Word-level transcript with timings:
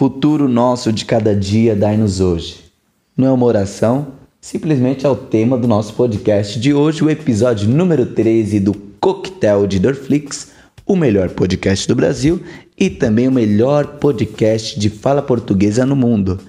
Futuro 0.00 0.48
nosso 0.48 0.90
de 0.90 1.04
cada 1.04 1.36
dia, 1.36 1.76
dai-nos 1.76 2.20
hoje. 2.20 2.56
Não 3.14 3.28
é 3.28 3.30
uma 3.30 3.44
oração, 3.44 4.06
simplesmente 4.40 5.04
é 5.04 5.08
o 5.10 5.14
tema 5.14 5.58
do 5.58 5.68
nosso 5.68 5.92
podcast 5.92 6.58
de 6.58 6.72
hoje, 6.72 7.04
o 7.04 7.10
episódio 7.10 7.68
número 7.68 8.06
13 8.06 8.60
do 8.60 8.72
Coquetel 8.98 9.66
de 9.66 9.78
Dorflix, 9.78 10.52
o 10.86 10.96
melhor 10.96 11.28
podcast 11.28 11.86
do 11.86 11.94
Brasil 11.94 12.40
e 12.78 12.88
também 12.88 13.28
o 13.28 13.30
melhor 13.30 13.98
podcast 13.98 14.80
de 14.80 14.88
fala 14.88 15.20
portuguesa 15.20 15.84
no 15.84 15.94
mundo. 15.94 16.40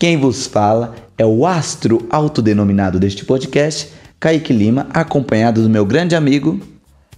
Quem 0.00 0.16
vos 0.16 0.48
fala 0.48 0.96
é 1.16 1.24
o 1.24 1.46
astro 1.46 2.04
autodenominado 2.10 2.98
deste 2.98 3.24
podcast, 3.24 3.88
Kaique 4.18 4.52
Lima, 4.52 4.88
acompanhado 4.92 5.62
do 5.62 5.70
meu 5.70 5.86
grande 5.86 6.16
amigo. 6.16 6.60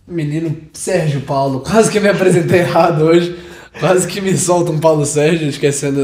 Menino 0.07 0.55
Sérgio 0.71 1.23
Paulo, 1.23 1.61
quase 1.61 1.91
que 1.91 1.99
me 1.99 2.11
apresentei 2.11 2.59
errado 2.61 3.05
hoje. 3.05 3.48
Quase 3.81 4.07
que 4.07 4.21
me 4.21 4.37
solta 4.37 4.73
um 4.73 4.79
Paulo 4.79 5.05
Sérgio, 5.07 5.49
esquecendo 5.49 6.01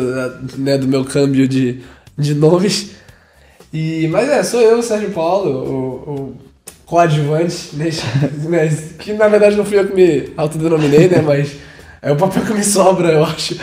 né, 0.57 0.79
do 0.79 0.87
meu 0.87 1.05
câmbio 1.05 1.47
de, 1.49 1.81
de 2.17 2.35
nomes. 2.35 2.91
E, 3.73 4.07
mas 4.09 4.29
é, 4.29 4.43
sou 4.43 4.61
eu, 4.61 4.83
Sérgio 4.83 5.11
Paulo, 5.11 5.51
o, 5.51 6.11
o 6.11 6.35
coadjuvante, 6.87 7.71
neste, 7.75 8.05
né, 8.49 8.69
que 8.99 9.13
na 9.13 9.27
verdade 9.29 9.57
não 9.57 9.65
fui 9.65 9.79
eu 9.79 9.89
que 9.89 9.95
me 9.95 10.33
autodenominei, 10.37 11.09
né? 11.09 11.21
Mas 11.21 11.57
é 12.01 12.13
o 12.13 12.17
papel 12.17 12.45
que 12.45 12.53
me 12.53 12.63
sobra, 12.63 13.13
eu 13.13 13.25
acho. 13.25 13.57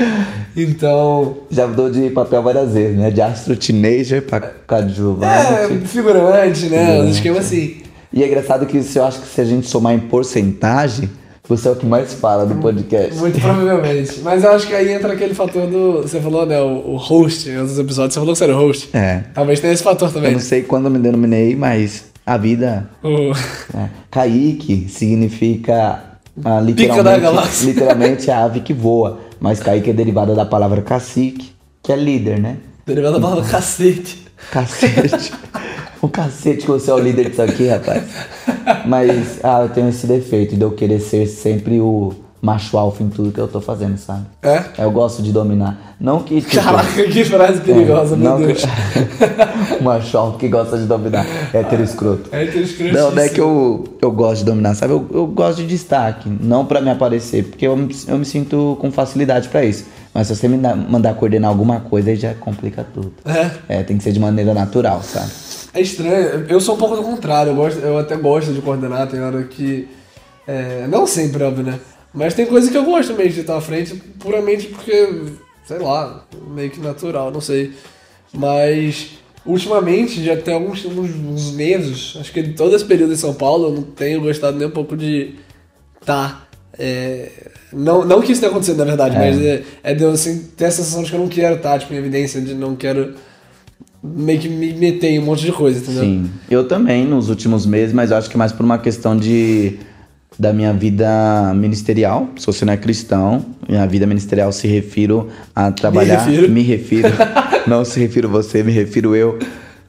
Então. 0.57 1.37
Já 1.49 1.67
mudou 1.67 1.89
de 1.89 2.09
papel 2.09 2.41
várias 2.41 2.73
vezes, 2.73 2.97
né? 2.97 3.11
De 3.11 3.21
astro 3.21 3.55
teenager 3.55 4.23
pra 4.23 4.41
coadjuvante. 4.41 5.53
É, 5.53 5.67
figurante, 5.85 6.65
né? 6.65 6.85
Figurante. 6.85 7.07
Um 7.07 7.09
esquema 7.09 7.39
assim. 7.39 7.81
E 8.11 8.23
é 8.23 8.27
engraçado 8.27 8.65
que 8.65 8.77
eu 8.77 9.05
acho 9.05 9.21
que 9.21 9.27
se 9.27 9.39
a 9.39 9.45
gente 9.45 9.67
somar 9.67 9.93
em 9.93 9.99
porcentagem, 9.99 11.09
você 11.51 11.67
é 11.67 11.71
o 11.71 11.75
que 11.75 11.85
mais 11.85 12.13
fala 12.13 12.45
do 12.45 12.55
podcast. 12.55 13.15
Muito 13.15 13.39
provavelmente. 13.39 14.21
Mas 14.21 14.43
eu 14.43 14.51
acho 14.51 14.67
que 14.67 14.73
aí 14.73 14.93
entra 14.93 15.11
aquele 15.11 15.33
fator 15.33 15.67
do. 15.67 16.01
Você 16.01 16.21
falou, 16.21 16.45
né? 16.45 16.61
O, 16.61 16.93
o 16.93 16.95
host 16.95 17.49
em 17.49 17.57
outros 17.57 17.77
episódios. 17.77 18.13
Você 18.13 18.19
falou 18.19 18.33
que 18.33 18.37
você 18.37 18.43
era 18.45 18.55
o 18.55 18.57
host. 18.57 18.89
É. 18.93 19.23
Talvez 19.33 19.59
tenha 19.59 19.73
esse 19.73 19.83
fator 19.83 20.09
também. 20.11 20.29
Eu 20.29 20.37
não 20.37 20.39
sei 20.39 20.63
quando 20.63 20.85
eu 20.85 20.91
me 20.91 20.99
denominei, 20.99 21.55
mas 21.55 22.05
a 22.25 22.37
vida. 22.37 22.89
Uh. 23.03 23.31
É. 23.77 23.89
Kaique 24.09 24.87
significa. 24.89 26.03
Ah, 26.43 26.61
literalmente, 26.61 27.65
literalmente 27.65 28.31
a 28.31 28.45
ave 28.45 28.61
que 28.61 28.73
voa. 28.73 29.19
Mas 29.39 29.59
Kaique 29.59 29.89
é 29.89 29.93
derivada 29.93 30.33
da 30.33 30.45
palavra 30.45 30.81
cacique, 30.81 31.51
que 31.83 31.91
é 31.91 31.95
líder, 31.97 32.39
né? 32.39 32.57
Derivada 32.85 33.19
da 33.19 33.21
palavra 33.21 33.43
cacete. 33.51 34.25
Cacete. 34.49 35.33
o 36.01 36.07
cacete 36.07 36.61
que 36.61 36.67
você 36.67 36.89
é 36.89 36.93
o 36.93 36.99
líder 36.99 37.29
disso 37.29 37.41
aqui, 37.41 37.67
rapaz. 37.67 38.03
Mas, 38.85 39.39
ah, 39.43 39.61
eu 39.63 39.69
tenho 39.69 39.89
esse 39.89 40.07
defeito 40.07 40.55
de 40.55 40.61
eu 40.61 40.71
querer 40.71 40.99
ser 40.99 41.27
sempre 41.27 41.79
o 41.79 42.13
macho 42.41 42.75
alfa 42.77 43.03
em 43.03 43.09
tudo 43.09 43.31
que 43.31 43.39
eu 43.39 43.47
tô 43.47 43.61
fazendo, 43.61 43.97
sabe? 43.97 44.25
É? 44.41 44.63
Eu 44.79 44.89
gosto 44.91 45.21
de 45.21 45.31
dominar. 45.31 45.95
Não 45.99 46.23
que. 46.23 46.41
Tipo, 46.41 46.63
Caraca, 46.63 47.03
que 47.03 47.23
frase 47.23 47.61
perigosa, 47.61 48.15
é, 48.15 48.17
meu 48.17 48.37
Deus. 48.37 48.63
o 49.79 49.83
macho 49.83 50.17
alfa 50.17 50.39
que 50.39 50.47
gosta 50.47 50.77
de 50.77 50.85
dominar. 50.85 51.25
Hétero 51.53 51.83
escroto. 51.83 52.29
Hétero 52.35 52.63
escroto. 52.63 52.93
Não, 52.93 53.11
não 53.11 53.21
é 53.21 53.29
que 53.29 53.39
eu, 53.39 53.83
eu 54.01 54.11
gosto 54.11 54.39
de 54.39 54.45
dominar, 54.45 54.73
sabe? 54.73 54.93
Eu, 54.93 55.05
eu 55.13 55.27
gosto 55.27 55.57
de 55.57 55.67
destaque, 55.67 56.27
não 56.41 56.65
pra 56.65 56.81
me 56.81 56.89
aparecer, 56.89 57.45
porque 57.45 57.67
eu, 57.67 57.77
eu 58.07 58.17
me 58.17 58.25
sinto 58.25 58.75
com 58.81 58.91
facilidade 58.91 59.47
pra 59.49 59.63
isso. 59.63 59.85
Mas 60.13 60.27
se 60.27 60.35
você 60.35 60.47
me 60.47 60.57
mandar 60.57 61.13
coordenar 61.15 61.49
alguma 61.49 61.79
coisa, 61.79 62.09
aí 62.09 62.15
já 62.15 62.33
complica 62.33 62.85
tudo. 62.93 63.13
É? 63.25 63.79
É, 63.79 63.83
tem 63.83 63.97
que 63.97 64.03
ser 64.03 64.11
de 64.11 64.19
maneira 64.19 64.53
natural, 64.53 65.01
sabe? 65.01 65.31
É 65.73 65.81
estranho. 65.81 66.45
Eu 66.49 66.59
sou 66.59 66.75
um 66.75 66.77
pouco 66.77 66.97
do 66.97 67.03
contrário. 67.03 67.51
Eu, 67.51 67.55
gosto, 67.55 67.79
eu 67.79 67.97
até 67.97 68.17
gosto 68.17 68.51
de 68.53 68.61
coordenar. 68.61 69.07
Tem 69.07 69.21
hora 69.21 69.43
que. 69.43 69.87
É, 70.45 70.85
não 70.87 71.07
sempre, 71.07 71.43
óbvio, 71.43 71.63
né? 71.63 71.79
Mas 72.13 72.33
tem 72.33 72.45
coisa 72.45 72.69
que 72.69 72.77
eu 72.77 72.83
gosto 72.83 73.13
mesmo 73.13 73.33
de 73.33 73.39
estar 73.41 73.55
à 73.55 73.61
frente, 73.61 73.95
puramente 74.19 74.67
porque, 74.67 75.23
sei 75.65 75.79
lá, 75.79 76.25
meio 76.47 76.69
que 76.69 76.79
natural, 76.79 77.31
não 77.31 77.39
sei. 77.39 77.71
Mas, 78.33 79.11
ultimamente, 79.45 80.21
já 80.21 80.35
tem 80.35 80.53
alguns, 80.53 80.83
uns 80.83 81.51
meses, 81.51 82.17
acho 82.19 82.33
que 82.33 82.43
todo 82.49 82.75
esse 82.75 82.83
período 82.83 83.13
em 83.13 83.17
São 83.17 83.33
Paulo, 83.33 83.69
eu 83.69 83.73
não 83.75 83.83
tenho 83.83 84.19
gostado 84.19 84.57
nem 84.57 84.67
um 84.67 84.71
pouco 84.71 84.97
de 84.97 85.35
estar. 86.01 86.29
Tá, 86.29 86.47
é, 86.77 87.50
não, 87.73 88.05
não 88.05 88.21
que 88.21 88.31
isso 88.31 88.41
tenha 88.41 88.51
acontecido, 88.51 88.77
na 88.77 88.85
verdade, 88.85 89.15
é. 89.15 89.19
mas 89.19 89.41
é, 89.41 89.63
é 89.83 89.93
de 89.93 90.03
eu 90.03 90.11
assim, 90.11 90.49
ter 90.57 90.65
a 90.65 90.71
sensação 90.71 91.03
de 91.03 91.09
que 91.09 91.15
eu 91.15 91.19
não 91.19 91.27
quero 91.27 91.55
estar, 91.55 91.79
tipo, 91.79 91.93
em 91.93 91.97
evidência, 91.97 92.41
de 92.41 92.53
não 92.53 92.75
quero 92.75 93.13
meio 94.03 94.39
que 94.39 94.49
me 94.49 94.73
meter 94.73 95.11
em 95.11 95.19
um 95.19 95.25
monte 95.25 95.45
de 95.45 95.51
coisa, 95.51 95.79
entendeu? 95.79 96.03
Sim, 96.03 96.29
eu 96.49 96.67
também 96.67 97.05
nos 97.05 97.29
últimos 97.29 97.65
meses, 97.65 97.93
mas 97.93 98.11
eu 98.11 98.17
acho 98.17 98.29
que 98.29 98.37
mais 98.37 98.51
por 98.51 98.63
uma 98.63 98.77
questão 98.77 99.15
de 99.15 99.77
da 100.39 100.51
minha 100.51 100.73
vida 100.73 101.53
ministerial. 101.55 102.29
Se 102.35 102.45
você 102.47 102.65
não 102.65 102.73
é 102.73 102.77
cristão, 102.77 103.45
minha 103.67 103.85
vida 103.85 104.07
ministerial 104.07 104.51
se 104.51 104.67
refiro 104.67 105.29
a 105.55 105.71
trabalhar. 105.71 106.25
Me 106.25 106.31
refiro. 106.31 106.51
Me 106.51 106.61
refiro 106.63 107.09
não 107.67 107.85
se 107.85 107.99
refiro 107.99 108.27
você, 108.27 108.63
me 108.63 108.71
refiro 108.71 109.15
eu 109.15 109.37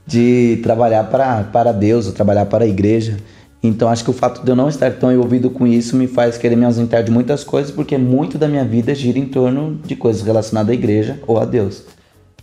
de 0.07 0.61
trabalhar 0.63 1.05
para, 1.05 1.45
para 1.45 1.73
Deus, 1.73 2.07
ou 2.07 2.13
trabalhar 2.13 2.47
para 2.47 2.65
a 2.65 2.69
igreja. 2.69 3.17
Então 3.63 3.89
acho 3.89 4.03
que 4.03 4.11
o 4.11 4.13
fato 4.13 4.43
de 4.43 4.51
eu 4.51 4.57
não 4.57 4.69
estar 4.69 4.91
tão 4.95 5.13
envolvido 5.13 5.49
com 5.49 5.67
isso 5.67 5.95
me 5.95 6.09
faz 6.09 6.37
querer 6.37 6.57
me 6.57 6.65
ausentar 6.65 7.05
de 7.05 7.13
muitas 7.13 7.45
coisas, 7.45 7.71
porque 7.71 7.97
muito 7.97 8.37
da 8.37 8.49
minha 8.49 8.65
vida 8.65 8.93
gira 8.95 9.19
em 9.19 9.27
torno 9.27 9.79
de 9.85 9.95
coisas 9.95 10.23
relacionadas 10.23 10.71
à 10.71 10.75
igreja 10.75 11.21
ou 11.27 11.39
a 11.39 11.45
Deus. 11.45 11.85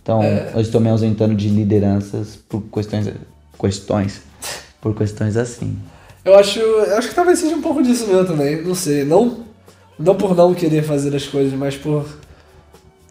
Então, 0.02 0.22
é... 0.22 0.52
eu 0.54 0.60
estou 0.60 0.80
me 0.80 0.88
ausentando 0.88 1.34
de 1.34 1.48
lideranças 1.48 2.38
por 2.48 2.62
questões, 2.72 3.10
questões, 3.58 4.22
por 4.80 4.94
questões 4.94 5.36
assim. 5.36 5.76
Eu 6.24 6.34
acho, 6.36 6.58
eu 6.58 6.96
acho 6.96 7.08
que 7.08 7.14
talvez 7.14 7.38
seja 7.38 7.54
um 7.54 7.62
pouco 7.62 7.82
disso 7.82 8.06
mesmo 8.06 8.24
também, 8.24 8.62
não 8.62 8.74
sei, 8.74 9.04
não, 9.04 9.40
não 9.98 10.14
por 10.14 10.34
não 10.34 10.54
querer 10.54 10.82
fazer 10.82 11.14
as 11.14 11.26
coisas, 11.26 11.52
mas 11.52 11.76
por 11.76 12.06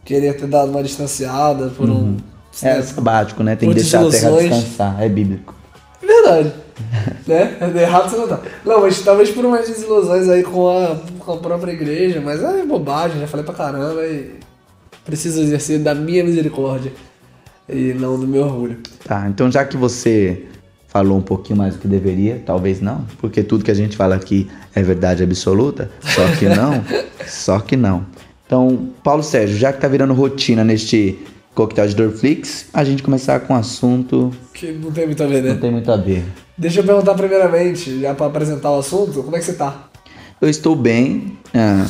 querer 0.03 0.36
ter 0.36 0.48
dado 0.48 0.72
uma 0.72 0.81
distanciada, 0.81 1.68
por 1.69 1.88
uhum. 1.88 2.16
um... 2.16 2.18
É 2.62 2.75
né, 2.75 2.81
sabático, 2.81 3.44
né? 3.44 3.56
Tem 3.56 3.69
que 3.69 3.75
deixar 3.75 4.06
a 4.06 4.09
terra 4.09 4.31
descansar, 4.31 5.02
é 5.02 5.08
bíblico. 5.08 5.56
Verdade. 6.02 6.52
Né? 7.28 7.58
É 7.62 7.82
errado 7.82 8.10
você 8.10 8.18
não 8.18 8.28
tá. 8.28 8.40
Não, 8.66 8.82
mas 8.82 9.02
talvez 9.02 9.30
por 9.30 9.46
umas 9.46 9.68
desilusões 9.68 10.28
aí 10.30 10.44
com 10.44 10.70
a, 10.70 10.98
com 11.20 11.34
a 11.34 11.38
própria 11.38 11.72
igreja, 11.72 12.22
mas 12.22 12.44
é 12.44 12.66
bobagem, 12.66 13.20
já 13.20 13.28
falei 13.28 13.46
pra 13.46 13.54
caramba 13.54 14.06
e 14.06 14.36
preciso 15.06 15.42
exercer 15.42 15.80
da 15.80 15.96
minha 15.96 16.24
misericórdia 16.24 16.92
e 17.68 17.94
não 17.94 18.20
do 18.20 18.28
meu 18.28 18.44
orgulho. 18.44 18.78
Tá, 19.04 19.28
então 19.28 19.52
já 19.52 19.66
que 19.66 19.78
você 19.78 20.46
falou 20.88 21.18
um 21.18 21.22
pouquinho 21.22 21.58
mais 21.58 21.76
do 21.76 21.82
que 21.82 21.88
deveria, 21.88 22.42
talvez 22.46 22.82
não, 22.82 23.06
porque 23.20 23.44
tudo 23.44 23.64
que 23.64 23.72
a 23.72 23.76
gente 23.76 23.96
fala 23.96 24.16
aqui 24.16 24.50
é 24.74 24.82
verdade 24.82 25.24
absoluta, 25.24 25.90
só 26.02 26.28
que 26.36 26.46
não, 26.46 26.84
só 27.28 27.60
que 27.60 27.78
não. 27.78 28.06
Então, 28.46 28.90
Paulo 29.04 29.22
Sérgio, 29.22 29.56
já 29.56 29.72
que 29.72 29.80
tá 29.80 29.88
virando 29.88 30.14
rotina 30.16 30.64
neste 30.64 31.20
coquetel 31.54 31.88
de 31.88 31.96
Dorflix, 31.96 32.68
a 32.74 32.84
gente 32.84 33.04
começar 33.04 33.40
com 33.42 33.54
um 33.54 33.58
assunto 33.58 34.32
que 34.54 34.72
não 34.72 34.92
tem 34.92 35.06
muito 35.06 35.24
a 35.24 35.28
ver, 35.28 35.44
né? 35.44 35.54
Não 35.54 35.60
tem 35.60 35.72
muito 35.72 35.92
a 35.92 35.98
ver. 35.98 36.24
Deixa 36.58 36.80
eu 36.80 36.84
perguntar 36.84 37.14
primeiramente, 37.14 38.02
já 38.02 38.14
para 38.14 38.26
apresentar 38.28 38.72
o 38.72 38.80
assunto, 38.80 39.24
como 39.24 39.36
é 39.36 39.40
que 39.40 39.46
você 39.46 39.54
tá? 39.54 39.90
Eu 40.42 40.50
estou 40.50 40.76
bem, 40.76 41.38
é 41.54 41.86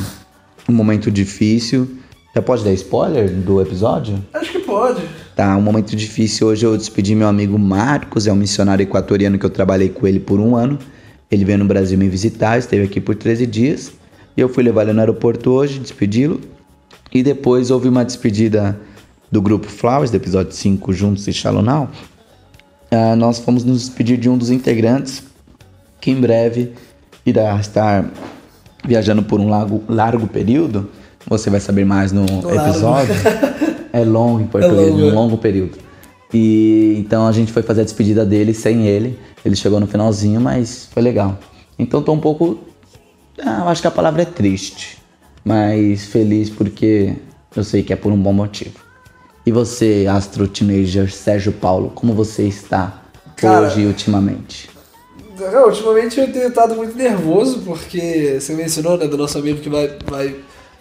um 0.68 0.74
momento 0.74 1.12
difícil, 1.12 1.88
já 2.36 2.42
pode 2.42 2.64
dar 2.64 2.72
spoiler 2.74 3.30
do 3.32 3.62
episódio? 3.62 4.24
Acho 4.34 4.52
que 4.52 4.60
pode. 4.60 5.02
Tá, 5.36 5.56
um 5.56 5.62
momento 5.62 5.96
difícil 5.96 6.48
hoje 6.48 6.66
eu 6.66 6.78
despedi 6.78 7.16
meu 7.16 7.28
amigo 7.28 7.58
Marcos, 7.58 8.28
é 8.28 8.32
um 8.32 8.36
missionário 8.36 8.84
equatoriano 8.84 9.40
que 9.40 9.46
eu 9.46 9.50
trabalhei 9.50 9.90
com 9.90 10.06
ele 10.06 10.20
por 10.20 10.40
um 10.40 10.56
ano. 10.56 10.78
Ele 11.32 11.46
veio 11.46 11.60
no 11.60 11.66
Brasil 11.66 11.98
me 11.98 12.10
visitar, 12.10 12.58
esteve 12.58 12.86
aqui 12.86 13.00
por 13.00 13.16
13 13.16 13.46
dias. 13.46 13.92
E 14.36 14.42
eu 14.42 14.50
fui 14.50 14.64
levar 14.64 14.84
ele 14.84 14.94
no 14.94 15.00
aeroporto 15.00 15.52
hoje, 15.52 15.80
despedi-lo. 15.80 16.40
E 17.14 17.22
depois 17.22 17.72
houve 17.72 17.88
uma 17.88 18.04
despedida 18.04 18.80
do 19.32 19.42
grupo 19.42 19.68
Flowers, 19.68 20.12
do 20.12 20.18
episódio 20.18 20.52
5, 20.52 20.94
Juntos 20.94 21.28
e 21.28 21.34
Shalom 21.34 21.62
Now. 21.62 21.90
Uh, 22.92 23.16
nós 23.16 23.40
fomos 23.40 23.64
nos 23.64 23.82
despedir 23.82 24.18
de 24.18 24.30
um 24.30 24.38
dos 24.38 24.50
integrantes, 24.50 25.24
que 26.02 26.12
em 26.12 26.20
breve 26.20 26.74
irá 27.26 27.60
estar 27.60 28.10
viajando 28.86 29.24
por 29.24 29.40
um 29.40 29.50
largo, 29.50 29.84
largo 29.88 30.28
período 30.28 30.90
você 31.28 31.50
vai 31.50 31.60
saber 31.60 31.86
mais 31.86 32.12
no 32.12 32.26
episódio. 32.26 33.14
é 33.94 34.04
longo 34.04 34.42
em 34.42 34.48
português, 34.48 34.88
é 34.88 34.92
longo. 34.92 35.06
um 35.06 35.14
longo 35.14 35.38
período. 35.38 35.78
E 36.34 36.96
então 36.98 37.28
a 37.28 37.32
gente 37.32 37.52
foi 37.52 37.62
fazer 37.62 37.82
a 37.82 37.84
despedida 37.84 38.26
dele 38.26 38.54
sem 38.54 38.88
ele. 38.88 39.18
Ele 39.46 39.56
chegou 39.56 39.80
no 39.80 39.88
finalzinho, 39.88 40.42
mas 40.42 40.90
foi 40.92 41.02
legal. 41.02 41.38
Então 41.78 42.02
tô 42.02 42.14
um 42.14 42.20
pouco. 42.20 42.60
Ah, 43.40 43.62
eu 43.62 43.70
acho 43.70 43.82
que 43.82 43.88
a 43.88 43.92
palavra 43.92 44.24
é 44.24 44.26
triste. 44.26 44.98
Mas 45.44 46.06
feliz 46.06 46.50
porque 46.50 47.16
eu 47.56 47.64
sei 47.64 47.84
que 47.84 47.94
é 47.94 47.96
por 47.96 48.12
um 48.12 48.18
bom 48.18 48.34
motivo. 48.34 48.89
E 49.50 49.52
você, 49.52 50.06
Astro 50.08 50.48
Teenager 50.48 51.12
Sérgio 51.12 51.52
Paulo, 51.52 51.92
como 51.96 52.14
você 52.14 52.44
está 52.44 53.02
Cara, 53.36 53.66
hoje 53.66 53.84
ultimamente? 53.84 54.70
ultimamente 55.66 56.20
eu 56.20 56.32
tenho 56.32 56.50
estado 56.50 56.76
muito 56.76 56.96
nervoso 56.96 57.64
porque 57.66 58.38
você 58.40 58.54
mencionou, 58.54 58.96
né, 58.96 59.08
do 59.08 59.18
nosso 59.18 59.40
amigo 59.40 59.60
que 59.60 59.68
vai, 59.68 59.90
vai 60.06 60.36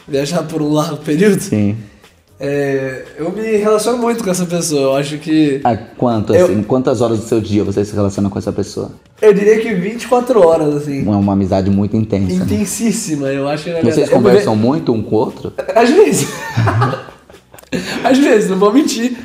viajar 0.06 0.42
por 0.42 0.60
um 0.60 0.70
largo 0.70 0.98
período. 0.98 1.40
Sim. 1.40 1.78
É, 2.38 3.06
eu 3.16 3.32
me 3.32 3.56
relaciono 3.56 3.96
muito 3.96 4.22
com 4.22 4.28
essa 4.30 4.44
pessoa. 4.44 4.82
Eu 4.82 4.96
acho 4.96 5.16
que. 5.16 5.62
Há 5.64 5.74
quanto, 5.74 6.34
eu, 6.34 6.44
assim, 6.44 6.62
quantas 6.62 7.00
horas 7.00 7.20
do 7.20 7.24
seu 7.24 7.40
dia 7.40 7.64
você 7.64 7.82
se 7.86 7.94
relaciona 7.94 8.28
com 8.28 8.38
essa 8.38 8.52
pessoa? 8.52 8.90
Eu 9.22 9.32
diria 9.32 9.58
que 9.60 9.74
24 9.74 10.46
horas, 10.46 10.76
assim. 10.76 11.06
É 11.06 11.10
uma 11.10 11.32
amizade 11.32 11.70
muito 11.70 11.96
intensa. 11.96 12.34
Intensíssima, 12.34 13.28
né? 13.28 13.38
eu 13.38 13.48
acho 13.48 13.64
que 13.64 13.80
Vocês 13.80 14.10
conversam 14.10 14.54
muito 14.54 14.92
um 14.92 15.02
com 15.02 15.16
o 15.16 15.18
outro? 15.18 15.54
Às 15.74 15.88
vezes. 15.88 16.28
Às 18.04 18.18
vezes, 18.18 18.50
não 18.50 18.58
vou 18.58 18.72
mentir. 18.72 19.16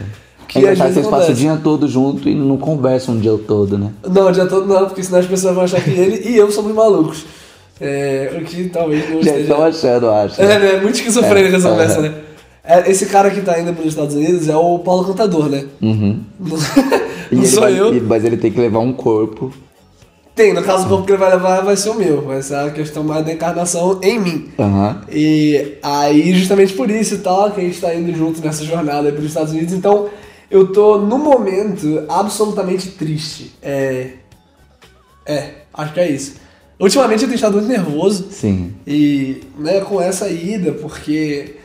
Que 0.47 0.59
É 0.59 0.61
engraçado 0.61 0.87
que 0.89 0.93
vocês 0.95 1.07
passam 1.07 1.31
o 1.31 1.33
dia 1.33 1.59
todo 1.63 1.87
junto 1.87 2.27
e 2.29 2.35
não 2.35 2.57
conversam 2.57 3.15
o 3.15 3.19
dia 3.19 3.37
todo, 3.47 3.77
né? 3.77 3.91
Não, 4.07 4.27
o 4.27 4.31
dia 4.31 4.45
todo 4.45 4.67
não, 4.67 4.85
porque 4.85 5.01
senão 5.01 5.19
as 5.19 5.25
pessoas 5.25 5.55
vão 5.55 5.63
achar 5.63 5.81
que 5.81 5.89
ele 5.89 6.29
e 6.29 6.35
eu 6.37 6.51
somos 6.51 6.73
malucos. 6.73 7.25
É, 7.81 8.37
o 8.39 8.43
que 8.45 8.69
talvez 8.69 9.03
não 9.09 9.15
Já 9.23 9.31
esteja... 9.31 9.39
estão 9.41 9.63
achando, 9.63 10.09
acho. 10.11 10.41
É, 10.41 10.59
né? 10.59 10.79
Muito 10.81 10.95
esquizofrênica 10.95 11.57
essa 11.57 11.67
É, 11.67 11.71
conversa, 11.71 11.99
é. 11.99 12.01
né? 12.03 12.13
É, 12.65 12.91
esse 12.91 13.07
cara 13.07 13.29
que 13.31 13.41
tá 13.41 13.59
indo 13.59 13.73
para 13.73 13.81
os 13.81 13.89
Estados 13.89 14.15
Unidos 14.15 14.47
é 14.47 14.55
o 14.55 14.79
Paulo 14.79 15.05
Cantador, 15.05 15.49
né? 15.49 15.65
Uhum. 15.81 16.19
Não, 17.31 17.45
sou 17.45 17.61
vai- 17.61 17.77
eu. 17.79 18.01
Mas 18.03 18.23
ele 18.23 18.37
tem 18.37 18.51
que 18.51 18.59
levar 18.59 18.79
um 18.79 18.93
corpo. 18.93 19.51
Tem, 20.35 20.51
no 20.51 20.63
caso, 20.63 20.85
o 20.85 20.89
corpo 20.89 21.06
que 21.06 21.12
ele 21.12 21.19
vai 21.19 21.30
levar 21.30 21.62
vai 21.62 21.77
ser 21.77 21.89
o 21.89 21.95
meu. 21.95 22.24
Vai 22.24 22.41
ser 22.41 22.56
a 22.56 22.71
questão 22.71 23.03
mais 23.03 23.24
da 23.24 23.33
encarnação 23.33 24.00
em 24.01 24.19
mim. 24.19 24.50
Aham. 24.57 25.01
E 25.12 25.77
aí, 25.83 26.33
justamente 26.33 26.74
por 26.74 26.89
isso 26.89 27.15
e 27.15 27.18
tal, 27.19 27.51
que 27.51 27.62
a 27.62 27.63
gente 27.63 27.80
tá 27.80 27.94
indo 27.94 28.12
junto 28.15 28.41
nessa 28.41 28.63
jornada 28.65 29.07
aí 29.07 29.12
pelos 29.12 29.27
Estados 29.27 29.51
Unidos. 29.53 29.74
Então, 29.74 30.09
eu 30.50 30.71
tô, 30.71 30.97
no 30.97 31.19
momento, 31.19 32.03
absolutamente 32.09 32.89
triste. 32.91 33.53
É. 33.62 34.13
É, 35.25 35.50
acho 35.74 35.94
que 35.94 36.00
é 36.00 36.09
isso. 36.09 36.36
Ultimamente 36.79 37.21
eu 37.21 37.27
tenho 37.27 37.36
estado 37.36 37.53
muito 37.53 37.68
nervoso. 37.68 38.27
Sim. 38.31 38.74
E, 38.88 39.41
né, 39.57 39.81
com 39.81 40.01
essa 40.01 40.27
ida, 40.29 40.71
porque. 40.71 41.57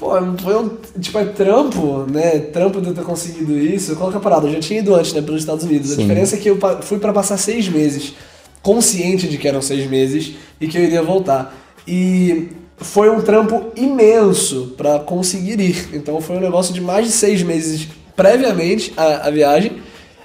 Pô, 0.00 0.12
foi 0.42 0.56
um. 0.56 0.70
Tipo, 0.98 1.18
é 1.18 1.26
trampo, 1.26 2.06
né? 2.10 2.38
Trampo 2.38 2.80
de 2.80 2.88
eu 2.88 2.94
ter 2.94 3.04
conseguido 3.04 3.56
isso. 3.58 3.94
Qual 3.96 4.08
que 4.08 4.16
é 4.16 4.18
a 4.18 4.22
parada? 4.22 4.46
Eu 4.46 4.52
já 4.54 4.58
tinha 4.58 4.80
ido 4.80 4.94
antes, 4.94 5.12
né, 5.12 5.20
pelos 5.20 5.42
Estados 5.42 5.62
Unidos. 5.62 5.92
A 5.92 5.96
Sim. 5.96 6.02
diferença 6.02 6.36
é 6.36 6.38
que 6.38 6.48
eu 6.48 6.58
fui 6.80 6.98
pra 6.98 7.12
passar 7.12 7.36
seis 7.36 7.68
meses, 7.68 8.14
consciente 8.62 9.28
de 9.28 9.36
que 9.36 9.46
eram 9.46 9.60
seis 9.60 9.88
meses 9.88 10.32
e 10.58 10.66
que 10.66 10.78
eu 10.78 10.82
iria 10.82 11.02
voltar. 11.02 11.54
E 11.86 12.48
foi 12.78 13.10
um 13.10 13.20
trampo 13.20 13.66
imenso 13.76 14.72
pra 14.74 14.98
conseguir 15.00 15.60
ir. 15.60 15.90
Então 15.92 16.18
foi 16.22 16.36
um 16.36 16.40
negócio 16.40 16.72
de 16.72 16.80
mais 16.80 17.06
de 17.06 17.12
seis 17.12 17.42
meses 17.42 17.86
previamente 18.16 18.94
a, 18.96 19.28
a 19.28 19.30
viagem. 19.30 19.82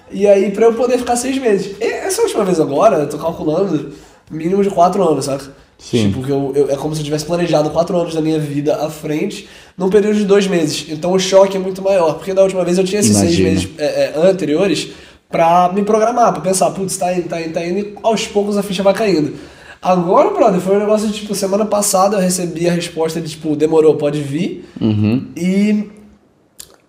E 0.09 0.25
aí, 0.25 0.51
pra 0.51 0.67
eu 0.67 0.73
poder 0.73 0.99
ficar 0.99 1.17
seis 1.17 1.37
meses. 1.37 1.75
E 1.81 1.83
essa 1.83 2.21
última 2.21 2.45
vez 2.45 2.61
agora, 2.61 2.99
eu 2.99 3.09
tô 3.09 3.17
calculando 3.17 3.91
mínimo 4.31 4.63
de 4.63 4.69
quatro 4.69 5.03
anos, 5.05 5.25
saca? 5.25 5.51
Sim. 5.77 6.07
Tipo, 6.09 6.23
que 6.23 6.29
eu, 6.31 6.51
eu- 6.55 6.71
é 6.71 6.75
como 6.75 6.95
se 6.95 7.01
eu 7.01 7.05
tivesse 7.05 7.25
planejado 7.25 7.69
quatro 7.69 7.97
anos 7.97 8.13
da 8.13 8.21
minha 8.21 8.39
vida 8.39 8.75
à 8.77 8.89
frente 8.89 9.47
num 9.77 9.89
período 9.89 10.17
de 10.17 10.25
dois 10.25 10.47
meses. 10.47 10.85
Então 10.89 11.11
o 11.11 11.19
choque 11.19 11.57
é 11.57 11.59
muito 11.59 11.81
maior. 11.81 12.13
Porque 12.15 12.33
da 12.33 12.41
última 12.43 12.63
vez 12.63 12.77
eu 12.77 12.83
tinha 12.83 12.99
esses 13.01 13.15
seis 13.15 13.37
Imagino. 13.37 13.49
meses 13.49 13.69
é, 13.77 14.13
é, 14.15 14.27
anteriores 14.29 14.89
pra 15.29 15.71
me 15.73 15.83
programar, 15.83 16.31
pra 16.31 16.41
pensar, 16.41 16.71
putz, 16.71 16.95
tá 16.97 17.13
indo, 17.13 17.27
tá 17.27 17.41
indo, 17.41 17.53
tá 17.53 17.65
indo, 17.65 17.79
e 17.79 17.93
aos 18.03 18.25
poucos 18.27 18.57
a 18.57 18.63
ficha 18.63 18.81
vai 18.83 18.93
caindo. 18.93 19.33
Agora, 19.81 20.29
brother, 20.31 20.59
foi 20.61 20.77
um 20.77 20.79
negócio 20.79 21.07
de, 21.09 21.13
tipo, 21.13 21.35
semana 21.35 21.65
passada 21.65 22.17
eu 22.17 22.21
recebi 22.21 22.67
a 22.67 22.71
resposta 22.71 23.19
de, 23.21 23.29
tipo, 23.29 23.55
demorou, 23.55 23.95
pode 23.95 24.21
vir. 24.21 24.67
Uhum. 24.81 25.27
E. 25.35 25.89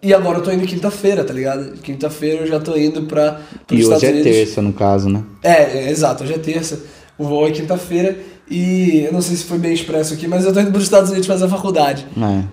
E 0.02 0.14
agora 0.14 0.38
eu 0.38 0.42
tô 0.42 0.52
indo 0.52 0.64
quinta-feira, 0.66 1.24
tá 1.24 1.32
ligado? 1.34 1.72
Quinta-feira 1.82 2.42
eu 2.42 2.46
já 2.46 2.60
tô 2.60 2.76
indo 2.76 3.02
pra. 3.02 3.40
pros 3.66 3.80
E 3.80 3.82
Estados 3.82 4.02
hoje 4.02 4.12
é 4.12 4.14
Unidos. 4.14 4.32
terça, 4.32 4.62
no 4.62 4.72
caso, 4.72 5.08
né? 5.08 5.22
É, 5.42 5.62
é, 5.86 5.90
exato, 5.90 6.22
hoje 6.22 6.34
é 6.34 6.38
terça. 6.38 6.80
O 7.18 7.24
voo 7.24 7.46
é 7.46 7.50
quinta-feira. 7.50 8.16
E 8.48 9.04
eu 9.06 9.12
não 9.12 9.20
sei 9.20 9.37
se 9.37 9.44
foi 9.44 9.58
bem 9.58 9.72
expresso 9.72 10.14
aqui, 10.14 10.28
mas 10.28 10.44
eu 10.44 10.52
tô 10.52 10.60
indo 10.60 10.70
para 10.70 10.78
os 10.78 10.84
Estados 10.84 11.10
Unidos 11.10 11.26
fazer 11.26 11.46
a 11.46 11.48
faculdade. 11.48 12.06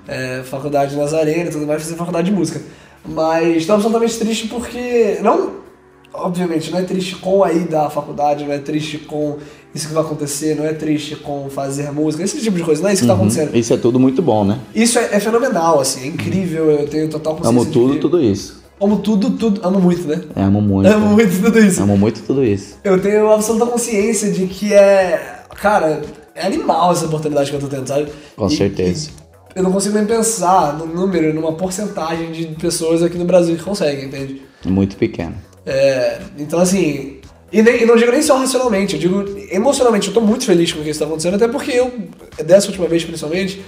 É. 0.07 0.39
É, 0.39 0.43
faculdade 0.43 0.95
Nazarena 0.95 1.49
e 1.49 1.51
tudo 1.51 1.67
mais, 1.67 1.83
fazer 1.83 1.95
faculdade 1.95 2.29
de 2.29 2.35
música. 2.35 2.61
Mas 3.05 3.65
tô 3.65 3.73
absolutamente 3.73 4.17
triste 4.17 4.47
porque. 4.47 5.17
Não. 5.21 5.63
Obviamente, 6.15 6.69
não 6.69 6.77
é 6.77 6.83
triste 6.83 7.15
com 7.15 7.43
a 7.43 7.51
ida 7.51 7.71
da 7.71 7.89
faculdade, 7.89 8.43
não 8.45 8.53
é 8.53 8.59
triste 8.59 8.99
com 8.99 9.37
isso 9.73 9.87
que 9.87 9.93
vai 9.95 10.03
acontecer, 10.03 10.55
não 10.55 10.63
é 10.63 10.71
triste 10.71 11.15
com 11.15 11.49
fazer 11.49 11.91
música, 11.91 12.23
esse 12.23 12.39
tipo 12.39 12.55
de 12.55 12.63
coisa, 12.63 12.83
não 12.83 12.89
é 12.89 12.93
isso 12.93 13.01
que 13.01 13.07
tá 13.07 13.15
acontecendo. 13.15 13.55
Isso 13.55 13.73
é 13.73 13.77
tudo 13.77 13.99
muito 13.99 14.21
bom, 14.21 14.45
né? 14.45 14.59
Isso 14.75 14.99
é, 14.99 15.15
é 15.15 15.19
fenomenal, 15.19 15.79
assim, 15.79 16.03
é 16.03 16.07
incrível, 16.07 16.69
eu 16.69 16.87
tenho 16.87 17.09
total 17.09 17.35
consciência. 17.35 17.61
Amo 17.61 17.71
tudo, 17.71 17.99
tudo 17.99 18.21
isso. 18.21 18.61
Amo 18.79 18.97
tudo, 18.97 19.31
tudo. 19.31 19.61
Amo 19.63 19.79
muito, 19.79 20.07
né? 20.07 20.21
É, 20.35 20.43
amo 20.43 20.61
muito. 20.61 20.87
Amo 20.87 21.07
muito 21.07 21.41
tudo 21.41 21.59
isso. 21.59 21.81
Amo 21.81 21.97
muito 21.97 22.21
tudo 22.21 22.43
isso. 22.43 22.77
Eu 22.83 23.01
tenho 23.01 23.31
absoluta 23.31 23.65
consciência 23.65 24.31
de 24.31 24.45
que 24.45 24.73
é. 24.73 25.32
Cara, 25.55 26.01
é 26.35 26.45
animal 26.45 26.91
essa 26.91 27.05
oportunidade 27.05 27.49
que 27.49 27.55
eu 27.55 27.59
tô 27.59 27.67
tendo, 27.67 27.87
sabe? 27.87 28.07
Com 28.35 28.47
E- 28.47 28.55
certeza. 28.57 29.09
e 29.55 29.59
eu 29.59 29.63
não 29.63 29.71
consigo 29.71 29.95
nem 29.95 30.05
pensar 30.05 30.77
no 30.77 30.85
número, 30.85 31.33
numa 31.33 31.53
porcentagem 31.53 32.31
de 32.31 32.47
pessoas 32.55 33.03
aqui 33.03 33.17
no 33.17 33.25
Brasil 33.25 33.55
que 33.55 33.63
conseguem, 33.63 34.05
entende? 34.05 34.41
Muito 34.65 34.95
pequeno. 34.97 35.35
É, 35.65 36.19
então, 36.37 36.59
assim. 36.59 37.19
E, 37.51 37.61
nem, 37.61 37.83
e 37.83 37.85
não 37.85 37.95
digo 37.95 38.11
nem 38.11 38.21
só 38.23 38.35
racionalmente, 38.37 38.95
eu 38.95 38.99
digo 38.99 39.23
emocionalmente. 39.51 40.07
Eu 40.07 40.13
tô 40.13 40.21
muito 40.21 40.43
feliz 40.43 40.73
com 40.73 40.79
o 40.79 40.83
que 40.83 40.89
está 40.89 41.05
acontecendo, 41.05 41.35
até 41.35 41.47
porque 41.47 41.71
eu, 41.71 41.91
dessa 42.43 42.67
última 42.67 42.87
vez 42.87 43.05
principalmente, 43.05 43.63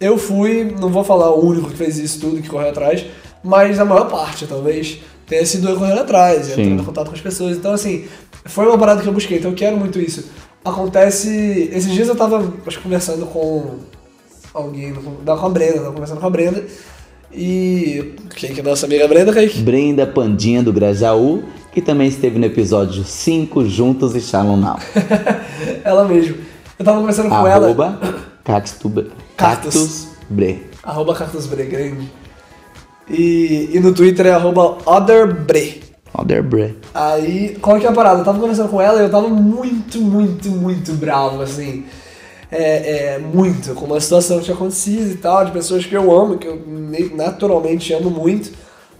eu 0.00 0.16
fui, 0.16 0.74
não 0.80 0.88
vou 0.88 1.04
falar 1.04 1.30
o 1.30 1.44
único 1.46 1.68
que 1.70 1.76
fez 1.76 1.98
isso 1.98 2.18
tudo, 2.18 2.40
que 2.40 2.48
correu 2.48 2.70
atrás, 2.70 3.04
mas 3.44 3.78
a 3.78 3.84
maior 3.84 4.08
parte, 4.08 4.46
talvez, 4.46 5.00
tenha 5.26 5.44
sido 5.44 5.68
eu 5.68 5.76
correndo 5.76 6.00
atrás, 6.00 6.46
Sim. 6.46 6.52
entrando 6.62 6.80
em 6.80 6.84
contato 6.84 7.08
com 7.08 7.14
as 7.14 7.20
pessoas. 7.20 7.58
Então, 7.58 7.72
assim, 7.72 8.06
foi 8.46 8.66
uma 8.66 8.78
parada 8.78 9.02
que 9.02 9.08
eu 9.08 9.12
busquei, 9.12 9.36
então 9.36 9.50
eu 9.50 9.56
quero 9.56 9.76
muito 9.76 10.00
isso. 10.00 10.30
Acontece. 10.66 11.70
Esses 11.72 11.92
dias 11.92 12.08
eu 12.08 12.16
tava, 12.16 12.52
acho 12.66 12.80
conversando 12.80 13.24
com 13.26 13.76
alguém, 14.52 14.92
com 14.94 15.02
com 15.02 15.46
a 15.46 15.48
Brenda, 15.48 15.74
tava 15.74 15.92
conversando 15.92 16.20
com 16.20 16.26
a 16.26 16.30
Brenda. 16.30 16.64
E. 17.32 18.14
Quem 18.34 18.52
que 18.52 18.60
é 18.60 18.62
nossa 18.62 18.86
amiga 18.86 19.06
Brenda, 19.06 19.32
Kaique? 19.32 19.60
Brenda 19.60 20.06
Pandinha 20.06 20.62
do 20.62 20.72
Grajaú, 20.72 21.44
que 21.72 21.80
também 21.80 22.08
esteve 22.08 22.38
no 22.38 22.46
episódio 22.46 23.04
5 23.04 23.64
Juntos 23.66 24.14
e 24.14 24.20
Shalom 24.20 24.56
Now. 24.56 24.78
ela 25.84 26.06
mesmo. 26.06 26.36
Eu 26.78 26.84
tava 26.84 27.00
conversando 27.00 27.28
com 27.28 27.46
ela. 27.46 27.66
Arroba 27.66 27.98
Cactus, 28.44 28.74
Cactus. 28.74 29.12
Cactus 29.36 30.08
Bre. 30.28 30.66
Arroba 30.82 31.14
Cartusbre 31.14 31.64
grande. 31.64 32.10
E, 33.08 33.70
e 33.72 33.80
no 33.80 33.94
Twitter 33.94 34.26
é 34.26 34.30
arroba 34.32 34.78
otherbre. 34.84 35.85
Bre. 36.24 36.76
Aí, 36.94 37.56
qual 37.60 37.78
que 37.78 37.86
é 37.86 37.88
a 37.88 37.92
parada? 37.92 38.20
Eu 38.20 38.24
tava 38.24 38.38
conversando 38.38 38.68
com 38.68 38.80
ela 38.80 39.00
e 39.00 39.04
eu 39.04 39.10
tava 39.10 39.28
muito, 39.28 40.00
muito, 40.00 40.50
muito 40.50 40.92
bravo, 40.92 41.42
assim. 41.42 41.84
É, 42.50 43.14
é, 43.14 43.18
muito, 43.18 43.74
com 43.74 43.86
uma 43.86 44.00
situação 44.00 44.38
que 44.38 44.44
tinha 44.44 44.54
acontecido 44.54 45.10
e 45.10 45.16
tal, 45.16 45.44
de 45.44 45.50
pessoas 45.50 45.84
que 45.84 45.94
eu 45.94 46.16
amo, 46.16 46.38
que 46.38 46.46
eu 46.46 46.62
naturalmente 47.14 47.92
amo 47.92 48.08
muito. 48.08 48.50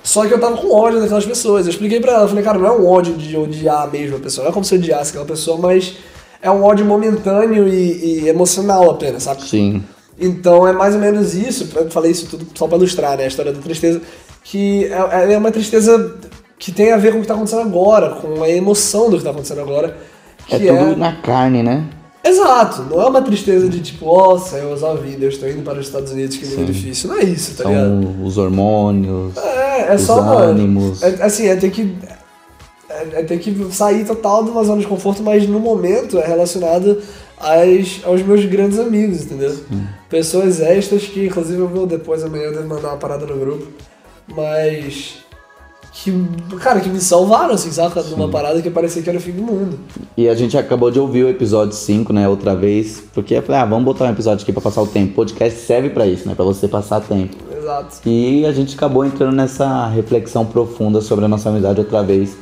Só 0.02 0.26
que 0.26 0.34
eu 0.34 0.40
tava 0.40 0.56
com 0.56 0.72
ódio 0.72 1.00
daquelas 1.00 1.26
pessoas. 1.26 1.66
Eu 1.66 1.70
expliquei 1.70 2.00
pra 2.00 2.12
ela, 2.12 2.24
eu 2.24 2.28
falei, 2.28 2.44
cara, 2.44 2.58
não 2.58 2.66
é 2.66 2.72
um 2.72 2.86
ódio 2.86 3.14
de 3.14 3.36
odiar 3.36 3.90
mesmo 3.90 4.16
a 4.16 4.20
pessoa, 4.20 4.44
não 4.44 4.50
é 4.50 4.54
como 4.54 4.64
se 4.64 4.74
eu 4.74 4.78
odiasse 4.78 5.10
aquela 5.10 5.24
pessoa, 5.24 5.58
mas 5.58 5.96
é 6.40 6.50
um 6.50 6.62
ódio 6.62 6.84
momentâneo 6.84 7.66
e, 7.68 8.24
e 8.24 8.28
emocional 8.28 8.90
apenas, 8.90 9.24
sabe? 9.24 9.42
Sim. 9.42 9.82
Então 10.18 10.66
é 10.66 10.72
mais 10.72 10.94
ou 10.94 11.00
menos 11.00 11.34
isso, 11.34 11.68
eu 11.74 11.90
falei 11.90 12.10
isso 12.10 12.26
tudo 12.26 12.46
só 12.54 12.66
pra 12.66 12.78
ilustrar, 12.78 13.16
né, 13.18 13.24
a 13.24 13.26
história 13.26 13.52
da 13.52 13.60
tristeza, 13.60 14.00
que 14.42 14.86
é, 14.86 15.32
é 15.35 15.38
uma 15.38 15.50
tristeza 15.50 16.14
que 16.58 16.72
tem 16.72 16.92
a 16.92 16.96
ver 16.96 17.12
com 17.12 17.18
o 17.18 17.20
que 17.22 17.26
tá 17.26 17.34
acontecendo 17.34 17.62
agora, 17.62 18.10
com 18.10 18.42
a 18.42 18.48
emoção 18.48 19.10
do 19.10 19.18
que 19.18 19.25
tá 19.25 19.30
acontecendo 19.30 19.60
agora. 19.60 19.96
Que 20.46 20.54
É 20.54 20.58
tudo 20.58 20.96
na 20.96 21.16
carne, 21.20 21.62
né? 21.62 21.88
Exato, 22.26 22.82
não 22.82 23.00
é 23.00 23.06
uma 23.06 23.22
tristeza 23.22 23.68
de 23.68 23.80
tipo, 23.80 24.06
ó, 24.06 24.36
Deus, 24.36 24.82
ó 24.82 24.94
vida, 24.96 25.25
eu 25.25 25.28
estou 25.28 25.48
indo 25.48 25.62
para 25.62 25.78
os 25.78 25.86
Estados 25.86 26.10
Unidos, 26.10 26.36
que 26.36 26.44
nível 26.44 26.66
Sim. 26.66 26.72
difícil. 26.72 27.10
Não 27.10 27.18
é 27.18 27.25
isso, 27.25 27.56
tá 27.56 27.68
ligado? 27.68 28.02
São 28.02 28.25
os 28.25 28.36
hormônios. 28.36 29.36
É, 29.36 29.92
é 29.92 29.94
os 29.94 30.00
só, 30.00 30.38
ânimos. 30.38 31.02
É, 31.04 31.22
assim, 31.22 31.46
é 31.46 31.54
ter 31.54 31.70
que. 31.70 31.96
É, 32.90 33.20
é 33.20 33.22
ter 33.22 33.38
que 33.38 33.68
sair 33.70 34.04
total 34.04 34.42
de 34.42 34.50
uma 34.50 34.64
zona 34.64 34.80
de 34.80 34.88
conforto, 34.88 35.22
mas 35.22 35.46
no 35.46 35.60
momento 35.60 36.18
é 36.18 36.26
relacionado 36.26 37.00
às, 37.38 38.00
aos 38.04 38.22
meus 38.22 38.44
grandes 38.44 38.80
amigos, 38.80 39.22
entendeu? 39.22 39.56
Pessoas 40.08 40.60
extras 40.60 41.04
que, 41.04 41.26
inclusive, 41.26 41.60
eu 41.60 41.68
vou 41.68 41.86
depois 41.86 42.25
amanhã 42.25 42.44
eu 42.44 42.54
devo 42.54 42.68
mandar 42.68 42.88
uma 42.88 42.96
parada 42.96 43.25
no 43.25 43.38
grupo, 43.38 43.66
mas. 44.26 45.25
Que, 46.05 46.12
cara, 46.61 46.79
que 46.81 46.91
me 46.91 47.00
salvaram, 47.00 47.55
assim, 47.55 47.71
saca? 47.73 48.03
De 48.03 48.12
uma 48.12 48.29
parada 48.29 48.61
que 48.61 48.69
parecia 48.69 49.00
que 49.03 49.09
era 49.09 49.19
o 49.19 49.21
fim 49.21 49.33
do 49.33 49.43
mundo. 49.43 49.79
E 50.17 50.29
a 50.29 50.35
gente 50.35 50.57
acabou 50.57 50.91
de 50.91 51.00
ouvir 51.00 51.25
o 51.25 51.29
episódio 51.29 51.75
5, 51.75 52.12
né, 52.12 52.29
outra 52.29 52.55
vez, 52.55 53.03
porque 53.15 53.35
eu 53.35 53.43
falei, 53.43 53.62
ah, 53.62 53.65
vamos 53.65 53.85
botar 53.85 54.05
um 54.05 54.11
episódio 54.11 54.43
aqui 54.43 54.53
pra 54.53 54.61
passar 54.61 54.83
o 54.83 54.87
tempo. 54.87 55.15
Podcast 55.15 55.59
serve 55.61 55.88
pra 55.88 56.07
isso, 56.07 56.29
né, 56.29 56.35
pra 56.35 56.45
você 56.45 56.69
passar 56.69 57.00
tempo. 57.00 57.35
Exato. 57.57 57.97
E 58.05 58.45
a 58.45 58.53
gente 58.53 58.75
acabou 58.76 59.07
entrando 59.07 59.35
nessa 59.35 59.87
reflexão 59.88 60.45
profunda 60.45 61.00
sobre 61.00 61.25
a 61.25 61.29
nossa 61.29 61.49
amizade 61.49 61.81
outra 61.81 62.03
vez, 62.03 62.37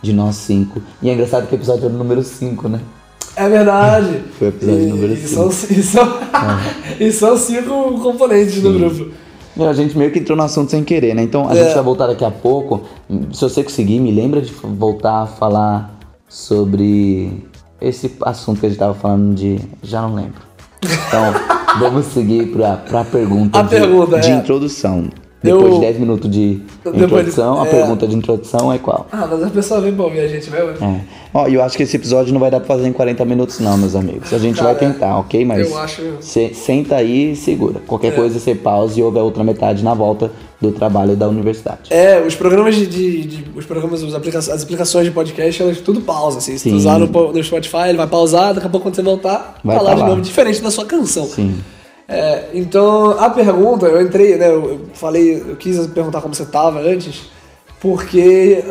de 0.00 0.12
nós 0.12 0.36
cinco. 0.36 0.80
E 1.02 1.10
é 1.10 1.12
engraçado 1.12 1.48
que 1.48 1.54
o 1.54 1.56
episódio 1.56 1.86
era 1.86 1.94
o 1.94 1.98
número 1.98 2.22
5, 2.22 2.68
né? 2.68 2.80
É 3.34 3.48
verdade. 3.48 4.22
Foi 4.38 4.48
o 4.48 4.50
episódio 4.50 4.82
E- 4.82 4.86
número 4.88 5.12
e 5.12 5.16
cinco. 5.16 5.50
são, 5.52 5.66
e, 5.76 5.82
são, 5.82 6.08
e 7.00 7.12
são 7.12 7.36
cinco 7.36 8.00
componentes 8.00 8.62
do 8.62 8.72
grupo. 8.72 9.10
Meu, 9.60 9.68
a 9.68 9.74
gente 9.74 9.96
meio 9.98 10.10
que 10.10 10.18
entrou 10.18 10.38
no 10.38 10.42
assunto 10.42 10.70
sem 10.70 10.82
querer, 10.82 11.14
né? 11.14 11.22
Então 11.22 11.46
a 11.46 11.52
É. 11.54 11.64
gente 11.64 11.74
vai 11.74 11.82
voltar 11.84 12.06
daqui 12.06 12.24
a 12.24 12.30
pouco. 12.30 12.80
Se 13.30 13.42
você 13.42 13.62
conseguir, 13.62 14.00
me 14.00 14.10
lembra 14.10 14.40
de 14.40 14.50
voltar 14.52 15.24
a 15.24 15.26
falar 15.26 15.98
sobre 16.26 17.44
esse 17.78 18.10
assunto 18.22 18.58
que 18.60 18.64
a 18.66 18.68
gente 18.70 18.78
tava 18.78 18.94
falando 18.94 19.34
de. 19.34 19.60
Já 19.82 20.00
não 20.00 20.14
lembro. 20.14 20.40
Então, 20.82 21.34
vamos 21.78 22.06
seguir 22.06 22.50
pra, 22.52 22.78
pra 22.78 23.04
pergunta, 23.04 23.58
A 23.58 23.62
de, 23.62 23.68
pergunta, 23.68 24.18
de 24.18 24.30
é. 24.30 24.34
introdução. 24.34 25.10
Depois 25.42 25.64
Eu- 25.64 25.74
de 25.76 25.80
10 25.80 25.98
minutos 25.98 26.30
de 26.30 26.60
introdução, 26.84 27.62
a 27.62 27.66
é. 27.66 27.70
pergunta 27.70 28.06
de 28.06 28.14
introdução 28.14 28.70
é 28.70 28.78
qual? 28.78 29.06
Ah, 29.10 29.26
mas 29.30 29.42
a 29.42 29.48
pessoa 29.48 29.80
vem 29.80 29.98
ouvir 29.98 30.20
a 30.20 30.28
gente 30.28 30.50
mesmo. 30.50 30.70
É. 30.84 31.00
Ó, 31.32 31.46
eu 31.48 31.62
acho 31.62 31.78
que 31.78 31.82
esse 31.82 31.96
episódio 31.96 32.30
não 32.32 32.40
vai 32.40 32.50
dar 32.50 32.60
pra 32.60 32.76
fazer 32.76 32.86
em 32.88 32.92
40 32.92 33.24
minutos, 33.24 33.58
não, 33.58 33.78
meus 33.78 33.94
amigos. 33.94 34.32
A 34.34 34.38
gente 34.38 34.56
Cara, 34.56 34.74
vai 34.74 34.78
tentar, 34.78 35.18
ok? 35.18 35.42
Mas 35.46 35.70
eu 35.70 35.78
acho- 35.78 36.02
cê 36.20 36.52
senta 36.52 36.96
aí 36.96 37.32
e 37.32 37.36
segura. 37.36 37.80
Qualquer 37.86 38.14
coisa 38.14 38.38
você 38.38 38.54
pausa 38.54 39.00
e 39.00 39.02
ouve 39.02 39.18
a 39.18 39.22
outra 39.22 39.42
metade 39.42 39.82
na 39.82 39.94
volta 39.94 40.30
do 40.60 40.72
trabalho 40.72 41.16
da 41.16 41.26
universidade. 41.26 41.90
É, 41.90 42.20
os 42.20 42.34
programas 42.34 42.74
de. 42.74 42.86
de- 42.86 43.22
de- 43.24 43.44
os 43.56 43.64
programas, 43.64 44.02
os 44.02 44.14
aplica 44.14 44.38
as 44.38 44.48
aplicações 44.62 45.06
de 45.06 45.10
podcast, 45.10 45.62
elas 45.62 45.80
tudo 45.80 46.02
pausa, 46.02 46.36
assim. 46.36 46.58
Se 46.58 46.64
tu 46.68 46.72
Sim. 46.72 46.76
usar 46.76 46.98
no, 46.98 47.06
no 47.06 47.42
Spotify, 47.42 47.88
ele 47.88 47.96
vai 47.96 48.06
pausar, 48.06 48.52
daqui 48.52 48.66
a 48.66 48.70
pouco 48.70 48.84
quando 48.86 48.94
você 48.96 49.02
voltar, 49.02 49.58
Vai 49.64 49.76
falar 49.76 49.90
tá 49.96 50.02
de 50.02 50.08
novo, 50.10 50.20
diferente 50.20 50.60
da 50.60 50.70
sua 50.70 50.84
canção. 50.84 51.24
Sim. 51.24 51.54
É, 52.10 52.48
então, 52.52 53.12
a 53.12 53.30
pergunta, 53.30 53.86
eu 53.86 54.02
entrei, 54.02 54.36
né? 54.36 54.50
Eu 54.50 54.80
falei, 54.94 55.36
eu 55.36 55.54
quis 55.54 55.86
perguntar 55.86 56.20
como 56.20 56.34
você 56.34 56.44
tava 56.44 56.80
antes, 56.80 57.30
porque 57.78 58.64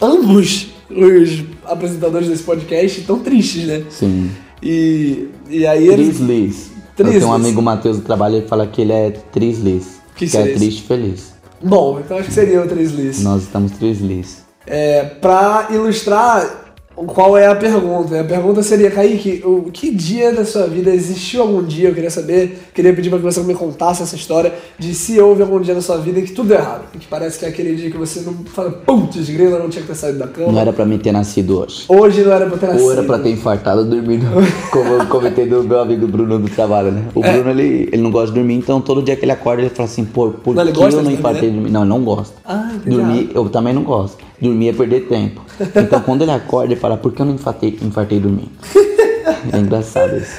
ambos 0.00 0.70
os 0.90 1.44
apresentadores 1.66 2.28
desse 2.28 2.42
podcast 2.42 3.00
estão 3.00 3.18
tristes, 3.18 3.66
né? 3.66 3.84
Sim. 3.90 4.30
E, 4.62 5.28
e 5.50 5.66
aí 5.66 5.86
eles. 5.86 6.16
Trislis. 6.16 6.70
Eu 6.96 7.04
tenho 7.04 7.28
um 7.28 7.32
amigo 7.32 7.62
Matheus 7.62 7.98
do 7.98 8.02
trabalho 8.02 8.42
que 8.42 8.48
fala 8.48 8.66
que 8.66 8.80
ele 8.80 8.92
é 8.92 9.10
trislis. 9.10 10.00
Que 10.16 10.26
Que, 10.26 10.36
é 10.36 10.54
triste 10.54 10.82
e 10.82 10.86
feliz. 10.86 11.34
Bom, 11.62 12.00
então 12.00 12.16
acho 12.16 12.28
que 12.28 12.34
seria 12.34 12.62
o 12.62 12.66
Trislis. 12.66 13.22
Nós 13.22 13.42
estamos 13.42 13.72
trislis. 13.72 14.44
É, 14.66 15.04
pra 15.04 15.68
ilustrar 15.70 16.67
qual 17.06 17.36
é 17.36 17.46
a 17.46 17.54
pergunta. 17.54 18.20
A 18.20 18.24
pergunta 18.24 18.62
seria, 18.62 18.90
Kaique, 18.90 19.42
o 19.44 19.70
que 19.72 19.90
dia 19.90 20.32
da 20.32 20.44
sua 20.44 20.66
vida 20.66 20.90
existiu 20.90 21.42
algum 21.42 21.62
dia? 21.62 21.88
Eu 21.88 21.94
queria 21.94 22.10
saber, 22.10 22.58
queria 22.74 22.92
pedir 22.92 23.10
pra 23.10 23.18
que 23.18 23.24
você 23.24 23.40
me 23.40 23.54
contasse 23.54 24.02
essa 24.02 24.16
história 24.16 24.52
de 24.78 24.94
se 24.94 25.20
houve 25.20 25.42
algum 25.42 25.60
dia 25.60 25.74
na 25.74 25.80
sua 25.80 25.98
vida 25.98 26.18
em 26.20 26.24
que 26.24 26.32
tudo 26.32 26.48
deu 26.48 26.58
errado. 26.58 26.84
Que 26.98 27.06
parece 27.06 27.38
que 27.38 27.44
é 27.44 27.48
aquele 27.48 27.74
dia 27.74 27.90
que 27.90 27.96
você 27.96 28.20
não 28.20 28.34
fala, 28.46 28.70
putz, 28.70 29.28
grila, 29.28 29.58
não 29.58 29.68
tinha 29.68 29.82
que 29.82 29.88
ter 29.88 29.94
saído 29.94 30.18
da 30.18 30.26
cama. 30.26 30.52
Não 30.52 30.60
era 30.60 30.72
pra 30.72 30.84
mim 30.84 30.98
ter 30.98 31.12
nascido 31.12 31.60
hoje. 31.60 31.84
Hoje 31.88 32.22
não 32.22 32.32
era 32.32 32.46
pra 32.46 32.58
ter 32.58 32.66
nascido. 32.66 32.84
Ou 32.84 32.92
era 32.92 33.02
pra 33.02 33.18
ter 33.18 33.30
infartado 33.30 33.84
dormindo, 33.84 34.26
como 34.72 34.88
eu 34.94 35.06
comentei 35.06 35.46
do 35.46 35.62
meu 35.62 35.80
amigo 35.80 36.06
Bruno 36.06 36.38
do 36.38 36.48
trabalho, 36.48 36.90
né? 36.90 37.04
O 37.14 37.24
É. 37.24 37.32
Bruno, 37.32 37.50
ele, 37.50 37.88
ele 37.92 38.02
não 38.02 38.10
gosta 38.10 38.28
de 38.28 38.34
dormir, 38.34 38.54
então 38.54 38.80
todo 38.80 39.02
dia 39.02 39.16
que 39.16 39.24
ele 39.24 39.32
acorda, 39.32 39.62
ele 39.62 39.70
fala 39.70 39.88
assim, 39.88 40.04
pô, 40.04 40.30
por 40.30 40.54
Não, 40.54 40.64
que 40.64 40.70
eu 40.70 40.82
não 40.82 40.88
de 40.88 40.94
dormir, 40.96 41.14
infartei 41.14 41.50
né? 41.50 41.68
Não, 41.70 41.84
não 41.84 42.02
gosta. 42.02 42.34
Ah, 42.44 42.72
entendi 42.74 42.96
Dormir, 42.96 43.30
eu 43.34 43.48
também 43.48 43.72
não 43.72 43.82
gosto. 43.82 44.18
Dormir 44.40 44.68
é 44.68 44.72
perder 44.72 45.08
tempo. 45.08 45.47
Então 45.76 46.00
quando 46.00 46.22
ele 46.22 46.30
acorda, 46.30 46.72
ele 46.72 46.80
fala, 46.80 46.96
por 46.96 47.12
que 47.12 47.20
eu 47.22 47.26
não 47.26 47.34
infartei, 47.34 47.78
infartei 47.82 48.18
dormindo? 48.20 48.50
É 49.52 49.58
engraçado 49.58 50.16
isso. 50.16 50.38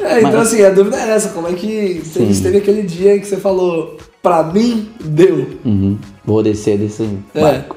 É, 0.00 0.18
então 0.20 0.32
Mas- 0.32 0.48
assim, 0.48 0.62
a 0.62 0.70
dúvida 0.70 0.96
é 0.96 1.10
essa, 1.10 1.30
como 1.30 1.48
é 1.48 1.52
que 1.52 2.00
Sim. 2.04 2.20
teve, 2.26 2.40
teve 2.40 2.58
aquele 2.58 2.82
dia 2.82 3.16
em 3.16 3.20
que 3.20 3.26
você 3.26 3.36
falou, 3.36 3.98
pra 4.22 4.42
mim, 4.44 4.88
deu. 5.04 5.46
Uhum. 5.64 5.98
Vou 6.24 6.42
descer 6.42 6.78
desse 6.78 7.08
É. 7.34 7.40
barco. 7.40 7.76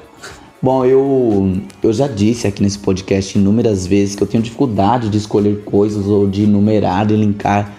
Bom, 0.62 0.84
eu, 0.84 1.52
eu 1.82 1.92
já 1.92 2.06
disse 2.06 2.46
aqui 2.46 2.62
nesse 2.62 2.78
podcast 2.78 3.36
inúmeras 3.36 3.86
vezes 3.86 4.14
que 4.14 4.22
eu 4.22 4.26
tenho 4.26 4.42
dificuldade 4.42 5.08
de 5.08 5.18
escolher 5.18 5.62
coisas 5.64 6.06
ou 6.06 6.26
de 6.28 6.44
enumerar 6.44 7.10
e 7.10 7.16
linkar. 7.16 7.70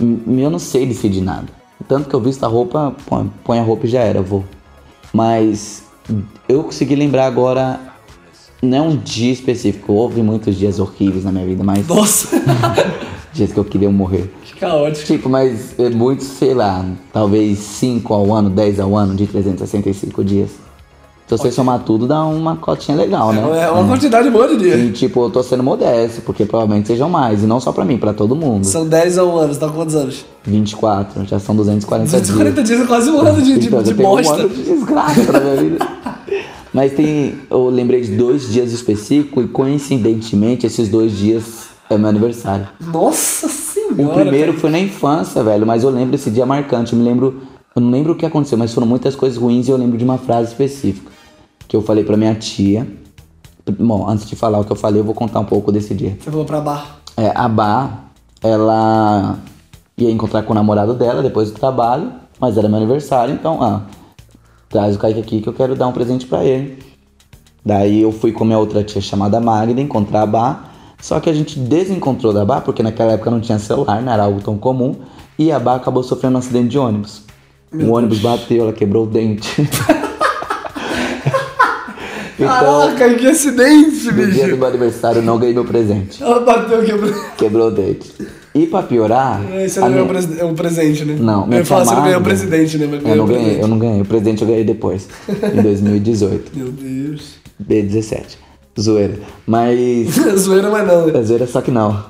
Hum, 0.00 0.20
Eu 0.38 0.48
não 0.50 0.58
sei 0.60 0.86
decidir 0.86 1.20
nada. 1.20 1.46
Tanto 1.88 2.08
que 2.08 2.14
eu 2.14 2.20
visto 2.20 2.42
a 2.44 2.46
roupa, 2.48 2.94
põe, 3.06 3.30
põe 3.44 3.58
a 3.58 3.62
roupa 3.62 3.86
e 3.86 3.90
já 3.90 4.00
era, 4.00 4.22
vou. 4.22 4.44
Mas 5.12 5.82
eu 6.48 6.62
consegui 6.64 6.94
lembrar 6.94 7.26
agora, 7.26 7.78
não 8.64 8.78
é 8.78 8.82
um 8.82 8.96
dia 8.96 9.32
específico. 9.32 9.92
Houve 9.92 10.22
muitos 10.22 10.56
dias 10.56 10.78
horríveis 10.80 11.24
na 11.24 11.32
minha 11.32 11.46
vida, 11.46 11.62
mas 11.62 11.86
Nossa, 11.86 12.28
dias 13.32 13.52
que 13.52 13.58
eu 13.58 13.64
queria 13.64 13.90
morrer. 13.90 14.32
que 14.44 14.54
caótico. 14.58 15.06
Tipo, 15.06 15.28
mas 15.28 15.78
é 15.78 15.90
muito, 15.90 16.22
sei 16.24 16.54
lá, 16.54 16.84
talvez 17.12 17.58
5 17.58 18.12
ao 18.14 18.32
ano, 18.32 18.50
10 18.50 18.80
ao 18.80 18.96
ano, 18.96 19.14
de 19.14 19.26
365 19.26 20.24
dias. 20.24 20.50
Se 21.26 21.38
você 21.38 21.50
somar 21.50 21.78
tudo, 21.80 22.06
dá 22.06 22.22
uma 22.22 22.54
cotinha 22.56 22.94
legal, 22.98 23.32
né? 23.32 23.40
É 23.62 23.70
uma 23.70 23.88
quantidade 23.88 24.28
boa 24.28 24.46
de 24.46 24.58
dia. 24.58 24.76
E 24.76 24.92
tipo, 24.92 25.24
eu 25.24 25.30
tô 25.30 25.42
sendo 25.42 25.62
modesto, 25.62 26.20
porque 26.20 26.44
provavelmente 26.44 26.86
sejam 26.86 27.08
mais. 27.08 27.42
E 27.42 27.46
não 27.46 27.58
só 27.58 27.72
pra 27.72 27.82
mim, 27.82 27.96
pra 27.96 28.12
todo 28.12 28.36
mundo. 28.36 28.64
São 28.66 28.86
10 28.86 29.16
a 29.16 29.24
1 29.24 29.36
ano, 29.38 29.54
você 29.54 29.58
tá 29.58 29.66
com 29.68 29.72
quantos 29.72 29.94
anos? 29.94 30.26
24, 30.44 31.24
já 31.24 31.38
são 31.38 31.56
240, 31.56 32.10
240 32.10 32.52
dias. 32.62 32.68
dias 32.68 32.80
é 32.82 32.84
quase 32.86 33.10
um 33.10 33.20
ano 33.20 33.40
de, 33.40 33.58
de, 33.58 33.66
Então, 33.68 33.82
de 33.82 33.90
eu 33.92 33.96
tenho 33.96 34.08
um 34.10 34.16
bosta. 34.16 34.34
ano 34.34 34.48
de 34.50 34.62
desgraça 34.64 35.32
na 35.32 35.40
minha 35.40 35.56
vida. 35.56 35.88
Mas 36.74 36.92
tem. 36.92 37.36
Eu 37.48 37.70
lembrei 37.70 38.00
de 38.00 38.16
dois 38.16 38.52
dias 38.52 38.72
específicos 38.72 39.44
e 39.44 39.48
coincidentemente 39.48 40.66
esses 40.66 40.88
dois 40.88 41.12
dias 41.12 41.68
é 41.88 41.96
meu 41.96 42.08
aniversário. 42.08 42.66
Nossa 42.80 43.48
senhora. 43.48 44.02
O 44.02 44.12
primeiro 44.12 44.54
foi 44.54 44.70
na 44.70 44.80
infância, 44.80 45.42
velho, 45.44 45.64
mas 45.64 45.84
eu 45.84 45.90
lembro 45.90 46.16
esse 46.16 46.30
dia 46.30 46.44
marcante. 46.44 46.92
Eu 46.92 46.98
me 46.98 47.04
lembro. 47.04 47.42
Eu 47.76 47.80
não 47.80 47.90
lembro 47.90 48.12
o 48.12 48.16
que 48.16 48.26
aconteceu, 48.26 48.58
mas 48.58 48.74
foram 48.74 48.86
muitas 48.86 49.14
coisas 49.14 49.38
ruins 49.38 49.68
e 49.68 49.70
eu 49.70 49.76
lembro 49.76 49.96
de 49.96 50.04
uma 50.04 50.18
frase 50.18 50.48
específica. 50.48 51.10
Que 51.68 51.76
eu 51.76 51.82
falei 51.82 52.02
pra 52.02 52.16
minha 52.16 52.34
tia. 52.34 52.86
Bom, 53.78 54.08
antes 54.08 54.28
de 54.28 54.36
falar 54.36 54.58
o 54.58 54.64
que 54.64 54.72
eu 54.72 54.76
falei, 54.76 55.00
eu 55.00 55.04
vou 55.04 55.14
contar 55.14 55.40
um 55.40 55.44
pouco 55.44 55.70
desse 55.70 55.94
dia. 55.94 56.16
Você 56.20 56.30
falou 56.30 56.44
pra 56.44 56.60
bar. 56.60 56.98
É, 57.16 57.32
a 57.34 57.48
Bá, 57.48 58.04
ela 58.42 59.38
ia 59.96 60.10
encontrar 60.10 60.42
com 60.42 60.52
o 60.52 60.54
namorado 60.54 60.92
dela 60.94 61.22
depois 61.22 61.50
do 61.50 61.58
trabalho, 61.58 62.12
mas 62.38 62.58
era 62.58 62.68
meu 62.68 62.78
aniversário, 62.78 63.32
então, 63.32 63.62
ah, 63.62 63.82
traz 64.74 64.96
o 64.96 64.98
Kaique 64.98 65.20
aqui 65.20 65.40
que 65.40 65.48
eu 65.48 65.52
quero 65.52 65.76
dar 65.76 65.86
um 65.86 65.92
presente 65.92 66.26
pra 66.26 66.44
ele. 66.44 66.76
Daí 67.64 68.02
eu 68.02 68.10
fui 68.10 68.32
com 68.32 68.44
minha 68.44 68.58
outra 68.58 68.82
tia 68.82 69.00
chamada 69.00 69.40
Magda 69.40 69.80
encontrar 69.80 70.22
a 70.22 70.26
Bá, 70.26 70.64
só 71.00 71.20
que 71.20 71.30
a 71.30 71.32
gente 71.32 71.56
desencontrou 71.60 72.32
da 72.32 72.44
Bá, 72.44 72.60
porque 72.60 72.82
naquela 72.82 73.12
época 73.12 73.30
não 73.30 73.40
tinha 73.40 73.56
celular, 73.60 74.02
não 74.02 74.12
era 74.12 74.24
algo 74.24 74.40
tão 74.40 74.58
comum, 74.58 74.96
e 75.38 75.52
a 75.52 75.60
Bá 75.60 75.76
acabou 75.76 76.02
sofrendo 76.02 76.34
um 76.34 76.38
acidente 76.40 76.70
de 76.70 76.78
ônibus. 76.78 77.22
o 77.72 77.92
ônibus 77.92 78.18
bateu, 78.18 78.64
ela 78.64 78.72
quebrou 78.72 79.04
o 79.04 79.06
dente. 79.06 79.62
então, 82.34 82.48
Caraca, 82.48 83.14
que 83.14 83.26
acidente, 83.28 84.06
no 84.06 84.12
dia 84.12 84.24
do 84.26 84.26
bicho. 84.32 84.56
meu 84.56 84.66
aniversário 84.66 85.18
eu 85.20 85.22
não 85.22 85.38
ganhei 85.38 85.54
meu 85.54 85.64
presente. 85.64 86.20
Ela 86.20 86.40
bateu 86.40 86.84
quebrou. 86.84 87.14
Quebrou 87.38 87.68
o 87.68 87.70
dente. 87.70 88.12
E 88.54 88.66
pra 88.66 88.82
piorar. 88.82 89.42
Esse 89.56 89.78
a 89.80 89.82
não 89.82 89.90
ganhou 89.90 90.06
minha- 90.06 90.22
pres- 90.22 90.38
é 90.38 90.44
presente, 90.54 91.04
né? 91.04 91.16
Não, 91.18 91.46
Eu 91.50 91.58
ia 91.58 91.64
falar, 91.64 91.84
tia 91.84 91.88
você 91.88 91.94
não 91.94 92.02
ganhou 92.02 92.20
Magda- 92.20 92.28
presidente, 92.28 92.78
né? 92.78 92.86
Mas 92.90 93.04
Eu 93.04 93.16
não 93.16 93.26
ganhei, 93.26 93.60
eu 93.62 93.68
não 93.68 93.78
ganhei. 93.78 94.00
O 94.00 94.04
presente 94.04 94.42
eu 94.42 94.48
ganhei 94.48 94.64
depois, 94.64 95.08
em 95.28 95.60
2018, 95.62 96.52
Meu 96.56 96.70
Deus. 96.70 97.34
B17. 97.62 98.38
Zoeira. 98.80 99.18
Mas. 99.46 100.10
Zoeira, 100.38 100.70
mas 100.70 100.86
não. 100.86 101.06
né? 101.06 101.18
É 101.18 101.22
zoeira, 101.22 101.46
só 101.46 101.60
que 101.60 101.70
não. 101.70 102.04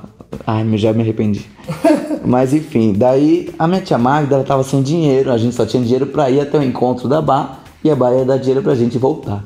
Ai, 0.47 0.65
eu 0.65 0.77
já 0.79 0.93
me 0.93 1.03
arrependi. 1.03 1.47
Mas 2.27 2.53
enfim, 2.55 2.93
daí 2.97 3.51
a 3.59 3.69
minha 3.69 3.81
tia 3.81 3.97
Magda, 3.99 4.35
ela 4.35 4.45
tava 4.45 4.63
sem 4.65 4.83
dinheiro, 4.83 5.31
a 5.31 5.37
gente 5.39 5.55
só 5.55 5.65
tinha 5.67 5.83
dinheiro 5.83 6.07
pra 6.07 6.29
ir 6.31 6.41
até 6.41 6.59
o 6.59 6.63
encontro 6.63 7.07
da 7.07 7.21
Bá 7.23 7.59
e 7.85 7.91
a 7.91 7.95
Bá 7.95 8.13
ia 8.13 8.25
dar 8.25 8.39
dinheiro 8.39 8.63
pra 8.63 8.75
gente 8.75 8.97
voltar. 8.99 9.45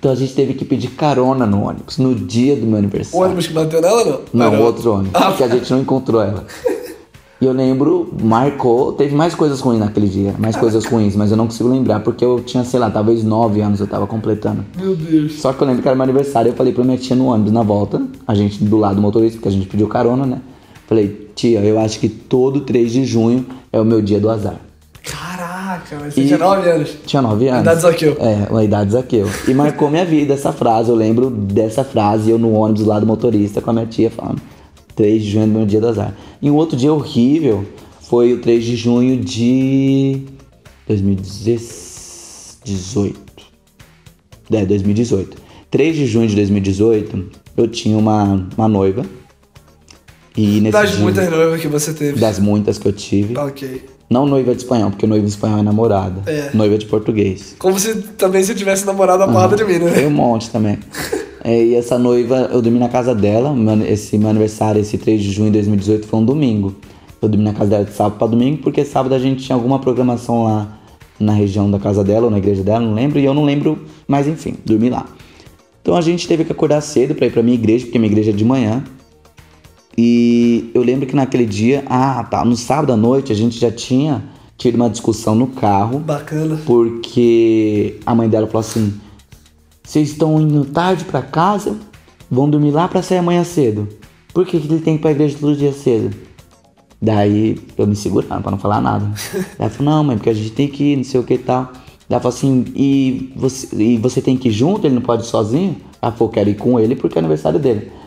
Então 0.00 0.10
a 0.12 0.14
gente 0.14 0.32
teve 0.34 0.54
que 0.54 0.64
pedir 0.64 0.88
carona 0.92 1.44
no 1.44 1.62
ônibus, 1.62 1.98
no 1.98 2.14
dia 2.14 2.56
do 2.56 2.64
meu 2.64 2.76
O 2.76 2.78
aniversário. 2.78 3.26
ônibus 3.26 3.46
que 3.46 3.52
bateu 3.52 3.82
nela, 3.82 4.02
não? 4.02 4.20
Não, 4.32 4.46
Era- 4.54 4.64
outro 4.64 4.94
ônibus, 4.94 5.12
Ah, 5.14 5.30
que 5.36 5.44
a 5.44 5.48
gente 5.48 5.70
não 5.70 5.80
encontrou 5.80 6.22
ela. 6.22 6.46
E 7.38 7.44
eu 7.44 7.52
lembro, 7.52 8.08
marcou, 8.22 8.92
teve 8.94 9.14
mais 9.14 9.34
coisas 9.34 9.60
ruins 9.60 9.78
naquele 9.78 10.08
dia, 10.08 10.34
mais 10.38 10.56
coisas 10.56 10.86
ruins, 10.86 11.14
mas 11.14 11.30
eu 11.30 11.36
não 11.36 11.46
consigo 11.46 11.68
lembrar, 11.68 12.00
porque 12.00 12.24
eu 12.24 12.40
tinha, 12.40 12.64
sei 12.64 12.80
lá, 12.80 12.90
talvez 12.90 13.22
nove 13.22 13.60
anos 13.60 13.78
eu 13.80 13.86
tava 13.86 14.06
completando. 14.06 14.64
Meu 14.78 14.96
Deus. 14.96 15.34
Só 15.40 15.52
que 15.52 15.62
eu 15.62 15.66
lembro 15.66 15.82
que 15.82 15.88
era 15.88 15.94
meu 15.94 16.04
aniversário, 16.04 16.50
eu 16.50 16.54
falei 16.54 16.72
pra 16.72 16.82
minha 16.84 16.96
tia 16.98 17.14
no 17.16 17.26
ônibus 17.26 17.52
na 17.52 17.62
volta, 17.62 18.02
a 18.26 18.34
gente 18.34 18.62
do 18.64 18.78
lado 18.78 18.96
do 18.96 19.02
motorista, 19.02 19.36
porque 19.36 19.48
a 19.48 19.52
gente 19.52 19.66
pediu 19.68 19.86
carona, 19.86 20.24
né? 20.24 20.40
Falei, 20.86 21.30
tia, 21.34 21.60
eu 21.60 21.78
acho 21.78 21.98
que 22.00 22.08
todo 22.08 22.60
3 22.60 22.90
de 22.92 23.04
junho 23.04 23.44
é 23.70 23.78
o 23.80 23.84
meu 23.84 24.00
dia 24.02 24.18
do 24.18 24.28
azar. 24.30 24.56
Caraca, 25.70 25.96
mas 26.00 26.14
você 26.14 26.22
E- 26.22 26.26
tinha 26.26 26.38
9 26.38 26.68
anos. 26.70 26.96
Tinha 27.06 27.22
9 27.22 27.48
anos. 27.48 27.60
Idade 27.62 27.80
Zaqueu. 27.82 28.16
É, 28.18 28.48
uma 28.50 28.64
idade 28.64 28.90
Zaqueu. 28.92 29.28
E 29.46 29.54
marcou 29.54 29.88
minha 29.90 30.04
vida 30.04 30.34
essa 30.34 30.52
frase. 30.52 30.90
Eu 30.90 30.96
lembro 30.96 31.30
dessa 31.30 31.84
frase, 31.84 32.30
eu 32.30 32.38
no 32.38 32.52
ônibus 32.52 32.84
lá 32.84 32.98
do 32.98 33.06
motorista 33.06 33.60
com 33.60 33.70
a 33.70 33.72
minha 33.74 33.86
tia 33.86 34.10
falando 34.10 34.40
3 34.96 35.22
de 35.22 35.30
junho 35.30 35.44
é 35.44 35.46
meu 35.46 35.64
dia 35.66 35.80
do 35.80 35.86
azar. 35.88 36.14
E 36.42 36.50
um 36.50 36.56
outro 36.56 36.76
dia 36.76 36.92
horrível 36.92 37.64
foi 38.02 38.32
o 38.32 38.40
3 38.40 38.64
de 38.64 38.74
junho 38.76 39.16
de 39.18 40.22
2018. 40.88 43.20
É, 44.52 44.64
2018. 44.66 45.36
3 45.70 45.96
de 45.96 46.06
junho 46.06 46.26
de 46.26 46.34
2018, 46.34 47.30
eu 47.56 47.68
tinha 47.68 47.96
uma, 47.96 48.48
uma 48.56 48.66
noiva. 48.68 49.04
E 50.36 50.60
nesse 50.60 50.72
Das 50.72 50.90
dia, 50.90 50.98
muitas 51.00 51.30
noivas 51.30 51.60
que 51.60 51.68
você 51.68 51.92
teve. 51.92 52.18
das 52.18 52.38
muitas 52.40 52.76
que 52.78 52.88
eu 52.88 52.92
tive. 52.92 53.38
Ok. 53.38 53.84
Não 54.10 54.26
noiva 54.26 54.52
de 54.52 54.62
espanhol, 54.62 54.90
porque 54.90 55.06
noiva 55.06 55.24
de 55.24 55.30
espanhol 55.30 55.60
é 55.60 55.62
namorada. 55.62 56.28
É. 56.28 56.50
Noiva 56.52 56.76
de 56.76 56.86
português. 56.86 57.54
Como 57.60 57.78
se 57.78 57.94
também 58.18 58.42
se 58.42 58.52
tivesse 58.56 58.84
namorado 58.84 59.22
a 59.22 59.28
porrada 59.28 59.54
de 59.54 59.64
mim, 59.64 59.78
né? 59.78 59.92
Tem 59.92 60.06
um 60.06 60.10
monte 60.10 60.50
também. 60.50 60.78
É, 61.42 61.64
e 61.64 61.74
essa 61.74 61.98
noiva, 61.98 62.50
eu 62.52 62.60
dormi 62.60 62.78
na 62.78 62.90
casa 62.90 63.14
dela. 63.14 63.56
Esse 63.88 64.18
meu 64.18 64.28
aniversário, 64.28 64.78
esse 64.78 64.98
3 64.98 65.22
de 65.22 65.32
junho 65.32 65.46
de 65.46 65.54
2018, 65.54 66.06
foi 66.06 66.18
um 66.18 66.24
domingo. 66.24 66.76
Eu 67.22 67.30
dormi 67.30 67.42
na 67.42 67.54
casa 67.54 67.70
dela 67.70 67.84
de 67.86 67.92
sábado 67.92 68.18
pra 68.18 68.26
domingo, 68.26 68.58
porque 68.58 68.84
sábado 68.84 69.14
a 69.14 69.18
gente 69.18 69.44
tinha 69.44 69.56
alguma 69.56 69.78
programação 69.78 70.44
lá 70.44 70.78
na 71.18 71.32
região 71.32 71.70
da 71.70 71.78
casa 71.78 72.04
dela, 72.04 72.26
ou 72.26 72.30
na 72.30 72.36
igreja 72.36 72.62
dela, 72.62 72.80
não 72.80 72.92
lembro. 72.92 73.18
E 73.18 73.24
eu 73.24 73.32
não 73.32 73.42
lembro, 73.42 73.86
mas 74.06 74.28
enfim, 74.28 74.54
dormi 74.66 74.90
lá. 74.90 75.06
Então 75.80 75.96
a 75.96 76.02
gente 76.02 76.28
teve 76.28 76.44
que 76.44 76.52
acordar 76.52 76.82
cedo 76.82 77.14
pra 77.14 77.26
ir 77.26 77.32
pra 77.32 77.42
minha 77.42 77.54
igreja, 77.54 77.86
porque 77.86 77.98
minha 77.98 78.10
igreja 78.10 78.32
é 78.32 78.34
de 78.34 78.44
manhã. 78.44 78.84
E 80.02 80.70
eu 80.72 80.82
lembro 80.82 81.06
que 81.06 81.14
naquele 81.14 81.44
dia, 81.44 81.84
ah, 81.86 82.24
tá, 82.24 82.42
no 82.42 82.56
sábado 82.56 82.90
à 82.90 82.96
noite 82.96 83.32
a 83.32 83.34
gente 83.34 83.60
já 83.60 83.70
tinha 83.70 84.24
tido 84.56 84.76
uma 84.76 84.88
discussão 84.88 85.34
no 85.34 85.48
carro. 85.48 85.98
Bacana. 85.98 86.58
Porque 86.64 88.00
a 88.06 88.14
mãe 88.14 88.26
dela 88.26 88.46
falou 88.46 88.60
assim: 88.60 88.94
Vocês 89.82 90.08
estão 90.08 90.40
indo 90.40 90.64
tarde 90.64 91.04
pra 91.04 91.20
casa, 91.20 91.76
vão 92.30 92.48
dormir 92.48 92.70
lá 92.70 92.88
pra 92.88 93.02
sair 93.02 93.18
amanhã 93.18 93.44
cedo. 93.44 93.86
Por 94.32 94.46
que, 94.46 94.58
que 94.58 94.68
ele 94.68 94.80
tem 94.80 94.94
que 94.94 95.00
ir 95.00 95.02
pra 95.02 95.10
igreja 95.10 95.36
todo 95.38 95.54
dia 95.54 95.74
cedo? 95.74 96.16
Daí 97.02 97.58
eu 97.76 97.86
me 97.86 97.94
segurando 97.94 98.40
pra 98.40 98.50
não 98.50 98.58
falar 98.58 98.80
nada. 98.80 99.06
Ela 99.58 99.68
falou: 99.68 99.92
Não, 99.92 100.02
mãe, 100.02 100.16
porque 100.16 100.30
a 100.30 100.34
gente 100.34 100.52
tem 100.52 100.66
que 100.66 100.94
ir, 100.94 100.96
não 100.96 101.04
sei 101.04 101.20
o 101.20 101.24
que 101.24 101.34
e 101.34 101.38
tal. 101.38 101.72
Ela 102.08 102.20
falou 102.20 102.34
assim: 102.34 102.64
e 102.74 103.34
você, 103.36 103.68
e 103.76 103.98
você 103.98 104.22
tem 104.22 104.34
que 104.34 104.48
ir 104.48 104.52
junto? 104.52 104.86
Ele 104.86 104.94
não 104.94 105.02
pode 105.02 105.24
ir 105.24 105.26
sozinho? 105.26 105.76
Ela 106.00 106.10
falou: 106.10 106.32
Quero 106.32 106.48
ir 106.48 106.56
com 106.56 106.80
ele 106.80 106.96
porque 106.96 107.18
é 107.18 107.20
aniversário 107.20 107.60
dele. 107.60 107.99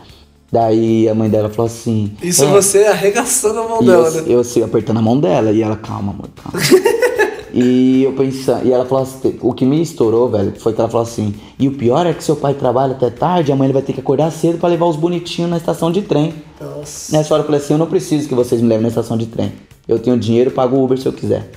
Daí 0.54 1.08
a 1.08 1.14
mãe 1.16 1.28
dela 1.28 1.50
falou 1.50 1.66
assim: 1.66 2.12
Isso 2.22 2.44
"É, 2.44 2.46
você 2.46 2.84
arregaçando 2.84 3.58
a 3.58 3.68
mão 3.68 3.82
dela, 3.82 4.06
eu, 4.06 4.14
né? 4.22 4.22
eu 4.34 4.38
assim, 4.38 4.62
apertando 4.62 4.98
a 4.98 5.02
mão 5.02 5.18
dela. 5.18 5.50
E 5.50 5.60
ela, 5.60 5.74
calma, 5.74 6.12
amor, 6.12 6.28
calma. 6.36 6.60
e 7.52 8.04
eu 8.04 8.12
pensando, 8.12 8.64
e 8.64 8.70
ela 8.72 8.86
falou 8.86 9.02
assim, 9.02 9.36
o 9.40 9.52
que 9.52 9.64
me 9.64 9.82
estourou, 9.82 10.28
velho, 10.28 10.52
foi 10.56 10.72
que 10.72 10.80
ela 10.80 10.88
falou 10.88 11.04
assim, 11.04 11.34
e 11.58 11.66
o 11.66 11.72
pior 11.72 12.06
é 12.06 12.14
que 12.14 12.22
seu 12.22 12.36
pai 12.36 12.54
trabalha 12.54 12.92
até 12.92 13.10
tarde, 13.10 13.50
amanhã 13.50 13.66
ele 13.66 13.72
vai 13.72 13.82
ter 13.82 13.92
que 13.94 13.98
acordar 14.00 14.30
cedo 14.30 14.58
pra 14.58 14.68
levar 14.68 14.86
os 14.86 14.94
bonitinhos 14.94 15.50
na 15.50 15.56
estação 15.56 15.90
de 15.90 16.02
trem. 16.02 16.32
Nossa. 16.60 17.16
Nessa 17.16 17.34
hora 17.34 17.42
eu 17.42 17.46
falei 17.46 17.60
assim, 17.60 17.74
eu 17.74 17.78
não 17.78 17.86
preciso 17.86 18.28
que 18.28 18.34
vocês 18.36 18.60
me 18.60 18.68
levem 18.68 18.82
na 18.82 18.88
estação 18.90 19.16
de 19.16 19.26
trem. 19.26 19.52
Eu 19.88 19.98
tenho 19.98 20.16
dinheiro, 20.16 20.52
pago 20.52 20.76
o 20.76 20.84
Uber 20.84 20.96
se 20.98 21.06
eu 21.06 21.12
quiser. 21.12 21.50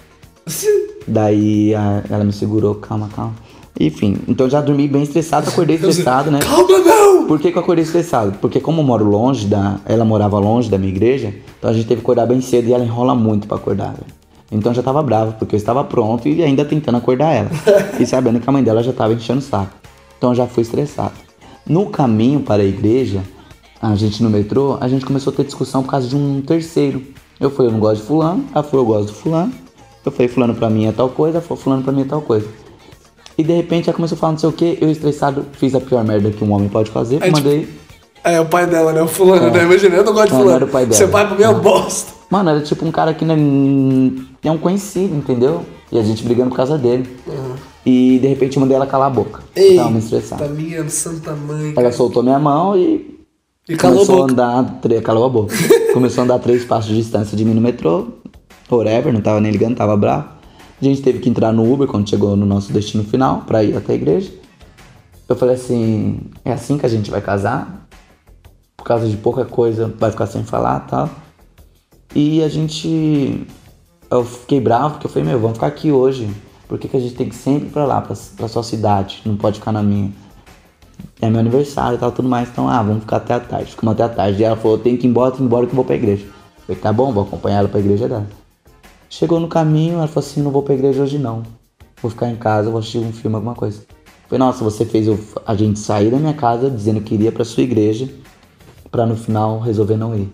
Daí 1.07 1.73
a- 1.75 2.03
ela 2.09 2.23
me 2.23 2.33
segurou, 2.33 2.73
calma, 2.75 3.09
calma. 3.15 3.35
Enfim, 3.79 4.17
então 4.27 4.49
já 4.49 4.59
dormi 4.59 4.87
bem 4.87 5.03
estressado, 5.03 5.49
acordei 5.49 5.75
estressado, 5.77 6.31
né? 6.31 6.39
Calma, 6.39 6.79
não! 6.79 7.27
Por 7.27 7.39
que, 7.39 7.51
que 7.51 7.57
eu 7.57 7.61
acordei 7.61 7.83
estressado? 7.83 8.37
Porque 8.39 8.59
como 8.59 8.81
eu 8.81 8.85
moro 8.85 9.05
longe 9.05 9.45
da. 9.45 9.79
Ela 9.85 10.03
morava 10.03 10.39
longe 10.39 10.69
da 10.69 10.77
minha 10.77 10.91
igreja, 10.91 11.33
então 11.57 11.69
a 11.69 11.73
gente 11.73 11.87
teve 11.87 12.01
que 12.01 12.05
acordar 12.05 12.25
bem 12.25 12.41
cedo 12.41 12.67
e 12.67 12.73
ela 12.73 12.83
enrola 12.83 13.13
muito 13.13 13.47
pra 13.47 13.57
acordar, 13.57 13.93
velho. 13.93 14.17
Então 14.51 14.71
eu 14.71 14.75
já 14.75 14.81
tava 14.81 15.03
bravo, 15.03 15.33
porque 15.33 15.55
eu 15.55 15.57
estava 15.57 15.83
pronto 15.83 16.27
e 16.27 16.41
ainda 16.41 16.63
tentando 16.63 16.97
acordar 16.97 17.33
ela. 17.33 17.49
e 17.99 18.05
sabendo 18.05 18.39
que 18.39 18.49
a 18.49 18.51
mãe 18.51 18.63
dela 18.63 18.81
já 18.81 18.93
tava 18.93 19.13
enchendo 19.13 19.39
o 19.39 19.43
saco. 19.43 19.73
Então 20.17 20.31
eu 20.31 20.35
já 20.35 20.47
fui 20.47 20.63
estressado. 20.63 21.13
No 21.65 21.87
caminho 21.87 22.39
para 22.39 22.63
a 22.63 22.65
igreja, 22.65 23.21
a 23.81 23.93
gente 23.95 24.23
no 24.23 24.29
metrô, 24.29 24.77
a 24.79 24.87
gente 24.87 25.05
começou 25.05 25.33
a 25.33 25.35
ter 25.35 25.43
discussão 25.43 25.83
por 25.83 25.91
causa 25.91 26.07
de 26.07 26.15
um 26.15 26.41
terceiro. 26.41 27.03
Eu 27.39 27.51
falei, 27.51 27.67
eu 27.69 27.73
não 27.73 27.79
gosto 27.79 28.01
de 28.01 28.07
fulano, 28.07 28.45
ela 28.53 28.63
falou, 28.63 28.85
eu 28.85 28.93
gosto 28.93 29.07
do 29.07 29.13
fulano. 29.13 29.51
Eu 30.05 30.11
falei, 30.11 30.27
fulano 30.29 30.55
pra 30.55 30.69
mim 30.69 30.85
é 30.85 30.91
tal 30.93 31.09
coisa, 31.09 31.37
ela 31.37 31.45
falou, 31.45 31.61
fulano 31.61 31.83
pra 31.83 31.91
mim 31.91 32.01
é 32.01 32.05
tal 32.05 32.21
coisa. 32.21 32.47
E 33.37 33.43
de 33.43 33.53
repente 33.53 33.87
ela 33.89 33.95
começou 33.95 34.15
a 34.15 34.19
falar 34.19 34.31
não 34.33 34.39
sei 34.39 34.49
o 34.49 34.51
que, 34.53 34.77
eu 34.81 34.89
estressado 34.89 35.45
fiz 35.53 35.75
a 35.75 35.79
pior 35.79 36.03
merda 36.03 36.31
que 36.31 36.43
um 36.43 36.51
homem 36.51 36.67
pode 36.69 36.89
fazer, 36.89 37.21
Aí, 37.21 37.31
mandei. 37.31 37.67
É, 38.23 38.41
o 38.41 38.45
pai 38.45 38.65
dela, 38.65 38.91
né? 38.91 39.01
O 39.01 39.07
fulano, 39.07 39.51
né? 39.51 39.63
Imagina, 39.63 39.95
eu 39.95 40.03
não 40.03 40.13
gosto 40.13 40.27
de 40.27 40.31
Não, 40.33 40.39
não 40.39 40.45
fulano. 40.45 40.55
era 40.57 40.65
o 40.65 40.67
pai 40.69 40.83
dela. 40.85 40.95
Seu 40.95 41.07
pai 41.09 41.27
pra 41.27 41.35
mim 41.35 41.43
é 41.43 41.49
um 41.49 41.59
bosta. 41.59 42.13
Mano, 42.29 42.49
era 42.49 42.61
tipo 42.61 42.85
um 42.85 42.91
cara 42.91 43.13
que 43.13 43.23
não 43.23 43.35
é, 44.43 44.47
é 44.47 44.51
um 44.51 44.57
conhecido, 44.57 45.15
entendeu? 45.15 45.63
E 45.91 45.97
a 45.99 46.03
gente 46.03 46.23
brigando 46.23 46.49
por 46.49 46.57
causa 46.57 46.77
dele. 46.77 47.07
E 47.85 48.19
de 48.19 48.27
repente 48.27 48.57
eu 48.57 48.61
mandei 48.61 48.75
ela 48.75 48.85
calar 48.85 49.07
a 49.07 49.11
boca. 49.11 49.41
Ei, 49.55 49.77
Tava 49.77 49.91
me 49.91 49.99
estressado. 49.99 50.49
minha 50.49 50.89
santa 50.89 51.31
mãe. 51.33 51.73
Ela 51.77 51.91
soltou 51.91 52.21
minha 52.23 52.39
mão 52.39 52.75
e. 52.75 53.15
E 53.69 53.75
calou 53.77 54.01
a 54.01 54.05
começou 54.05 54.27
boca. 54.27 54.41
a 54.43 54.59
andar. 54.59 54.79
tre- 54.81 55.01
Calou 55.01 55.25
a 55.25 55.29
boca. 55.29 55.55
começou 55.93 56.21
a 56.21 56.25
andar 56.25 56.39
três 56.39 56.65
passos 56.65 56.89
de 56.89 56.97
distância 56.97 57.37
de 57.37 57.45
mim 57.45 57.53
no 57.53 57.61
metrô. 57.61 58.07
Whatever, 58.69 59.13
não 59.13 59.21
tava 59.21 59.39
nem 59.39 59.51
ligando, 59.51 59.75
tava 59.77 59.95
bravo. 59.95 60.25
A 60.79 60.85
gente 60.85 61.01
teve 61.01 61.19
que 61.19 61.29
entrar 61.29 61.51
no 61.51 61.71
Uber 61.71 61.87
quando 61.87 62.09
chegou 62.09 62.35
no 62.35 62.45
nosso 62.45 62.71
destino 62.71 63.03
final 63.03 63.41
pra 63.41 63.63
ir 63.63 63.75
até 63.75 63.93
a 63.93 63.95
igreja. 63.95 64.31
Eu 65.27 65.35
falei 65.35 65.55
assim: 65.55 66.19
é 66.45 66.53
assim 66.53 66.77
que 66.77 66.85
a 66.85 66.89
gente 66.89 67.09
vai 67.09 67.21
casar? 67.21 67.87
Por 68.75 68.83
causa 68.83 69.09
de 69.09 69.17
pouca 69.17 69.43
coisa, 69.43 69.93
vai 69.99 70.11
ficar 70.11 70.27
sem 70.27 70.43
falar 70.43 70.81
tal. 70.81 71.09
E 72.15 72.43
a 72.43 72.47
gente. 72.47 73.45
Eu 74.09 74.23
fiquei 74.23 74.61
bravo 74.61 74.91
porque 74.91 75.07
eu 75.07 75.11
falei: 75.11 75.27
meu, 75.27 75.39
vamos 75.39 75.57
ficar 75.57 75.67
aqui 75.67 75.91
hoje. 75.91 76.29
Por 76.67 76.77
que, 76.77 76.87
que 76.87 76.97
a 76.97 76.99
gente 76.99 77.15
tem 77.15 77.29
que 77.29 77.35
sempre 77.35 77.69
ir 77.69 77.71
pra 77.71 77.85
lá, 77.85 78.01
pra, 78.01 78.47
sua 78.47 78.61
cidade? 78.61 79.21
Não 79.25 79.37
pode 79.37 79.59
ficar 79.59 79.71
na 79.71 79.81
minha 79.81 80.11
é 81.21 81.29
meu 81.29 81.39
aniversário 81.39 81.95
e 81.95 81.99
tal, 81.99 82.11
tudo 82.11 82.27
mais. 82.27 82.49
Então, 82.49 82.69
ah, 82.69 82.81
vamos 82.81 83.01
ficar 83.01 83.17
até 83.17 83.33
a 83.33 83.39
tarde. 83.39 83.71
Ficamos 83.71 83.93
até 83.93 84.03
a 84.03 84.09
tarde. 84.09 84.41
E 84.41 84.43
ela 84.43 84.55
falou, 84.55 84.77
tem 84.77 84.95
que 84.97 85.07
ir 85.07 85.09
embora, 85.09 85.31
que 85.31 85.41
ir 85.41 85.45
embora 85.45 85.65
que 85.65 85.71
eu 85.71 85.75
vou 85.75 85.85
pra 85.85 85.95
igreja. 85.95 86.25
Eu 86.25 86.65
falei, 86.65 86.81
tá 86.81 86.93
bom, 86.93 87.11
vou 87.11 87.23
acompanhar 87.23 87.59
ela 87.59 87.67
pra 87.67 87.79
igreja 87.79 88.07
dela. 88.07 88.27
Chegou 89.09 89.39
no 89.39 89.47
caminho, 89.47 89.95
ela 89.97 90.07
falou 90.07 90.27
assim, 90.27 90.41
não 90.41 90.51
vou 90.51 90.63
pra 90.63 90.73
igreja 90.75 91.01
hoje 91.03 91.17
não. 91.17 91.43
Vou 92.01 92.11
ficar 92.11 92.29
em 92.29 92.35
casa, 92.35 92.69
vou 92.69 92.79
assistir 92.79 92.99
um 92.99 93.11
filme, 93.11 93.35
alguma 93.35 93.55
coisa. 93.55 93.79
Eu 93.79 94.29
falei, 94.29 94.39
nossa, 94.39 94.63
você 94.63 94.85
fez 94.85 95.07
eu- 95.07 95.19
a 95.45 95.55
gente 95.55 95.79
sair 95.79 96.11
da 96.11 96.17
minha 96.17 96.33
casa 96.33 96.69
dizendo 96.69 97.01
que 97.01 97.13
iria 97.15 97.31
pra 97.31 97.45
sua 97.45 97.63
igreja, 97.63 98.09
pra 98.91 99.05
no 99.05 99.15
final 99.15 99.59
resolver 99.59 99.95
não 99.97 100.15
ir. 100.15 100.29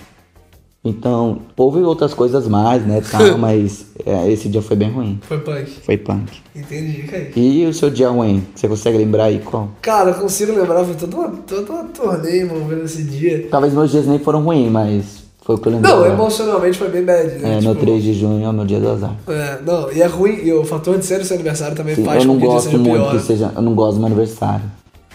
Então, 0.85 1.39
houve 1.55 1.79
outras 1.79 2.13
coisas 2.13 2.45
mais, 2.45 2.85
né, 2.85 2.99
tal, 3.09 3.37
mas 3.37 3.85
é, 4.05 4.29
esse 4.29 4.49
dia 4.49 4.61
foi 4.61 4.75
bem 4.75 4.91
ruim. 4.91 5.17
Foi 5.21 5.39
punk. 5.39 5.69
Foi 5.81 5.97
punk. 5.97 6.41
Entendi, 6.53 7.03
cara. 7.03 7.29
E 7.37 7.65
o 7.65 7.73
seu 7.73 7.89
dia 7.89 8.09
ruim? 8.09 8.43
Você 8.53 8.67
consegue 8.67 8.97
lembrar 8.97 9.25
aí 9.25 9.39
qual? 9.39 9.69
Cara, 9.81 10.09
eu 10.09 10.15
consigo 10.15 10.51
lembrar, 10.51 10.83
foi 10.83 10.95
toda 10.95 11.15
uma, 11.15 11.29
toda 11.47 11.71
uma 11.71 11.83
torneio 11.85 12.47
envolvendo 12.47 12.83
esse 12.83 13.01
dia. 13.03 13.47
Talvez 13.49 13.73
meus 13.73 13.91
dias 13.91 14.05
nem 14.05 14.19
foram 14.19 14.43
ruins, 14.43 14.69
mas 14.69 15.22
foi 15.45 15.55
o 15.55 15.57
que 15.57 15.67
eu. 15.67 15.71
Não, 15.73 15.79
agora. 15.79 16.13
emocionalmente 16.13 16.77
foi 16.77 16.89
bem 16.89 17.03
bad, 17.03 17.27
né? 17.39 17.55
É, 17.55 17.59
Tipo, 17.59 17.73
no 17.73 17.79
3 17.79 18.03
de 18.03 18.13
junho 18.13 18.45
é 18.45 18.49
o 18.49 18.53
meu 18.53 18.65
dia 18.65 18.79
do 18.79 18.89
azar. 18.89 19.13
É, 19.27 19.59
não, 19.65 19.91
e 19.91 20.01
é 20.01 20.05
ruim, 20.05 20.39
e 20.43 20.53
o 20.53 20.63
fator 20.63 20.97
de 20.97 21.05
ser 21.05 21.19
o 21.21 21.25
seu 21.25 21.35
aniversário 21.35 21.75
também 21.75 21.95
Sim, 21.95 22.05
faz 22.05 22.21
eu 22.21 22.27
não 22.27 22.35
com 22.35 22.41
que 22.41 22.47
gosto 22.47 22.65
seja 22.65 22.77
muito 22.77 22.93
pior. 22.93 23.11
que 23.11 23.19
seja. 23.19 23.51
Eu 23.55 23.61
não 23.61 23.75
gosto 23.75 23.93
do 23.95 23.99
meu 23.99 24.07
aniversário. 24.07 24.65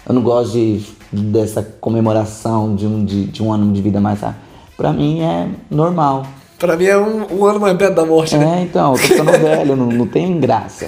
Eu 0.09 0.14
não 0.14 0.23
gosto 0.23 0.53
de, 0.53 0.83
dessa 1.12 1.62
comemoração 1.81 2.75
de 2.75 2.87
um, 2.87 3.05
de, 3.05 3.27
de 3.27 3.43
um 3.43 3.53
ano 3.53 3.73
de 3.73 3.83
vida 3.83 4.01
mais. 4.01 4.19
sabe? 4.21 4.37
Pra 4.77 4.93
mim 4.93 5.21
é 5.23 5.49
normal. 5.71 6.25
Pra 6.59 6.77
mim 6.77 6.85
é 6.87 6.99
um, 6.99 7.38
um 7.41 7.45
ano 7.45 7.61
mais 7.61 7.77
perto 7.77 7.95
da 7.95 8.05
morte, 8.05 8.37
né? 8.37 8.59
É, 8.59 8.62
então, 8.62 8.93
eu 8.95 8.99
tô 8.99 9.07
ficando 9.07 9.31
velho, 9.38 9.77
não, 9.77 9.87
não 9.87 10.07
tem 10.07 10.38
graça. 10.41 10.87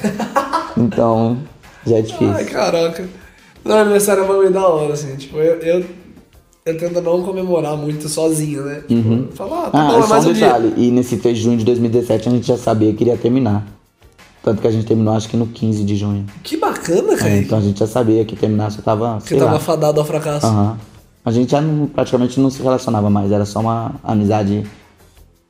Então, 0.76 1.38
já 1.86 1.98
é 1.98 2.02
difícil. 2.02 2.32
Ai, 2.32 2.44
caraca. 2.44 3.08
Não, 3.64 3.76
aniversário 3.78 4.22
é 4.22 4.24
uma 4.24 4.34
coisa 4.34 4.50
da 4.52 4.66
hora, 4.66 4.92
assim. 4.94 5.14
Tipo, 5.16 5.36
eu, 5.38 5.56
eu, 5.60 5.84
eu 6.70 6.78
tento 6.78 7.00
não 7.00 7.22
comemorar 7.22 7.76
muito 7.76 8.08
sozinho, 8.08 8.64
né? 8.64 8.82
Tipo, 8.88 9.32
falar, 9.34 9.66
ah, 9.66 9.70
tá 9.70 9.78
Ah, 9.78 9.86
bom, 9.88 9.94
é 9.94 9.98
é 9.98 10.02
só 10.02 10.08
mais 10.08 10.26
um 10.26 10.30
um 10.30 10.32
dia. 10.32 10.46
detalhe. 10.46 10.74
E 10.76 10.90
nesse 10.90 11.16
3 11.18 11.36
de 11.36 11.44
junho 11.44 11.56
de 11.58 11.64
2017 11.64 12.28
a 12.28 12.32
gente 12.32 12.46
já 12.46 12.56
sabia 12.56 12.92
que 12.92 13.02
iria 13.04 13.16
terminar. 13.16 13.66
Tanto 14.42 14.62
que 14.62 14.66
a 14.66 14.70
gente 14.70 14.86
terminou 14.86 15.14
acho 15.14 15.28
que 15.28 15.36
no 15.36 15.46
15 15.46 15.84
de 15.84 15.96
junho. 15.96 16.24
Que 16.42 16.56
bacana, 16.56 17.14
cara. 17.16 17.30
É, 17.30 17.38
então 17.40 17.58
a 17.58 17.60
gente 17.60 17.78
já 17.78 17.86
sabia 17.86 18.24
que 18.24 18.34
terminar 18.34 18.70
só 18.70 18.80
tava. 18.80 19.20
que 19.24 19.36
tava 19.36 19.52
lá. 19.52 19.58
fadado 19.60 20.00
ao 20.00 20.06
fracasso. 20.06 20.46
Aham. 20.46 20.78
A 21.22 21.30
gente 21.30 21.50
já 21.50 21.60
não- 21.60 21.86
praticamente 21.86 22.40
não 22.40 22.48
se 22.48 22.62
relacionava 22.62 23.10
mais, 23.10 23.30
era 23.30 23.44
só 23.44 23.60
uma 23.60 23.94
amizade, 24.02 24.64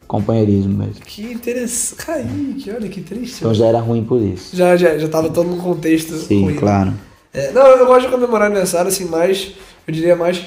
companheirismo 0.08 0.76
mesmo. 0.76 0.94
Que 1.06 1.22
interessante. 1.32 2.04
Kaique, 2.04 2.70
olha 2.70 2.88
que 2.88 3.00
triste. 3.00 3.36
Então 3.38 3.54
já 3.54 3.66
era 3.66 3.78
ruim 3.78 4.02
por 4.04 4.20
isso. 4.20 4.56
Já, 4.56 4.76
já, 4.76 4.98
já 4.98 5.08
tava 5.08 5.28
todo 5.30 5.48
num 5.48 5.58
contexto 5.58 6.14
Sim, 6.16 6.42
ruim. 6.44 6.56
claro. 6.56 6.92
É, 7.32 7.52
não, 7.52 7.64
eu 7.64 7.86
gosto 7.86 8.06
de 8.06 8.12
comemorar 8.12 8.46
aniversário, 8.48 8.88
assim, 8.88 9.04
mais, 9.04 9.52
eu 9.86 9.94
diria 9.94 10.16
mais 10.16 10.42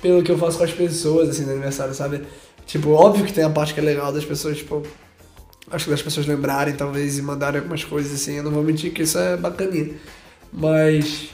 pelo 0.00 0.22
que 0.22 0.30
eu 0.30 0.38
faço 0.38 0.58
com 0.58 0.64
as 0.64 0.72
pessoas, 0.72 1.28
assim, 1.28 1.44
no 1.44 1.52
aniversário, 1.52 1.94
sabe? 1.94 2.22
Tipo, 2.66 2.90
óbvio 2.90 3.24
que 3.24 3.32
tem 3.32 3.44
a 3.44 3.50
parte 3.50 3.74
que 3.74 3.80
é 3.80 3.82
legal 3.82 4.12
das 4.12 4.24
pessoas, 4.24 4.58
tipo, 4.58 4.82
acho 5.70 5.84
que 5.84 5.90
das 5.90 6.02
pessoas 6.02 6.26
lembrarem, 6.26 6.74
talvez, 6.74 7.18
e 7.18 7.22
mandarem 7.22 7.58
algumas 7.60 7.84
coisas, 7.84 8.12
assim, 8.12 8.36
eu 8.36 8.42
não 8.42 8.50
vou 8.50 8.62
mentir 8.62 8.92
que 8.92 9.02
isso 9.02 9.18
é 9.18 9.36
bacaninha. 9.36 9.90
Mas 10.52 11.30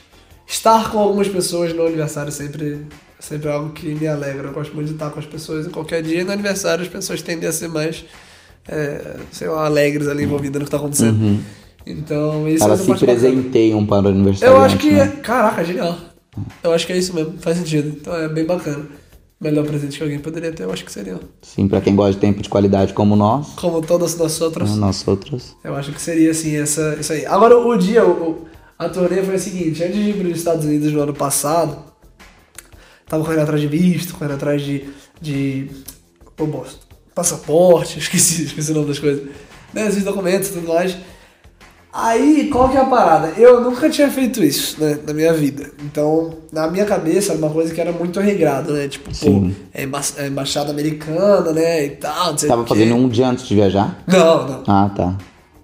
estar 0.46 0.90
com 0.90 0.98
algumas 0.98 1.28
pessoas 1.28 1.72
no 1.72 1.86
aniversário 1.86 2.30
sempre, 2.32 2.86
sempre 3.18 3.48
é 3.48 3.52
algo 3.52 3.72
que 3.72 3.94
me 3.94 4.06
alegra. 4.06 4.48
Eu 4.48 4.52
gosto 4.52 4.74
muito 4.74 4.88
de 4.88 4.94
estar 4.94 5.10
com 5.10 5.18
as 5.18 5.26
pessoas 5.26 5.66
em 5.66 5.70
qualquer 5.70 6.02
dia, 6.02 6.20
e 6.20 6.24
no 6.24 6.32
aniversário 6.32 6.82
as 6.82 6.88
pessoas 6.88 7.20
tendem 7.22 7.48
a 7.48 7.52
ser 7.52 7.68
mais, 7.68 8.04
é, 8.68 9.16
sei 9.32 9.48
lá, 9.48 9.66
alegres 9.66 10.08
ali 10.08 10.24
envolvidas 10.24 10.60
no 10.60 10.64
que 10.66 10.70
tá 10.70 10.76
acontecendo. 10.78 11.40
Então, 11.86 12.48
isso 12.48 12.64
Elas 12.64 12.80
é 12.80 12.84
se 12.94 13.04
presenteiam 13.04 13.84
para 13.84 14.06
o 14.06 14.08
aniversário. 14.08 14.54
Eu 14.54 14.60
acho 14.60 14.78
que. 14.78 14.90
Né? 14.90 15.00
é- 15.00 15.20
Caraca, 15.20 15.64
genial. 15.64 15.98
Eu 16.62 16.72
acho 16.72 16.86
que 16.86 16.92
é 16.92 16.96
isso 16.98 17.14
mesmo, 17.14 17.34
faz 17.38 17.56
sentido. 17.58 17.88
Então 17.88 18.14
é 18.14 18.28
bem 18.28 18.44
bacana. 18.44 18.86
Melhor 19.40 19.66
presente 19.66 19.96
que 19.98 20.02
alguém 20.02 20.18
poderia 20.20 20.52
ter, 20.52 20.62
eu 20.62 20.72
acho 20.72 20.84
que 20.84 20.92
seria. 20.92 21.18
Sim, 21.42 21.68
pra 21.68 21.80
quem 21.80 21.94
gosta 21.94 22.12
de 22.14 22.18
tempo 22.18 22.40
de 22.42 22.48
qualidade 22.48 22.94
como 22.94 23.14
nós, 23.16 23.48
Como 23.56 23.82
todas 23.82 24.16
nós 24.16 24.40
outras, 24.40 24.70
né, 24.70 24.76
nós 24.76 25.06
outros. 25.06 25.54
eu 25.62 25.74
acho 25.74 25.92
que 25.92 26.00
seria 26.00 26.30
assim, 26.30 26.56
essa, 26.56 26.96
isso 26.98 27.12
aí. 27.12 27.26
Agora, 27.26 27.58
o 27.58 27.76
dia, 27.76 28.04
o, 28.06 28.30
o- 28.30 28.44
a 28.78 28.88
turnê 28.88 29.22
foi 29.22 29.34
o 29.34 29.38
seguinte: 29.38 29.82
antes 29.82 29.96
de 29.96 30.10
ir 30.10 30.16
para 30.16 30.28
os 30.28 30.38
Estados 30.38 30.64
Unidos 30.64 30.90
no 30.92 31.00
ano 31.00 31.12
passado, 31.12 31.76
tava 33.06 33.22
correndo 33.24 33.42
atrás 33.42 33.60
de 33.60 33.66
visto, 33.66 34.14
correndo 34.14 34.34
atrás 34.34 34.62
de. 34.62 34.84
de 35.20 35.70
pô, 36.36 36.46
bosta, 36.46 36.78
passaporte, 37.14 37.98
esqueci, 38.00 38.44
esqueci 38.44 38.70
o 38.70 38.74
nome 38.74 38.88
das 38.88 38.98
coisas. 38.98 39.28
Né, 39.74 39.88
esses 39.88 40.04
documentos 40.04 40.48
e 40.48 40.52
tudo 40.52 40.68
mais. 40.68 40.96
Aí, 41.96 42.48
qual 42.52 42.68
que 42.68 42.76
é 42.76 42.80
a 42.80 42.86
parada? 42.86 43.34
Eu 43.38 43.60
nunca 43.60 43.88
tinha 43.88 44.10
feito 44.10 44.42
isso, 44.42 44.80
né, 44.80 44.98
na 45.06 45.14
minha 45.14 45.32
vida. 45.32 45.70
Então, 45.84 46.34
na 46.50 46.66
minha 46.66 46.84
cabeça, 46.84 47.30
era 47.30 47.38
uma 47.38 47.50
coisa 47.50 47.72
que 47.72 47.80
era 47.80 47.92
muito 47.92 48.18
regrada, 48.18 48.72
né? 48.72 48.88
Tipo, 48.88 49.10
pô, 49.10 49.14
Sim. 49.14 49.54
é, 49.72 49.84
emba 49.84 50.00
é 50.16 50.26
embaixada 50.26 50.72
americana, 50.72 51.52
né, 51.52 51.84
e 51.84 51.90
tal, 51.90 52.32
não 52.32 52.38
sei 52.38 52.48
Tava 52.48 52.66
fazendo 52.66 52.96
um 52.96 53.08
dia 53.08 53.28
antes 53.28 53.46
de 53.46 53.54
viajar? 53.54 54.02
Não, 54.08 54.48
não. 54.48 54.62
Ah, 54.66 54.90
tá. 54.92 55.16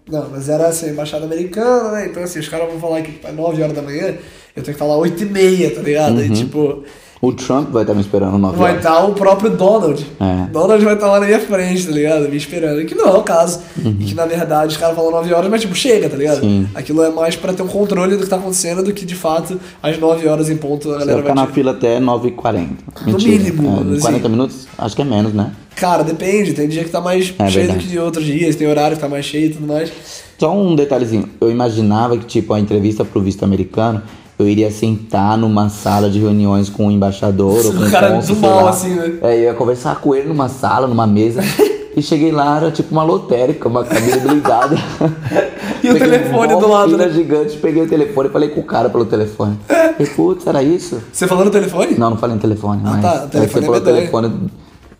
Não, 0.08 0.28
mas 0.30 0.48
era 0.48 0.68
assim, 0.68 0.90
embaixada 0.90 1.24
americana, 1.24 1.90
né? 1.92 2.06
Então, 2.06 2.22
assim, 2.22 2.38
os 2.38 2.48
caras 2.48 2.70
vão 2.70 2.78
falar 2.78 3.02
que 3.02 3.10
tipo, 3.10 3.26
é 3.26 3.32
9 3.32 3.62
horas 3.62 3.74
da 3.74 3.82
manhã, 3.82 4.14
eu 4.54 4.62
tenho 4.62 4.74
que 4.74 4.78
falar 4.78 4.96
8 4.98 5.22
e 5.24 5.26
meia, 5.26 5.74
tá 5.74 5.82
ligado? 5.82 6.14
Uhum. 6.14 6.24
E, 6.24 6.30
tipo, 6.30 6.84
O 7.22 7.32
Trump 7.34 7.68
vai 7.70 7.82
estar 7.82 7.92
me 7.92 8.00
esperando 8.00 8.38
9 8.38 8.56
Vai 8.56 8.70
horas. 8.70 8.82
estar 8.82 9.04
o 9.04 9.12
próprio 9.12 9.50
Donald. 9.50 10.06
É. 10.18 10.50
Donald 10.50 10.82
vai 10.82 10.94
estar 10.94 11.06
lá 11.06 11.20
na 11.20 11.26
minha 11.26 11.38
frente, 11.38 11.84
tá 11.86 11.92
ligado? 11.92 12.26
Me 12.30 12.36
esperando. 12.38 12.82
Que 12.86 12.94
não 12.94 13.08
é 13.08 13.12
o 13.18 13.22
caso. 13.22 13.60
E 13.76 14.04
que 14.06 14.14
na 14.14 14.24
verdade 14.24 14.72
os 14.72 14.78
caras 14.78 14.96
falam 14.96 15.10
9 15.10 15.34
horas, 15.34 15.50
mas 15.50 15.60
tipo, 15.60 15.74
chega, 15.74 16.08
tá 16.08 16.16
ligado? 16.16 16.40
Sim. 16.40 16.66
Aquilo 16.74 17.02
é 17.02 17.10
mais 17.10 17.36
pra 17.36 17.52
ter 17.52 17.62
um 17.62 17.66
controle 17.68 18.16
do 18.16 18.22
que 18.22 18.28
tá 18.30 18.36
acontecendo 18.36 18.82
do 18.82 18.94
que 18.94 19.04
de 19.04 19.14
fato 19.14 19.60
às 19.82 19.98
9 19.98 20.26
horas 20.28 20.48
em 20.48 20.56
ponto 20.56 20.88
a 20.88 20.92
Você 20.92 20.98
vai 20.98 20.98
galera 21.00 21.18
ficar 21.22 21.34
vai 21.34 21.44
na 21.46 21.52
fila 21.52 21.70
até 21.72 22.00
9h40. 22.00 22.68
No 23.06 23.18
mínimo, 23.18 23.68
É, 23.90 23.92
assim. 23.92 24.00
40 24.00 24.28
minutos? 24.30 24.66
Acho 24.78 24.96
que 24.96 25.02
é 25.02 25.04
menos, 25.04 25.34
né? 25.34 25.52
Cara, 25.76 26.02
depende. 26.02 26.54
Tem 26.54 26.68
dia 26.68 26.84
que 26.84 26.90
tá 26.90 27.02
mais 27.02 27.34
É 27.38 27.48
cheio 27.50 27.66
do 27.66 27.72
verdade. 27.72 27.86
que 27.86 27.98
outros 27.98 28.24
dias, 28.24 28.56
tem 28.56 28.66
horário 28.66 28.96
que 28.96 29.02
tá 29.02 29.08
mais 29.10 29.26
cheio 29.26 29.46
e 29.46 29.50
tudo 29.50 29.66
mais. 29.66 29.92
Só 30.38 30.56
um 30.56 30.74
detalhezinho. 30.74 31.28
Eu 31.38 31.50
imaginava 31.50 32.16
que, 32.16 32.24
tipo, 32.24 32.54
a 32.54 32.58
entrevista 32.60 33.04
pro 33.04 33.20
visto 33.20 33.42
americano, 33.44 34.02
eu 34.42 34.48
iria 34.48 34.70
sentar 34.70 35.36
numa 35.36 35.68
sala 35.68 36.08
de 36.10 36.18
reuniões 36.18 36.68
com 36.68 36.86
o 36.86 36.90
embaixador 36.90 37.64
ou 37.66 37.72
com 37.74 37.82
O 37.82 37.86
o 37.86 37.90
cara 37.90 38.10
do 38.10 38.22
sei 38.22 38.36
mal, 38.36 38.64
lá. 38.64 38.70
assim, 38.70 38.94
né? 38.94 39.18
É, 39.22 39.36
eu 39.36 39.42
ia 39.42 39.54
conversar 39.54 40.00
com 40.00 40.14
ele 40.14 40.28
numa 40.28 40.48
sala, 40.48 40.86
numa 40.86 41.06
mesa. 41.06 41.40
e 41.96 42.02
cheguei 42.02 42.30
lá, 42.32 42.56
era 42.56 42.70
tipo 42.70 42.92
uma 42.92 43.02
lotérica, 43.02 43.68
uma 43.68 43.84
cabine 43.84 44.18
blindada. 44.20 44.76
E 45.82 45.88
o 45.88 45.98
telefone 45.98 46.54
do 46.60 46.68
lado, 46.68 46.94
né? 46.98 47.08
gigante, 47.08 47.56
peguei 47.56 47.82
o 47.82 47.88
telefone 47.88 48.28
e 48.28 48.30
falei 48.30 48.50
com 48.50 48.60
o 48.60 48.64
cara 48.64 48.90
pelo 48.90 49.06
telefone. 49.06 49.58
E, 49.98 50.04
putz, 50.04 50.46
era 50.46 50.62
isso? 50.62 51.00
Você 51.10 51.26
falou 51.26 51.42
no 51.42 51.50
telefone? 51.50 51.94
Não, 51.96 52.10
não 52.10 52.16
falei 52.18 52.36
no 52.36 52.42
telefone, 52.42 52.82
mas... 52.84 53.00
tá, 53.00 53.14
o 53.14 53.22
aí 53.22 53.28
telefone 53.30 53.48
você 53.48 53.58
é 53.58 53.62
falou 53.62 53.80
medonho. 53.80 53.96
telefone... 53.96 54.50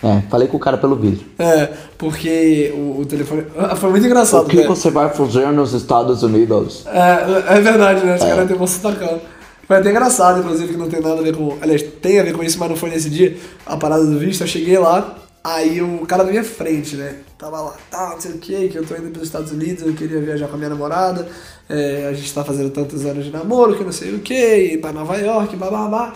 É, 0.02 0.22
falei 0.30 0.48
com 0.48 0.56
o 0.56 0.60
cara 0.60 0.78
pelo 0.78 0.96
vídeo. 0.96 1.26
É, 1.38 1.68
porque 1.98 2.72
o, 2.74 3.00
o 3.00 3.06
telefone. 3.06 3.44
Ah, 3.56 3.76
Foi 3.76 3.90
muito 3.90 4.06
engraçado, 4.06 4.46
O 4.46 4.48
que 4.48 4.56
né? 4.56 4.66
você 4.66 4.90
vai 4.90 5.10
fazer 5.10 5.46
nos 5.52 5.74
Estados 5.74 6.22
Unidos? 6.22 6.86
É, 6.86 7.56
é 7.56 7.60
verdade, 7.60 8.04
né? 8.04 8.14
Os 8.16 8.22
caras 8.22 8.46
têm 8.48 8.56
uma 8.56 8.66
sotacão. 8.66 9.20
Foi 9.66 9.76
até 9.76 9.90
engraçado, 9.90 10.40
inclusive, 10.40 10.72
que 10.72 10.78
não 10.78 10.88
tem 10.88 11.00
nada 11.00 11.20
a 11.20 11.22
ver 11.22 11.36
com. 11.36 11.56
Aliás, 11.60 11.82
tem 12.02 12.18
a 12.18 12.22
ver 12.22 12.32
com 12.32 12.42
isso, 12.42 12.58
mas 12.58 12.70
não 12.70 12.76
foi 12.76 12.90
nesse 12.90 13.10
dia. 13.10 13.36
A 13.66 13.76
parada 13.76 14.04
do 14.04 14.18
visto, 14.18 14.40
eu 14.40 14.46
cheguei 14.46 14.78
lá, 14.78 15.16
aí 15.44 15.80
o 15.82 16.04
cara 16.06 16.24
na 16.24 16.30
minha 16.30 16.42
frente, 16.42 16.96
né? 16.96 17.16
Tava 17.38 17.60
lá, 17.60 17.74
tá, 17.90 18.10
não 18.14 18.20
sei 18.20 18.32
o 18.32 18.38
que, 18.38 18.68
que 18.68 18.76
eu 18.76 18.84
tô 18.84 18.94
indo 18.96 19.10
pros 19.10 19.24
Estados 19.24 19.52
Unidos, 19.52 19.86
eu 19.86 19.94
queria 19.94 20.20
viajar 20.20 20.48
com 20.48 20.54
a 20.54 20.58
minha 20.58 20.70
namorada, 20.70 21.26
é, 21.68 22.08
a 22.10 22.12
gente 22.12 22.34
tá 22.34 22.44
fazendo 22.44 22.70
tantos 22.70 23.06
anos 23.06 23.24
de 23.24 23.30
namoro, 23.30 23.76
que 23.76 23.84
não 23.84 23.92
sei 23.92 24.14
o 24.14 24.18
que, 24.18 24.76
pra 24.78 24.92
Nova 24.92 25.16
York, 25.16 25.54
bababá. 25.56 26.12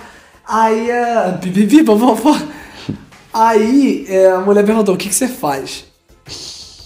Aí 0.46 0.90
a. 0.90 1.38
Pipipi, 1.40 1.82
vovó. 1.82 2.36
Aí 3.34 4.06
é, 4.08 4.30
a 4.30 4.38
mulher 4.38 4.64
perguntou: 4.64 4.94
o 4.94 4.98
que, 4.98 5.08
que 5.08 5.14
você 5.14 5.26
faz? 5.26 5.84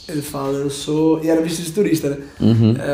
Ele 0.08 0.22
fala, 0.22 0.54
eu 0.56 0.70
sou. 0.70 1.22
E 1.22 1.28
era 1.28 1.42
visto 1.42 1.60
de 1.62 1.70
turista, 1.70 2.08
né? 2.08 2.16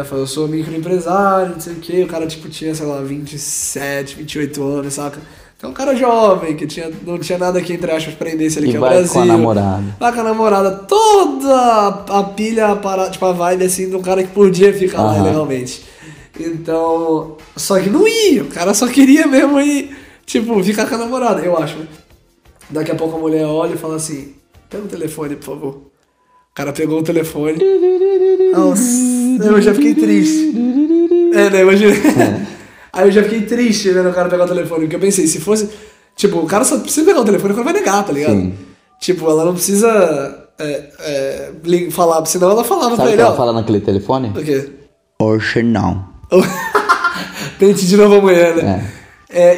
É, 0.00 0.02
fala, 0.02 0.22
eu 0.22 0.26
sou 0.26 0.48
microempresário, 0.48 1.52
não 1.52 1.60
sei 1.60 1.74
o 1.74 1.76
quê. 1.76 2.02
O 2.02 2.08
cara, 2.08 2.26
tipo, 2.26 2.48
tinha, 2.48 2.74
sei 2.74 2.84
lá, 2.84 3.00
27, 3.00 4.16
28 4.16 4.62
anos, 4.64 4.94
saca? 4.94 5.20
Então, 5.56 5.70
um 5.70 5.72
cara 5.72 5.94
jovem, 5.94 6.56
que 6.56 6.66
tinha, 6.66 6.90
não 7.06 7.16
tinha 7.16 7.38
nada 7.38 7.60
que, 7.62 7.72
entre 7.72 7.88
aspas, 7.92 8.14
prendesse 8.14 8.58
ali, 8.58 8.66
E 8.66 8.70
que 8.72 8.76
é 8.76 8.80
o 8.80 8.82
Brasil. 8.82 9.12
com 9.12 9.20
a 9.20 9.24
namorada. 9.24 9.84
Vai 10.00 10.12
com 10.12 10.20
a 10.20 10.24
namorada, 10.24 10.70
toda 10.72 12.04
a 12.08 12.24
pilha, 12.24 12.66
a 12.72 12.76
parada, 12.76 13.10
tipo, 13.10 13.24
a 13.24 13.32
vibe, 13.32 13.64
assim, 13.64 13.88
de 13.88 13.94
um 13.94 14.02
cara 14.02 14.24
que 14.24 14.30
podia 14.32 14.74
ficar 14.74 15.00
lá 15.04 15.12
Aham. 15.12 15.22
legalmente. 15.22 15.84
Então, 16.38 17.36
só 17.56 17.78
que 17.78 17.88
não 17.88 18.06
ia, 18.08 18.42
o 18.42 18.48
cara 18.48 18.74
só 18.74 18.88
queria 18.88 19.24
mesmo 19.28 19.60
ir, 19.60 19.96
tipo, 20.26 20.62
ficar 20.64 20.86
com 20.86 20.96
a 20.96 20.98
namorada, 20.98 21.40
eu 21.40 21.56
acho, 21.56 21.78
né? 21.78 21.86
Daqui 22.74 22.90
a 22.90 22.96
pouco 22.96 23.16
a 23.16 23.20
mulher 23.20 23.46
olha 23.46 23.74
e 23.74 23.78
fala 23.78 23.94
assim, 23.94 24.34
pega 24.68 24.82
o 24.82 24.88
telefone, 24.88 25.36
por 25.36 25.44
favor. 25.44 25.74
O 25.74 26.54
cara 26.54 26.72
pegou 26.72 26.98
o 26.98 27.04
telefone. 27.04 27.56
Nossa, 28.52 29.44
eu 29.44 29.62
já 29.62 29.72
fiquei 29.72 29.94
triste. 29.94 30.52
É, 31.32 31.50
né? 31.50 31.62
Imagina. 31.62 31.94
Aí 32.92 33.06
eu 33.06 33.12
já 33.12 33.22
fiquei 33.22 33.42
triste 33.42 33.90
vendo 33.90 34.08
o 34.08 34.12
cara 34.12 34.28
pegar 34.28 34.44
o 34.44 34.48
telefone, 34.48 34.82
porque 34.82 34.96
eu 34.96 35.00
pensei, 35.00 35.28
se 35.28 35.40
fosse. 35.40 35.70
Tipo, 36.16 36.38
o 36.38 36.46
cara 36.46 36.64
só 36.64 36.78
precisa 36.80 37.06
pegar 37.06 37.20
o 37.20 37.24
telefone, 37.24 37.52
o 37.52 37.56
cara 37.56 37.72
vai 37.72 37.80
negar, 37.80 38.04
tá 38.04 38.12
ligado? 38.12 38.34
Sim. 38.34 38.54
Tipo, 39.00 39.30
ela 39.30 39.44
não 39.44 39.52
precisa 39.52 40.48
é, 40.58 40.90
é, 41.00 41.90
falar, 41.90 42.24
senão 42.26 42.50
ela 42.50 42.64
falava 42.64 42.96
Sabe 42.96 43.02
pra 43.02 43.06
ele, 43.06 43.16
que 43.16 43.22
ela 43.22 43.34
ó. 43.34 43.36
fala 43.36 43.52
naquele 43.52 43.80
telefone? 43.80 44.30
O 44.30 44.44
quê? 44.44 44.68
Hoje 45.20 45.62
não. 45.62 46.08
Tente 47.58 47.86
de 47.86 47.96
novo 47.96 48.16
amanhã, 48.16 48.54
né? 48.54 48.62
É, 48.62 49.03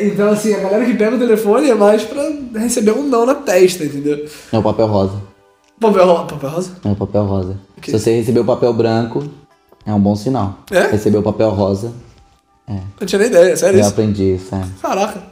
então, 0.07 0.31
assim, 0.31 0.55
a 0.55 0.61
galera 0.61 0.85
que 0.85 0.95
pega 0.95 1.17
o 1.17 1.19
telefone 1.19 1.71
é 1.71 1.75
mais 1.75 2.03
pra 2.05 2.23
receber 2.55 2.93
um 2.93 3.03
não 3.09 3.27
na 3.27 3.35
testa, 3.35 3.85
entendeu? 3.85 4.25
É 4.53 4.59
o 4.59 4.63
papel 4.63 4.87
rosa. 4.87 5.21
Papel, 5.81 6.07
ro- 6.07 6.27
papel 6.27 6.49
rosa? 6.51 6.71
É 6.85 6.89
o 6.89 6.97
papel 6.97 7.25
rosa. 7.25 7.57
Ok. 7.77 7.93
Se 7.93 8.01
você 8.01 8.17
receber 8.17 8.41
o 8.41 8.45
papel 8.45 8.73
branco, 8.73 9.25
é 9.85 9.93
um 9.93 10.01
bom 10.01 10.17
sinal. 10.17 10.59
É? 10.71 10.87
Receber 10.87 11.19
o 11.19 11.23
papel 11.23 11.51
rosa, 11.51 11.93
Não 12.69 13.07
tinha 13.07 13.19
nem 13.19 13.29
ideia, 13.29 13.57
sério 13.57 13.77
eu 13.77 13.81
isso? 13.81 13.91
aprendi 13.91 14.35
isso. 14.35 14.55
É. 14.55 14.63
Caraca. 14.81 15.23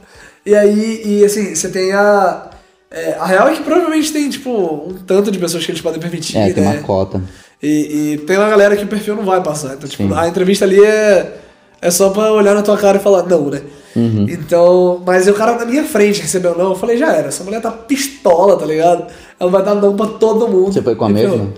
E 0.45 0.53
aí, 0.55 1.01
e 1.03 1.25
assim, 1.25 1.55
você 1.55 1.69
tem 1.69 1.91
a. 1.93 2.49
é, 2.91 3.13
a 3.19 3.25
real 3.25 3.47
é 3.49 3.55
que 3.55 3.63
provavelmente 3.63 4.13
tem, 4.13 4.29
tipo, 4.29 4.51
um 4.51 4.93
tanto 5.07 5.31
de 5.31 5.39
pessoas 5.39 5.65
que 5.65 5.71
eles 5.71 5.81
podem 5.81 5.99
permitir, 5.99 6.37
É, 6.37 6.53
tem 6.53 6.63
né? 6.63 6.73
uma 6.73 6.81
cota. 6.83 7.21
E, 7.63 8.13
e 8.13 8.17
tem 8.19 8.37
uma 8.37 8.47
galera 8.49 8.75
que 8.77 8.83
o 8.83 8.87
perfil 8.87 9.15
não 9.15 9.25
vai 9.25 9.41
passar. 9.41 9.73
Então, 9.73 9.89
tipo, 9.89 10.03
Sim. 10.07 10.13
a 10.13 10.27
entrevista 10.27 10.63
ali 10.65 10.79
é, 10.83 11.37
é 11.81 11.89
só 11.89 12.11
pra 12.11 12.31
olhar 12.31 12.53
na 12.53 12.61
tua 12.61 12.77
cara 12.77 12.97
e 12.99 13.01
falar 13.01 13.23
não, 13.23 13.49
né? 13.49 13.61
Uhum. 13.95 14.25
Então, 14.29 15.01
mas 15.05 15.27
o 15.27 15.33
cara 15.33 15.53
na 15.55 15.65
minha 15.65 15.83
frente 15.83 16.21
recebeu 16.21 16.57
não, 16.57 16.71
eu 16.71 16.75
falei, 16.75 16.97
já 16.97 17.13
era, 17.13 17.29
essa 17.29 17.43
mulher 17.43 17.61
tá 17.61 17.71
pistola, 17.71 18.57
tá 18.57 18.65
ligado? 18.65 19.05
Ela 19.39 19.49
vai 19.49 19.63
dar 19.63 19.75
não 19.75 19.95
pra 19.95 20.07
todo 20.07 20.47
mundo. 20.47 20.73
Você 20.73 20.81
foi 20.81 20.95
com 20.95 21.05
a 21.05 21.09
mesma? 21.09 21.49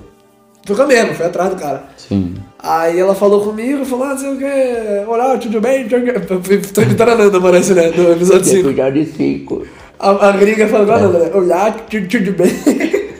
Foi 0.65 0.75
com 0.75 0.81
a 0.81 0.85
mesma, 0.85 1.13
foi 1.13 1.25
atrás 1.25 1.49
do 1.49 1.55
cara. 1.55 1.83
Sim. 1.97 2.35
Aí 2.59 2.99
ela 2.99 3.15
falou 3.15 3.41
comigo, 3.41 3.85
falou, 3.85 4.05
ah, 4.05 4.09
não 4.09 4.17
sei 4.17 4.33
o 4.33 4.37
que, 4.37 5.09
olá, 5.09 5.37
tudo 5.37 5.61
bem? 5.61 5.87
Tô 5.87 6.81
imitando 6.81 7.09
a 7.09 7.15
Nanda, 7.15 7.41
parece, 7.41 7.73
né? 7.73 7.89
Do 7.91 8.11
episódio 8.11 8.45
5. 8.45 8.63
Cuidar 8.63 8.91
de 8.91 9.05
cinco. 9.05 9.65
A, 9.99 10.29
a 10.29 10.31
gringa 10.33 10.67
falou, 10.67 10.89
É. 10.89 10.93
ah, 10.93 10.99
Nanda, 10.99 11.19
né? 11.19 11.31
Olá, 11.33 11.71
tudo, 11.71 12.31
bem? 12.33 12.51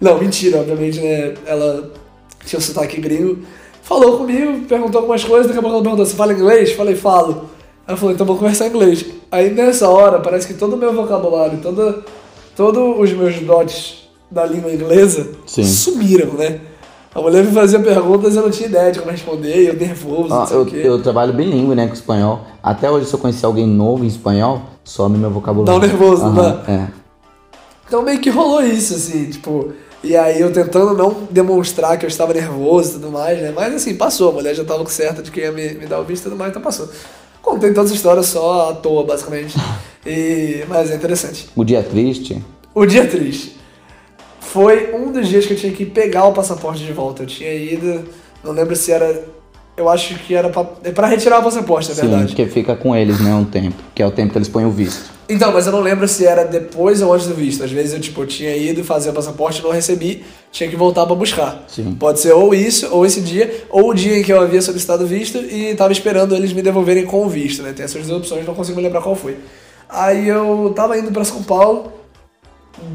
Não, 0.00 0.18
mentira, 0.18 0.58
obviamente, 0.60 1.00
né? 1.00 1.34
Ela 1.46 1.92
tinha 2.44 2.58
um 2.58 2.62
sotaque 2.62 3.00
gringo. 3.00 3.38
Falou 3.82 4.18
comigo, 4.18 4.60
perguntou 4.66 5.00
algumas 5.00 5.24
coisas, 5.24 5.46
daqui 5.46 5.58
a 5.58 5.62
pouco 5.62 5.76
ela 5.76 5.82
perguntou, 5.82 6.06
você 6.06 6.16
fala 6.16 6.32
inglês? 6.32 6.72
Falei, 6.72 6.94
falo. 6.94 7.50
Ela 7.88 7.96
falou, 7.96 8.14
então 8.14 8.26
vamos 8.26 8.38
conversar 8.38 8.66
em 8.66 8.68
inglês. 8.68 9.06
Aí 9.30 9.48
nessa 9.48 9.88
hora, 9.88 10.20
parece 10.20 10.46
que 10.46 10.52
todo 10.52 10.74
o 10.74 10.76
meu 10.76 10.92
vocabulário, 10.92 11.58
toda, 11.62 12.04
todos 12.54 13.00
os 13.00 13.12
meus 13.14 13.40
dotes 13.40 14.10
da 14.30 14.44
língua 14.44 14.70
inglesa 14.70 15.30
Sim. 15.46 15.64
sumiram, 15.64 16.34
né? 16.34 16.60
A 17.14 17.22
mulher 17.22 17.42
me 17.42 17.50
fazia 17.50 17.80
perguntas 17.80 18.34
e 18.34 18.36
eu 18.36 18.42
não 18.42 18.50
tinha 18.50 18.68
ideia 18.68 18.92
de 18.92 18.98
como 18.98 19.10
responder, 19.10 19.70
eu 19.70 19.74
nervoso, 19.74 20.46
sei 20.46 20.84
eu, 20.84 20.92
eu 20.92 21.02
trabalho 21.02 21.32
bilíngue, 21.32 21.74
né, 21.74 21.86
com 21.86 21.94
espanhol. 21.94 22.42
Até 22.62 22.90
hoje, 22.90 23.06
se 23.06 23.14
eu 23.14 23.18
conhecer 23.18 23.46
alguém 23.46 23.66
novo 23.66 24.04
em 24.04 24.06
espanhol, 24.06 24.64
some 24.84 25.16
meu 25.16 25.30
vocabulário. 25.30 25.80
Dá 25.80 25.86
um 25.86 25.88
nervoso, 25.90 26.24
Aham, 26.26 26.34
dá? 26.34 26.70
É. 26.70 26.88
Então 27.86 28.02
meio 28.02 28.20
que 28.20 28.28
rolou 28.28 28.62
isso, 28.62 28.94
assim, 28.94 29.30
tipo. 29.30 29.72
E 30.04 30.14
aí 30.14 30.40
eu 30.40 30.52
tentando 30.52 30.94
não 30.94 31.26
demonstrar 31.30 31.98
que 31.98 32.04
eu 32.04 32.08
estava 32.08 32.34
nervoso 32.34 32.90
e 32.90 32.92
tudo 33.00 33.10
mais, 33.10 33.40
né? 33.40 33.50
Mas 33.52 33.74
assim, 33.74 33.94
passou, 33.94 34.28
a 34.28 34.32
mulher 34.32 34.54
já 34.54 34.62
tava 34.62 34.84
certa 34.86 35.22
de 35.22 35.30
que 35.30 35.40
ia 35.40 35.50
me, 35.50 35.72
me 35.72 35.86
dar 35.86 35.98
o 35.98 36.04
visto 36.04 36.26
e 36.26 36.30
tudo 36.30 36.36
mais, 36.36 36.50
então 36.50 36.62
passou. 36.62 36.88
Contei 37.48 37.72
todas 37.72 37.90
as 37.90 37.96
histórias 37.96 38.26
só 38.26 38.70
à 38.70 38.74
toa, 38.74 39.04
basicamente. 39.04 39.56
E, 40.06 40.64
mas 40.68 40.90
é 40.90 40.96
interessante. 40.96 41.48
O 41.56 41.64
dia 41.64 41.82
triste, 41.82 42.44
O 42.74 42.84
dia 42.84 43.06
triste. 43.06 43.56
Foi 44.38 44.94
um 44.94 45.10
dos 45.10 45.26
dias 45.28 45.46
que 45.46 45.54
eu 45.54 45.56
tinha 45.56 45.72
que 45.72 45.86
pegar 45.86 46.26
o 46.26 46.32
passaporte 46.32 46.84
de 46.84 46.92
volta. 46.92 47.22
Eu 47.22 47.26
tinha 47.26 47.52
ido, 47.52 48.04
não 48.44 48.52
lembro 48.52 48.76
se 48.76 48.92
era. 48.92 49.24
Eu 49.78 49.88
acho 49.88 50.16
que 50.16 50.34
era 50.34 50.48
pra, 50.48 50.66
é 50.82 50.90
pra 50.90 51.06
retirar 51.06 51.38
o 51.38 51.42
passaporte, 51.44 51.88
na 51.88 51.94
sim, 51.94 52.00
verdade. 52.02 52.26
porque 52.26 52.46
fica 52.46 52.74
com 52.74 52.96
eles, 52.96 53.20
né, 53.20 53.32
um 53.32 53.44
tempo. 53.44 53.76
Que 53.94 54.02
é 54.02 54.06
o 54.06 54.10
tempo 54.10 54.32
que 54.32 54.38
eles 54.38 54.48
põem 54.48 54.66
o 54.66 54.70
visto. 54.70 55.08
Então, 55.28 55.52
mas 55.52 55.66
eu 55.66 55.72
não 55.72 55.80
lembro 55.80 56.08
se 56.08 56.26
era 56.26 56.44
depois 56.44 57.00
ou 57.00 57.12
antes 57.12 57.28
do 57.28 57.34
visto. 57.34 57.62
Às 57.62 57.70
vezes 57.70 57.92
eu, 57.92 58.00
tipo, 58.00 58.22
eu 58.22 58.26
tinha 58.26 58.56
ido 58.56 58.82
fazer 58.82 59.10
o 59.10 59.12
passaporte, 59.12 59.62
não 59.62 59.70
recebi, 59.70 60.24
tinha 60.50 60.68
que 60.68 60.74
voltar 60.74 61.06
pra 61.06 61.14
buscar. 61.14 61.64
Sim. 61.68 61.94
Pode 61.98 62.18
ser 62.18 62.32
ou 62.32 62.54
isso, 62.54 62.88
ou 62.90 63.06
esse 63.06 63.20
dia, 63.20 63.64
ou 63.70 63.90
o 63.90 63.94
dia 63.94 64.18
em 64.18 64.22
que 64.24 64.32
eu 64.32 64.40
havia 64.40 64.60
solicitado 64.60 65.04
o 65.04 65.06
visto 65.06 65.38
e 65.38 65.74
tava 65.76 65.92
esperando 65.92 66.34
eles 66.34 66.52
me 66.52 66.60
devolverem 66.60 67.04
com 67.04 67.24
o 67.24 67.28
visto, 67.28 67.62
né? 67.62 67.72
Tem 67.72 67.84
essas 67.84 68.04
duas 68.06 68.18
opções, 68.18 68.44
não 68.44 68.54
consigo 68.54 68.76
me 68.76 68.82
lembrar 68.82 69.00
qual 69.00 69.14
foi. 69.14 69.36
Aí 69.88 70.28
eu 70.28 70.72
tava 70.74 70.98
indo 70.98 71.12
pra 71.12 71.24
São 71.24 71.42
Paulo, 71.42 71.92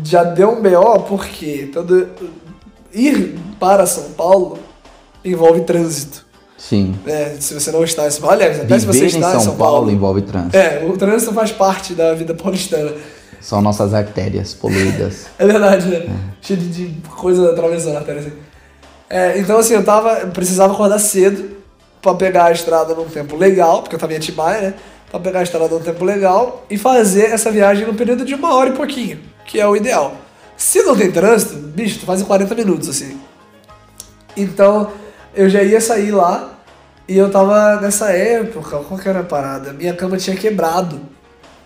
já 0.03 0.23
deu 0.23 0.49
um 0.49 0.61
BO, 0.61 1.03
porque 1.07 1.69
todo... 1.71 2.09
ir 2.93 3.35
para 3.59 3.85
São 3.85 4.11
Paulo 4.11 4.59
envolve 5.23 5.61
trânsito. 5.61 6.25
Sim. 6.57 6.95
né? 7.05 7.35
se 7.39 7.53
você 7.53 7.71
não 7.71 7.83
está 7.83 8.07
em 8.07 8.11
São 8.11 8.21
Paulo, 8.21 8.35
aliás, 8.35 8.59
até 8.59 8.79
se 8.79 8.85
você 8.85 8.99
Viver 9.05 9.15
em 9.17 9.19
está 9.19 9.31
São, 9.31 9.39
em 9.39 9.43
São 9.43 9.55
Paulo, 9.55 9.73
Paulo 9.77 9.91
envolve 9.91 10.21
trânsito. 10.21 10.55
é, 10.55 10.83
o 10.87 10.97
trânsito 10.97 11.33
faz 11.33 11.51
parte 11.51 11.93
da 11.93 12.13
vida 12.13 12.33
paulistana. 12.33 12.93
São 13.41 13.61
nossas 13.61 13.93
artérias 13.93 14.53
poluídas. 14.53 15.25
É 15.37 15.45
verdade, 15.45 15.87
né? 15.87 16.05
Cheio 16.41 16.59
de, 16.59 16.87
de 16.87 17.09
coisa 17.09 17.51
atravessando 17.51 17.95
a 17.95 17.99
artéria, 17.99 18.21
assim. 18.21 18.31
É, 19.09 19.37
então, 19.37 19.57
assim, 19.57 19.73
eu 19.73 19.83
tava. 19.83 20.13
Eu 20.19 20.27
precisava 20.29 20.73
acordar 20.73 20.97
cedo 20.99 21.51
pra 22.01 22.13
pegar 22.15 22.45
a 22.45 22.51
estrada 22.51 22.95
num 22.95 23.05
tempo 23.05 23.35
legal, 23.35 23.81
porque 23.81 23.95
eu 23.95 23.99
tava 23.99 24.13
em 24.13 24.15
Atibaia, 24.15 24.61
né? 24.61 24.73
Pra 25.11 25.19
pegar 25.19 25.39
a 25.39 25.43
estrada 25.43 25.67
num 25.67 25.81
tempo 25.81 26.03
legal 26.05 26.65
e 26.69 26.77
fazer 26.77 27.25
essa 27.25 27.51
viagem 27.51 27.85
num 27.85 27.93
período 27.95 28.23
de 28.25 28.33
uma 28.33 28.55
hora 28.55 28.69
e 28.69 28.73
pouquinho, 28.73 29.19
que 29.45 29.59
é 29.59 29.67
o 29.67 29.75
ideal. 29.75 30.15
Se 30.55 30.81
não 30.81 30.95
tem 30.95 31.11
trânsito, 31.11 31.55
bicho, 31.55 31.99
tu 31.99 32.05
faz 32.05 32.21
em 32.21 32.25
40 32.25 32.55
minutos, 32.55 32.87
assim. 32.89 33.19
Então, 34.35 34.89
eu 35.35 35.49
já 35.49 35.63
ia 35.63 35.81
sair 35.81 36.11
lá 36.11 36.59
e 37.07 37.17
eu 37.17 37.29
tava 37.29 37.81
nessa 37.81 38.11
época, 38.11 38.77
qual 38.79 38.99
que 38.99 39.09
era 39.09 39.19
a 39.19 39.23
parada? 39.23 39.73
Minha 39.73 39.93
cama 39.93 40.17
tinha 40.17 40.35
quebrado. 40.35 40.99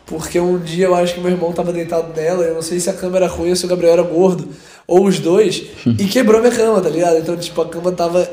Porque 0.05 0.39
um 0.39 0.57
dia 0.57 0.85
eu 0.85 0.95
acho 0.95 1.15
que 1.15 1.19
meu 1.19 1.31
irmão 1.31 1.51
tava 1.51 1.73
deitado 1.73 2.13
nela, 2.15 2.43
eu 2.43 2.55
não 2.55 2.61
sei 2.61 2.79
se 2.79 2.89
a 2.89 2.93
cama 2.93 3.17
era 3.17 3.27
ruim 3.27 3.49
ou 3.49 3.55
se 3.57 3.65
o 3.65 3.67
Gabriel 3.67 3.91
era 3.91 4.03
gordo, 4.03 4.47
ou 4.87 5.05
os 5.05 5.19
dois, 5.19 5.63
e 5.85 6.05
quebrou 6.07 6.39
minha 6.39 6.53
cama, 6.53 6.79
tá 6.79 6.87
ligado? 6.87 7.17
Então, 7.17 7.35
tipo, 7.35 7.61
a 7.61 7.67
cama 7.67 7.91
tava 7.91 8.27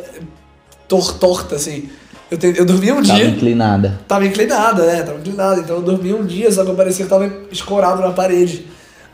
tor 0.87 1.19
torta, 1.19 1.57
assim. 1.57 1.89
Eu, 2.31 2.39
te, 2.39 2.55
eu 2.57 2.65
dormi 2.65 2.93
um 2.93 3.03
Tava 3.03 3.19
dia. 3.19 3.27
inclinada. 3.27 4.01
Tava 4.07 4.25
inclinada, 4.25 4.87
né? 4.87 5.03
Tava 5.03 5.19
inclinada. 5.19 5.61
Então 5.61 5.77
eu 5.77 5.83
dormi 5.83 6.15
um 6.15 6.25
dia, 6.25 6.51
só 6.51 6.65
que 6.65 6.71
eu 6.71 6.75
parecia 6.75 7.05
que 7.05 7.11
tava 7.11 7.31
escorado 7.51 8.01
na 8.01 8.13
parede. 8.13 8.67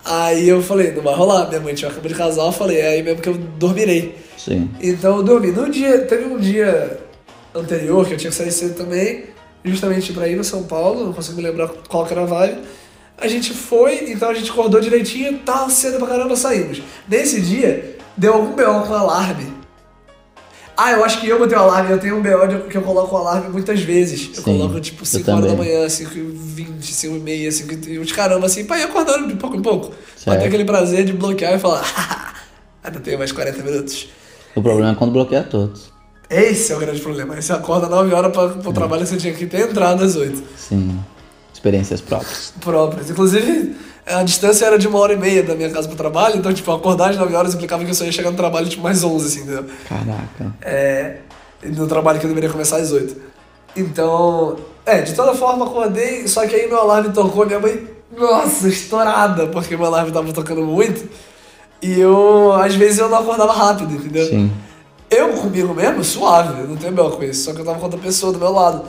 Aí 0.04 0.48
eu 0.48 0.62
falei, 0.62 0.92
não 0.92 1.02
vai 1.02 1.14
rolar. 1.14 1.48
Minha 1.48 1.60
mãe 1.60 1.74
tinha 1.74 1.88
uma 1.88 1.94
cama 1.94 2.08
de 2.08 2.14
casal, 2.14 2.46
eu 2.46 2.52
falei, 2.52 2.78
é 2.78 2.88
aí 2.88 3.02
mesmo 3.02 3.20
que 3.20 3.28
eu 3.28 3.34
dormirei. 3.34 4.16
Sim. 4.44 4.70
Então 4.80 5.18
eu 5.18 5.22
dormi. 5.22 5.50
No 5.52 5.68
dia, 5.70 5.98
teve 5.98 6.24
um 6.24 6.38
dia 6.38 6.98
anterior 7.54 8.06
que 8.06 8.14
eu 8.14 8.18
tinha 8.18 8.30
que 8.30 8.36
sair 8.36 8.52
cedo 8.52 8.74
também, 8.74 9.24
justamente 9.64 10.12
pra 10.12 10.28
ir 10.28 10.36
no 10.36 10.44
São 10.44 10.62
Paulo, 10.62 11.04
não 11.04 11.12
consigo 11.12 11.36
me 11.36 11.42
lembrar 11.42 11.68
qual 11.88 12.06
que 12.06 12.12
era 12.12 12.22
a 12.22 12.26
vibe. 12.26 12.58
A 13.18 13.28
gente 13.28 13.52
foi, 13.52 14.10
então 14.10 14.30
a 14.30 14.34
gente 14.34 14.50
acordou 14.50 14.80
direitinho, 14.80 15.38
tá 15.40 15.68
cedo 15.68 15.98
pra 15.98 16.06
caramba, 16.06 16.34
saímos. 16.36 16.80
Nesse 17.06 17.40
dia, 17.40 17.96
deu 18.16 18.32
algum 18.32 18.52
BO 18.52 18.86
com 18.86 18.94
alarme. 18.94 19.52
Ah, 20.74 20.92
eu 20.92 21.04
acho 21.04 21.20
que 21.20 21.28
eu 21.28 21.38
botei 21.38 21.58
o 21.58 21.60
alarme, 21.60 21.90
eu 21.90 21.98
tenho 21.98 22.16
um 22.16 22.22
BO 22.22 22.68
que 22.70 22.78
eu 22.78 22.80
coloco 22.80 23.14
o 23.14 23.18
alarme 23.18 23.50
muitas 23.50 23.80
vezes. 23.80 24.30
Eu 24.34 24.42
Sim, 24.42 24.56
coloco 24.58 24.80
tipo 24.80 25.02
eu 25.02 25.06
5 25.06 25.30
horas 25.30 25.50
da 25.50 25.54
manhã, 25.54 25.86
5 25.86 26.16
e 26.16 26.22
20, 26.22 26.94
5 26.94 27.16
e 27.16 27.20
meia, 27.20 27.52
5 27.52 27.88
e 27.90 27.98
uns 27.98 28.12
caramba 28.12 28.46
assim, 28.46 28.64
pra 28.64 28.78
ir 28.78 28.84
acordando 28.84 29.28
de 29.28 29.34
pouco 29.34 29.54
em 29.56 29.60
pouco. 29.60 29.88
Pra 29.88 29.98
Certo. 30.16 30.40
ter 30.40 30.46
aquele 30.46 30.64
prazer 30.64 31.04
de 31.04 31.12
bloquear 31.12 31.52
e 31.54 31.58
falar, 31.58 31.84
ainda 32.82 32.98
tenho 33.00 33.18
mais 33.18 33.30
40 33.30 33.62
minutos. 33.62 34.08
O 34.54 34.62
problema 34.62 34.92
é 34.92 34.94
quando 34.94 35.12
bloqueia 35.12 35.42
todos. 35.42 35.92
Esse 36.28 36.72
é 36.72 36.76
o 36.76 36.78
grande 36.78 37.00
problema. 37.00 37.34
Aí 37.34 37.42
você 37.42 37.52
acorda 37.52 37.88
9 37.88 38.14
horas 38.14 38.32
para 38.32 38.68
o 38.68 38.72
trabalho 38.72 39.04
você 39.04 39.16
tinha 39.16 39.34
que 39.34 39.46
ter 39.46 39.68
entrado 39.68 40.04
às 40.04 40.14
8 40.14 40.42
Sim. 40.56 40.98
Experiências 41.52 42.00
próprias. 42.00 42.52
próprias. 42.60 43.10
Inclusive, 43.10 43.76
a 44.06 44.22
distância 44.22 44.64
era 44.64 44.78
de 44.78 44.86
uma 44.86 44.98
hora 44.98 45.12
e 45.12 45.16
meia 45.16 45.42
da 45.42 45.54
minha 45.54 45.68
casa 45.70 45.88
pro 45.88 45.96
trabalho, 45.96 46.36
então, 46.36 46.52
tipo, 46.52 46.70
acordar 46.72 47.10
às 47.10 47.16
9 47.16 47.34
horas 47.34 47.54
implicava 47.54 47.84
que 47.84 47.90
eu 47.90 47.94
só 47.94 48.04
ia 48.04 48.12
chegar 48.12 48.30
no 48.30 48.36
trabalho, 48.36 48.68
tipo, 48.68 48.82
mais 48.82 49.02
11, 49.02 49.26
assim, 49.26 49.40
entendeu? 49.40 49.66
Caraca. 49.88 50.54
É, 50.62 51.16
no 51.64 51.86
trabalho 51.86 52.18
que 52.18 52.24
eu 52.24 52.28
deveria 52.28 52.48
começar 52.48 52.76
às 52.76 52.92
8. 52.92 53.14
Então, 53.76 54.56
é, 54.86 55.02
de 55.02 55.14
toda 55.14 55.34
forma 55.34 55.66
acordei, 55.66 56.26
só 56.26 56.46
que 56.46 56.54
aí 56.54 56.66
meu 56.66 56.80
alarme 56.80 57.12
tocou, 57.12 57.44
minha 57.44 57.60
mãe, 57.60 57.86
nossa, 58.16 58.68
estourada, 58.68 59.46
porque 59.48 59.76
meu 59.76 59.86
alarme 59.86 60.12
tava 60.12 60.32
tocando 60.32 60.62
muito. 60.62 61.08
E 61.82 61.98
eu, 61.98 62.52
às 62.52 62.74
vezes, 62.74 62.98
eu 62.98 63.08
não 63.08 63.18
acordava 63.18 63.52
rápido, 63.52 63.94
entendeu? 63.94 64.26
Sim. 64.26 64.52
Eu 65.10 65.30
comigo 65.30 65.74
mesmo, 65.74 66.04
suave, 66.04 66.60
eu 66.60 66.68
não 66.68 66.76
tenho 66.76 66.92
B.O. 66.92 67.10
com 67.10 67.22
isso, 67.24 67.44
só 67.44 67.52
que 67.52 67.60
eu 67.60 67.64
tava 67.64 67.78
com 67.78 67.84
outra 67.84 67.98
pessoa 67.98 68.32
do 68.32 68.38
meu 68.38 68.52
lado. 68.52 68.84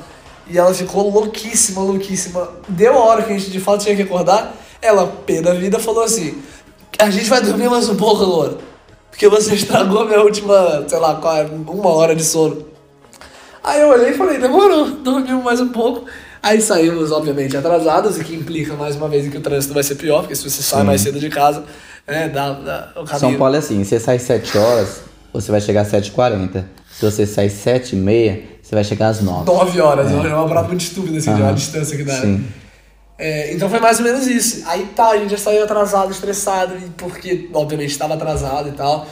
E 0.47 0.58
ela 0.58 0.73
ficou 0.73 1.10
louquíssima, 1.10 1.82
louquíssima. 1.82 2.49
Deu 2.67 2.93
a 2.93 3.06
hora 3.06 3.23
que 3.23 3.32
a 3.32 3.38
gente 3.38 3.49
de 3.49 3.60
fato 3.60 3.84
tinha 3.84 3.95
que 3.95 4.04
acordar, 4.04 4.56
ela, 4.82 5.08
pé 5.25 5.41
da 5.41 5.54
vida, 5.54 5.80
falou 5.80 6.04
assim: 6.04 6.38
A 6.99 7.10
gente 7.10 7.30
vai 7.30 7.41
dormir 7.41 7.69
mais 7.69 7.89
um 7.89 7.95
pouco 7.95 8.23
agora. 8.23 8.58
Porque 9.10 9.27
você 9.27 9.54
estragou 9.56 10.01
a 10.01 10.06
minha 10.06 10.21
última, 10.21 10.84
sei 10.88 10.99
lá, 10.99 11.19
é, 11.38 11.43
uma 11.43 11.89
hora 11.89 12.15
de 12.15 12.23
sono. 12.23 12.65
Aí 13.63 13.80
eu 13.80 13.89
olhei 13.89 14.10
e 14.10 14.13
falei, 14.13 14.39
demorou, 14.39 14.89
dormimos 14.89 15.43
mais 15.43 15.62
um 15.62 15.69
pouco. 15.69 16.06
Aí 16.41 16.60
saímos, 16.60 17.12
obviamente, 17.12 17.56
atrasados, 17.56 18.17
o 18.17 18.23
que 18.23 18.34
implica 18.34 18.73
mais 18.73 18.95
uma 18.95 19.08
vez 19.08 19.30
que 19.30 19.38
o 19.38 19.41
trânsito 19.41 19.73
vai 19.73 19.84
ser 19.84 19.95
pior, 19.95 20.21
porque 20.21 20.36
se 20.36 20.49
você 20.49 20.63
sai 20.63 20.84
mais 20.84 21.01
cedo 21.01 21.19
de 21.19 21.30
casa, 21.30 21.63
né, 22.08 22.28
o 22.96 23.04
caminho. 23.06 23.20
São 23.20 23.36
Paulo 23.36 23.56
é 23.56 23.60
assim, 23.60 23.84
você 23.84 24.00
sai 24.00 24.20
7 24.20 24.58
horas, 24.58 25.02
você 25.34 25.52
vai 25.52 25.62
chegar 25.62 25.82
às 25.82 25.92
7h40. 25.92 26.64
Se 26.92 27.06
você 27.06 27.26
sai 27.26 27.48
7h30, 27.48 28.42
você 28.62 28.76
vai 28.76 28.84
chegar 28.84 29.10
às 29.10 29.22
9 29.22 29.46
9 29.46 29.82
horas, 29.82 30.12
é 30.12 30.16
uma 30.16 30.48
parada 30.48 30.68
muito 30.68 30.82
estúpida, 30.82 31.18
assim, 31.18 31.34
de 31.34 31.42
uma 31.42 31.54
distância 31.54 31.98
que 31.98 32.04
dá. 32.04 32.22
Sim. 32.22 32.46
É, 33.18 33.54
então 33.54 33.70
foi 33.70 33.80
mais 33.80 34.00
ou 34.00 34.04
menos 34.04 34.26
isso. 34.26 34.64
Aí 34.68 34.86
tá, 34.96 35.10
a 35.10 35.18
gente 35.18 35.30
já 35.30 35.38
saiu 35.38 35.64
atrasado, 35.64 36.12
estressado, 36.12 36.74
porque 36.98 37.50
obviamente 37.54 37.92
estava 37.92 38.16
atrasado 38.16 38.70
e 38.70 38.72
tal. 38.72 39.06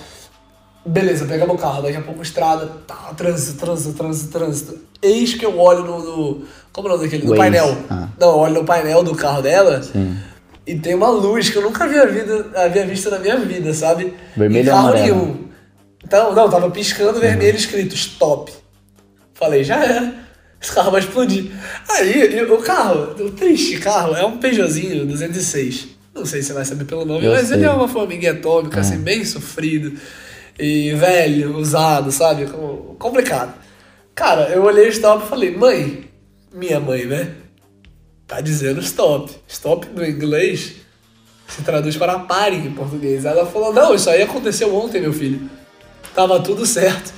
Beleza, 0.83 1.25
pegamos 1.25 1.55
o 1.55 1.57
carro, 1.59 1.83
daqui 1.83 1.97
a 1.97 2.01
pouco 2.01 2.23
estrada, 2.23 2.65
tá, 2.87 2.95
trânsito, 3.15 3.59
trânsito, 3.59 3.93
trânsito, 3.93 4.31
trânsito. 4.31 4.77
Eis 5.01 5.35
que 5.35 5.45
eu 5.45 5.59
olho 5.59 5.83
no. 5.83 5.99
no 5.99 6.45
como 6.73 6.87
é 6.87 6.91
o 6.91 6.93
nome 6.95 7.03
daquele? 7.03 7.23
No 7.23 7.35
Waze. 7.35 7.39
painel. 7.39 7.77
Ah. 7.89 8.07
Não, 8.19 8.29
eu 8.29 8.37
olho 8.37 8.53
no 8.55 8.63
painel 8.63 9.03
do 9.03 9.13
carro 9.13 9.41
dela 9.41 9.83
Sim. 9.83 10.17
E 10.71 10.79
tem 10.79 10.93
uma 10.95 11.09
luz 11.09 11.49
que 11.49 11.57
eu 11.57 11.61
nunca 11.61 11.83
havia, 11.85 12.05
vida, 12.07 12.51
havia 12.55 12.85
visto 12.85 13.09
na 13.09 13.19
minha 13.19 13.37
vida, 13.37 13.73
sabe? 13.73 14.13
Vermelho 14.35 14.73
amarelo? 14.73 15.03
nenhum. 15.03 15.49
Então, 16.03 16.33
não, 16.33 16.49
tava 16.49 16.69
piscando 16.71 17.19
vermelho 17.19 17.57
escrito 17.57 17.93
stop. 17.95 18.51
Falei, 19.33 19.63
já 19.63 19.83
era. 19.83 20.13
Esse 20.61 20.73
carro 20.73 20.91
vai 20.91 20.99
explodir. 21.01 21.51
Aí, 21.89 22.35
e 22.35 22.43
o 22.43 22.57
carro, 22.57 23.15
o 23.19 23.31
triste 23.31 23.77
carro, 23.77 24.13
é 24.15 24.25
um 24.25 24.37
Peugeotzinho 24.37 25.05
206. 25.05 25.87
Não 26.13 26.25
sei 26.25 26.41
se 26.41 26.47
você 26.49 26.53
vai 26.53 26.65
saber 26.65 26.83
pelo 26.85 27.05
nome, 27.05 27.25
Eu 27.25 27.31
mas 27.31 27.47
sei. 27.47 27.57
ele 27.57 27.65
é 27.65 27.69
uma 27.71 27.87
formiguinha 27.87 28.33
atômica, 28.33 28.81
assim, 28.81 28.97
bem 28.97 29.23
sofrido. 29.23 29.97
E 30.59 30.91
velho, 30.95 31.55
usado, 31.57 32.11
sabe? 32.11 32.45
Com- 32.47 32.95
Complicado. 32.99 33.53
Cara, 34.13 34.49
eu 34.49 34.63
olhei 34.63 34.87
o 34.87 34.89
stop 34.91 35.23
e 35.25 35.29
falei, 35.29 35.55
mãe, 35.55 36.09
minha 36.53 36.79
mãe, 36.79 37.05
né? 37.05 37.29
Tá 38.29 38.39
dizendo 38.39 38.79
stop. 38.79 39.29
Stop 39.47 39.87
no 39.93 40.05
inglês 40.05 40.75
se 41.47 41.63
traduz 41.63 41.97
para 41.97 42.19
pare 42.19 42.55
em 42.55 42.71
português. 42.71 43.25
Aí 43.25 43.31
ela 43.33 43.45
falou, 43.45 43.73
não, 43.73 43.95
isso 43.95 44.09
aí 44.09 44.21
aconteceu 44.21 44.73
ontem, 44.73 45.01
meu 45.01 45.11
filho. 45.11 45.49
Tava 46.13 46.39
tudo 46.39 46.63
certo. 46.63 47.11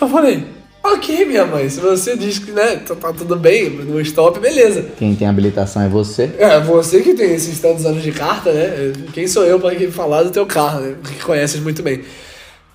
Eu 0.00 0.08
falei, 0.08 0.46
ok, 0.82 1.26
minha 1.26 1.44
mãe, 1.44 1.68
se 1.68 1.78
você 1.78 2.16
diz 2.16 2.38
que 2.38 2.52
né, 2.52 2.76
tá, 2.76 2.94
tá 2.94 3.12
tudo 3.12 3.36
bem, 3.36 3.68
no 3.68 4.00
stop, 4.00 4.40
beleza. 4.40 4.86
Quem 4.96 5.14
tem 5.14 5.28
habilitação 5.28 5.82
é 5.82 5.88
você. 5.88 6.32
É, 6.38 6.58
você 6.58 7.02
que 7.02 7.12
tem 7.12 7.34
esses 7.34 7.60
tantos 7.60 7.84
anos 7.84 8.02
de 8.02 8.10
carta, 8.10 8.50
né? 8.50 8.94
Quem 9.12 9.28
sou 9.28 9.44
eu 9.44 9.60
pra 9.60 9.72
falar 9.90 10.22
do 10.22 10.30
teu 10.30 10.46
carro, 10.46 10.80
né? 10.80 10.96
Que 11.04 11.22
conheces 11.22 11.60
muito 11.60 11.82
bem. 11.82 12.02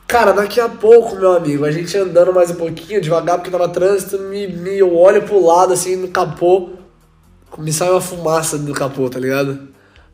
Cara, 0.08 0.34
daqui 0.34 0.60
a 0.60 0.70
pouco, 0.70 1.16
meu 1.16 1.32
amigo, 1.32 1.66
a 1.66 1.72
gente 1.72 1.98
andando 1.98 2.32
mais 2.32 2.52
um 2.52 2.56
pouquinho, 2.56 3.02
devagar, 3.02 3.40
porque 3.40 3.50
tava 3.50 3.68
trânsito, 3.68 4.20
me, 4.20 4.46
me, 4.48 4.78
eu 4.78 4.96
olho 4.96 5.24
pro 5.24 5.44
lado, 5.44 5.74
assim, 5.74 5.96
no 5.96 6.10
capô, 6.10 6.70
me 7.58 7.72
sai 7.72 7.90
uma 7.90 8.02
fumaça 8.02 8.58
do 8.58 8.74
capô, 8.74 9.10
tá 9.10 9.20
ligado? 9.20 9.68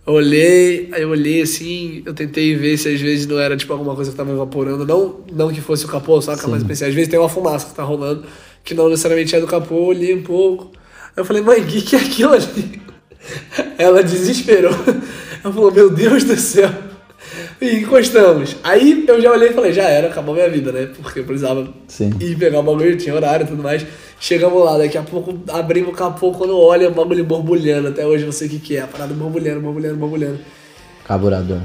Eu 0.05 0.13
olhei, 0.13 0.89
aí 0.91 1.03
eu 1.03 1.09
olhei 1.09 1.41
assim, 1.41 2.01
eu 2.05 2.13
tentei 2.13 2.55
ver 2.55 2.77
se 2.77 2.89
às 2.89 2.99
vezes 2.99 3.27
não 3.27 3.39
era 3.39 3.55
tipo 3.55 3.71
alguma 3.71 3.95
coisa 3.95 4.09
que 4.11 4.17
tava 4.17 4.31
evaporando, 4.31 4.85
não, 4.85 5.21
não 5.31 5.51
que 5.51 5.61
fosse 5.61 5.85
o 5.85 5.87
capô, 5.87 6.19
saca? 6.21 6.47
Mas 6.47 6.63
pensei, 6.63 6.87
às 6.87 6.93
vezes 6.93 7.09
tem 7.09 7.19
uma 7.19 7.29
fumaça 7.29 7.67
que 7.67 7.75
tá 7.75 7.83
rolando, 7.83 8.25
que 8.63 8.73
não 8.73 8.89
necessariamente 8.89 9.35
é 9.35 9.39
do 9.39 9.47
capô, 9.47 9.75
eu 9.75 9.83
olhei 9.83 10.15
um 10.15 10.23
pouco. 10.23 10.71
Aí 10.75 11.17
eu 11.17 11.25
falei, 11.25 11.41
mãe, 11.41 11.61
o 11.61 11.65
que, 11.65 11.81
que 11.81 11.95
é 11.95 11.99
aquilo 11.99 12.33
ali? 12.33 12.81
Ela 13.77 14.03
desesperou. 14.03 14.73
Ela 15.43 15.53
falou, 15.53 15.71
meu 15.71 15.89
Deus 15.89 16.23
do 16.23 16.35
céu. 16.35 16.90
E 17.61 17.75
encostamos. 17.77 18.55
Aí 18.63 19.05
eu 19.07 19.21
já 19.21 19.31
olhei 19.31 19.49
e 19.49 19.53
falei, 19.53 19.71
já 19.71 19.83
era, 19.83 20.07
acabou 20.07 20.33
minha 20.33 20.49
vida, 20.49 20.71
né? 20.71 20.89
Porque 20.99 21.19
eu 21.19 21.23
precisava 21.23 21.67
Sim. 21.87 22.11
ir 22.19 22.35
pegar 22.35 22.59
o 22.59 22.63
bagulho, 22.63 22.97
tinha 22.97 23.13
horário 23.13 23.43
e 23.43 23.47
tudo 23.47 23.61
mais. 23.61 23.85
Chegamos 24.19 24.65
lá, 24.65 24.79
daqui 24.79 24.97
a 24.97 25.03
pouco 25.03 25.39
abrimos 25.47 25.89
o 25.89 25.93
capô, 25.93 26.31
quando 26.31 26.57
olha 26.57 26.87
o 26.87 26.91
bagulho 26.91 27.23
borbulhando. 27.23 27.89
Até 27.89 28.03
hoje 28.03 28.23
eu 28.23 28.25
não 28.25 28.33
sei 28.33 28.47
o 28.47 28.49
que, 28.49 28.57
que 28.57 28.77
é, 28.77 28.81
a 28.81 28.87
parada 28.87 29.13
borbulhando, 29.13 29.61
borbulhando, 29.61 29.95
borbulhando. 29.95 30.39
Carburador. 31.05 31.59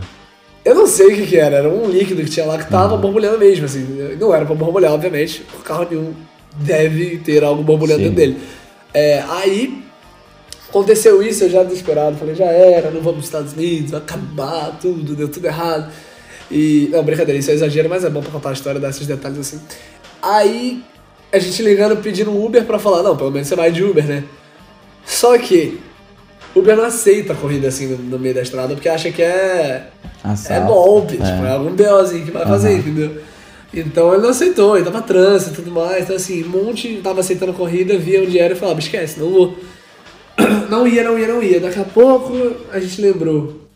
Eu 0.63 0.75
não 0.75 0.87
sei 0.87 1.07
o 1.07 1.15
que, 1.15 1.27
que 1.29 1.37
era, 1.39 1.57
era 1.57 1.69
um 1.69 1.89
líquido 1.89 2.23
que 2.23 2.29
tinha 2.29 2.45
lá 2.45 2.59
que 2.59 2.69
tava 2.71 2.99
borbulhando 2.99 3.39
mesmo, 3.39 3.65
assim. 3.65 3.87
Não 4.21 4.35
era 4.35 4.45
pra 4.45 4.55
borbulhar, 4.55 4.93
obviamente, 4.93 5.47
o 5.59 5.63
carro 5.63 5.87
nenhum 5.91 6.13
deve 6.57 7.19
ter 7.19 7.43
algo 7.43 7.63
borbulhando 7.63 8.03
Sim. 8.03 8.11
dentro 8.11 8.17
dele. 8.17 8.39
É, 8.93 9.25
aí 9.29 9.86
aconteceu 10.69 11.23
isso, 11.23 11.45
eu 11.45 11.51
já 11.51 11.63
desesperado, 11.63 12.17
falei, 12.17 12.35
já 12.35 12.47
era, 12.47 12.91
não 12.91 13.01
vamos 13.01 13.13
para 13.13 13.19
os 13.21 13.25
Estados 13.27 13.53
Unidos, 13.53 13.91
vai 13.93 14.01
acabar 14.01 14.79
tudo, 14.81 15.15
deu 15.15 15.29
tudo 15.29 15.47
errado. 15.47 15.91
E. 16.51 16.89
Não, 16.93 17.03
brincadeira, 17.03 17.39
isso 17.39 17.51
é 17.51 17.55
exagero, 17.55 17.89
mas 17.89 18.05
é 18.05 18.11
bom 18.11 18.21
pra 18.23 18.31
contar 18.31 18.51
a 18.51 18.53
história 18.53 18.81
desses 18.81 19.07
detalhes 19.07 19.39
assim. 19.39 19.61
Aí 20.23 20.83
a 21.33 21.39
gente 21.39 21.61
ligando 21.63 21.97
pedindo 22.03 22.31
Uber 22.37 22.65
pra 22.65 22.79
falar, 22.79 23.03
não, 23.03 23.17
pelo 23.17 23.31
menos 23.31 23.49
você 23.49 23.57
vai 23.57 23.71
de 23.73 23.83
Uber, 23.83 24.05
né? 24.07 24.25
Só 25.05 25.37
que 25.39 25.79
Uber 26.55 26.77
não 26.77 26.85
aceita 26.85 27.35
corrida 27.35 27.69
assim 27.69 27.87
no, 27.89 27.99
no 27.99 28.19
meio 28.19 28.35
da 28.35 28.43
estrada 28.43 28.75
porque 28.75 28.89
acha 28.89 29.11
que 29.11 29.23
é. 29.23 29.89
É 30.25 30.29
Assalto. 30.29 30.67
golpe, 30.73 31.15
É. 31.15 31.25
tipo, 31.25 31.45
é 31.45 31.51
algum 31.53 31.71
BOzinho 31.75 32.25
que 32.25 32.31
vai 32.31 32.45
fazer, 32.47 32.71
Aham. 32.71 32.79
entendeu? 32.79 33.17
Então 33.75 34.13
ele 34.15 34.23
não 34.23 34.31
aceitou, 34.31 34.77
ele 34.77 34.85
tava 34.85 35.03
trânsito 35.03 35.53
e 35.53 35.55
tudo 35.57 35.71
mais, 35.71 36.05
então 36.05 36.17
assim, 36.17 36.43
um 36.45 36.49
monte 36.49 37.01
tava 37.03 37.21
aceitando 37.21 37.53
corrida, 37.53 37.99
via 37.99 38.23
onde 38.23 38.39
era 38.39 38.55
e 38.55 38.57
falava, 38.57 38.79
esquece, 38.81 39.21
não 39.21 39.29
vou. 39.31 39.57
Não 40.71 40.87
ia, 40.87 41.05
não 41.05 41.19
ia, 41.19 41.29
não 41.29 41.43
ia. 41.43 41.61
Daqui 41.61 41.79
a 41.79 41.85
pouco 41.85 42.33
a 42.73 42.79
gente 42.81 43.01
lembrou. 43.01 43.69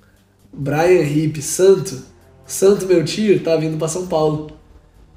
Brian 0.52 1.02
Hip, 1.02 1.40
santo, 1.40 2.02
santo 2.44 2.86
meu 2.86 3.04
tio, 3.04 3.40
tá 3.40 3.56
vindo 3.56 3.78
pra 3.78 3.88
São 3.88 4.06
Paulo. 4.06 4.50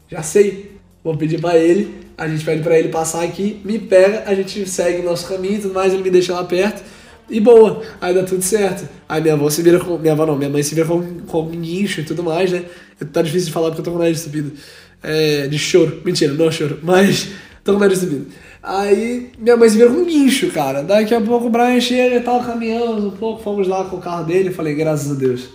Já 0.10 0.22
sei. 0.22 0.74
Vou 1.04 1.18
pedir 1.18 1.42
pra 1.42 1.58
ele, 1.58 1.94
a 2.18 2.28
gente 2.30 2.46
pede 2.46 2.64
pra 2.64 2.80
ele 2.80 2.88
passar 2.88 3.24
aqui, 3.24 3.60
me 3.66 3.78
pega, 3.78 4.24
a 4.26 4.34
gente 4.34 4.66
segue 4.70 5.02
o 5.02 5.04
nosso 5.04 5.28
caminho 5.28 5.56
e 5.56 5.62
tudo 5.62 5.74
mais, 5.74 5.92
ele 5.92 6.02
me 6.02 6.10
deixa 6.10 6.34
lá 6.34 6.46
perto. 6.46 6.82
E 7.30 7.40
boa, 7.40 7.82
aí 8.00 8.14
dá 8.14 8.24
tudo 8.24 8.42
certo. 8.42 8.88
Aí 9.08 9.22
minha 9.22 9.34
avó 9.34 9.50
se 9.50 9.62
vira 9.62 9.80
com. 9.80 9.98
Minha 9.98 10.14
avó 10.14 10.26
não, 10.26 10.38
minha 10.38 10.50
mãe 10.50 10.64
se 10.64 10.76
vira 10.76 10.88
com, 10.88 11.20
com 11.22 11.50
guincho 11.50 12.02
e 12.02 12.04
tudo 12.04 12.24
mais, 12.24 12.52
né? 12.52 12.64
Tá 13.12 13.22
difícil 13.22 13.48
de 13.48 13.54
falar 13.54 13.68
porque 13.68 13.82
eu 13.82 13.86
tô 13.86 13.92
com 13.92 13.98
o 13.98 14.00
nariz 14.00 14.20
subido. 14.20 14.54
É, 15.02 15.48
de 15.48 15.58
choro. 15.58 16.02
Mentira, 16.06 16.34
não 16.34 16.52
choro. 16.52 16.80
Mas 16.82 17.30
tô 17.64 17.74
com 17.74 17.78
o 17.78 17.82
nariz 17.82 18.00
subido. 18.00 18.28
Aí 18.64 19.30
minha 19.38 19.58
mãe 19.58 19.68
se 19.68 19.76
virou 19.76 19.94
com 19.94 20.02
um 20.02 20.06
guincho, 20.06 20.50
cara. 20.52 20.82
Daqui 20.82 21.14
a 21.14 21.20
pouco 21.20 21.48
o 21.48 21.50
Brian 21.50 21.82
chega 21.82 22.16
e 22.16 22.22
tal, 22.22 22.42
caminhando 22.42 23.08
um 23.08 23.12
pouco, 23.12 23.44
fomos 23.44 23.68
lá 23.68 23.84
com 23.84 23.98
o 23.98 24.00
carro 24.00 24.24
dele. 24.24 24.52
Falei, 24.52 24.74
graças 24.74 25.12
a 25.12 25.16
Deus, 25.16 25.50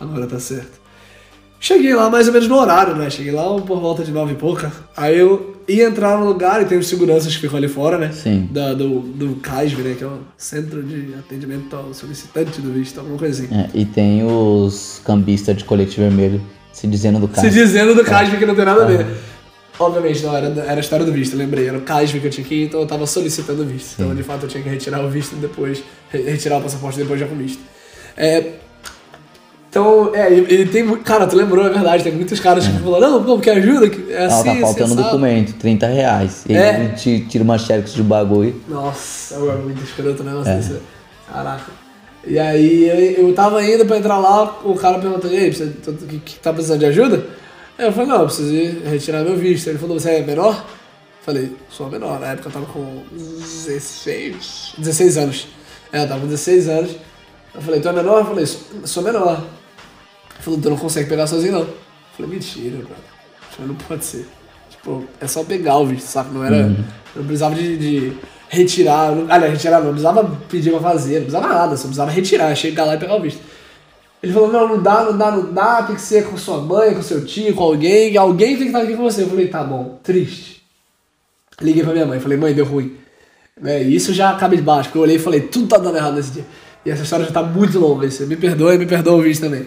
agora 0.00 0.26
tá 0.26 0.40
certo. 0.40 0.82
Cheguei 1.60 1.94
lá 1.94 2.10
mais 2.10 2.26
ou 2.26 2.32
menos 2.32 2.48
no 2.48 2.56
horário, 2.56 2.94
né? 2.94 3.08
Cheguei 3.10 3.32
lá 3.32 3.44
por 3.60 3.80
volta 3.80 4.02
de 4.02 4.12
nove 4.12 4.32
e 4.32 4.36
pouca. 4.36 4.72
Aí 4.96 5.18
eu 5.18 5.56
ia 5.66 5.84
entrar 5.86 6.18
no 6.18 6.26
lugar 6.26 6.60
e 6.60 6.66
tem 6.66 6.76
os 6.76 6.86
seguranças 6.86 7.34
que 7.34 7.40
ficam 7.40 7.56
ali 7.56 7.68
fora, 7.68 7.96
né? 7.96 8.12
Sim. 8.12 8.48
Da, 8.50 8.74
do, 8.74 9.00
do 9.00 9.36
CASV, 9.36 9.82
né? 9.82 9.94
Que 9.96 10.04
é 10.04 10.06
o 10.06 10.18
Centro 10.36 10.82
de 10.82 11.14
Atendimento 11.14 11.74
ao 11.74 11.94
Solicitante 11.94 12.60
do 12.60 12.70
Visto, 12.70 12.98
alguma 12.98 13.16
coisa 13.18 13.42
assim. 13.42 13.54
É, 13.54 13.70
e 13.72 13.86
tem 13.86 14.22
os 14.24 15.00
cambistas 15.04 15.56
de 15.56 15.64
colete 15.64 15.98
vermelho 15.98 16.40
se 16.72 16.86
dizendo 16.86 17.18
do 17.18 17.28
Se 17.28 17.34
cara. 17.34 17.50
dizendo 17.50 17.94
do 17.94 18.04
CASV 18.04 18.36
que 18.36 18.44
não 18.46 18.54
tem 18.54 18.64
nada 18.64 18.82
a 18.82 18.86
ver. 18.86 19.06
Obviamente, 19.78 20.22
não, 20.22 20.36
era, 20.36 20.46
era 20.46 20.74
a 20.76 20.80
história 20.80 21.04
do 21.04 21.12
visto, 21.12 21.36
lembrei. 21.36 21.66
Era 21.68 21.78
o 21.78 21.80
CASV 21.82 22.20
que 22.20 22.26
eu 22.26 22.30
tinha 22.30 22.46
que 22.46 22.54
ir, 22.54 22.64
então 22.66 22.80
eu 22.80 22.86
tava 22.86 23.06
solicitando 23.06 23.62
o 23.62 23.66
visto. 23.66 23.94
Então, 24.00 24.14
de 24.14 24.22
fato, 24.22 24.44
eu 24.44 24.48
tinha 24.48 24.62
que 24.62 24.68
retirar 24.68 25.04
o 25.04 25.10
visto 25.10 25.34
depois, 25.36 25.82
re- 26.10 26.22
retirar 26.22 26.58
o 26.58 26.62
passaporte 26.62 26.96
depois 26.98 27.18
já 27.18 27.26
com 27.26 27.34
visto. 27.34 27.60
É, 28.16 28.52
então, 29.68 30.14
é, 30.14 30.32
e, 30.32 30.60
e 30.62 30.66
tem 30.66 30.84
muito. 30.84 31.02
Cara, 31.02 31.26
tu 31.26 31.34
lembrou, 31.34 31.66
é 31.66 31.70
verdade, 31.70 32.04
tem 32.04 32.12
muitos 32.12 32.38
caras 32.38 32.64
que 32.64 32.72
falam, 32.78 33.00
não, 33.00 33.24
pô, 33.24 33.34
porque 33.34 33.50
ajuda, 33.50 33.90
que 33.90 34.12
é 34.12 34.28
Não, 34.28 34.34
assim, 34.36 34.44
tá 34.44 34.50
assim, 34.52 34.60
faltando 34.60 34.92
assado." 34.92 35.02
documento, 35.02 35.54
30 35.54 35.86
reais. 35.88 36.44
E 36.48 36.54
É. 36.56 36.74
ele 36.78 36.88
te 36.94 37.26
tira 37.28 37.42
uma 37.42 37.58
xerox 37.58 37.92
de 37.94 38.02
bagulho. 38.04 38.54
Nossa, 38.68 39.34
é 39.34 39.56
muito 39.56 39.82
escroto 39.82 40.22
o 40.22 40.24
negócio 40.26 40.52
É. 40.52 40.56
desse. 40.56 40.76
Caraca. 41.32 41.72
E 42.24 42.38
aí 42.38 42.88
eu, 43.18 43.26
eu 43.28 43.34
tava 43.34 43.62
indo 43.64 43.84
pra 43.84 43.98
entrar 43.98 44.18
lá, 44.18 44.44
o 44.64 44.74
cara 44.76 45.00
perguntou, 45.00 45.28
e 45.30 45.36
aí, 45.36 45.52
você 45.52 45.66
que, 46.08 46.18
que 46.20 46.38
tá 46.38 46.52
precisando 46.52 46.78
de 46.78 46.86
ajuda? 46.86 47.26
Aí 47.78 47.86
eu 47.86 47.92
falei, 47.92 48.08
não, 48.08 48.20
eu 48.20 48.26
preciso 48.26 48.54
ir 48.54 48.82
retirar 48.86 49.22
meu 49.24 49.36
visto. 49.36 49.66
Ele 49.68 49.78
falou, 49.78 49.98
você 49.98 50.10
é 50.10 50.22
menor? 50.22 50.54
Eu 50.54 51.24
falei, 51.24 51.56
sou 51.70 51.88
menor, 51.90 52.20
na 52.20 52.28
época 52.28 52.48
eu 52.48 52.52
tava 52.52 52.66
com 52.66 53.02
16, 53.12 54.74
16 54.78 55.16
anos. 55.18 55.46
É, 55.92 56.02
eu 56.04 56.08
tava 56.08 56.20
com 56.20 56.26
16 56.26 56.68
anos. 56.68 56.96
Eu 57.54 57.60
falei, 57.62 57.80
tu 57.80 57.88
é 57.88 57.92
menor? 57.92 58.18
Eu 58.20 58.26
falei, 58.26 58.46
sou, 58.46 59.02
menor. 59.02 59.38
Ele 60.34 60.42
falou, 60.42 60.60
tu 60.60 60.70
não 60.70 60.76
consegue 60.76 61.08
pegar 61.08 61.26
sozinho 61.26 61.52
não. 61.52 61.60
Eu 61.60 61.76
falei, 62.16 62.32
mentira. 62.32 62.76
Isso 63.50 63.62
não 63.62 63.74
pode 63.74 64.04
ser. 64.04 64.26
Tipo, 64.70 65.04
é 65.20 65.26
só 65.26 65.42
pegar 65.44 65.78
o 65.78 65.86
visto, 65.86 66.06
sabe? 66.06 66.34
Não 66.34 66.44
era. 66.44 66.56
Eu 67.14 67.20
não 67.20 67.24
precisava 67.26 67.54
de, 67.54 67.76
de 67.78 68.12
retirar. 68.48 69.12
não- 69.12 69.32
Aliás, 69.32 69.52
retirar 69.52 69.78
não, 69.78 69.86
não 69.86 69.92
precisava 69.92 70.36
pedir 70.48 70.70
pra 70.70 70.80
fazer, 70.80 71.14
não 71.20 71.26
precisava 71.26 71.48
nada, 71.48 71.76
só 71.76 71.82
precisava 71.84 72.10
retirar, 72.10 72.54
chegar 72.54 72.84
lá 72.84 72.94
e 72.94 72.98
pegar 72.98 73.14
o 73.16 73.20
visto. 73.22 73.40
Ele 74.24 74.32
falou, 74.32 74.50
não, 74.50 74.66
não 74.66 74.82
dá, 74.82 75.04
não 75.04 75.18
dá, 75.18 75.30
não 75.30 75.52
dá, 75.52 75.82
tem 75.82 75.96
que 75.96 76.00
ser 76.00 76.24
com 76.24 76.34
sua 76.38 76.56
mãe, 76.56 76.94
com 76.94 77.02
seu 77.02 77.26
tio, 77.26 77.54
com 77.54 77.62
alguém, 77.62 78.16
alguém 78.16 78.56
tem 78.56 78.56
que 78.56 78.64
estar 78.68 78.80
aqui 78.80 78.96
com 78.96 79.02
você. 79.02 79.22
Eu 79.22 79.28
falei, 79.28 79.48
tá 79.48 79.62
bom, 79.62 79.98
triste. 80.02 80.62
Liguei 81.60 81.82
pra 81.82 81.92
minha 81.92 82.06
mãe, 82.06 82.18
falei, 82.18 82.38
mãe, 82.38 82.54
deu 82.54 82.64
ruim. 82.64 82.96
É, 83.62 83.82
isso 83.82 84.14
já 84.14 84.30
acaba 84.30 84.56
de 84.56 84.62
baixo, 84.62 84.88
porque 84.88 84.96
eu 84.96 85.02
olhei 85.02 85.16
e 85.16 85.18
falei, 85.18 85.42
tudo 85.42 85.68
tá 85.68 85.76
dando 85.76 85.98
errado 85.98 86.14
nesse 86.14 86.30
dia. 86.30 86.46
E 86.86 86.90
essa 86.90 87.02
história 87.02 87.26
já 87.26 87.32
tá 87.32 87.42
muito 87.42 87.78
longa, 87.78 88.10
você 88.10 88.24
me 88.24 88.34
perdoa 88.34 88.74
me 88.78 88.86
perdoa 88.86 89.16
o 89.16 89.20
vídeo 89.20 89.42
também. 89.42 89.66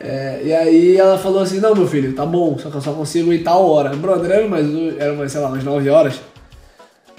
É, 0.00 0.40
e 0.44 0.54
aí 0.54 0.96
ela 0.96 1.18
falou 1.18 1.42
assim, 1.42 1.60
não, 1.60 1.74
meu 1.74 1.86
filho, 1.86 2.14
tá 2.14 2.24
bom, 2.24 2.56
só 2.58 2.70
que 2.70 2.76
eu 2.78 2.80
só 2.80 2.94
consigo 2.94 3.34
ir 3.34 3.42
tal 3.42 3.68
hora. 3.68 3.94
Brother, 3.94 4.30
era 4.30 4.48
mais, 4.48 4.66
era 4.98 5.12
mais, 5.12 5.30
sei 5.30 5.42
lá, 5.42 5.48
umas 5.48 5.62
9 5.62 5.90
horas. 5.90 6.22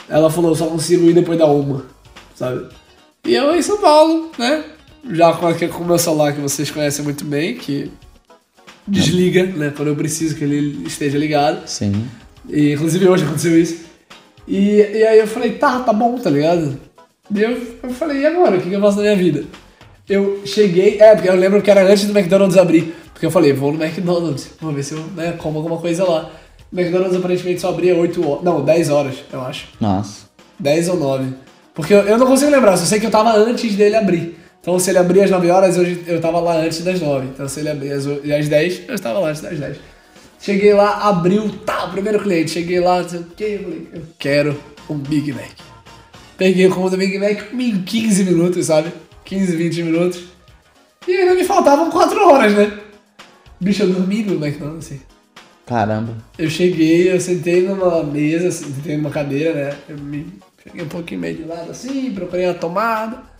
Ela 0.10 0.32
falou, 0.32 0.56
só 0.56 0.66
consigo 0.66 1.08
ir 1.08 1.14
depois 1.14 1.38
da 1.38 1.46
uma, 1.46 1.86
sabe? 2.34 2.70
E 3.24 3.36
eu 3.36 3.56
em 3.56 3.62
São 3.62 3.78
Paulo, 3.78 4.32
né? 4.40 4.64
Já 5.10 5.34
com, 5.34 5.48
aquele- 5.48 5.72
com 5.72 5.84
o 5.84 5.88
meu 5.88 5.98
celular 5.98 6.34
que 6.34 6.42
vocês 6.42 6.70
conhecem 6.70 7.04
muito 7.04 7.26
bem, 7.26 7.56
que 7.56 7.92
desliga, 8.88 9.44
né? 9.46 9.74
Quando 9.76 9.90
eu 9.90 9.96
preciso 9.96 10.36
que 10.36 10.44
ele 10.44 10.86
esteja 10.88 11.18
ligado. 11.18 11.68
Sim. 11.68 12.08
E 12.50 12.74
inclusive 12.74 13.08
hoje 13.08 13.24
aconteceu 13.24 13.60
isso. 13.60 13.86
E, 14.48 14.78
e 14.78 15.04
aí 15.08 15.20
eu 15.20 15.28
falei, 15.28 15.52
tá, 15.54 15.80
tá 15.80 15.94
bom, 15.94 16.18
tá 16.18 16.30
ligado? 16.30 16.78
E 17.34 17.42
eu, 17.42 17.52
eu 17.84 17.90
falei, 17.92 18.22
e 18.22 18.26
agora? 18.26 18.58
O 18.58 18.62
que, 18.62 18.70
que 18.70 18.76
eu 18.76 18.82
faço 18.82 18.98
na 18.98 19.04
minha 19.04 19.16
vida? 19.16 19.46
Eu 20.10 20.42
cheguei, 20.46 21.00
é, 21.00 21.16
porque 21.16 21.30
eu 21.30 21.36
lembro 21.36 21.62
que 21.62 21.72
era 21.72 21.84
antes 21.90 22.06
do 22.06 22.18
McDonald's 22.18 22.58
abrir. 22.58 22.94
Porque 23.14 23.26
eu 23.26 23.32
falei, 23.32 23.54
vou 23.54 23.72
no 23.72 23.82
McDonald's, 23.84 24.50
vou 24.60 24.72
ver 24.74 24.84
se 24.84 24.94
eu 24.94 25.00
né, 25.16 25.34
como 25.38 25.60
alguma 25.60 25.78
coisa 25.78 26.04
lá. 26.04 26.30
O 26.72 26.78
McDonald's 26.80 27.16
aparentemente 27.16 27.62
só 27.62 27.70
abria 27.70 27.96
8 27.96 28.28
horas, 28.28 28.44
não, 28.44 28.64
10 28.66 28.90
horas, 28.90 29.16
eu 29.32 29.42
acho. 29.42 29.68
Nossa. 29.80 30.26
10 30.60 30.90
ou 30.90 30.98
9. 30.98 31.34
Porque 31.74 31.94
eu, 31.94 32.00
eu 32.00 32.18
não 32.18 32.26
consigo 32.28 32.52
lembrar, 32.52 32.76
só 32.78 32.86
sei 32.86 33.00
que 33.00 33.06
eu 33.06 33.12
tava 33.12 33.32
antes 33.38 33.76
dele 33.76 33.96
abrir. 33.96 34.38
Então 34.62 34.78
se 34.78 34.92
ele 34.92 35.00
abria 35.00 35.26
às 35.26 35.32
9 35.32 35.50
horas, 35.50 35.76
eu, 35.76 35.84
eu 36.06 36.22
tava 36.22 36.40
lá 36.40 36.58
antes 36.58 36.84
das 36.84 37.02
9. 37.02 37.28
Então 37.28 37.48
se 37.50 37.60
ele 37.60 37.70
abria 37.70 37.96
às, 37.96 38.06
às 38.06 38.48
10, 38.48 38.82
eu 38.88 38.96
estava 38.96 39.20
lá 39.20 39.30
antes 39.30 39.42
das 39.42 39.60
10. 39.60 39.78
Cheguei 40.40 40.74
lá, 40.74 41.08
abriu, 41.08 41.50
tá, 41.66 41.88
primeiro 41.88 42.20
cliente. 42.20 42.52
Cheguei 42.52 42.80
lá, 42.80 43.02
não 43.02 43.10
sei 43.10 43.20
o 43.20 43.24
que, 43.24 43.44
eu 43.44 43.64
falei, 43.64 43.88
eu 43.94 44.02
quero 44.18 44.60
um 44.90 44.98
Big 44.98 45.34
Mac. 45.34 45.52
Peguei 46.38 46.68
o 46.68 46.74
combo 46.74 46.90
do 46.90 46.98
Big 46.98 47.18
Mac 47.18 47.54
em 47.54 47.82
15 47.82 48.24
minutos, 48.24 48.66
sabe? 48.68 48.92
15, 49.26 49.56
20 49.56 49.84
minutos. 49.84 50.24
E 51.08 51.16
ainda 51.16 51.36
me 51.36 51.44
faltavam 51.44 51.90
4 51.90 52.28
horas, 52.28 52.54
né? 52.54 52.80
Bicho, 53.60 53.84
eu 53.84 53.90
dormi 53.90 54.24
no 54.24 54.44
McDonald's, 54.44 54.88
assim. 54.88 55.02
Caramba. 55.66 56.18
Eu 56.38 56.50
cheguei, 56.50 57.12
eu 57.12 57.20
sentei 57.20 57.62
numa 57.62 58.04
mesa, 58.04 58.52
sentei 58.52 58.98
numa 58.98 59.10
cadeira, 59.10 59.54
né? 59.54 59.78
Eu 59.88 59.98
me 59.98 60.28
cheguei 60.64 60.84
um 60.84 60.88
pouquinho 60.88 61.22
meio 61.22 61.38
de 61.38 61.44
lado 61.44 61.72
assim, 61.72 62.12
procurei 62.12 62.46
a 62.46 62.54
tomada. 62.54 63.31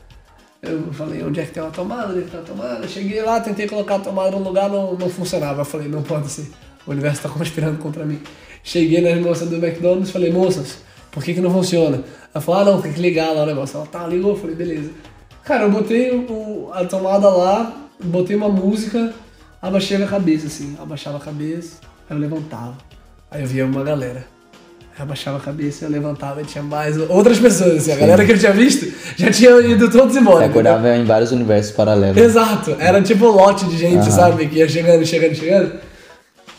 Eu 0.62 0.94
falei, 0.94 1.24
onde 1.24 1.40
é 1.40 1.46
que 1.46 1.52
tem 1.54 1.64
uma 1.64 1.72
tomada? 1.72 2.10
Onde 2.12 2.20
é 2.20 2.22
que 2.22 2.30
tem 2.30 2.40
uma 2.40 2.46
tomada? 2.46 2.88
Cheguei 2.88 3.22
lá, 3.24 3.40
tentei 3.42 3.68
colocar 3.68 3.96
a 3.96 4.00
tomada 4.00 4.32
no 4.32 4.44
lugar, 4.44 4.70
não, 4.70 4.94
não 4.96 5.10
funcionava. 5.10 5.62
Eu 5.62 5.66
falei, 5.66 5.88
não 5.88 6.04
pode 6.04 6.30
ser. 6.30 6.52
O 6.86 6.92
universo 6.92 7.24
tá 7.24 7.30
conspirando 7.30 7.80
contra 7.80 8.06
mim. 8.06 8.20
Cheguei 8.64 9.02
nas 9.02 9.20
moças 9.20 9.50
do 9.50 9.56
McDonald's 9.56 10.12
falei, 10.12 10.32
moças, 10.32 10.78
por 11.12 11.24
que 11.24 11.34
que 11.34 11.42
não 11.42 11.50
funciona? 11.52 12.04
Ela 12.34 12.42
falou, 12.44 12.62
ah 12.62 12.66
não, 12.66 12.82
tem 12.82 12.94
que 12.94 13.02
ligar 13.02 13.32
lá 13.34 13.42
o 13.44 13.46
negócio. 13.46 13.78
Ela, 13.78 13.88
tá, 13.88 14.06
ligou. 14.08 14.32
Eu 14.32 14.38
falei, 14.38 14.56
beleza. 14.56 14.92
Cara, 15.44 15.64
eu 15.64 15.72
botei 15.72 16.12
o- 16.12 16.70
a 16.72 16.86
tomada 16.86 17.28
lá, 17.30 17.76
botei 18.04 18.36
uma 18.36 18.48
música, 18.50 19.14
abaixei 19.60 20.02
a 20.02 20.08
cabeça, 20.08 20.46
assim. 20.46 20.76
Abaixava 20.80 21.18
a 21.18 21.22
cabeça, 21.22 21.78
aí 22.08 22.16
eu 22.16 22.20
levantava. 22.22 22.78
Aí 23.32 23.42
eu 23.42 23.48
via 23.48 23.66
uma 23.66 23.84
galera. 23.84 24.28
Abaixava 25.02 25.38
a 25.38 25.40
cabeça, 25.40 25.86
eu 25.86 25.90
levantava 25.90 26.42
e 26.42 26.46
tinha 26.46 26.64
mais 26.64 26.96
outras 27.10 27.40
pessoas, 27.40 27.78
assim. 27.78 27.92
A 27.92 27.96
galera 27.96 28.24
que 28.24 28.34
eu 28.34 28.38
tinha 28.38 28.54
visto 28.54 28.86
já 29.18 29.32
tinha 29.32 29.50
ido 29.62 29.90
todos 29.90 30.16
embora. 30.16 30.40
Você 30.40 30.46
entendeu? 30.46 30.72
acordava 30.74 30.96
em 30.96 31.06
vários 31.06 31.32
universos 31.32 31.72
paralelos. 31.72 32.18
Exato, 32.18 32.76
era 32.78 33.02
tipo 33.02 33.26
um 33.26 33.32
lote 33.32 33.66
de 33.66 33.78
gente, 33.78 34.02
Aham. 34.02 34.12
sabe? 34.12 34.48
Que 34.48 34.60
ia 34.60 34.70
chegando, 34.70 35.04
chegando, 35.06 35.34
chegando. 35.34 35.72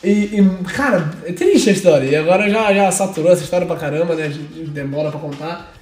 E, 0.02 0.11
e, 0.11 0.50
cara, 0.74 1.09
é 1.24 1.33
triste 1.33 1.70
a 1.70 1.72
história. 1.72 2.07
E 2.07 2.16
agora 2.16 2.50
já, 2.50 2.74
já 2.74 2.90
saturou 2.90 3.31
essa 3.31 3.44
história 3.44 3.66
pra 3.66 3.76
caramba, 3.76 4.16
né? 4.16 4.33
Demora 4.68 5.11
pra 5.11 5.20
contar. 5.20 5.72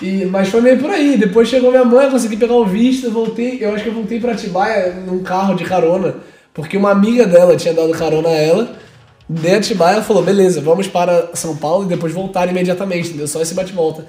E, 0.00 0.24
mas 0.24 0.48
foi 0.48 0.62
meio 0.62 0.78
por 0.78 0.88
aí. 0.88 1.18
Depois 1.18 1.48
chegou 1.48 1.70
minha 1.70 1.84
mãe, 1.84 2.10
consegui 2.10 2.38
pegar 2.38 2.54
o 2.54 2.64
visto, 2.64 3.10
voltei. 3.10 3.58
Eu 3.60 3.74
acho 3.74 3.84
que 3.84 3.90
eu 3.90 3.94
voltei 3.94 4.18
pra 4.18 4.32
Atibaia 4.32 4.94
num 5.06 5.22
carro 5.22 5.54
de 5.54 5.64
carona. 5.64 6.14
Porque 6.54 6.78
uma 6.78 6.90
amiga 6.90 7.26
dela 7.26 7.54
tinha 7.56 7.74
dado 7.74 7.90
carona 7.90 8.30
a 8.30 8.36
ela. 8.36 8.76
De 9.32 9.54
Atibaia, 9.54 9.94
ela 9.94 10.02
falou: 10.02 10.24
beleza, 10.24 10.60
vamos 10.60 10.88
para 10.88 11.30
São 11.34 11.56
Paulo 11.56 11.84
e 11.84 11.88
depois 11.88 12.12
voltar 12.12 12.48
imediatamente, 12.48 13.10
entendeu? 13.10 13.28
Só 13.28 13.40
esse 13.40 13.54
bate-volta. 13.54 14.04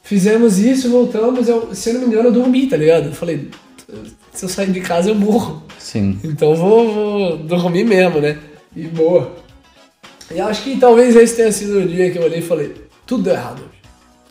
Fizemos 0.00 0.58
isso, 0.58 0.88
voltamos. 0.88 1.48
Eu, 1.48 1.74
se 1.74 1.90
eu 1.90 1.94
não 1.94 2.02
me 2.02 2.06
engano, 2.06 2.28
eu 2.28 2.32
dormi, 2.32 2.68
tá 2.68 2.76
ligado? 2.76 3.06
Eu 3.06 3.12
falei: 3.12 3.50
se 4.32 4.44
eu 4.44 4.48
sair 4.48 4.70
de 4.70 4.80
casa, 4.80 5.10
eu 5.10 5.14
morro. 5.16 5.64
Sim. 5.76 6.20
Então 6.22 6.54
vou, 6.54 6.94
vou 6.94 7.36
dormir 7.38 7.84
mesmo, 7.84 8.20
né? 8.20 8.38
E 8.76 8.82
boa. 8.84 9.34
E 10.30 10.40
acho 10.40 10.62
que 10.62 10.76
talvez 10.76 11.16
esse 11.16 11.34
tenha 11.34 11.50
sido 11.50 11.78
o 11.78 11.88
dia 11.88 12.10
que 12.10 12.18
eu 12.18 12.22
olhei 12.22 12.38
e 12.38 12.42
falei, 12.42 12.76
tudo 13.04 13.30
errado. 13.30 13.62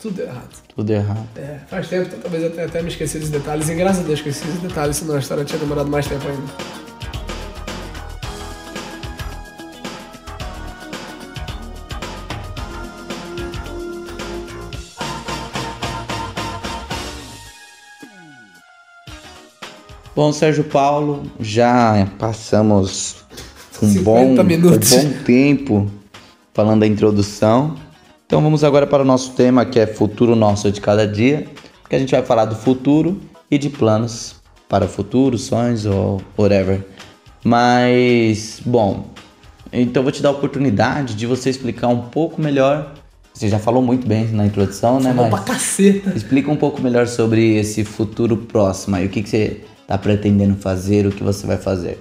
Tudo 0.00 0.22
errado. 0.22 0.62
Tudo 0.74 0.90
errado. 0.90 1.28
É, 1.36 1.58
faz 1.68 1.88
tempo, 1.88 2.06
então 2.06 2.20
talvez 2.20 2.44
eu 2.44 2.50
tenha 2.50 2.66
até 2.66 2.80
me 2.80 2.88
esqueci 2.88 3.18
dos 3.18 3.28
detalhes. 3.28 3.68
E 3.68 3.74
graças 3.74 4.04
a 4.04 4.06
Deus 4.06 4.22
que 4.22 4.28
eu 4.28 4.32
esqueci 4.32 4.50
dos 4.52 4.62
detalhes, 4.62 4.96
senão 4.96 5.16
a 5.16 5.18
história 5.18 5.44
tinha 5.44 5.58
demorado 5.58 5.90
mais 5.90 6.06
tempo 6.06 6.26
ainda. 6.26 6.87
Bom, 20.18 20.32
Sérgio 20.32 20.64
Paulo, 20.64 21.22
já 21.38 22.08
passamos 22.18 23.18
um 23.80 23.86
50 23.86 24.02
bom, 24.02 24.24
um 24.34 24.60
bom 24.60 25.22
tempo 25.24 25.88
falando 26.52 26.80
da 26.80 26.88
introdução. 26.88 27.76
Então 28.26 28.42
vamos 28.42 28.64
agora 28.64 28.84
para 28.84 29.04
o 29.04 29.06
nosso 29.06 29.34
tema 29.34 29.64
que 29.64 29.78
é 29.78 29.86
futuro 29.86 30.34
nosso 30.34 30.72
de 30.72 30.80
cada 30.80 31.06
dia, 31.06 31.46
que 31.88 31.94
a 31.94 32.00
gente 32.00 32.10
vai 32.10 32.24
falar 32.24 32.46
do 32.46 32.56
futuro 32.56 33.20
e 33.48 33.56
de 33.56 33.70
planos 33.70 34.34
para 34.68 34.86
o 34.86 34.88
futuro, 34.88 35.38
sonhos 35.38 35.86
ou 35.86 36.20
whatever. 36.36 36.84
Mas, 37.44 38.60
bom, 38.66 39.06
então 39.72 40.02
vou 40.02 40.10
te 40.10 40.20
dar 40.20 40.30
a 40.30 40.32
oportunidade 40.32 41.14
de 41.14 41.26
você 41.26 41.48
explicar 41.48 41.86
um 41.86 42.08
pouco 42.08 42.42
melhor. 42.42 42.92
Você 43.32 43.48
já 43.48 43.60
falou 43.60 43.80
muito 43.80 44.04
bem 44.04 44.26
na 44.32 44.44
introdução, 44.44 44.98
né? 44.98 45.14
Falou 45.14 45.30
Mas 45.30 45.44
pra 45.44 45.54
caceta. 45.54 46.10
Explica 46.10 46.50
um 46.50 46.56
pouco 46.56 46.82
melhor 46.82 47.06
sobre 47.06 47.54
esse 47.54 47.84
futuro 47.84 48.36
próximo 48.36 48.96
aí. 48.96 49.06
O 49.06 49.08
que, 49.08 49.22
que 49.22 49.28
você 49.28 49.60
está 49.88 49.96
pretendendo 49.96 50.54
fazer, 50.56 51.06
o 51.06 51.10
que 51.10 51.22
você 51.24 51.46
vai 51.46 51.56
fazer. 51.56 51.98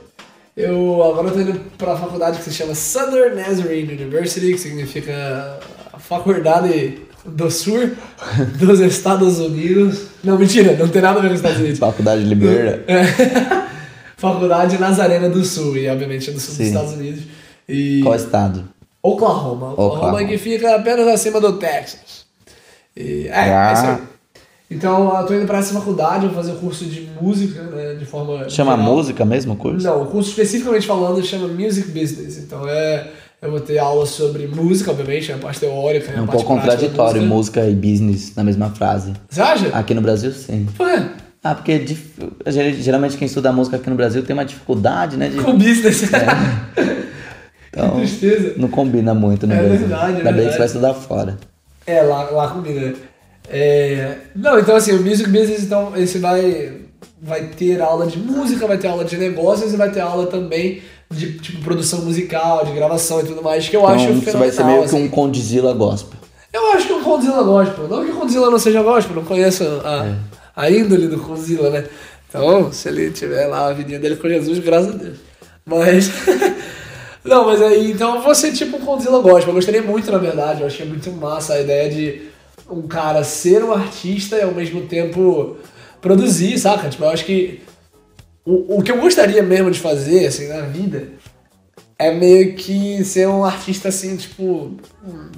Eu 0.57 1.01
agora 1.03 1.31
tô 1.31 1.39
indo 1.39 1.57
pra 1.77 1.95
faculdade 1.95 2.39
que 2.39 2.43
se 2.43 2.51
chama 2.51 2.75
Southern 2.75 3.33
Nazarene 3.35 3.93
University, 3.93 4.51
que 4.51 4.57
significa 4.57 5.57
a 5.93 5.97
faculdade 5.97 6.97
do 7.23 7.49
Sul 7.49 7.91
dos 8.59 8.81
Estados 8.81 9.39
Unidos. 9.39 10.07
Não, 10.21 10.37
mentira, 10.37 10.75
não 10.75 10.89
tem 10.89 11.01
nada 11.01 11.19
a 11.19 11.21
ver 11.21 11.29
com 11.29 11.35
os 11.35 11.39
Estados 11.39 11.59
Unidos. 11.59 11.79
Faculdade 11.79 12.23
de 12.23 12.27
Liberta. 12.29 12.83
É. 12.91 13.67
Faculdade 14.17 14.77
Nazarena 14.79 15.29
do 15.29 15.45
Sul, 15.45 15.77
e 15.77 15.87
obviamente 15.87 16.29
é 16.29 16.33
do 16.33 16.39
sul 16.39 16.55
Sim. 16.55 16.63
dos 16.63 16.67
Estados 16.73 16.93
Unidos. 16.93 17.23
E 17.69 18.01
Qual 18.01 18.15
estado? 18.15 18.67
Oklahoma. 19.01 19.73
Oklahoma 19.73 19.95
Oklahoma. 19.95 20.25
que 20.25 20.37
fica 20.39 20.75
apenas 20.75 21.07
acima 21.07 21.39
do 21.39 21.53
Texas. 21.59 22.25
E, 22.95 23.27
é, 23.27 23.31
Ah. 23.53 23.69
é 23.69 23.73
isso 23.73 23.85
aí. 23.85 24.16
Então, 24.69 25.17
eu 25.17 25.25
tô 25.25 25.33
indo 25.33 25.45
pra 25.45 25.59
essa 25.59 25.73
faculdade, 25.73 26.25
vou 26.25 26.35
fazer 26.35 26.51
o 26.51 26.55
curso 26.55 26.83
de 26.85 27.09
música, 27.21 27.61
né, 27.63 27.93
de 27.95 28.05
forma 28.05 28.49
Chama 28.49 28.75
geral. 28.75 28.85
música 28.93 29.23
mesmo 29.23 29.53
o 29.53 29.55
curso? 29.55 29.85
Não, 29.87 30.03
o 30.03 30.05
curso 30.07 30.29
especificamente 30.29 30.85
falando 30.85 31.23
chama 31.23 31.47
Music 31.47 31.87
Business. 31.89 32.37
Então, 32.37 32.67
é... 32.67 33.07
Eu 33.39 33.51
vou 33.51 33.59
ter 33.59 33.77
aula 33.77 34.03
sobre 34.07 34.47
música, 34.47 34.89
obviamente, 34.89 35.31
a 35.31 35.37
parte 35.37 35.59
teórica, 35.59 36.11
É 36.11 36.17
a 36.17 36.23
um 36.23 36.25
pouco 36.25 36.43
contraditório 36.43 37.21
música. 37.21 37.61
música 37.61 37.65
e 37.69 37.75
business 37.75 38.33
na 38.35 38.43
mesma 38.43 38.71
frase. 38.71 39.13
Você 39.29 39.39
acha? 39.39 39.67
Aqui 39.77 39.93
no 39.93 40.01
Brasil, 40.01 40.31
sim. 40.31 40.65
Por 40.75 40.87
quê? 40.89 41.03
Ah, 41.43 41.53
porque 41.53 41.85
é 42.43 42.71
geralmente 42.73 43.15
quem 43.15 43.27
estuda 43.27 43.51
música 43.53 43.77
aqui 43.77 43.91
no 43.91 43.95
Brasil 43.95 44.23
tem 44.23 44.33
uma 44.33 44.43
dificuldade, 44.43 45.17
né? 45.17 45.29
De... 45.29 45.37
Com 45.39 45.55
business. 45.55 46.09
Então, 47.69 47.91
que 47.91 47.97
tristeza. 47.97 48.53
não 48.57 48.69
combina 48.69 49.13
muito 49.13 49.45
no 49.45 49.53
É 49.53 49.57
Brasil. 49.57 49.77
verdade, 49.87 50.13
é 50.13 50.17
Ainda 50.17 50.23
bem 50.23 50.33
que 50.33 50.33
verdade. 50.33 50.51
você 50.53 50.57
vai 50.57 50.67
estudar 50.67 50.93
fora. 50.95 51.37
É, 51.85 52.01
lá, 52.01 52.23
lá 52.31 52.47
combina. 52.49 52.81
né? 52.81 52.95
É... 53.49 54.15
Não, 54.35 54.59
então 54.59 54.75
assim, 54.75 54.93
o 54.93 55.01
Music 55.01 55.29
Business, 55.29 55.63
então, 55.63 55.93
esse 55.95 56.17
vai, 56.19 56.73
vai 57.21 57.47
ter 57.47 57.81
aula 57.81 58.05
de 58.07 58.17
música, 58.17 58.67
vai 58.67 58.77
ter 58.77 58.87
aula 58.87 59.05
de 59.05 59.17
negócios 59.17 59.73
e 59.73 59.77
vai 59.77 59.91
ter 59.91 60.01
aula 60.01 60.27
também 60.27 60.81
de 61.09 61.39
tipo, 61.39 61.61
produção 61.61 62.01
musical, 62.01 62.65
de 62.65 62.73
gravação 62.73 63.21
e 63.21 63.23
tudo 63.23 63.41
mais, 63.41 63.67
que 63.69 63.75
eu 63.75 63.87
acho 63.87 64.05
Então, 64.05 64.15
você 64.15 64.25
fenomenal. 64.25 64.47
vai 64.47 64.51
ser 64.51 64.63
meio 64.65 64.79
que 64.79 64.85
assim. 64.85 65.03
um 65.03 65.09
Condzilla 65.09 65.73
gospel. 65.73 66.19
Eu 66.51 66.71
acho 66.71 66.87
que 66.87 66.93
o 66.93 67.01
Condzilla 67.01 67.43
gospel. 67.43 67.87
Não 67.87 68.05
que 68.05 68.11
o 68.11 68.15
Condzilla 68.15 68.49
não 68.49 68.59
seja 68.59 68.81
gospel, 68.81 69.15
não 69.15 69.23
conheço 69.23 69.63
a, 69.83 70.15
a 70.55 70.69
índole 70.71 71.07
do 71.07 71.19
Condzilla, 71.19 71.69
né? 71.69 71.85
Então, 72.27 72.71
se 72.73 72.89
ele 72.89 73.11
tiver 73.11 73.47
lá 73.47 73.67
a 73.67 73.73
vidinha 73.73 73.99
dele 73.99 74.17
com 74.17 74.27
Jesus, 74.27 74.59
graças 74.59 74.93
a 74.93 74.97
Deus. 74.97 75.17
Mas. 75.65 76.09
não, 77.23 77.45
mas 77.45 77.61
aí, 77.61 77.91
então 77.91 78.15
eu 78.15 78.21
vou 78.21 78.35
ser 78.35 78.51
tipo 78.51 78.77
um 78.77 78.81
Condzilla 78.81 79.19
gospel. 79.19 79.49
Eu 79.49 79.55
gostaria 79.55 79.81
muito, 79.81 80.11
na 80.11 80.17
verdade. 80.17 80.61
Eu 80.61 80.67
achei 80.67 80.85
muito 80.85 81.09
massa 81.11 81.53
a 81.53 81.61
ideia 81.61 81.89
de 81.89 82.21
um 82.69 82.83
cara 82.83 83.23
ser 83.23 83.63
um 83.63 83.71
artista 83.73 84.35
e 84.37 84.41
ao 84.43 84.53
mesmo 84.53 84.81
tempo 84.87 85.57
produzir, 86.01 86.57
saca? 86.57 86.89
Tipo, 86.89 87.03
eu 87.05 87.09
acho 87.09 87.25
que. 87.25 87.61
O, 88.45 88.77
o 88.77 88.81
que 88.81 88.91
eu 88.91 88.97
gostaria 89.01 89.43
mesmo 89.43 89.69
de 89.69 89.79
fazer, 89.79 90.25
assim, 90.27 90.47
na 90.47 90.61
vida, 90.61 91.09
é 91.99 92.13
meio 92.13 92.55
que 92.55 93.03
ser 93.03 93.27
um 93.27 93.43
artista 93.43 93.89
assim, 93.89 94.15
tipo, 94.15 94.77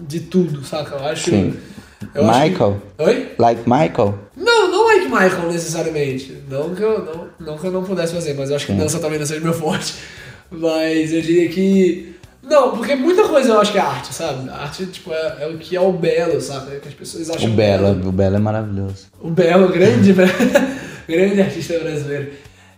de 0.08 0.20
tudo, 0.22 0.64
saca? 0.64 0.96
Eu 0.96 1.06
acho. 1.06 1.30
Sim. 1.32 1.58
eu 2.14 2.30
acho 2.30 2.40
que- 2.42 2.50
Michael? 2.50 2.82
Oi? 3.00 3.32
Like 3.40 3.62
Michael? 3.68 4.20
Não, 4.38 4.72
não 4.72 4.86
like 4.88 5.06
Michael 5.06 5.52
necessariamente. 5.52 6.38
Não 6.50 6.76
que 6.76 6.82
eu 6.84 7.04
não, 7.04 7.28
não, 7.40 7.58
que 7.58 7.66
eu 7.66 7.72
não 7.72 7.84
pudesse 7.84 8.14
fazer, 8.14 8.34
mas 8.36 8.50
eu 8.52 8.56
acho 8.56 8.68
que 8.68 8.74
dança 8.74 9.00
também 9.00 9.18
não 9.18 9.26
seja 9.26 9.42
meu 9.42 9.54
forte. 9.54 9.96
Mas 10.52 11.12
eu 11.14 11.22
diria 11.22 11.50
que. 11.50 12.16
Não, 12.50 12.76
porque 12.76 12.96
muita 12.96 13.28
coisa 13.28 13.50
eu 13.50 13.62
acho 13.62 13.72
que 13.72 13.78
é 13.78 13.82
arte, 13.82 14.14
sabe? 14.14 14.50
A 14.50 14.56
arte, 14.56 14.86
tipo, 14.88 15.14
é, 15.14 15.38
é 15.42 15.48
o 15.48 15.58
que 15.58 15.76
é 15.76 15.82
o 15.82 15.92
belo, 15.92 16.42
sabe? 16.42 16.76
É 16.76 16.80
que 16.80 16.88
as 16.88 16.94
pessoas 16.94 17.30
acham 17.30 17.52
O 17.52 17.54
Belo, 17.54 18.10
o 18.10 18.12
Belo 18.12 18.36
é 18.36 18.40
maravilhoso. 18.40 19.08
o 19.22 19.30
Belo, 19.30 19.70
grande, 19.70 20.14
grande 21.08 21.42
artista 21.42 21.78
brasileiro. 21.80 22.32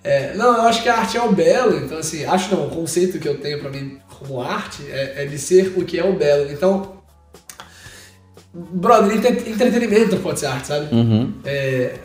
É, 0.04 0.34
não, 0.36 0.56
eu 0.56 0.62
acho 0.64 0.82
que 0.82 0.90
a 0.90 0.98
arte 0.98 1.16
é 1.16 1.22
o 1.22 1.32
belo, 1.32 1.78
então 1.78 2.00
assim, 2.00 2.26
acho 2.26 2.56
não, 2.56 2.66
o 2.66 2.70
conceito 2.72 3.20
que 3.20 3.28
eu 3.28 3.38
tenho 3.38 3.60
pra 3.60 3.70
mim 3.70 4.00
como 4.18 4.42
arte 4.42 4.84
é, 4.90 5.24
é 5.24 5.26
de 5.26 5.38
ser 5.38 5.74
o 5.78 5.86
que 5.86 6.00
é 6.00 6.04
o 6.04 6.14
belo. 6.14 6.52
Então, 6.52 7.01
brother, 8.54 9.16
entre- 9.16 9.50
entretenimento 9.50 10.18
pode 10.18 10.40
ser 10.40 10.48
arte, 10.48 10.68
sabe? 10.68 10.94
Uhum. 10.94 11.34
É, 11.46 11.96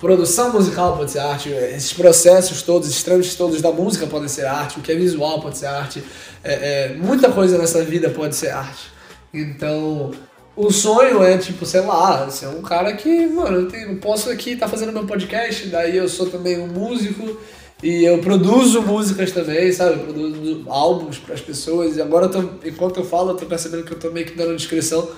produção 0.00 0.52
musical 0.52 0.96
pode 0.96 1.10
ser 1.10 1.18
arte, 1.18 1.48
esses 1.50 1.92
processos 1.92 2.62
todos, 2.62 2.88
esses 2.88 3.02
trâmites 3.02 3.34
todos 3.34 3.60
da 3.60 3.72
música 3.72 4.06
podem 4.06 4.28
ser 4.28 4.46
arte, 4.46 4.78
o 4.78 4.82
que 4.82 4.92
é 4.92 4.94
visual 4.94 5.40
pode 5.40 5.58
ser 5.58 5.66
arte, 5.66 6.02
é, 6.44 6.52
é, 6.52 6.94
muita 6.94 7.30
coisa 7.30 7.58
nessa 7.58 7.82
vida 7.82 8.10
pode 8.10 8.36
ser 8.36 8.50
arte. 8.50 8.86
Então, 9.34 10.12
o 10.56 10.70
sonho 10.70 11.22
é, 11.22 11.36
tipo, 11.36 11.66
sei 11.66 11.80
lá, 11.80 12.30
ser 12.30 12.46
um 12.46 12.62
cara 12.62 12.92
que, 12.94 13.26
mano, 13.26 13.62
eu, 13.62 13.68
tenho, 13.68 13.96
posso 13.96 14.30
aqui 14.30 14.52
estar 14.52 14.68
fazendo 14.68 14.92
meu 14.92 15.04
podcast, 15.04 15.66
daí 15.66 15.96
eu 15.96 16.08
sou 16.08 16.30
também 16.30 16.60
um 16.60 16.68
músico 16.68 17.38
e 17.82 18.04
eu 18.04 18.18
produzo 18.18 18.82
músicas 18.82 19.32
também, 19.32 19.72
sabe? 19.72 19.94
Eu 19.94 19.98
produzo 20.00 20.64
álbuns 20.68 21.18
para 21.18 21.34
as 21.34 21.40
pessoas 21.40 21.96
e 21.96 22.02
agora, 22.02 22.26
eu 22.26 22.30
tô, 22.30 22.40
enquanto 22.64 22.98
eu 22.98 23.04
falo, 23.04 23.30
eu 23.30 23.36
tô 23.36 23.46
percebendo 23.46 23.82
que 23.82 23.92
eu 23.92 23.98
tô 23.98 24.10
meio 24.12 24.26
que 24.26 24.36
dando 24.36 24.56
descrição 24.56 25.08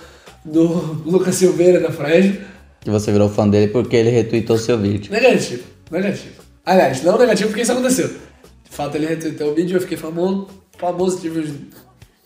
do 0.45 1.03
Lucas 1.05 1.35
Silveira 1.35 1.81
da 1.81 1.91
Fresno. 1.91 2.37
Que 2.81 2.91
você 2.91 3.13
virou 3.13 3.29
fã 3.29 3.49
dele 3.49 3.69
porque 3.69 3.97
ele 3.97 4.11
retweetou 4.11 4.57
seu 4.57 4.79
vídeo. 4.79 5.13
Negativo, 5.13 5.65
negativo. 5.91 6.41
Aliás, 6.65 7.03
não 7.03 7.19
negativo 7.19 7.49
porque 7.49 7.63
isso 7.63 7.73
aconteceu. 7.73 8.09
De 8.09 8.77
fato, 8.77 8.97
ele 8.97 9.07
retweetou 9.07 9.53
o 9.53 9.55
vídeo, 9.55 9.77
eu 9.77 9.81
fiquei 9.81 9.97
famoso, 9.97 10.49
famoso, 10.79 11.21
tive 11.21 11.41
uns... 11.41 11.51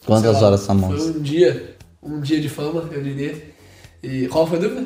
Quantas 0.05 0.41
lá, 0.41 0.49
horas 0.49 0.67
famoso? 0.67 1.13
Foi 1.13 1.21
um 1.21 1.23
dia, 1.23 1.77
um 2.03 2.21
dia 2.21 2.41
de 2.41 2.49
fama, 2.49 2.89
eu 2.93 3.03
diria. 3.03 3.35
E 4.03 4.29
qual 4.29 4.47
foi 4.47 4.59
a 4.59 4.61
dúvida? 4.61 4.85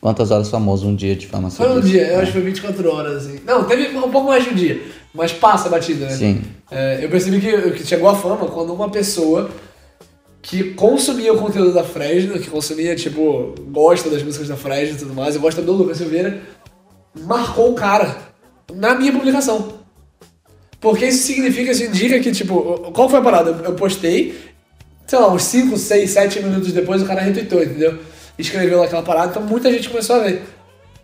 Quantas 0.00 0.30
horas 0.30 0.48
famoso 0.48 0.86
um 0.86 0.94
dia 0.94 1.16
de 1.16 1.26
fama 1.26 1.50
Foi 1.50 1.68
um 1.68 1.80
dia, 1.80 2.06
eu 2.06 2.20
acho 2.20 2.26
que 2.26 2.32
foi 2.34 2.42
24 2.42 2.90
horas, 2.90 3.26
assim. 3.26 3.40
Não, 3.44 3.64
teve 3.64 3.88
um 3.96 4.10
pouco 4.10 4.28
mais 4.28 4.44
de 4.44 4.50
um 4.50 4.54
dia, 4.54 4.80
mas 5.12 5.32
passa 5.32 5.66
a 5.66 5.70
batida, 5.70 6.06
né? 6.06 6.12
Sim. 6.12 6.42
É, 6.70 7.04
eu 7.04 7.08
percebi 7.08 7.40
que, 7.40 7.72
que 7.72 7.86
chegou 7.86 8.08
a 8.08 8.14
fama 8.14 8.46
quando 8.46 8.72
uma 8.72 8.88
pessoa 8.88 9.50
que 10.48 10.74
consumia 10.74 11.32
o 11.32 11.38
conteúdo 11.38 11.72
da 11.74 11.82
Fresno, 11.82 12.38
que 12.38 12.48
consumia, 12.48 12.94
tipo, 12.94 13.52
gosta 13.68 14.08
das 14.08 14.22
músicas 14.22 14.46
da 14.46 14.56
Fresno 14.56 14.94
e 14.94 14.98
tudo 15.00 15.12
mais, 15.12 15.34
e 15.34 15.38
gosta 15.40 15.60
do 15.60 15.72
Lucas 15.72 15.96
Silveira, 15.96 16.40
marcou 17.16 17.72
o 17.72 17.74
cara 17.74 18.16
na 18.72 18.94
minha 18.94 19.10
publicação. 19.10 19.72
Porque 20.80 21.06
isso 21.06 21.24
significa, 21.26 21.72
isso 21.72 21.82
indica 21.82 22.20
que, 22.20 22.30
tipo, 22.30 22.92
qual 22.94 23.08
foi 23.08 23.18
a 23.18 23.22
parada? 23.22 23.60
Eu- 23.64 23.74
postei, 23.74 24.38
sei 25.04 25.18
lá, 25.18 25.32
uns 25.32 25.42
5, 25.42 25.76
6, 25.76 26.10
7 26.10 26.40
minutos 26.40 26.70
depois 26.72 27.02
o 27.02 27.06
cara 27.06 27.22
retweetou, 27.22 27.60
entendeu? 27.64 27.98
Escreveu 28.38 28.84
aquela 28.84 29.02
parada, 29.02 29.30
então 29.30 29.42
muita 29.42 29.72
gente 29.72 29.88
começou 29.88 30.14
a 30.14 30.20
ver. 30.20 30.42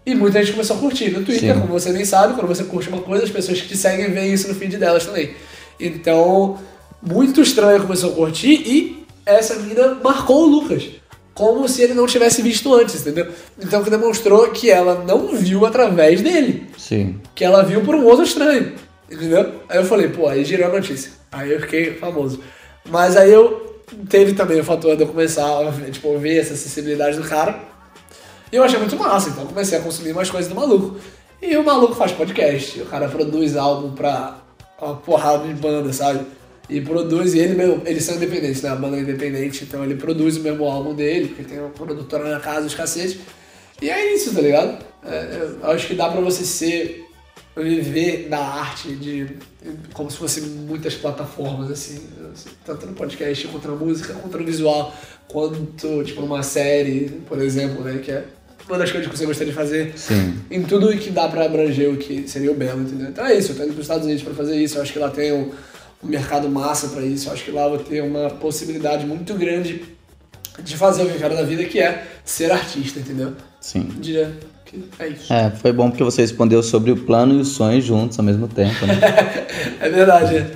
E 0.06 0.14
muita 0.14 0.40
gente 0.40 0.52
começou 0.52 0.76
a 0.76 0.78
curtir. 0.78 1.10
No 1.10 1.24
Twitter, 1.24 1.52
Sim. 1.52 1.60
como 1.62 1.72
você 1.72 1.92
bem 1.92 2.04
sabe, 2.04 2.34
quando 2.34 2.46
você 2.46 2.62
curte 2.62 2.88
uma 2.88 3.00
coisa, 3.00 3.24
as 3.24 3.30
pessoas 3.30 3.60
que 3.60 3.66
te 3.66 3.76
seguem 3.76 4.08
veem 4.12 4.32
isso 4.32 4.46
no 4.46 4.54
feed 4.54 4.76
delas 4.76 5.04
também. 5.04 5.32
Então, 5.80 6.58
muito 7.02 7.40
estranho 7.40 7.82
começou 7.82 8.12
a 8.12 8.14
curtir 8.14 8.52
e 8.52 9.01
essa 9.24 9.56
mina 9.56 9.94
marcou 10.02 10.44
o 10.44 10.46
Lucas. 10.46 10.90
Como 11.34 11.66
se 11.66 11.82
ele 11.82 11.94
não 11.94 12.06
tivesse 12.06 12.42
visto 12.42 12.74
antes, 12.74 13.00
entendeu? 13.00 13.28
Então 13.58 13.82
que 13.82 13.88
demonstrou 13.88 14.50
que 14.50 14.70
ela 14.70 15.02
não 15.06 15.28
viu 15.28 15.64
através 15.64 16.20
dele. 16.20 16.68
Sim. 16.76 17.20
Que 17.34 17.44
ela 17.44 17.62
viu 17.62 17.80
por 17.80 17.94
um 17.94 18.04
outro 18.04 18.24
estranho. 18.24 18.74
Entendeu? 19.10 19.54
Aí 19.68 19.78
eu 19.78 19.84
falei, 19.84 20.08
pô, 20.08 20.28
aí 20.28 20.44
girou 20.44 20.66
a 20.66 20.72
notícia. 20.72 21.12
Aí 21.30 21.50
eu 21.52 21.60
fiquei 21.60 21.94
famoso. 21.94 22.40
Mas 22.88 23.16
aí 23.16 23.32
eu 23.32 23.80
teve 24.08 24.34
também 24.34 24.60
o 24.60 24.64
fator 24.64 24.96
de 24.96 25.02
eu 25.02 25.08
começar 25.08 25.44
a 25.44 25.70
ver, 25.70 25.90
tipo, 25.90 26.16
ver 26.18 26.38
essa 26.38 26.56
sensibilidade 26.56 27.16
do 27.16 27.24
cara. 27.24 27.60
E 28.50 28.56
eu 28.56 28.62
achei 28.62 28.78
muito 28.78 28.96
massa, 28.96 29.30
então 29.30 29.44
eu 29.44 29.48
comecei 29.48 29.78
a 29.78 29.80
consumir 29.80 30.12
mais 30.12 30.30
coisas 30.30 30.50
do 30.50 30.54
maluco. 30.54 30.96
E 31.40 31.56
o 31.56 31.64
maluco 31.64 31.94
faz 31.94 32.12
podcast, 32.12 32.80
o 32.80 32.86
cara 32.86 33.08
produz 33.08 33.56
álbum 33.56 33.92
pra 33.92 34.38
uma 34.80 34.96
porrada 34.96 35.46
de 35.46 35.54
banda, 35.54 35.92
sabe? 35.92 36.20
E 36.72 36.80
produz, 36.80 37.34
e 37.34 37.38
ele 37.38 37.54
mesmo, 37.54 37.82
eles 37.84 38.02
são 38.02 38.16
independentes, 38.16 38.62
né? 38.62 38.70
A 38.70 38.74
banda 38.74 38.96
é 38.96 39.00
independente, 39.00 39.64
então 39.64 39.84
ele 39.84 39.94
produz 39.94 40.38
o 40.38 40.40
mesmo 40.40 40.64
álbum 40.64 40.94
dele, 40.94 41.28
porque 41.28 41.44
tem 41.44 41.58
uma 41.58 41.68
produtora 41.68 42.30
na 42.30 42.40
casa, 42.40 42.66
os 42.66 42.74
cacete. 42.74 43.20
E 43.80 43.90
é 43.90 44.14
isso, 44.14 44.34
tá 44.34 44.40
ligado? 44.40 44.82
É, 45.04 45.50
eu 45.62 45.70
acho 45.70 45.86
que 45.86 45.94
dá 45.94 46.08
pra 46.08 46.20
você 46.20 46.44
ser, 46.44 47.04
viver 47.54 48.28
da 48.30 48.38
arte 48.38 48.94
de, 48.94 49.26
como 49.92 50.10
se 50.10 50.16
fosse 50.16 50.40
muitas 50.40 50.94
plataformas, 50.94 51.70
assim, 51.70 52.00
assim, 52.32 52.48
tanto 52.64 52.86
no 52.86 52.94
podcast, 52.94 53.46
quanto 53.48 53.68
na 53.68 53.76
música, 53.76 54.14
quanto 54.14 54.38
no 54.38 54.44
visual, 54.44 54.94
quanto, 55.28 56.02
tipo, 56.04 56.22
numa 56.22 56.42
série, 56.42 57.20
por 57.28 57.38
exemplo, 57.42 57.84
né? 57.84 58.00
Que 58.02 58.12
é 58.12 58.24
uma 58.66 58.78
das 58.78 58.90
coisas 58.90 59.10
que 59.10 59.16
você 59.16 59.26
gostaria 59.26 59.52
de 59.52 59.58
fazer 59.58 59.92
Sim. 59.96 60.40
em 60.50 60.62
tudo 60.62 60.96
que 60.96 61.10
dá 61.10 61.28
pra 61.28 61.44
abranger 61.44 61.90
o 61.90 61.96
que 61.96 62.26
seria 62.28 62.50
o 62.50 62.54
belo, 62.54 62.82
entendeu? 62.82 63.08
Então 63.08 63.26
é 63.26 63.34
isso, 63.34 63.52
eu 63.52 63.56
tô 63.56 63.64
indo 63.64 63.74
pros 63.74 63.84
Estados 63.84 64.06
Unidos 64.06 64.22
pra 64.22 64.32
fazer 64.32 64.56
isso, 64.56 64.78
eu 64.78 64.82
acho 64.82 64.92
que 64.92 64.98
lá 64.98 65.10
tem 65.10 65.32
um, 65.32 65.50
um 66.02 66.08
mercado 66.08 66.48
massa 66.48 66.88
pra 66.88 67.02
isso, 67.02 67.28
eu 67.28 67.32
acho 67.32 67.44
que 67.44 67.50
lá 67.50 67.64
eu 67.64 67.70
vou 67.70 67.78
ter 67.78 68.02
uma 68.02 68.30
possibilidade 68.30 69.06
muito 69.06 69.34
grande 69.34 69.84
de 70.62 70.76
fazer 70.76 71.02
o 71.02 71.06
que 71.06 71.12
eu 71.12 71.18
quero 71.18 71.36
da 71.36 71.42
vida, 71.42 71.64
que 71.64 71.80
é 71.80 72.06
ser 72.24 72.50
artista, 72.50 72.98
entendeu? 72.98 73.34
Sim. 73.60 73.88
Diria 73.98 74.36
que 74.64 74.82
é 74.98 75.08
isso. 75.08 75.32
É, 75.32 75.50
foi 75.50 75.72
bom 75.72 75.90
porque 75.90 76.02
você 76.02 76.22
respondeu 76.22 76.62
sobre 76.62 76.90
o 76.90 76.96
plano 76.96 77.34
e 77.34 77.40
o 77.40 77.44
sonho 77.44 77.80
juntos 77.80 78.18
ao 78.18 78.24
mesmo 78.24 78.48
tempo, 78.48 78.84
né? 78.86 78.98
É 79.80 79.88
verdade, 79.88 80.36
é. 80.36 80.50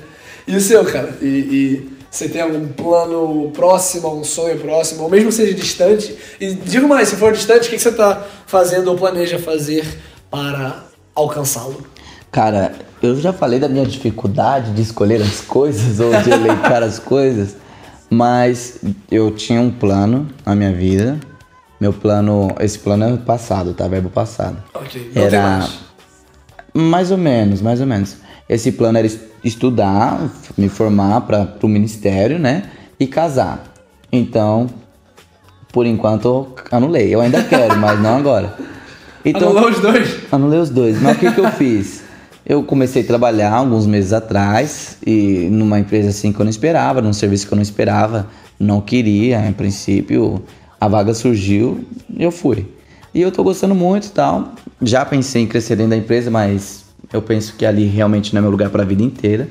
E 0.47 0.57
o 0.57 0.61
seu, 0.61 0.84
cara? 0.84 1.16
E, 1.20 1.26
e 1.26 1.97
você 2.11 2.28
tem 2.28 2.40
algum 2.40 2.68
plano 2.68 3.51
próximo, 3.53 4.14
um 4.14 4.24
sonho 4.24 4.59
próximo, 4.59 5.03
ou 5.03 5.11
mesmo 5.11 5.32
seja 5.32 5.53
distante? 5.53 6.16
E 6.40 6.55
digo 6.55 6.88
mais, 6.88 7.09
se 7.09 7.16
for 7.16 7.32
distante, 7.32 7.68
o 7.68 7.70
que 7.70 7.78
você 7.78 7.92
tá 7.92 8.24
fazendo 8.47 8.88
ou 8.88 8.97
planeja 8.97 9.38
fazer 9.38 9.86
para 10.30 10.84
alcançá-lo? 11.14 11.84
Cara, 12.30 12.74
eu 13.07 13.20
já 13.20 13.32
falei 13.32 13.59
da 13.59 13.68
minha 13.68 13.84
dificuldade 13.86 14.72
de 14.72 14.82
escolher 14.82 15.20
as 15.22 15.40
coisas 15.40 16.00
ou 16.00 16.11
de 16.22 16.30
elencar 16.30 16.82
as 16.82 16.98
coisas, 16.98 17.57
mas 18.11 18.78
eu 19.11 19.30
tinha 19.30 19.61
um 19.61 19.70
plano 19.70 20.28
na 20.44 20.54
minha 20.54 20.72
vida 20.72 21.18
Meu 21.80 21.92
plano, 21.92 22.48
esse 22.61 22.78
plano 22.78 23.04
é 23.04 23.16
passado, 23.16 23.74
tá? 23.74 23.86
Verbo 23.88 24.09
passado. 24.09 24.57
Ok, 24.74 25.11
não 25.14 25.22
Era 25.22 25.42
mais. 25.42 25.78
mais 26.74 27.11
ou 27.11 27.18
menos, 27.18 27.61
mais 27.61 27.80
ou 27.80 27.86
menos. 27.86 28.16
Esse 28.48 28.72
plano 28.72 28.96
era 28.98 29.07
es- 29.07 29.18
estudar, 29.44 30.20
me 30.57 30.68
formar 30.68 31.20
para 31.22 31.54
o 31.62 31.68
ministério, 31.68 32.38
né? 32.38 32.62
E 32.98 33.07
casar. 33.07 33.64
Então, 34.11 34.68
por 35.72 35.84
enquanto, 35.84 36.24
eu 36.26 36.54
anulei. 36.70 37.14
Eu 37.14 37.20
ainda 37.20 37.42
quero, 37.42 37.76
mas 37.76 38.00
não 38.00 38.16
agora. 38.16 38.54
Então, 39.28 39.48
Anulou 39.50 39.70
os 39.70 39.80
dois? 39.80 40.18
Anulei 40.30 40.61
os 40.61 40.70
dois. 40.70 41.02
Mas 41.02 41.16
o 41.16 41.18
que, 41.18 41.32
que 41.32 41.40
eu 41.40 41.50
fiz? 41.50 42.04
Eu 42.49 42.62
comecei 42.62 43.03
a 43.03 43.05
trabalhar 43.05 43.53
alguns 43.53 43.86
meses 43.86 44.12
atrás 44.12 44.99
e 45.05 45.49
numa 45.51 45.80
empresa 45.80 46.11
assim 46.11 46.32
que 46.32 46.38
eu 46.38 46.44
não 46.44 46.51
esperava, 46.51 47.03
num 47.03 47.12
serviço 47.12 47.44
que 47.44 47.53
eu 47.53 47.57
não 47.57 47.62
esperava, 47.62 48.28
não 48.57 48.80
queria, 48.80 49.44
em 49.49 49.53
princípio, 49.53 50.40
a 50.80 50.86
vaga 50.86 51.12
surgiu 51.12 51.84
e 52.09 52.22
eu 52.22 52.30
fui. 52.30 52.64
E 53.12 53.20
eu 53.20 53.32
tô 53.32 53.42
gostando 53.42 53.74
muito 53.74 54.12
tal. 54.12 54.55
Já 54.80 55.05
pensei 55.05 55.42
em 55.42 55.47
crescer 55.49 55.74
dentro 55.74 55.90
da 55.90 55.97
empresa, 55.97 56.30
mas 56.30 56.84
eu 57.12 57.20
penso 57.20 57.57
que 57.57 57.66
ali 57.66 57.84
realmente 57.86 58.32
não 58.32 58.38
é 58.38 58.42
meu 58.42 58.51
lugar 58.53 58.70
para 58.70 58.84
a 58.84 58.86
vida 58.86 59.03
inteira. 59.03 59.49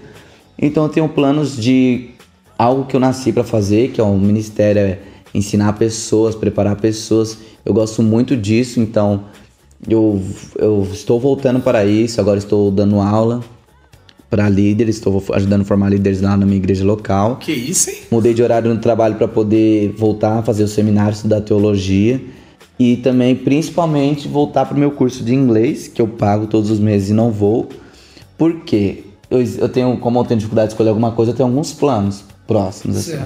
Então 0.58 0.84
eu 0.84 0.90
tenho 0.90 1.10
planos 1.10 1.58
de 1.58 2.12
algo 2.58 2.86
que 2.86 2.96
eu 2.96 3.00
nasci 3.02 3.34
para 3.34 3.44
fazer, 3.44 3.92
que 3.92 4.00
é 4.00 4.04
um 4.06 4.18
ministério, 4.18 4.82
é 4.82 5.00
ensinar 5.34 5.74
pessoas, 5.74 6.34
preparar 6.34 6.78
pessoas. 6.78 7.40
Eu 7.66 7.74
gosto 7.74 8.02
muito 8.02 8.38
disso, 8.38 8.80
então 8.80 9.26
eu, 9.88 10.22
eu 10.58 10.88
estou 10.92 11.20
voltando 11.20 11.60
para 11.60 11.86
isso, 11.86 12.20
agora 12.20 12.38
estou 12.38 12.72
dando 12.72 13.00
aula 13.00 13.44
para 14.30 14.50
líderes, 14.50 14.96
estou 14.96 15.24
ajudando 15.34 15.62
a 15.62 15.66
formar 15.66 15.90
líderes 15.90 16.22
lá 16.22 16.36
na 16.36 16.46
minha 16.46 16.58
igreja 16.58 16.84
local. 16.84 17.38
Que 17.38 17.52
isso, 17.52 17.90
hein? 17.90 17.98
Mudei 18.12 18.34
de 18.34 18.42
horário 18.42 18.74
no 18.74 18.80
trabalho 18.80 19.16
para 19.16 19.28
poder 19.28 19.94
voltar 19.98 20.40
a 20.40 20.44
fazer 20.44 20.64
o 20.64 20.68
seminário, 20.68 21.14
estudar 21.14 21.42
teologia 21.42 22.22
e 22.78 22.98
também, 22.98 23.36
principalmente, 23.36 24.28
voltar 24.28 24.66
para 24.66 24.76
o 24.76 24.80
meu 24.80 24.92
curso 24.92 25.24
de 25.24 25.34
inglês, 25.34 25.88
que 25.88 26.02
eu 26.02 26.08
pago 26.08 26.48
todos 26.48 26.70
os 26.70 26.80
meses 26.80 27.10
e 27.10 27.14
não 27.14 27.32
vou. 27.32 27.70
Por 28.38 28.62
quê? 28.62 29.06
Eu, 29.30 29.42
eu 29.42 29.70
tenho, 29.70 29.98
como 29.98 30.20
eu 30.20 30.26
tenho 30.26 30.40
dificuldade 30.40 30.68
de 30.68 30.74
escolher 30.74 30.90
alguma 30.90 31.12
coisa, 31.12 31.32
eu 31.32 31.36
tenho 31.36 31.48
alguns 31.48 31.72
planos 31.72 32.24
próximos. 32.46 32.98
Assim. 32.98 33.18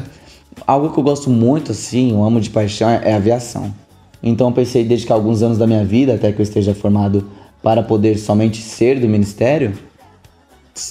Algo 0.68 0.92
que 0.92 1.00
eu 1.00 1.04
gosto 1.04 1.30
muito, 1.30 1.72
assim, 1.72 2.12
eu 2.12 2.24
amo 2.24 2.40
de 2.40 2.50
paixão, 2.50 2.90
é 2.90 3.14
aviação. 3.14 3.74
Então 4.22 4.48
eu 4.48 4.54
pensei 4.54 4.84
dedicar 4.84 5.14
alguns 5.14 5.42
anos 5.42 5.58
da 5.58 5.66
minha 5.66 5.84
vida, 5.84 6.16
até 6.16 6.32
que 6.32 6.40
eu 6.40 6.44
esteja 6.44 6.74
formado, 6.74 7.26
para 7.64 7.84
poder 7.84 8.18
somente 8.18 8.62
ser 8.62 9.00
do 9.00 9.08
ministério. 9.08 9.74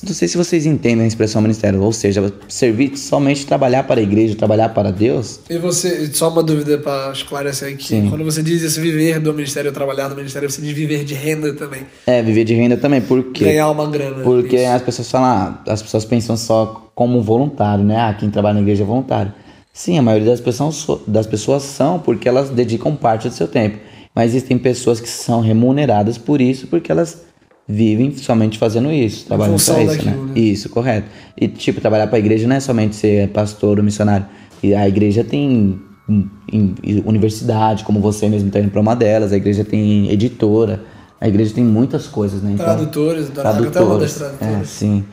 Não 0.06 0.12
sei 0.12 0.28
se 0.28 0.36
vocês 0.36 0.66
entendem 0.66 1.04
a 1.04 1.06
expressão 1.06 1.40
ministério, 1.40 1.82
ou 1.82 1.92
seja, 1.92 2.32
servir 2.46 2.94
somente 2.96 3.46
trabalhar 3.46 3.84
para 3.84 4.00
a 4.00 4.02
igreja, 4.02 4.34
trabalhar 4.34 4.68
para 4.70 4.90
Deus. 4.90 5.40
E 5.48 5.56
você, 5.56 6.06
só 6.12 6.28
uma 6.28 6.42
dúvida 6.42 6.76
pra 6.76 7.10
esclarecer 7.10 7.72
aqui. 7.72 7.86
Sim. 7.86 8.10
Quando 8.10 8.22
você 8.22 8.42
diz 8.42 8.62
esse 8.62 8.78
viver 8.80 9.18
do 9.18 9.32
ministério, 9.32 9.72
trabalhar 9.72 10.08
do 10.08 10.16
ministério, 10.16 10.50
você 10.50 10.60
diz 10.60 10.72
viver 10.72 11.04
de 11.04 11.14
renda 11.14 11.54
também. 11.54 11.82
É, 12.06 12.22
viver 12.22 12.44
de 12.44 12.54
renda 12.54 12.76
também, 12.76 13.00
por 13.00 13.32
quê? 13.32 13.44
Ganhar 13.44 13.70
uma 13.70 13.86
grana. 13.86 14.22
Porque 14.22 14.56
Isso. 14.56 14.68
as 14.68 14.82
pessoas 14.82 15.10
falam, 15.10 15.28
ah, 15.28 15.62
as 15.72 15.80
pessoas 15.80 16.04
pensam 16.04 16.36
só 16.36 16.90
como 16.94 17.22
voluntário, 17.22 17.84
né? 17.84 17.96
Ah, 17.96 18.12
quem 18.12 18.28
trabalha 18.28 18.56
na 18.56 18.60
igreja 18.60 18.82
é 18.82 18.86
voluntário. 18.86 19.32
Sim, 19.78 19.96
a 19.96 20.02
maioria 20.02 20.30
das 20.30 20.40
pessoas, 20.40 20.74
so- 20.74 21.00
das 21.06 21.24
pessoas 21.24 21.62
são 21.62 22.00
porque 22.00 22.28
elas 22.28 22.50
dedicam 22.50 22.96
parte 22.96 23.28
do 23.28 23.32
seu 23.32 23.46
tempo. 23.46 23.78
Mas 24.12 24.30
existem 24.34 24.58
pessoas 24.58 24.98
que 25.00 25.08
são 25.08 25.40
remuneradas 25.40 26.18
por 26.18 26.40
isso, 26.40 26.66
porque 26.66 26.90
elas 26.90 27.22
vivem 27.68 28.12
somente 28.16 28.58
fazendo 28.58 28.90
isso, 28.90 29.26
trabalhando 29.26 29.64
para 29.64 29.80
isso, 29.80 29.92
daquilo, 29.92 30.10
né? 30.10 30.16
né? 30.16 30.32
Isso, 30.34 30.68
correto. 30.68 31.06
E 31.40 31.46
tipo, 31.46 31.80
trabalhar 31.80 32.08
para 32.08 32.16
a 32.16 32.18
igreja 32.18 32.48
não 32.48 32.56
é 32.56 32.58
somente 32.58 32.96
ser 32.96 33.28
pastor 33.28 33.78
ou 33.78 33.84
missionário. 33.84 34.26
E 34.60 34.74
a 34.74 34.88
igreja 34.88 35.22
tem 35.22 35.80
hum, 36.08 36.28
universidade, 37.04 37.84
como 37.84 38.00
você 38.00 38.28
mesmo 38.28 38.48
está 38.48 38.58
indo 38.58 38.72
para 38.72 38.80
uma 38.80 38.96
delas, 38.96 39.32
a 39.32 39.36
igreja 39.36 39.64
tem 39.64 40.10
editora, 40.10 40.82
a 41.20 41.28
igreja 41.28 41.54
tem 41.54 41.62
muitas 41.62 42.08
coisas, 42.08 42.42
né? 42.42 42.50
Então, 42.54 42.66
Tradutores, 42.66 43.30
até 43.30 43.80
uma 43.84 43.98
das 44.00 44.14
tradutores. 44.14 44.60
É, 44.60 44.64
sim. 44.64 45.04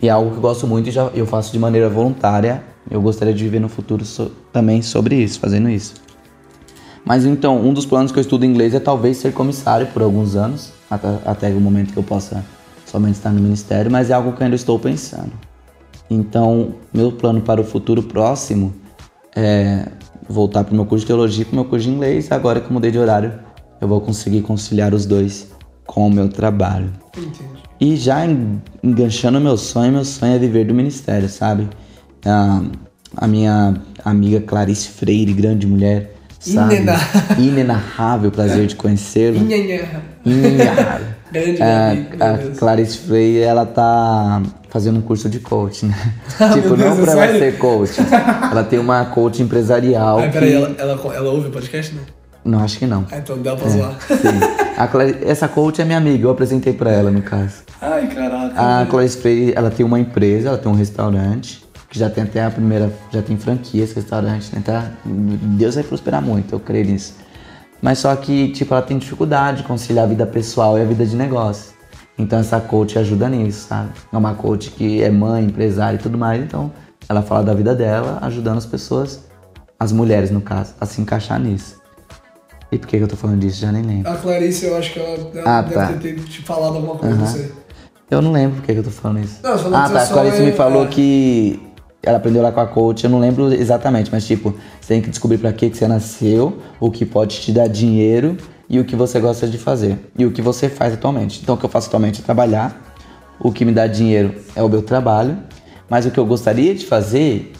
E 0.00 0.08
é 0.08 0.10
algo 0.10 0.30
que 0.30 0.38
eu 0.38 0.40
gosto 0.40 0.66
muito 0.66 0.88
e 0.88 0.90
já 0.90 1.10
eu 1.14 1.26
faço 1.26 1.52
de 1.52 1.58
maneira 1.58 1.90
voluntária. 1.90 2.75
Eu 2.90 3.00
gostaria 3.02 3.34
de 3.34 3.42
viver 3.42 3.60
no 3.60 3.68
futuro 3.68 4.04
so- 4.04 4.30
também 4.52 4.82
sobre 4.82 5.16
isso, 5.16 5.40
fazendo 5.40 5.68
isso. 5.68 5.94
Mas 7.04 7.24
então, 7.24 7.60
um 7.64 7.72
dos 7.72 7.86
planos 7.86 8.10
que 8.10 8.18
eu 8.18 8.20
estudo 8.20 8.44
inglês 8.44 8.74
é 8.74 8.80
talvez 8.80 9.16
ser 9.18 9.32
comissário 9.32 9.86
por 9.88 10.02
alguns 10.02 10.34
anos, 10.34 10.72
até, 10.90 11.08
até 11.24 11.48
o 11.50 11.60
momento 11.60 11.92
que 11.92 11.98
eu 11.98 12.02
possa 12.02 12.44
somente 12.84 13.14
estar 13.16 13.30
no 13.30 13.40
ministério, 13.40 13.90
mas 13.90 14.10
é 14.10 14.14
algo 14.14 14.32
que 14.32 14.40
eu 14.42 14.44
ainda 14.44 14.56
estou 14.56 14.78
pensando. 14.78 15.32
Então, 16.10 16.74
meu 16.92 17.12
plano 17.12 17.40
para 17.40 17.60
o 17.60 17.64
futuro 17.64 18.02
próximo 18.02 18.72
é 19.34 19.86
voltar 20.28 20.64
para 20.64 20.72
o 20.72 20.76
meu 20.76 20.86
curso 20.86 21.04
de 21.04 21.08
teologia 21.08 21.42
e 21.42 21.44
para 21.44 21.52
o 21.52 21.56
meu 21.56 21.64
curso 21.64 21.86
de 21.88 21.92
inglês. 21.92 22.30
Agora 22.30 22.60
que 22.60 22.66
eu 22.68 22.72
mudei 22.72 22.90
de 22.90 22.98
horário, 22.98 23.32
eu 23.80 23.86
vou 23.88 24.00
conseguir 24.00 24.42
conciliar 24.42 24.94
os 24.94 25.04
dois 25.06 25.48
com 25.86 26.06
o 26.06 26.10
meu 26.10 26.28
trabalho. 26.28 26.92
Entendi. 27.16 27.40
E 27.80 27.96
já 27.96 28.24
en- 28.24 28.60
enganchando 28.82 29.40
meu 29.40 29.56
sonho, 29.56 29.92
meu 29.92 30.04
sonho 30.04 30.34
é 30.34 30.38
viver 30.38 30.64
do 30.66 30.74
ministério, 30.74 31.28
sabe? 31.28 31.68
A, 32.26 32.62
a 33.16 33.26
minha 33.26 33.74
amiga 34.04 34.40
Clarice 34.40 34.88
Freire, 34.88 35.32
grande 35.32 35.66
mulher, 35.66 36.14
sabe? 36.40 36.76
Inena- 36.76 37.00
Inenarrável 37.38 38.30
prazer 38.30 38.66
de 38.66 38.74
conhecê-la. 38.76 39.36
Inenarrável. 39.38 41.06
Grande 41.32 41.60
É, 41.60 41.90
amigo, 41.90 42.08
a. 42.22 42.56
Clarice 42.56 42.98
Freire, 42.98 43.40
ela 43.40 43.66
tá 43.66 44.40
fazendo 44.70 44.98
um 44.98 45.02
curso 45.02 45.28
de 45.28 45.40
coaching, 45.40 45.86
né? 45.88 46.12
Ah, 46.38 46.50
tipo, 46.50 46.76
Deus, 46.76 46.78
não 46.78 46.86
é 46.92 47.02
pra 47.02 47.12
ela 47.26 47.38
ser 47.38 47.58
coach. 47.58 47.94
Ela 48.50 48.62
tem 48.62 48.78
uma 48.78 49.04
coach 49.06 49.42
empresarial. 49.42 50.22
Que... 50.22 50.28
peraí, 50.28 50.54
ela, 50.54 50.74
ela, 50.78 51.14
ela 51.14 51.30
ouve 51.30 51.48
o 51.48 51.50
podcast, 51.50 51.94
né? 51.94 52.02
Não, 52.44 52.60
acho 52.60 52.78
que 52.78 52.86
não. 52.86 53.04
Ah, 53.10 53.18
então 53.18 53.42
dá 53.42 53.56
pra 53.56 53.68
zoar. 53.68 53.96
Sim. 54.06 54.86
Clarice- 54.92 55.18
essa 55.26 55.48
coach 55.48 55.82
é 55.82 55.84
minha 55.84 55.98
amiga, 55.98 56.24
eu 56.26 56.30
apresentei 56.30 56.72
pra 56.72 56.92
ela, 56.92 57.10
no 57.10 57.20
caso. 57.22 57.54
Ai, 57.82 58.06
caraca. 58.06 58.54
A 58.82 58.86
Clarice 58.86 59.16
Freire, 59.18 59.52
ela 59.56 59.68
tem 59.70 59.84
uma 59.84 59.98
empresa, 59.98 60.48
ela 60.50 60.58
tem 60.58 60.70
um 60.70 60.76
restaurante, 60.76 61.64
que 61.96 62.00
já 62.00 62.10
tem 62.10 62.24
até 62.24 62.44
a 62.44 62.50
primeira, 62.50 62.92
já 63.10 63.22
tem 63.22 63.36
franquia 63.38 63.82
esse 63.82 63.94
restaurante, 63.94 64.54
né? 64.54 64.62
Tá? 64.64 64.90
Deus 65.04 65.74
vai 65.76 65.84
prosperar 65.84 66.20
muito, 66.20 66.54
eu 66.54 66.60
creio 66.60 66.84
nisso. 66.84 67.14
Mas 67.80 67.98
só 67.98 68.14
que, 68.14 68.48
tipo, 68.52 68.72
ela 68.74 68.82
tem 68.82 68.98
dificuldade 68.98 69.58
de 69.58 69.62
conciliar 69.64 70.04
a 70.04 70.08
vida 70.08 70.26
pessoal 70.26 70.78
e 70.78 70.82
a 70.82 70.84
vida 70.84 71.04
de 71.06 71.16
negócio. 71.16 71.74
Então 72.18 72.38
essa 72.38 72.60
coach 72.60 72.98
ajuda 72.98 73.28
nisso, 73.28 73.68
sabe? 73.68 73.90
É 74.12 74.16
uma 74.16 74.34
coach 74.34 74.70
que 74.70 75.02
é 75.02 75.10
mãe, 75.10 75.44
empresária 75.44 75.96
e 75.96 76.00
tudo 76.00 76.16
mais, 76.16 76.42
então 76.42 76.70
ela 77.08 77.22
fala 77.22 77.42
da 77.42 77.54
vida 77.54 77.74
dela, 77.74 78.18
ajudando 78.22 78.58
as 78.58 78.66
pessoas, 78.66 79.24
as 79.78 79.92
mulheres 79.92 80.30
no 80.30 80.40
caso, 80.40 80.74
a 80.80 80.86
se 80.86 81.00
encaixar 81.00 81.38
nisso. 81.40 81.80
E 82.72 82.78
por 82.78 82.88
que 82.88 82.96
que 82.98 83.04
eu 83.04 83.08
tô 83.08 83.16
falando 83.16 83.40
disso? 83.40 83.60
Já 83.60 83.70
nem 83.70 83.82
lembro. 83.82 84.10
A 84.10 84.16
Clarice, 84.16 84.66
eu 84.66 84.76
acho 84.76 84.92
que 84.92 84.98
ela, 84.98 85.30
ela 85.34 85.58
Ah, 85.58 85.62
deve 85.62 85.74
tá. 85.74 85.92
ter 86.00 86.14
te 86.24 86.42
falado 86.42 86.76
alguma 86.76 86.96
coisa, 86.96 87.14
não 87.14 87.26
sei. 87.26 87.52
Eu 88.10 88.22
não 88.22 88.32
lembro 88.32 88.56
por 88.56 88.64
que 88.64 88.72
que 88.72 88.78
eu 88.78 88.84
tô 88.84 88.90
falando 88.90 89.24
isso. 89.24 89.40
Não, 89.42 89.56
você 89.56 89.66
ah, 89.68 89.88
tá. 89.88 90.02
A 90.02 90.06
Clarice 90.06 90.36
sonho 90.36 90.48
me 90.48 90.56
falou 90.56 90.84
é- 90.84 90.88
que 90.88 91.60
ela 92.02 92.18
aprendeu 92.18 92.42
lá 92.42 92.52
com 92.52 92.60
a 92.60 92.66
coach, 92.66 93.02
eu 93.04 93.10
não 93.10 93.18
lembro 93.18 93.52
exatamente, 93.52 94.10
mas 94.12 94.26
tipo, 94.26 94.54
você 94.80 94.94
tem 94.94 95.02
que 95.02 95.10
descobrir 95.10 95.38
pra 95.38 95.52
que 95.52 95.68
que 95.70 95.76
você 95.76 95.88
nasceu, 95.88 96.58
o 96.78 96.90
que 96.90 97.04
pode 97.04 97.40
te 97.40 97.50
dar 97.52 97.66
dinheiro 97.68 98.36
e 98.68 98.78
o 98.78 98.84
que 98.84 98.94
você 98.94 99.18
gosta 99.18 99.46
de 99.48 99.58
fazer. 99.58 99.98
E 100.16 100.24
o 100.24 100.30
que 100.30 100.40
você 100.42 100.68
faz 100.68 100.94
atualmente. 100.94 101.40
Então 101.42 101.54
o 101.54 101.58
que 101.58 101.64
eu 101.64 101.70
faço 101.70 101.88
atualmente 101.88 102.20
é 102.20 102.24
trabalhar, 102.24 102.94
o 103.40 103.50
que 103.52 103.64
me 103.64 103.72
dá 103.72 103.86
dinheiro 103.86 104.34
é 104.54 104.62
o 104.62 104.68
meu 104.68 104.82
trabalho, 104.82 105.36
mas 105.90 106.06
o 106.06 106.10
que 106.10 106.18
eu 106.18 106.26
gostaria 106.26 106.74
de 106.74 106.86
fazer 106.86 107.52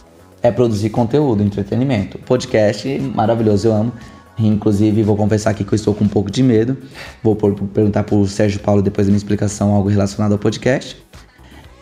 é 0.43 0.51
produzir 0.51 0.91
conteúdo, 0.91 1.43
entretenimento. 1.43 2.18
Podcast, 2.18 2.89
maravilhoso, 3.14 3.68
eu 3.68 3.72
amo. 3.72 3.93
Inclusive, 4.39 5.03
vou 5.03 5.16
confessar 5.16 5.51
aqui 5.51 5.64
que 5.64 5.72
eu 5.72 5.76
estou 5.76 5.95
com 5.95 6.05
um 6.05 6.09
pouco 6.09 6.30
de 6.30 6.43
medo. 6.43 6.76
Vou 7.22 7.34
por- 7.34 7.55
perguntar 7.55 8.05
pro 8.05 8.26
Sérgio 8.26 8.61
Paulo 8.61 8.82
depois 8.82 9.07
da 9.07 9.11
minha 9.11 9.16
explicação 9.16 9.74
algo 9.74 9.89
relacionado 9.89 10.32
ao 10.32 10.39
podcast. 10.39 11.05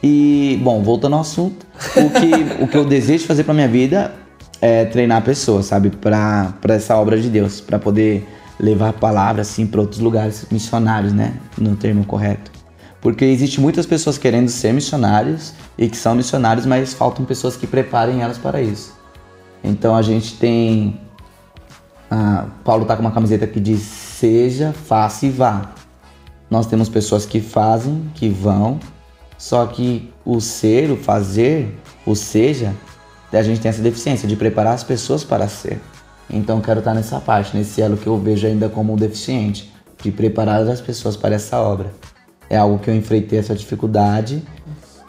E, 0.06 0.60
bom, 0.62 0.82
voltando 0.82 1.14
ao 1.14 1.22
assunto, 1.22 1.66
o 1.96 2.10
que, 2.10 2.30
o 2.62 2.68
que 2.68 2.76
eu 2.76 2.84
desejo 2.84 3.26
fazer 3.26 3.42
pra 3.42 3.54
minha 3.54 3.66
vida 3.66 4.12
é 4.60 4.84
treinar 4.84 5.24
pessoas, 5.24 5.64
sabe? 5.64 5.88
Pra, 5.88 6.52
pra 6.60 6.74
essa 6.74 6.94
obra 6.94 7.18
de 7.18 7.30
Deus, 7.30 7.58
pra 7.58 7.78
poder 7.78 8.28
levar 8.60 8.90
a 8.90 8.92
palavra, 8.92 9.40
assim, 9.40 9.66
pra 9.66 9.80
outros 9.80 10.00
lugares 10.00 10.46
missionários, 10.50 11.14
né? 11.14 11.32
No 11.56 11.74
termo 11.74 12.04
correto. 12.04 12.52
Porque 13.00 13.24
existe 13.24 13.62
muitas 13.62 13.86
pessoas 13.86 14.18
querendo 14.18 14.50
ser 14.50 14.74
missionários 14.74 15.54
e 15.78 15.88
que 15.88 15.96
são 15.96 16.14
missionários, 16.14 16.66
mas 16.66 16.92
faltam 16.92 17.24
pessoas 17.24 17.56
que 17.56 17.66
preparem 17.66 18.20
elas 18.20 18.36
para 18.36 18.60
isso. 18.60 18.92
Então 19.62 19.96
a 19.96 20.02
gente 20.02 20.36
tem. 20.36 21.00
Ah, 22.10 22.44
Paulo 22.62 22.84
tá 22.84 22.94
com 22.94 23.00
uma 23.00 23.10
camiseta 23.10 23.46
que 23.46 23.58
diz: 23.58 23.80
seja, 23.80 24.74
faça 24.74 25.24
e 25.24 25.30
vá. 25.30 25.72
Nós 26.50 26.66
temos 26.66 26.90
pessoas 26.90 27.24
que 27.24 27.40
fazem, 27.40 28.10
que 28.14 28.28
vão, 28.28 28.78
só 29.38 29.66
que 29.66 30.12
o 30.24 30.40
ser, 30.40 30.90
o 30.90 30.96
fazer, 30.96 31.76
o 32.06 32.14
seja, 32.14 32.74
a 33.32 33.42
gente 33.42 33.60
tem 33.60 33.68
essa 33.68 33.82
deficiência 33.82 34.28
de 34.28 34.36
preparar 34.36 34.74
as 34.74 34.84
pessoas 34.84 35.24
para 35.24 35.48
ser. 35.48 35.80
Então 36.30 36.60
quero 36.60 36.78
estar 36.78 36.94
nessa 36.94 37.20
parte, 37.20 37.56
nesse 37.56 37.82
elo 37.82 37.96
que 37.96 38.06
eu 38.06 38.18
vejo 38.18 38.46
ainda 38.46 38.68
como 38.68 38.96
deficiente, 38.96 39.72
de 40.02 40.12
preparar 40.12 40.60
as 40.68 40.80
pessoas 40.80 41.16
para 41.16 41.34
essa 41.34 41.60
obra. 41.60 41.92
É 42.48 42.56
algo 42.56 42.78
que 42.78 42.88
eu 42.88 42.94
enfrentei 42.94 43.38
essa 43.38 43.54
dificuldade 43.54 44.42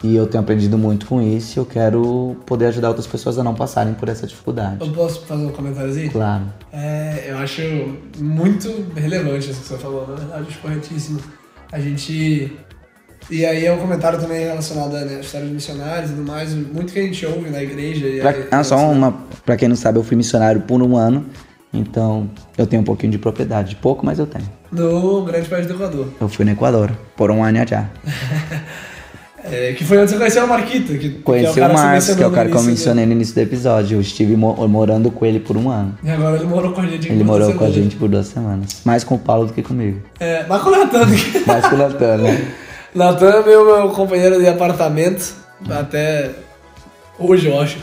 E 0.02 0.14
eu 0.14 0.26
tenho 0.26 0.42
aprendido 0.42 0.76
muito 0.76 1.06
com 1.06 1.22
isso 1.22 1.58
e 1.58 1.60
eu 1.60 1.66
quero 1.66 2.36
poder 2.46 2.66
ajudar 2.66 2.88
outras 2.88 3.06
pessoas 3.06 3.38
a 3.38 3.44
não 3.44 3.54
passarem 3.54 3.94
por 3.94 4.08
essa 4.08 4.26
dificuldade. 4.26 4.76
Eu 4.80 4.92
posso 4.92 5.24
fazer 5.26 5.46
um 5.46 5.50
comentáriozinho? 5.50 6.10
Claro. 6.10 6.44
É, 6.72 7.24
eu 7.28 7.38
acho 7.38 7.62
muito 8.18 8.86
relevante 8.94 9.50
isso 9.50 9.60
que 9.62 9.68
você 9.68 9.78
falou, 9.78 10.06
na 10.06 10.14
verdade, 10.14 10.58
corretíssimo. 10.58 11.20
A 11.72 11.80
gente. 11.80 12.56
E 13.30 13.44
aí 13.44 13.66
é 13.66 13.72
um 13.72 13.78
comentário 13.78 14.18
também 14.20 14.44
relacionado 14.44 14.92
né, 14.92 15.16
à 15.16 15.20
história 15.20 15.46
dos 15.46 15.54
missionários 15.54 16.10
e 16.10 16.14
tudo 16.14 16.26
mais, 16.26 16.52
muito 16.54 16.92
que 16.92 16.98
a 16.98 17.02
gente 17.02 17.26
ouve 17.26 17.50
na 17.50 17.62
igreja. 17.62 18.06
Pra, 18.20 18.30
aí, 18.30 18.44
ah, 18.50 18.62
só 18.64 18.76
uma. 18.90 19.12
Pra 19.44 19.56
quem 19.56 19.68
não 19.68 19.76
sabe, 19.76 19.98
eu 19.98 20.04
fui 20.04 20.16
missionário 20.16 20.60
por 20.60 20.80
um 20.82 20.96
ano. 20.96 21.24
Então 21.74 22.30
eu 22.56 22.66
tenho 22.66 22.82
um 22.82 22.84
pouquinho 22.84 23.10
de 23.12 23.18
propriedade. 23.18 23.76
Pouco, 23.76 24.06
mas 24.06 24.18
eu 24.18 24.26
tenho. 24.26 24.44
No 24.70 25.24
Grande 25.24 25.48
País 25.48 25.66
do 25.66 25.74
Equador. 25.74 26.08
Eu 26.20 26.28
fui 26.28 26.44
no 26.44 26.52
Equador, 26.52 26.90
por 27.16 27.30
um 27.30 27.42
ano 27.42 27.58
já. 27.68 27.86
É, 29.48 29.72
que 29.74 29.84
foi 29.84 29.98
onde 29.98 30.10
você 30.10 30.16
conheceu 30.16 30.44
o 30.44 30.48
Marquito. 30.48 30.98
Que, 30.98 31.08
Conheci 31.20 31.52
que 31.54 31.60
o 31.60 31.62
é 31.62 31.68
cara 31.68 31.72
Marcos, 31.72 32.14
que 32.16 32.20
é 32.20 32.26
o 32.26 32.30
cara 32.32 32.48
no 32.48 32.50
que 32.50 32.58
eu 32.60 32.62
mencionei 32.64 33.06
no 33.06 33.12
início 33.12 33.32
do 33.32 33.40
episódio. 33.42 33.96
Eu 33.96 34.00
estive 34.00 34.34
mo- 34.36 34.66
morando 34.66 35.08
com 35.08 35.24
ele 35.24 35.38
por 35.38 35.56
um 35.56 35.70
ano. 35.70 35.96
né? 36.02 36.10
E 36.10 36.14
agora 36.16 36.34
ele 36.36 36.46
morou 36.46 36.72
com 36.72 36.80
a 36.80 36.86
gente. 36.86 37.06
Ele 37.08 37.18
por 37.18 37.26
morou 37.26 37.46
duas 37.46 37.56
com 37.58 37.64
a 37.64 37.68
semanas. 37.68 37.84
gente 37.84 37.96
por 37.96 38.08
duas 38.08 38.26
semanas. 38.26 38.80
Mais 38.84 39.04
com 39.04 39.14
o 39.14 39.18
Paulo 39.20 39.46
do 39.46 39.52
que 39.52 39.62
comigo. 39.62 40.00
É, 40.18 40.44
mas 40.48 40.60
com 40.62 40.70
o 40.70 40.72
Natan. 40.72 41.06
Mais 41.46 41.64
com 41.64 41.76
o 41.76 41.78
Natan, 41.78 42.16
né? 42.16 42.48
Natan 42.96 43.30
é 43.30 43.42
meu, 43.44 43.64
meu 43.64 43.90
companheiro 43.90 44.38
de 44.40 44.48
apartamento. 44.48 45.34
Até 45.68 46.30
hoje, 47.18 47.48
eu 47.48 47.60
acho. 47.60 47.78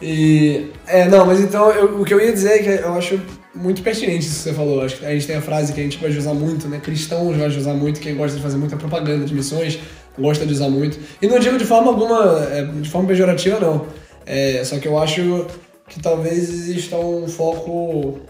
E. 0.00 0.70
É, 0.86 1.06
não, 1.08 1.26
mas 1.26 1.40
então 1.40 1.70
eu- 1.70 2.00
o 2.00 2.04
que 2.04 2.14
eu 2.14 2.20
ia 2.20 2.32
dizer 2.32 2.52
é 2.52 2.58
que 2.58 2.82
eu 2.84 2.94
acho 2.94 3.20
muito 3.54 3.82
pertinente 3.82 4.26
isso 4.26 4.36
que 4.42 4.48
você 4.50 4.54
falou. 4.54 4.82
Acho 4.82 4.96
que 4.96 5.04
a 5.04 5.10
gente 5.10 5.26
tem 5.26 5.36
a 5.36 5.42
frase 5.42 5.72
que 5.72 5.80
a 5.80 5.82
gente 5.82 5.98
pode 5.98 6.16
usar 6.16 6.32
muito, 6.34 6.68
né? 6.68 6.80
Cristãos 6.82 7.36
gosta 7.36 7.50
de 7.50 7.58
usar 7.58 7.74
muito, 7.74 8.00
quem 8.00 8.14
gosta 8.16 8.36
de 8.36 8.42
fazer 8.42 8.56
muita 8.56 8.76
propaganda 8.76 9.24
de 9.26 9.34
missões 9.34 9.78
gosta 10.18 10.44
de 10.46 10.52
usar 10.52 10.68
muito. 10.68 10.98
E 11.20 11.26
não 11.26 11.38
digo 11.38 11.56
de 11.58 11.64
forma 11.64 11.88
alguma, 11.90 12.42
é, 12.50 12.62
de 12.64 12.88
forma 12.88 13.08
pejorativa, 13.08 13.58
não. 13.60 13.86
É, 14.26 14.62
só 14.64 14.78
que 14.78 14.86
eu 14.88 14.98
acho 14.98 15.46
que 15.88 16.00
talvez 16.00 16.48
exista 16.48 16.96
um 16.96 17.26
foco 17.28 18.20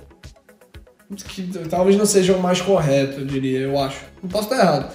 que 1.28 1.42
talvez 1.68 1.96
não 1.96 2.06
seja 2.06 2.32
o 2.34 2.40
mais 2.40 2.60
correto, 2.60 3.20
eu 3.20 3.26
diria, 3.26 3.60
eu 3.60 3.78
acho. 3.78 3.98
Não 4.22 4.28
posso 4.30 4.44
estar 4.52 4.56
errado. 4.64 4.92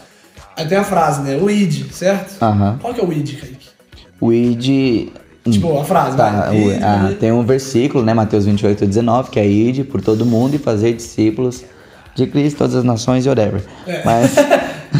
Aí 0.58 0.66
tem 0.68 0.78
a 0.78 0.84
frase, 0.84 1.22
né? 1.22 1.38
O 1.42 1.50
id, 1.50 1.92
certo? 1.92 2.42
Aham. 2.42 2.78
Qual 2.82 2.94
que 2.94 3.02
é 3.02 3.04
o 3.04 3.12
id, 3.12 3.36
Kaique? 3.40 3.68
O 4.22 4.32
ID. 4.32 5.10
Tipo, 5.50 5.78
a 5.80 5.84
frase, 5.84 6.18
Tá, 6.18 6.50
o- 6.52 6.56
Id, 6.56 6.82
ah, 6.84 7.10
id. 7.12 7.18
tem 7.20 7.32
um 7.32 7.44
versículo, 7.46 8.04
né? 8.04 8.14
Mateus 8.14 8.46
28, 8.46 8.86
19, 8.88 9.30
que 9.30 9.40
é 9.40 9.48
ide 9.48 9.84
por 9.84 10.02
todo 10.02 10.26
mundo 10.26 10.56
e 10.56 10.58
fazer 10.58 10.94
discípulos 10.94 11.64
de 12.16 12.26
Cristo, 12.26 12.58
todas 12.58 12.76
as 12.76 12.84
nações 12.84 13.26
e 13.26 13.30
whatever. 13.30 13.62
É. 13.86 14.02
Mas. 14.04 14.34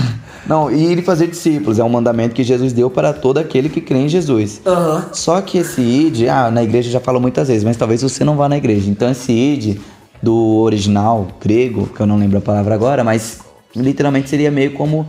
Não, 0.46 0.70
e 0.72 0.92
ir 0.92 1.00
e 1.00 1.02
fazer 1.02 1.26
discípulos 1.28 1.80
é 1.80 1.84
um 1.84 1.90
mandamento 1.90 2.36
que 2.36 2.44
Jesus 2.44 2.72
deu 2.72 2.88
para 2.92 3.12
todo 3.14 3.40
aquele 3.40 3.68
que 3.70 3.82
crê 3.82 3.98
em 4.00 4.08
Jesus. 4.10 4.62
Aham. 4.64 5.10
Só 5.14 5.42
que 5.42 5.58
esse 5.58 5.82
id, 5.82 6.28
ah, 6.30 6.52
na 6.52 6.62
igreja 6.62 6.92
já 6.92 7.00
falou 7.00 7.20
muitas 7.20 7.48
vezes, 7.48 7.64
mas 7.64 7.76
talvez 7.78 8.04
você 8.04 8.24
não 8.24 8.36
vá 8.36 8.48
na 8.48 8.58
igreja. 8.58 8.88
Então 8.88 9.10
esse 9.10 9.32
id 9.32 9.80
do 10.22 10.36
original 10.58 11.28
grego, 11.42 11.88
que 11.88 12.00
eu 12.00 12.06
não 12.06 12.18
lembro 12.18 12.38
a 12.38 12.42
palavra 12.42 12.76
agora, 12.76 13.04
mas 13.04 13.40
literalmente 13.76 14.30
seria 14.30 14.52
meio 14.52 14.74
como 14.74 15.08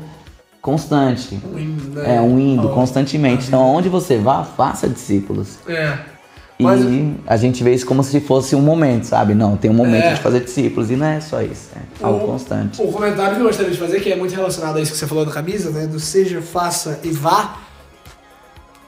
constante. 0.63 1.39
Um 1.53 1.59
indo, 1.59 1.91
né? 2.01 2.17
É 2.17 2.21
um 2.21 2.39
indo 2.39 2.69
Ó. 2.69 2.73
constantemente. 2.75 3.47
Então 3.47 3.61
aonde 3.63 3.89
você 3.89 4.19
vá, 4.19 4.43
faça 4.45 4.89
discípulos. 4.89 5.59
É. 5.69 5.99
E 6.59 6.63
Mas- 6.63 6.81
a 7.27 7.37
gente 7.37 7.63
vê 7.63 7.75
isso 7.75 7.85
como 7.85 8.03
se 8.03 8.19
fosse 8.21 8.57
um 8.57 8.63
momento, 8.63 9.05
sabe? 9.05 9.35
Não, 9.35 9.57
tem 9.59 9.71
um 9.71 9.75
momento 9.75 10.05
É. 10.07 10.15
de 10.15 10.21
fazer 10.21 10.41
discípulos 10.41 10.91
e 10.91 10.97
não 10.97 11.07
é 11.07 11.21
só 11.21 11.43
isso, 11.43 11.69
é 11.77 12.05
algo 12.05 12.25
O- 12.25 12.27
constante. 12.29 12.81
O 12.81 12.91
comentário 12.91 13.35
que 13.37 13.43
eu 13.43 13.47
gostaria 13.47 13.71
de 13.71 13.79
fazer, 13.79 14.01
que 14.01 14.11
é 14.11 14.17
muito 14.17 14.35
relacionado 14.35 14.79
a 14.79 14.81
isso 14.81 14.93
que 14.93 14.97
você 14.99 15.07
falou 15.07 15.27
da 15.27 15.33
camisa, 15.33 15.71
né? 15.71 15.87
Do 15.87 16.01
seja, 16.01 16.41
faça 16.41 16.99
e 17.05 17.11
vá, 17.11 17.57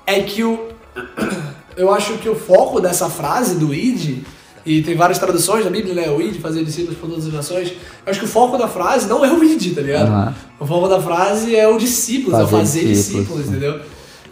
é 0.06 0.20
que 0.20 0.42
o. 0.42 0.68
Eu 1.76 1.94
acho 1.94 2.14
que 2.14 2.28
o 2.28 2.34
foco 2.34 2.80
dessa 2.80 3.08
frase 3.08 3.54
do 3.54 3.72
id, 3.72 4.24
e 4.68 4.82
tem 4.82 4.94
várias 4.94 5.18
traduções 5.18 5.64
da 5.64 5.70
Bíblia, 5.70 5.94
né? 5.94 6.10
O 6.10 6.20
id, 6.20 6.40
fazer 6.40 6.62
discípulos 6.64 6.98
por 6.98 7.08
todas 7.08 7.26
as 7.26 7.32
nações. 7.32 7.68
Eu 7.68 8.10
acho 8.10 8.20
que 8.20 8.26
o 8.26 8.28
foco 8.28 8.58
da 8.58 8.68
frase 8.68 9.08
não 9.08 9.24
é 9.24 9.32
o 9.32 9.42
id, 9.42 9.74
tá 9.74 9.80
ligado? 9.80 10.08
Aham. 10.08 10.34
O 10.60 10.66
foco 10.66 10.88
da 10.88 11.00
frase 11.00 11.56
é 11.56 11.66
o 11.66 11.78
discípulos, 11.78 12.38
é 12.38 12.42
o 12.42 12.46
Fazer 12.46 12.58
fazer 12.58 12.86
discípulos. 12.88 13.26
discípulos, 13.26 13.48
entendeu? 13.48 13.80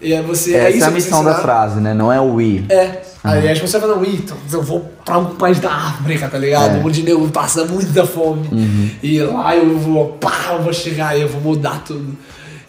E 0.01 0.13
é 0.13 0.21
você. 0.21 0.55
é 0.55 0.69
Essa 0.69 0.71
isso 0.77 0.85
é 0.85 0.89
a 0.89 0.91
missão 0.91 1.25
da 1.25 1.35
frase, 1.37 1.81
né? 1.81 1.95
Não 1.95 2.13
é 2.13 2.21
o 2.21 2.35
we. 2.35 2.65
É. 2.69 3.03
Aí 3.25 3.49
acho 3.49 3.63
que 3.63 3.69
você 3.69 3.79
vai 3.79 4.05
ir, 4.05 4.17
então 4.17 4.37
eu 4.53 4.63
vou 4.63 4.81
pra 5.05 5.17
algum 5.17 5.35
país 5.35 5.59
da 5.59 5.73
África, 5.73 6.29
tá 6.29 6.39
ligado? 6.39 6.77
É. 6.77 6.83
Onde 6.85 7.03
nego 7.03 7.29
passa 7.31 7.65
muita 7.65 8.07
fome. 8.07 8.47
Uhum. 8.53 8.91
E 9.03 9.21
lá 9.21 9.57
eu 9.57 9.77
vou, 9.79 10.13
pá, 10.13 10.53
eu 10.53 10.63
vou 10.63 10.73
chegar 10.73 11.19
eu 11.19 11.29
vou 11.29 11.41
mudar 11.41 11.83
tudo. 11.85 12.17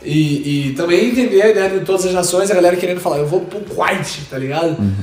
E, 0.04 0.70
e 0.70 0.74
também 0.74 1.10
entender 1.10 1.42
a 1.42 1.50
ideia 1.50 1.70
de 1.70 1.86
todas 1.86 2.06
as 2.06 2.14
nações, 2.14 2.50
a 2.50 2.56
galera 2.56 2.76
querendo 2.78 3.00
falar, 3.02 3.18
eu 3.18 3.28
vou 3.28 3.42
pro 3.42 3.60
Kuwait, 3.60 4.22
tá 4.30 4.38
ligado? 4.38 4.80
Uhum. 4.80 4.94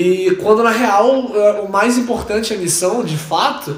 E 0.00 0.34
quando 0.36 0.62
na 0.62 0.70
real 0.70 1.30
é, 1.34 1.60
o 1.60 1.70
mais 1.70 1.96
importante 1.96 2.52
a 2.52 2.56
missão, 2.56 3.02
de 3.02 3.16
fato, 3.16 3.76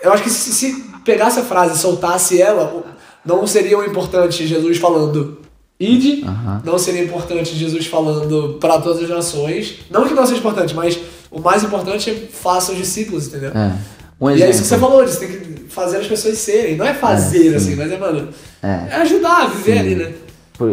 eu 0.00 0.12
acho 0.12 0.22
que 0.22 0.30
se, 0.30 0.52
se 0.52 0.84
pegasse 1.04 1.38
a 1.38 1.44
frase 1.44 1.74
e 1.76 1.78
soltasse 1.78 2.40
ela, 2.40 2.84
não 3.24 3.46
seria 3.46 3.78
o 3.78 3.84
importante 3.84 4.46
Jesus 4.46 4.78
falando 4.78 5.38
ide, 5.78 6.24
Aham. 6.24 6.62
não 6.64 6.78
seria 6.78 7.04
importante 7.04 7.54
Jesus 7.54 7.86
falando 7.86 8.56
para 8.60 8.80
todas 8.80 9.02
as 9.02 9.08
nações. 9.08 9.76
Não 9.90 10.06
que 10.06 10.14
não 10.14 10.24
seja 10.26 10.38
importante, 10.40 10.74
mas 10.74 10.98
o 11.30 11.40
mais 11.40 11.62
importante 11.62 12.10
é 12.10 12.14
faça 12.14 12.72
os 12.72 12.78
discípulos, 12.78 13.26
entendeu? 13.28 13.50
É. 13.50 13.72
Um 14.18 14.30
E 14.30 14.42
é 14.42 14.48
isso 14.48 14.62
que 14.62 14.68
você 14.68 14.78
falou, 14.78 15.06
você 15.06 15.26
tem 15.26 15.38
que 15.38 15.64
fazer 15.68 15.98
as 15.98 16.06
pessoas 16.06 16.38
serem. 16.38 16.76
Não 16.76 16.86
é 16.86 16.94
fazer 16.94 17.48
É, 17.48 17.50
sim. 17.50 17.54
assim, 17.56 17.74
mas 17.76 17.92
é, 17.92 17.98
mano, 17.98 18.28
É. 18.62 18.86
é 18.90 18.94
ajudar 19.02 19.42
a 19.42 19.46
viver 19.46 19.74
Sim. 19.74 19.78
ali, 19.78 19.94
né? 19.94 20.12
Por, 20.54 20.72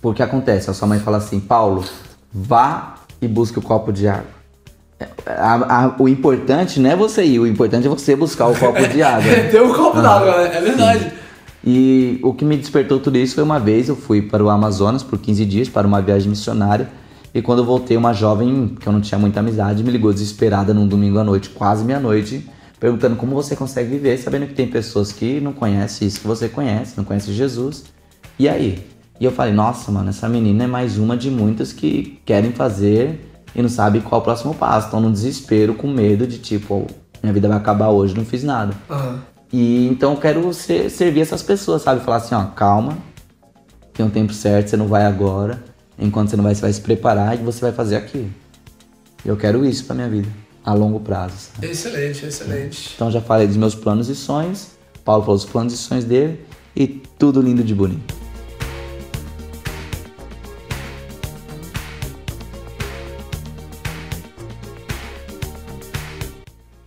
porque 0.00 0.22
acontece, 0.22 0.70
a 0.70 0.72
sua 0.72 0.86
mãe 0.86 1.00
fala 1.00 1.16
assim, 1.16 1.40
Paulo, 1.40 1.84
vá 2.32 2.94
e 3.20 3.28
busque 3.28 3.58
o 3.58 3.62
copo 3.62 3.92
de 3.92 4.06
água. 4.08 4.38
A- 5.26 5.84
a- 5.84 5.96
o 5.98 6.08
importante 6.08 6.80
não 6.80 6.90
é 6.90 6.96
você 6.96 7.24
ir, 7.24 7.38
o 7.38 7.46
importante 7.46 7.86
é 7.86 7.90
você 7.90 8.16
buscar 8.16 8.46
o 8.48 8.54
copo 8.56 8.86
de 8.88 9.00
água. 9.02 9.30
Ter 9.50 9.62
um 9.62 9.72
copo 9.72 10.00
d'água, 10.00 10.38
né? 10.48 10.56
É 10.56 10.60
verdade. 10.60 11.12
E 11.64 12.18
o 12.22 12.32
que 12.32 12.44
me 12.44 12.56
despertou 12.56 12.98
tudo 12.98 13.18
isso 13.18 13.34
foi 13.34 13.44
uma 13.44 13.58
vez 13.60 13.88
eu 13.88 13.96
fui 13.96 14.22
para 14.22 14.42
o 14.42 14.48
Amazonas 14.48 15.02
por 15.02 15.18
15 15.18 15.44
dias 15.44 15.68
para 15.68 15.86
uma 15.86 16.00
viagem 16.00 16.28
missionária. 16.28 16.88
E 17.34 17.42
quando 17.42 17.58
eu 17.58 17.64
voltei, 17.64 17.96
uma 17.96 18.12
jovem 18.12 18.74
que 18.80 18.86
eu 18.86 18.92
não 18.92 19.00
tinha 19.00 19.18
muita 19.18 19.40
amizade 19.40 19.84
me 19.84 19.90
ligou 19.90 20.12
desesperada 20.12 20.72
num 20.72 20.86
domingo 20.86 21.18
à 21.18 21.24
noite, 21.24 21.50
quase 21.50 21.84
meia-noite, 21.84 22.48
perguntando 22.80 23.16
como 23.16 23.34
você 23.34 23.54
consegue 23.54 23.90
viver, 23.90 24.16
sabendo 24.18 24.46
que 24.46 24.54
tem 24.54 24.66
pessoas 24.66 25.12
que 25.12 25.40
não 25.40 25.52
conhecem 25.52 26.08
isso 26.08 26.20
que 26.20 26.26
você 26.26 26.48
conhece, 26.48 26.94
não 26.96 27.04
conhecem 27.04 27.34
Jesus. 27.34 27.84
E 28.38 28.48
aí? 28.48 28.82
E 29.20 29.24
eu 29.24 29.32
falei, 29.32 29.52
nossa, 29.52 29.90
mano, 29.90 30.10
essa 30.10 30.28
menina 30.28 30.64
é 30.64 30.66
mais 30.66 30.96
uma 30.98 31.16
de 31.16 31.30
muitas 31.30 31.72
que 31.72 32.20
querem 32.24 32.52
fazer 32.52 33.32
e 33.54 33.60
não 33.60 33.68
sabe 33.68 34.00
qual 34.00 34.20
é 34.20 34.22
o 34.22 34.24
próximo 34.24 34.54
passo. 34.54 34.86
Estão 34.86 35.00
no 35.00 35.10
desespero, 35.10 35.74
com 35.74 35.88
medo 35.88 36.26
de 36.26 36.38
tipo, 36.38 36.86
"Oh, 36.86 36.92
minha 37.22 37.32
vida 37.32 37.48
vai 37.48 37.56
acabar 37.56 37.88
hoje, 37.88 38.14
não 38.16 38.24
fiz 38.24 38.44
nada. 38.44 38.72
Aham. 38.88 39.20
E 39.52 39.88
então 39.88 40.12
eu 40.12 40.18
quero 40.20 40.52
ser, 40.52 40.90
servir 40.90 41.22
essas 41.22 41.42
pessoas, 41.42 41.82
sabe? 41.82 42.00
Falar 42.04 42.18
assim, 42.18 42.34
ó, 42.34 42.44
calma, 42.44 42.96
tem 43.94 44.04
um 44.04 44.10
tempo 44.10 44.32
certo, 44.32 44.68
você 44.68 44.76
não 44.76 44.86
vai 44.86 45.04
agora. 45.04 45.64
Enquanto 45.98 46.28
você 46.30 46.36
não 46.36 46.44
vai, 46.44 46.54
você 46.54 46.60
vai 46.60 46.72
se 46.72 46.80
preparar 46.80 47.34
e 47.34 47.38
você 47.42 47.60
vai 47.60 47.72
fazer 47.72 47.96
aquilo. 47.96 48.28
Eu 49.24 49.36
quero 49.36 49.64
isso 49.66 49.84
pra 49.84 49.96
minha 49.96 50.08
vida, 50.08 50.28
a 50.64 50.72
longo 50.74 51.00
prazo. 51.00 51.34
sabe? 51.54 51.66
Excelente, 51.66 52.24
excelente. 52.26 52.92
Então 52.94 53.10
já 53.10 53.20
falei 53.20 53.46
dos 53.48 53.56
meus 53.56 53.74
planos 53.74 54.08
e 54.08 54.14
sonhos, 54.14 54.68
Paulo 55.04 55.22
falou 55.24 55.36
dos 55.36 55.46
planos 55.46 55.72
e 55.72 55.76
sonhos 55.78 56.04
dele 56.04 56.44
e 56.76 56.86
tudo 56.86 57.40
lindo 57.40 57.64
de 57.64 57.74
bonito. 57.74 58.14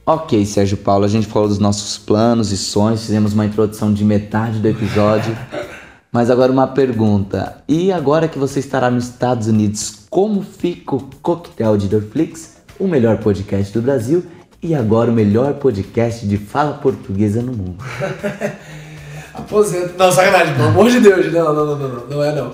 Ok, 0.03 0.45
Sérgio 0.45 0.77
Paulo, 0.77 1.05
a 1.05 1.07
gente 1.07 1.27
falou 1.27 1.47
dos 1.47 1.59
nossos 1.59 1.97
planos 1.97 2.51
e 2.51 2.57
sonhos, 2.57 3.05
fizemos 3.05 3.33
uma 3.33 3.45
introdução 3.45 3.93
de 3.93 4.03
metade 4.03 4.59
do 4.59 4.67
episódio. 4.67 5.37
Mas 6.11 6.29
agora 6.29 6.51
uma 6.51 6.67
pergunta. 6.67 7.63
E 7.67 7.91
agora 7.91 8.27
que 8.27 8.37
você 8.37 8.59
estará 8.59 8.89
nos 8.89 9.05
Estados 9.05 9.47
Unidos, 9.47 10.05
como 10.09 10.41
fica 10.41 10.95
o 10.95 11.09
coquetel 11.21 11.77
de 11.77 11.87
Dorflix, 11.87 12.57
o 12.79 12.87
melhor 12.87 13.19
podcast 13.19 13.71
do 13.71 13.81
Brasil 13.81 14.25
e 14.61 14.75
agora 14.75 15.09
o 15.09 15.13
melhor 15.13 15.53
podcast 15.53 16.27
de 16.27 16.35
fala 16.35 16.73
portuguesa 16.73 17.41
no 17.41 17.53
mundo? 17.53 17.77
Aposenta. 19.33 19.93
Não, 19.97 20.11
sacanagem, 20.11 20.55
pelo 20.55 20.67
amor 20.67 20.89
de 20.89 20.99
Deus. 20.99 21.31
Não, 21.31 21.53
não, 21.53 21.65
não, 21.65 21.77
não, 21.77 21.89
não, 21.89 22.07
não 22.07 22.23
é 22.23 22.35
não. 22.35 22.53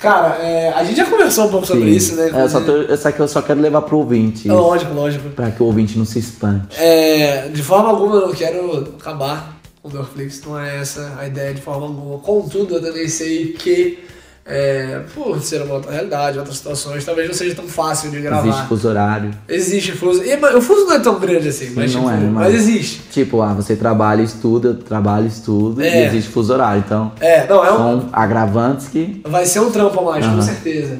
Cara, 0.00 0.36
é, 0.42 0.72
a 0.72 0.82
gente 0.82 0.96
já 0.96 1.04
conversou 1.04 1.46
um 1.46 1.50
pouco 1.50 1.66
sobre 1.66 1.84
Sim. 1.90 1.96
isso, 1.96 2.16
né? 2.16 2.30
É, 2.34 2.48
só, 2.48 2.60
tô, 2.62 2.72
eu 2.72 2.96
só 2.96 3.12
que 3.12 3.20
eu 3.20 3.28
só 3.28 3.42
quero 3.42 3.60
levar 3.60 3.82
pro 3.82 3.98
ouvinte, 3.98 4.48
É 4.48 4.52
Lógico, 4.52 4.94
lógico. 4.94 5.28
para 5.30 5.50
que 5.50 5.62
o 5.62 5.66
ouvinte 5.66 5.98
não 5.98 6.06
se 6.06 6.18
espante. 6.18 6.74
É, 6.80 7.48
de 7.48 7.62
forma 7.62 7.90
alguma 7.90 8.16
eu 8.16 8.26
não 8.28 8.34
quero 8.34 8.94
acabar 8.98 9.56
com 9.82 9.88
o 9.90 9.92
Netflix, 9.92 10.42
não 10.46 10.58
é 10.58 10.80
essa 10.80 11.16
a 11.18 11.26
ideia 11.26 11.52
de 11.52 11.60
forma 11.60 11.86
alguma. 11.86 12.18
Contudo, 12.18 12.76
eu 12.76 12.82
também 12.82 13.08
sei 13.08 13.52
que 13.52 13.98
é, 14.44 15.00
por 15.14 15.40
ser 15.40 15.62
uma 15.62 15.74
outra 15.74 15.92
realidade, 15.92 16.38
outras 16.38 16.56
situações, 16.56 17.04
talvez 17.04 17.28
não 17.28 17.34
seja 17.34 17.54
tão 17.54 17.68
fácil 17.68 18.10
de 18.10 18.20
gravar. 18.20 18.48
Existe 18.48 18.66
fuso 18.68 18.88
horário. 18.88 19.30
Existe 19.48 19.92
fuso. 19.92 20.22
E, 20.24 20.34
o 20.34 20.60
fuso 20.62 20.86
não 20.86 20.94
é 20.94 20.98
tão 20.98 21.18
grande 21.20 21.48
assim, 21.48 21.66
Sim, 21.66 21.72
mas, 21.76 21.94
não 21.94 22.02
tipo, 22.02 22.12
é, 22.12 22.16
mas... 22.16 22.32
mas- 22.32 22.54
existe. 22.54 23.02
Tipo, 23.10 23.42
ah, 23.42 23.52
você 23.54 23.76
trabalha 23.76 24.22
e 24.22 24.24
estuda, 24.24 24.68
eu 24.68 24.74
trabalho 24.74 25.26
e 25.26 25.28
estudo, 25.28 25.82
É. 25.82 26.02
e 26.02 26.06
existe 26.06 26.30
fuso 26.30 26.52
horário. 26.52 26.82
Então, 26.84 27.12
É, 27.20 27.46
não, 27.46 27.64
é 27.64 27.72
um, 27.72 27.76
são 27.76 28.08
agravantes 28.12 28.88
que. 28.88 29.20
Vai 29.24 29.46
ser 29.46 29.60
um 29.60 29.70
trampo 29.70 30.00
a 30.00 30.02
mais, 30.02 30.24
com 30.24 30.32
Aham. 30.32 30.42
certeza. 30.42 30.98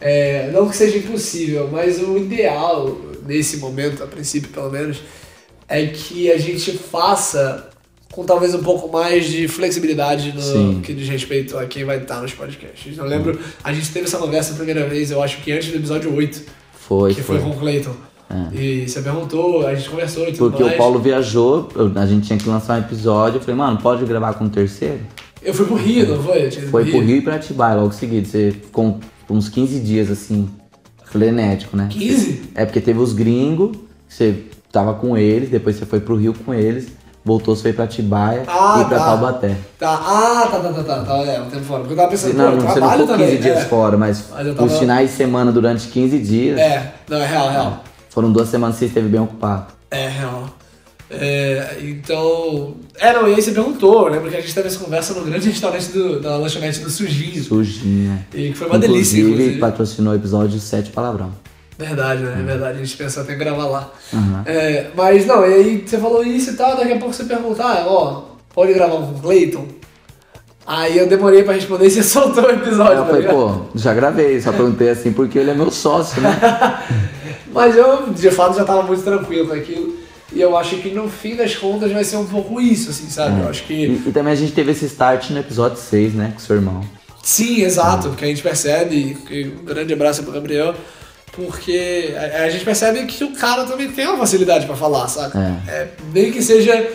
É, 0.00 0.50
não 0.52 0.68
que 0.68 0.76
seja 0.76 0.96
impossível, 0.98 1.68
mas 1.72 2.00
o 2.00 2.16
ideal, 2.16 2.96
nesse 3.26 3.56
momento, 3.56 4.02
a 4.04 4.06
princípio 4.06 4.48
pelo 4.50 4.70
menos, 4.70 5.02
é 5.68 5.84
que 5.86 6.30
a 6.30 6.38
gente 6.38 6.72
faça 6.78 7.67
com 8.18 8.24
talvez 8.24 8.52
um 8.52 8.64
pouco 8.64 8.90
mais 8.90 9.26
de 9.26 9.46
flexibilidade 9.46 10.32
no 10.32 10.42
Sim. 10.42 10.80
que 10.82 10.92
diz 10.92 11.08
respeito 11.08 11.56
a 11.56 11.66
quem 11.66 11.84
vai 11.84 11.98
estar 11.98 12.20
nos 12.20 12.32
podcasts. 12.32 12.98
Eu 12.98 13.04
lembro, 13.04 13.38
a 13.62 13.72
gente 13.72 13.92
teve 13.92 14.06
essa 14.06 14.18
conversa 14.18 14.54
a 14.54 14.56
primeira 14.56 14.88
vez, 14.88 15.12
eu 15.12 15.22
acho 15.22 15.40
que 15.40 15.52
antes 15.52 15.70
do 15.70 15.76
episódio 15.76 16.12
8, 16.12 16.42
Foi, 16.72 17.14
que 17.14 17.22
foi, 17.22 17.38
foi. 17.38 17.48
com 17.48 17.56
o 17.56 17.60
Clayton. 17.60 17.94
E 18.52 18.88
você 18.88 19.02
perguntou, 19.02 19.64
a 19.64 19.72
gente 19.72 19.88
conversou 19.88 20.24
e 20.24 20.32
tudo 20.32 20.50
Porque 20.50 20.64
mais. 20.64 20.74
o 20.74 20.78
Paulo 20.78 20.98
viajou, 20.98 21.68
a 21.94 22.06
gente 22.06 22.26
tinha 22.26 22.36
que 22.36 22.48
lançar 22.48 22.76
um 22.76 22.84
episódio. 22.84 23.36
Eu 23.36 23.40
falei, 23.40 23.54
mano, 23.54 23.78
pode 23.78 24.04
gravar 24.04 24.34
com 24.34 24.46
o 24.46 24.50
terceiro? 24.50 24.98
Eu 25.40 25.54
fui 25.54 25.64
pro 25.66 25.76
Rio, 25.76 26.08
não 26.08 26.20
foi? 26.20 26.50
Foi 26.50 26.90
pro 26.90 26.98
Rio 26.98 27.16
e 27.18 27.20
pra 27.20 27.36
Atibaia 27.36 27.76
logo 27.76 27.92
seguido. 27.92 28.26
Você 28.26 28.50
ficou 28.50 28.98
uns 29.30 29.48
15 29.48 29.78
dias 29.78 30.10
assim, 30.10 30.50
frenético, 31.04 31.76
né? 31.76 31.86
15? 31.88 32.50
É 32.56 32.64
porque 32.64 32.80
teve 32.80 32.98
os 32.98 33.12
gringos, 33.12 33.76
você 34.08 34.42
tava 34.72 34.94
com 34.94 35.16
eles, 35.16 35.48
depois 35.50 35.76
você 35.76 35.86
foi 35.86 36.00
pro 36.00 36.16
Rio 36.16 36.34
com 36.34 36.52
eles, 36.52 36.98
voltou, 37.24 37.54
foi 37.56 37.72
pra 37.72 37.84
Atibaia 37.84 38.42
Ah, 38.46 38.82
e 38.82 38.88
pra 38.88 38.98
tá. 38.98 39.04
Taubaté. 39.04 39.56
Tá, 39.78 39.90
ah, 39.94 40.48
tá, 40.50 40.58
tá, 40.60 40.72
tá, 40.72 40.82
tá, 40.82 41.02
tá, 41.04 41.16
é, 41.24 41.40
um 41.40 41.50
tempo 41.50 41.64
fora. 41.64 41.80
Porque 41.80 41.92
eu 41.92 41.96
tava 41.96 42.10
pensando, 42.10 42.34
Não, 42.34 42.50
pô, 42.52 42.56
não, 42.56 42.60
você 42.72 42.80
não 42.80 42.90
ficou 42.90 43.06
15 43.06 43.12
também. 43.12 43.40
dias 43.40 43.58
é. 43.58 43.64
fora, 43.66 43.96
mas, 43.98 44.24
Mas 44.32 44.46
tava- 44.54 44.64
os 44.64 44.78
finais 44.78 45.10
de 45.10 45.16
semana 45.16 45.52
durante 45.52 45.88
15 45.88 46.18
dias, 46.18 46.58
É, 46.58 46.94
não, 47.08 47.18
é 47.18 47.26
real, 47.26 47.48
é 47.48 47.52
real. 47.52 47.84
foram 48.10 48.32
duas 48.32 48.48
semanas 48.48 48.76
que 48.76 48.80
você 48.80 48.86
esteve 48.86 49.08
bem 49.08 49.20
ocupado. 49.20 49.66
É 49.90 50.08
real. 50.08 50.48
É, 51.10 51.78
então. 51.82 52.74
É, 52.98 53.12
não, 53.14 53.26
e 53.28 53.34
aí 53.34 53.40
você 53.42 53.52
perguntou, 53.52 54.06
eu 54.06 54.12
lembro 54.12 54.30
que 54.30 54.36
a 54.36 54.40
gente 54.42 54.54
teve 54.54 54.68
essa 54.68 54.78
conversa 54.78 55.14
no 55.14 55.22
grande 55.24 55.48
restaurante 55.48 55.88
do, 55.90 56.20
da 56.20 56.36
lanchonete 56.36 56.80
do 56.80 56.90
Sujinho. 56.90 57.42
Sujinha. 57.42 58.26
E 58.34 58.48
que 58.50 58.54
foi 58.54 58.66
uma 58.66 58.78
delícia, 58.78 59.16
Inclusive, 59.16 59.30
inclusive. 59.32 59.58
patrocinou 59.58 60.12
o 60.12 60.16
episódio 60.16 60.60
7 60.60 60.90
palavrão. 60.90 61.30
Verdade, 61.78 62.22
né? 62.22 62.36
É 62.40 62.42
verdade, 62.42 62.78
a 62.78 62.84
gente 62.84 62.96
pensou 62.96 63.22
até 63.22 63.34
em 63.34 63.38
gravar 63.38 63.66
lá. 63.66 63.92
Uhum. 64.12 64.42
É, 64.44 64.90
mas 64.96 65.24
não, 65.24 65.46
e 65.46 65.54
aí 65.54 65.84
você 65.86 65.96
falou 65.96 66.24
isso 66.24 66.50
e 66.50 66.54
tal, 66.54 66.76
daqui 66.76 66.92
a 66.92 66.98
pouco 66.98 67.14
você 67.14 67.22
pergunta, 67.24 67.62
ah, 67.62 67.84
ó, 67.86 68.22
pode 68.52 68.74
gravar 68.74 68.96
com 68.96 69.12
o 69.12 69.20
Clayton? 69.20 69.66
Aí 70.66 70.98
eu 70.98 71.06
demorei 71.06 71.44
pra 71.44 71.54
responder 71.54 71.86
e 71.86 71.90
você 71.90 72.02
soltou 72.04 72.44
o 72.44 72.50
episódio, 72.50 72.94
eu 72.94 72.98
tá 72.98 73.06
falei, 73.06 73.20
ligado? 73.22 73.34
pô, 73.34 73.78
já 73.78 73.94
gravei, 73.94 74.40
só 74.40 74.52
perguntei 74.52 74.90
assim 74.90 75.12
porque 75.12 75.38
ele 75.38 75.52
é 75.52 75.54
meu 75.54 75.70
sócio, 75.70 76.20
né? 76.20 76.38
Mas 77.54 77.76
eu, 77.76 78.10
de 78.12 78.30
fato, 78.30 78.56
já 78.56 78.64
tava 78.64 78.82
muito 78.82 79.02
tranquilo 79.02 79.48
com 79.48 79.54
aquilo. 79.54 79.96
E 80.32 80.40
eu 80.40 80.56
acho 80.56 80.76
que 80.76 80.90
no 80.90 81.08
fim 81.08 81.36
das 81.36 81.56
contas 81.56 81.90
vai 81.90 82.04
ser 82.04 82.16
um 82.16 82.26
pouco 82.26 82.60
isso, 82.60 82.90
assim, 82.90 83.08
sabe? 83.08 83.40
Eu 83.40 83.48
acho 83.48 83.64
que. 83.64 83.72
E, 83.72 84.08
e 84.08 84.12
também 84.12 84.32
a 84.32 84.36
gente 84.36 84.52
teve 84.52 84.72
esse 84.72 84.84
start 84.84 85.30
no 85.30 85.38
episódio 85.38 85.78
6, 85.78 86.14
né, 86.14 86.32
com 86.34 86.40
seu 86.40 86.56
irmão. 86.56 86.84
Sim, 87.22 87.62
exato, 87.62 88.10
que 88.10 88.24
a 88.24 88.28
gente 88.28 88.42
percebe, 88.42 89.16
um 89.60 89.64
grande 89.64 89.92
abraço 89.92 90.22
pro 90.22 90.32
Gabriel, 90.32 90.74
porque 91.46 92.14
a, 92.16 92.42
a 92.44 92.50
gente 92.50 92.64
percebe 92.64 93.04
que 93.06 93.22
o 93.22 93.32
cara 93.32 93.64
também 93.64 93.90
tem 93.90 94.06
uma 94.06 94.18
facilidade 94.18 94.66
pra 94.66 94.74
falar, 94.74 95.06
sabe? 95.08 95.38
É. 95.68 95.88
nem 96.12 96.32
que 96.32 96.42
seja 96.42 96.90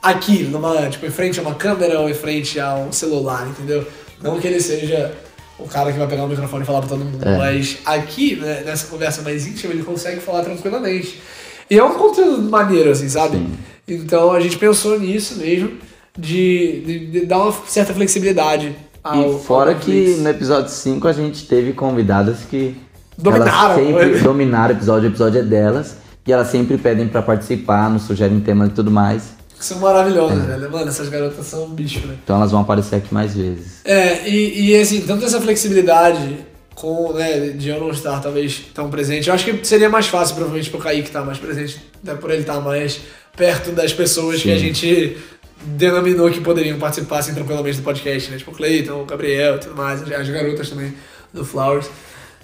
aqui, 0.00 0.44
numa, 0.44 0.88
tipo, 0.88 1.04
em 1.04 1.10
frente 1.10 1.38
a 1.40 1.42
uma 1.42 1.54
câmera 1.56 1.98
ou 2.00 2.08
em 2.08 2.14
frente 2.14 2.60
a 2.60 2.76
um 2.76 2.92
celular, 2.92 3.46
entendeu? 3.48 3.84
Não 4.22 4.38
que 4.38 4.46
ele 4.46 4.60
seja 4.60 5.12
o 5.58 5.66
cara 5.66 5.90
que 5.92 5.98
vai 5.98 6.06
pegar 6.06 6.24
o 6.24 6.28
microfone 6.28 6.62
e 6.62 6.66
falar 6.66 6.80
pra 6.80 6.88
todo 6.90 7.04
mundo, 7.04 7.26
É. 7.28 7.36
mas 7.36 7.78
aqui, 7.84 8.36
né, 8.36 8.62
nessa 8.64 8.86
conversa 8.86 9.22
mais 9.22 9.46
íntima, 9.46 9.72
ele 9.72 9.82
consegue 9.82 10.20
falar 10.20 10.44
tranquilamente. 10.44 11.20
E 11.68 11.76
é 11.76 11.82
um 11.82 11.94
conteúdo 11.94 12.42
maneiro, 12.48 12.90
assim, 12.90 13.08
sabe? 13.08 13.44
Então 13.86 14.30
a 14.32 14.38
gente 14.40 14.56
pensou 14.56 14.98
nisso 15.00 15.36
mesmo, 15.36 15.72
de, 16.16 16.82
de, 16.86 17.06
de 17.06 17.26
dar 17.26 17.38
uma 17.42 17.52
certa 17.66 17.92
flexibilidade 17.92 18.74
ao, 19.02 19.38
e 19.38 19.40
fora 19.40 19.72
ao 19.72 19.78
que 19.78 20.16
no 20.18 20.28
episódio 20.28 20.70
5 20.70 21.06
a 21.08 21.12
gente 21.12 21.46
teve 21.46 21.72
convidadas 21.72 22.38
que 22.48 22.76
Dominaram, 23.18 23.80
elas 23.80 24.02
sempre 24.04 24.20
dominaram 24.20 24.74
o 24.74 24.78
episódio, 24.78 25.08
o 25.08 25.12
episódio 25.12 25.40
é 25.40 25.42
delas. 25.42 25.96
E 26.26 26.32
elas 26.32 26.48
sempre 26.48 26.76
pedem 26.76 27.08
pra 27.08 27.22
participar, 27.22 27.90
nos 27.90 28.02
sugerem 28.02 28.38
temas 28.40 28.68
e 28.68 28.72
tudo 28.72 28.90
mais. 28.90 29.38
São 29.58 29.78
maravilhosas, 29.78 30.44
velho. 30.44 30.70
Mano, 30.70 30.88
essas 30.88 31.08
garotas 31.08 31.46
são 31.46 31.64
um 31.64 31.70
bicho, 31.70 32.06
né? 32.06 32.16
Então 32.22 32.36
elas 32.36 32.52
vão 32.52 32.60
aparecer 32.60 32.96
aqui 32.96 33.12
mais 33.12 33.34
vezes. 33.34 33.80
É, 33.84 34.28
e, 34.28 34.70
e 34.70 34.80
assim, 34.80 35.00
tanto 35.00 35.24
essa 35.24 35.40
flexibilidade 35.40 36.46
com, 36.74 37.12
né, 37.12 37.48
de 37.50 37.70
eu 37.70 37.80
não 37.80 37.90
estar 37.90 38.20
talvez 38.20 38.66
tão 38.72 38.88
presente, 38.88 39.28
eu 39.28 39.34
acho 39.34 39.44
que 39.44 39.66
seria 39.66 39.88
mais 39.88 40.06
fácil 40.06 40.36
provavelmente 40.36 40.70
pro 40.70 40.78
Kaique 40.78 41.08
estar 41.08 41.24
mais 41.24 41.38
presente, 41.38 41.82
né, 42.04 42.14
por 42.14 42.30
ele 42.30 42.42
estar 42.42 42.60
mais 42.60 43.00
perto 43.36 43.72
das 43.72 43.92
pessoas 43.92 44.40
que 44.40 44.52
a 44.52 44.54
Sim. 44.54 44.60
gente 44.60 45.16
denominou 45.64 46.30
que 46.30 46.40
poderiam 46.40 46.78
participar 46.78 47.18
assim, 47.18 47.34
tranquilamente 47.34 47.78
do 47.78 47.82
podcast, 47.82 48.30
né? 48.30 48.36
Tipo 48.36 48.52
o 48.52 48.54
Cleiton, 48.54 49.02
o 49.02 49.04
Gabriel 49.04 49.56
e 49.56 49.58
tudo 49.58 49.74
mais, 49.74 50.02
as 50.02 50.28
garotas 50.28 50.70
também 50.70 50.94
do 51.32 51.44
Flowers. 51.44 51.88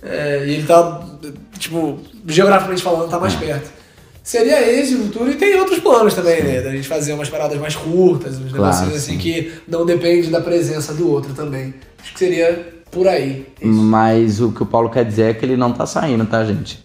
É, 0.04 0.44
e 0.46 0.50
ele 0.54 0.66
tá, 0.66 1.02
tipo, 1.58 1.98
geograficamente 2.26 2.82
falando, 2.82 3.08
tá 3.08 3.18
mais 3.18 3.34
perto. 3.34 3.70
Seria 4.22 4.60
esse 4.70 4.94
o 4.94 5.02
futuro 5.04 5.30
e 5.30 5.34
tem 5.34 5.58
outros 5.58 5.78
planos 5.80 6.14
também, 6.14 6.42
né? 6.42 6.60
Da 6.62 6.70
gente 6.70 6.88
fazer 6.88 7.12
umas 7.12 7.28
paradas 7.28 7.58
mais 7.58 7.74
curtas, 7.76 8.38
uns 8.38 8.52
Claro, 8.52 8.64
negocinhos 8.74 8.94
assim 8.96 9.12
sim. 9.12 9.18
que 9.18 9.52
não 9.68 9.84
depende 9.84 10.28
da 10.30 10.40
presença 10.40 10.94
do 10.94 11.10
outro 11.10 11.34
também. 11.34 11.74
Acho 12.02 12.12
que 12.12 12.18
seria 12.18 12.74
por 12.90 13.06
aí. 13.06 13.46
Isso. 13.60 13.70
Mas 13.82 14.40
o 14.40 14.50
que 14.52 14.62
o 14.62 14.66
Paulo 14.66 14.88
quer 14.88 15.04
dizer 15.04 15.30
é 15.30 15.34
que 15.34 15.44
ele 15.44 15.56
não 15.56 15.72
tá 15.72 15.84
saindo, 15.84 16.24
tá, 16.26 16.42
gente? 16.44 16.82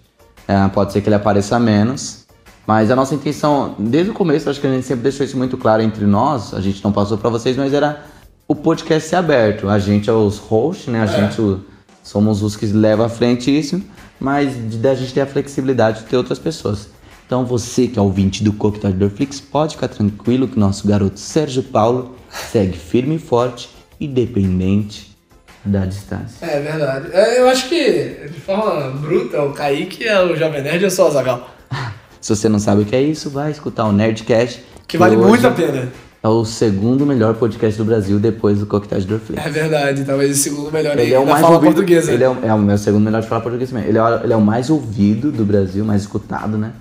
É, 0.47 0.67
pode 0.69 0.91
ser 0.91 0.99
que 1.01 1.07
ele 1.07 1.15
apareça 1.15 1.57
menos. 1.59 2.25
Mas 2.67 2.91
a 2.91 2.95
nossa 2.95 3.15
intenção, 3.15 3.73
desde 3.79 4.11
o 4.11 4.13
começo, 4.13 4.49
acho 4.49 4.59
que 4.59 4.67
a 4.67 4.71
gente 4.71 4.85
sempre 4.85 5.03
deixou 5.03 5.25
isso 5.25 5.37
muito 5.37 5.57
claro 5.57 5.81
entre 5.81 6.05
nós. 6.05 6.53
A 6.53 6.59
gente 6.61 6.83
não 6.83 6.91
passou 6.91 7.17
pra 7.17 7.29
vocês, 7.29 7.55
mas 7.55 7.73
era 7.73 8.03
o 8.47 8.53
podcast 8.55 9.07
ser 9.09 9.15
aberto. 9.15 9.69
A 9.69 9.79
gente 9.79 10.09
é 10.09 10.13
os 10.13 10.37
hosts, 10.37 10.87
né? 10.87 11.01
A 11.01 11.05
gente 11.05 11.39
o- 11.41 11.61
somos 12.03 12.41
os 12.41 12.55
que 12.55 12.65
levam 12.65 13.05
à 13.05 13.09
frente 13.09 13.55
isso. 13.55 13.81
Mas 14.19 14.55
da 14.75 14.93
gente 14.95 15.13
ter 15.13 15.21
a 15.21 15.25
flexibilidade 15.25 16.01
de 16.01 16.05
ter 16.07 16.17
outras 16.17 16.37
pessoas. 16.37 16.89
Então 17.25 17.45
você 17.45 17.87
que 17.87 17.97
é 17.97 18.01
ouvinte 18.01 18.43
do 18.43 18.51
Coquetel 18.51 18.91
Dorflix, 18.91 19.39
pode 19.39 19.75
ficar 19.75 19.87
tranquilo 19.87 20.47
que 20.47 20.59
nosso 20.59 20.87
garoto 20.87 21.19
Sérgio 21.19 21.63
Paulo 21.63 22.15
segue 22.29 22.77
firme 22.77 23.15
e 23.15 23.19
forte, 23.19 23.69
independente 24.01 25.15
da 25.63 25.85
distância. 25.85 26.45
É 26.45 26.59
verdade. 26.59 27.09
É, 27.13 27.39
eu 27.39 27.47
acho 27.47 27.69
que, 27.69 28.29
de 28.31 28.39
forma 28.39 28.91
bruta, 28.91 29.41
o 29.43 29.53
Kaique 29.53 30.07
é 30.07 30.21
o 30.23 30.35
Jovem 30.35 30.63
Nerd 30.63 30.81
e 30.81 30.85
eu 30.85 30.91
sou 30.91 31.05
o 31.05 31.07
Azagal. 31.09 31.49
Se 32.19 32.35
você 32.35 32.49
não 32.49 32.59
sabe 32.59 32.81
o 32.81 32.85
que 32.85 32.95
é 32.95 33.01
isso, 33.01 33.29
vai 33.29 33.51
escutar 33.51 33.85
o 33.85 33.91
Nerdcast. 33.91 34.63
Que 34.87 34.97
vale 34.97 35.15
hoje 35.15 35.27
muito 35.27 35.47
a 35.47 35.51
pena. 35.51 35.91
É 36.21 36.27
o 36.27 36.43
segundo 36.43 37.05
melhor 37.05 37.33
podcast 37.35 37.77
do 37.77 37.85
Brasil 37.85 38.19
depois 38.19 38.59
do 38.59 38.65
Coquetel 38.65 38.99
de 38.99 39.07
Dorflix. 39.07 39.45
É 39.45 39.49
verdade, 39.49 40.03
talvez 40.03 40.37
o 40.37 40.41
segundo 40.41 40.69
melhor 40.71 40.97
aí 40.97 41.05
Ele 41.05 41.13
é 41.13 41.19
o 41.19 41.25
mais 41.25 41.39
fala 41.41 41.55
ouvido, 41.55 41.71
portuguesa. 41.73 42.11
Ele 42.11 42.23
é, 42.25 42.29
o- 42.29 42.37
é 42.45 42.53
o 42.53 42.59
meu 42.59 42.77
segundo 42.77 43.03
melhor 43.05 43.21
de 43.21 43.27
falar 43.29 43.39
português 43.41 43.69
também. 43.69 43.85
Ele 43.87 43.97
é, 43.97 44.03
o- 44.03 44.23
ele 44.25 44.33
é 44.33 44.35
o 44.35 44.41
mais 44.41 44.69
ouvido 44.69 45.31
do 45.31 45.45
Brasil, 45.45 45.85
mais 45.85 46.01
escutado, 46.01 46.57
né? 46.57 46.73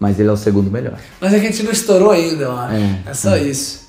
Mas 0.00 0.18
ele 0.18 0.28
é 0.28 0.32
o 0.32 0.36
segundo 0.36 0.68
melhor. 0.68 0.98
Mas 1.20 1.32
é 1.32 1.38
que 1.38 1.46
a 1.46 1.50
gente 1.50 1.62
não 1.62 1.70
estourou 1.70 2.10
ainda, 2.10 2.42
eu 2.44 2.52
acho. 2.56 2.74
É, 2.74 2.98
É, 3.06 3.14
só 3.14 3.36
isso. 3.36 3.82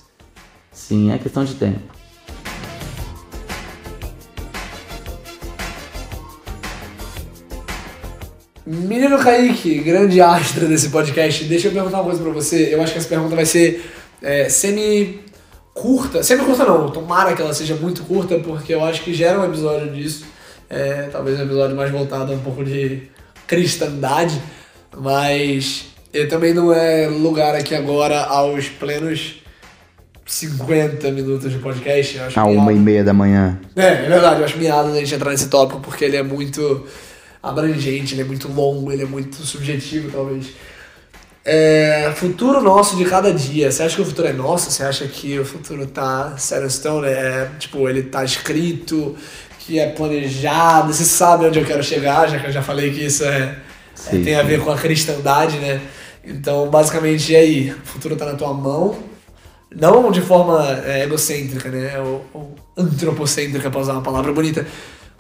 Sim, 0.72 1.12
é 1.12 1.18
questão 1.18 1.44
de 1.44 1.56
tempo. 1.56 1.80
Menino 8.66 9.18
Kaique, 9.20 9.80
grande 9.80 10.22
astro 10.22 10.68
desse 10.68 10.90
podcast, 10.90 11.44
deixa 11.46 11.68
eu 11.68 11.74
perguntar 11.74 11.98
uma 11.98 12.06
coisa 12.06 12.22
pra 12.24 12.32
você. 12.32 12.70
Eu 12.74 12.82
acho 12.82 12.94
que 12.94 13.00
essa 13.00 13.10
pergunta 13.10 13.36
vai 13.36 13.46
ser 13.46 13.84
é, 14.24 14.48
semi 14.48 15.20
curta. 15.74 16.24
Semi 16.24 16.44
curta 16.46 16.64
não, 16.66 16.90
tomara 16.90 17.36
que 17.36 17.42
ela 17.42 17.54
seja 17.54 17.76
muito 17.76 18.04
curta, 18.04 18.40
porque 18.40 18.74
eu 18.74 18.84
acho 18.84 19.04
que 19.04 19.14
gera 19.14 19.40
um 19.40 19.46
episódio 19.46 19.92
disso. 19.92 20.26
É, 20.70 21.10
talvez 21.12 21.40
um 21.40 21.44
episódio 21.44 21.76
mais 21.76 21.92
voltado 21.92 22.32
a 22.32 22.36
um 22.36 22.40
pouco 22.40 22.64
de 22.64 23.04
cristandade, 23.46 24.42
mas 24.96 25.86
ele 26.14 26.28
também 26.28 26.54
não 26.54 26.74
é 26.74 27.08
lugar 27.08 27.54
aqui 27.54 27.76
agora 27.76 28.22
aos 28.24 28.70
plenos 28.70 29.44
50 30.26 31.12
minutos 31.12 31.52
de 31.52 31.60
podcast. 31.60 32.18
Eu 32.18 32.24
acho 32.24 32.40
A 32.40 32.44
que 32.44 32.50
uma 32.50 32.72
e 32.72 32.80
meia 32.80 33.04
da 33.04 33.14
manhã. 33.14 33.60
é, 33.76 33.88
é 33.88 34.10
verdade, 34.10 34.40
eu 34.40 34.46
acho 34.46 34.58
miado 34.58 34.90
a 34.90 34.96
gente 34.96 35.14
entrar 35.14 35.32
nesse 35.32 35.48
tópico 35.48 35.82
porque 35.82 36.06
ele 36.06 36.16
é 36.16 36.24
muito 36.24 36.88
abrangente, 37.42 38.14
ele 38.16 38.22
é 38.22 38.26
muito 38.26 38.48
longo, 38.48 38.92
ele 38.92 39.04
é 39.04 39.06
muito 39.06 39.36
subjetivo, 39.44 40.10
talvez. 40.12 40.48
É, 41.46 42.12
futuro 42.16 42.62
nosso 42.62 42.96
de 42.96 43.06
cada 43.06 43.34
dia. 43.34 43.72
Você 43.72 43.84
acha 43.84 43.96
que 43.96 44.02
o 44.02 44.06
futuro 44.06 44.28
é 44.28 44.34
nosso? 44.34 44.72
Você 44.72 44.84
acha 44.84 45.06
que 45.08 45.38
o 45.40 45.46
futuro 45.46 45.86
tá 45.88 46.36
in 46.38 46.70
stone? 46.70 47.08
É, 47.08 47.50
tipo, 47.60 47.88
ele 47.90 48.04
tá 48.04 48.24
escrito, 48.24 49.16
que 49.60 49.78
é 49.80 49.90
planejado? 49.90 50.94
Você 50.94 51.04
sabe 51.04 51.46
onde 51.46 51.60
eu 51.60 51.66
quero 51.66 51.84
chegar, 51.84 52.30
já 52.30 52.40
que 52.40 52.48
eu 52.48 52.52
já 52.52 52.62
falei 52.62 52.92
que 52.92 53.06
isso 53.06 53.26
é, 53.26 53.28
é- 53.28 53.56
Sim, 53.96 54.24
tem 54.24 54.36
a 54.36 54.44
ver 54.44 54.62
com 54.62 54.72
a 54.72 54.78
cristandade, 54.78 55.58
né? 55.58 55.82
Então, 56.24 56.70
basicamente, 56.70 57.34
e 57.34 57.36
aí? 57.36 57.72
O 57.72 57.86
futuro 57.88 58.16
tá 58.16 58.26
na 58.26 58.36
tua 58.36 58.54
mão? 58.54 58.98
Não 59.76 60.12
de 60.12 60.22
forma 60.22 60.66
é, 60.86 61.04
egocêntrica, 61.04 61.68
né? 61.70 62.00
Ou, 62.00 62.26
ou 62.34 62.56
antropocêntrica, 62.78 63.70
pra 63.70 63.82
usar 63.82 63.94
uma 63.94 64.02
palavra 64.02 64.32
bonita. 64.32 64.66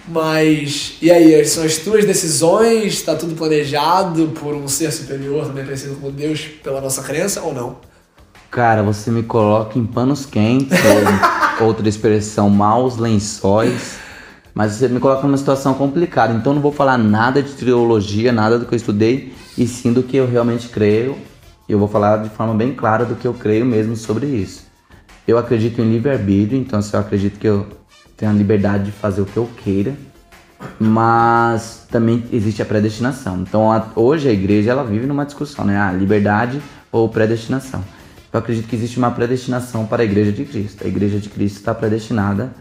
Mas, 0.07 0.97
e 1.01 1.09
aí, 1.09 1.45
são 1.45 1.63
as 1.63 1.77
tuas 1.77 2.03
decisões? 2.05 2.93
Está 2.93 3.15
tudo 3.15 3.35
planejado 3.35 4.33
por 4.39 4.53
um 4.53 4.67
ser 4.67 4.91
superior, 4.91 5.45
também 5.47 5.63
conhecido 5.63 5.95
como 5.95 6.11
Deus, 6.11 6.41
pela 6.61 6.81
nossa 6.81 7.01
crença, 7.01 7.41
ou 7.41 7.53
não? 7.53 7.77
Cara, 8.51 8.83
você 8.83 9.09
me 9.09 9.23
coloca 9.23 9.79
em 9.79 9.85
panos 9.85 10.25
quentes, 10.25 10.77
ou 11.59 11.65
outra 11.67 11.87
expressão, 11.87 12.49
maus 12.49 12.97
lençóis. 12.97 13.97
Mas 14.53 14.73
você 14.73 14.87
me 14.87 14.99
coloca 14.99 15.25
numa 15.25 15.37
situação 15.37 15.73
complicada, 15.73 16.33
então 16.33 16.53
não 16.53 16.61
vou 16.61 16.71
falar 16.71 16.97
nada 16.97 17.41
de 17.41 17.53
teologia, 17.53 18.31
nada 18.31 18.59
do 18.59 18.65
que 18.65 18.73
eu 18.73 18.77
estudei, 18.77 19.33
e 19.57 19.65
sim 19.65 19.91
do 19.91 20.03
que 20.03 20.17
eu 20.17 20.29
realmente 20.29 20.69
creio. 20.69 21.17
Eu 21.67 21.79
vou 21.79 21.87
falar 21.87 22.17
de 22.17 22.29
forma 22.29 22.53
bem 22.53 22.73
clara 22.73 23.05
do 23.05 23.15
que 23.15 23.25
eu 23.25 23.33
creio 23.33 23.65
mesmo 23.65 23.95
sobre 23.95 24.27
isso. 24.27 24.65
Eu 25.27 25.37
acredito 25.37 25.81
em 25.81 25.89
livre-arbítrio, 25.89 26.59
então 26.59 26.77
assim, 26.77 26.95
eu 26.95 26.99
acredito 26.99 27.39
que 27.39 27.47
eu 27.47 27.65
tenho 28.23 28.31
a 28.31 28.35
liberdade 28.35 28.85
de 28.85 28.91
fazer 28.91 29.21
o 29.21 29.25
que 29.25 29.35
eu 29.35 29.49
queira, 29.63 29.93
mas 30.79 31.85
também 31.91 32.23
existe 32.31 32.61
a 32.61 32.65
predestinação. 32.65 33.41
Então 33.41 33.69
a, 33.69 33.85
hoje 33.97 34.29
a 34.29 34.31
igreja 34.31 34.71
ela 34.71 34.83
vive 34.85 35.05
numa 35.05 35.25
discussão, 35.25 35.65
né? 35.65 35.77
Ah, 35.77 35.91
liberdade 35.91 36.61
ou 36.89 37.09
predestinação. 37.09 37.83
Eu 38.31 38.39
acredito 38.39 38.67
que 38.69 38.75
existe 38.77 38.97
uma 38.97 39.11
predestinação 39.11 39.85
para 39.85 40.03
a 40.03 40.05
igreja 40.05 40.31
de 40.31 40.45
Cristo. 40.45 40.85
A 40.85 40.87
igreja 40.87 41.19
de 41.19 41.27
Cristo 41.27 41.57
está 41.57 41.75
predestinada 41.75 42.53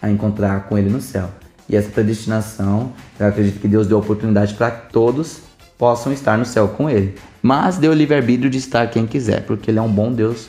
a 0.00 0.10
encontrar 0.10 0.68
com 0.68 0.78
Ele 0.78 0.88
no 0.88 1.02
céu. 1.02 1.30
E 1.68 1.76
essa 1.76 1.90
predestinação, 1.90 2.92
eu 3.18 3.26
acredito 3.26 3.60
que 3.60 3.68
Deus 3.68 3.86
deu 3.86 3.98
oportunidade 3.98 4.54
para 4.54 4.70
que 4.70 4.90
todos 4.90 5.40
possam 5.76 6.12
estar 6.12 6.38
no 6.38 6.46
céu 6.46 6.68
com 6.68 6.88
Ele. 6.88 7.14
Mas 7.42 7.76
deu 7.76 7.92
livre-arbítrio 7.92 8.48
de 8.48 8.58
estar 8.58 8.88
quem 8.88 9.06
quiser, 9.06 9.44
porque 9.44 9.70
Ele 9.70 9.78
é 9.78 9.82
um 9.82 9.92
bom 9.92 10.10
Deus 10.10 10.48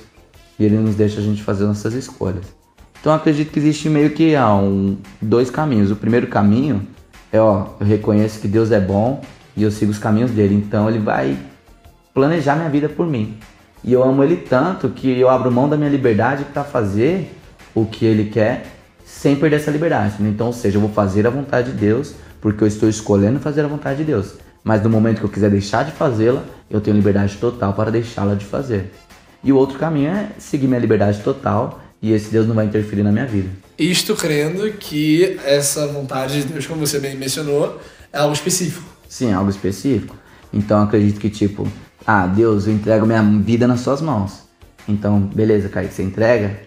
e 0.57 0.63
Ele 0.63 0.77
nos 0.77 0.95
deixa 0.95 1.19
a 1.19 1.23
gente 1.23 1.43
fazer 1.43 1.65
nossas 1.65 1.93
escolhas. 1.93 2.60
Então 3.01 3.13
acredito 3.13 3.51
que 3.51 3.59
existe 3.59 3.89
meio 3.89 4.11
que 4.11 4.35
ah, 4.35 4.55
um, 4.55 4.95
dois 5.19 5.49
caminhos. 5.49 5.89
O 5.89 5.95
primeiro 5.95 6.27
caminho 6.27 6.87
é, 7.31 7.41
ó, 7.41 7.65
eu 7.79 7.85
reconheço 7.85 8.39
que 8.39 8.47
Deus 8.47 8.71
é 8.71 8.79
bom 8.79 9.21
e 9.57 9.63
eu 9.63 9.71
sigo 9.71 9.91
os 9.91 9.97
caminhos 9.97 10.29
dele. 10.31 10.53
Então 10.53 10.87
Ele 10.87 10.99
vai 10.99 11.37
planejar 12.13 12.55
minha 12.55 12.69
vida 12.69 12.87
por 12.87 13.07
mim. 13.07 13.37
E 13.83 13.91
eu 13.91 14.03
amo 14.03 14.23
Ele 14.23 14.37
tanto 14.37 14.89
que 14.89 15.19
eu 15.19 15.29
abro 15.29 15.51
mão 15.51 15.67
da 15.67 15.75
minha 15.75 15.89
liberdade 15.89 16.45
para 16.45 16.63
fazer 16.63 17.35
o 17.73 17.85
que 17.85 18.05
Ele 18.05 18.25
quer 18.29 18.67
sem 19.03 19.35
perder 19.35 19.55
essa 19.57 19.71
liberdade. 19.71 20.15
Então, 20.19 20.47
ou 20.47 20.53
seja, 20.53 20.77
eu 20.77 20.81
vou 20.81 20.91
fazer 20.91 21.25
a 21.25 21.29
vontade 21.31 21.71
de 21.71 21.77
Deus 21.77 22.13
porque 22.39 22.63
eu 22.63 22.67
estou 22.67 22.87
escolhendo 22.87 23.39
fazer 23.39 23.61
a 23.65 23.67
vontade 23.67 23.99
de 23.99 24.03
Deus. 24.03 24.35
Mas 24.63 24.83
no 24.83 24.89
momento 24.89 25.19
que 25.19 25.25
eu 25.25 25.29
quiser 25.29 25.49
deixar 25.49 25.83
de 25.83 25.91
fazê-la, 25.91 26.43
eu 26.69 26.79
tenho 26.79 26.95
liberdade 26.95 27.37
total 27.37 27.73
para 27.73 27.89
deixá-la 27.89 28.35
de 28.35 28.45
fazer. 28.45 28.93
E 29.43 29.51
o 29.51 29.57
outro 29.57 29.79
caminho 29.79 30.09
é 30.09 30.27
seguir 30.37 30.67
minha 30.67 30.79
liberdade 30.79 31.19
total 31.21 31.80
e 32.01 32.11
esse 32.11 32.29
Deus 32.29 32.47
não 32.47 32.55
vai 32.55 32.65
interferir 32.65 33.03
na 33.03 33.11
minha 33.11 33.25
vida. 33.25 33.49
Isto 33.77 34.15
crendo 34.15 34.71
que 34.73 35.39
essa 35.45 35.87
vontade 35.87 36.41
de 36.41 36.47
Deus, 36.47 36.65
como 36.65 36.85
você 36.85 36.99
bem 36.99 37.15
mencionou, 37.15 37.79
é 38.11 38.17
algo 38.17 38.33
específico. 38.33 38.85
Sim, 39.07 39.31
é 39.31 39.33
algo 39.33 39.49
específico. 39.49 40.15
Então 40.53 40.81
acredito 40.81 41.19
que 41.19 41.29
tipo, 41.29 41.67
ah, 42.05 42.25
Deus, 42.25 42.67
eu 42.67 42.73
entrego 42.73 43.05
minha 43.05 43.21
vida 43.21 43.67
nas 43.67 43.81
suas 43.81 44.01
mãos. 44.01 44.43
Então, 44.87 45.19
beleza, 45.19 45.69
Kaique, 45.69 45.93
você 45.93 46.03
entrega. 46.03 46.61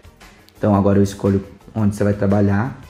Então 0.57 0.75
agora 0.75 0.99
eu 0.99 1.03
escolho 1.03 1.45
onde 1.75 1.97
você 1.97 2.05
vai 2.05 2.15
trabalhar, 2.15 2.81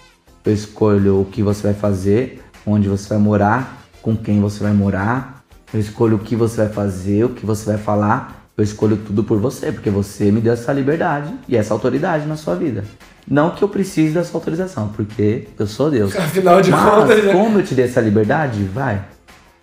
eu 0.44 0.52
escolho 0.52 1.22
o 1.22 1.24
que 1.24 1.42
você 1.42 1.62
vai 1.62 1.74
fazer, 1.74 2.42
onde 2.66 2.88
você 2.88 3.08
vai 3.08 3.18
morar, 3.18 3.86
com 4.02 4.14
quem 4.14 4.40
você 4.40 4.62
vai 4.62 4.72
morar, 4.72 5.42
eu 5.72 5.80
escolho 5.80 6.16
o 6.16 6.18
que 6.18 6.36
você 6.36 6.58
vai 6.58 6.68
fazer, 6.68 7.24
o 7.24 7.30
que 7.30 7.46
você 7.46 7.64
vai 7.64 7.78
falar, 7.78 8.43
eu 8.56 8.62
escolho 8.62 8.96
tudo 8.96 9.24
por 9.24 9.38
você, 9.38 9.72
porque 9.72 9.90
você 9.90 10.30
me 10.30 10.40
deu 10.40 10.52
essa 10.52 10.72
liberdade 10.72 11.34
e 11.48 11.56
essa 11.56 11.74
autoridade 11.74 12.26
na 12.26 12.36
sua 12.36 12.54
vida. 12.54 12.84
Não 13.26 13.50
que 13.50 13.64
eu 13.64 13.68
precise 13.68 14.14
dessa 14.14 14.36
autorização, 14.36 14.88
porque 14.88 15.48
eu 15.58 15.66
sou 15.66 15.90
Deus. 15.90 16.14
Afinal 16.16 16.60
de 16.60 16.70
Mas, 16.70 16.94
contas, 16.94 17.24
né? 17.24 17.32
como 17.32 17.58
eu 17.58 17.64
te 17.64 17.74
dei 17.74 17.86
essa 17.86 18.00
liberdade, 18.00 18.62
vai, 18.64 19.04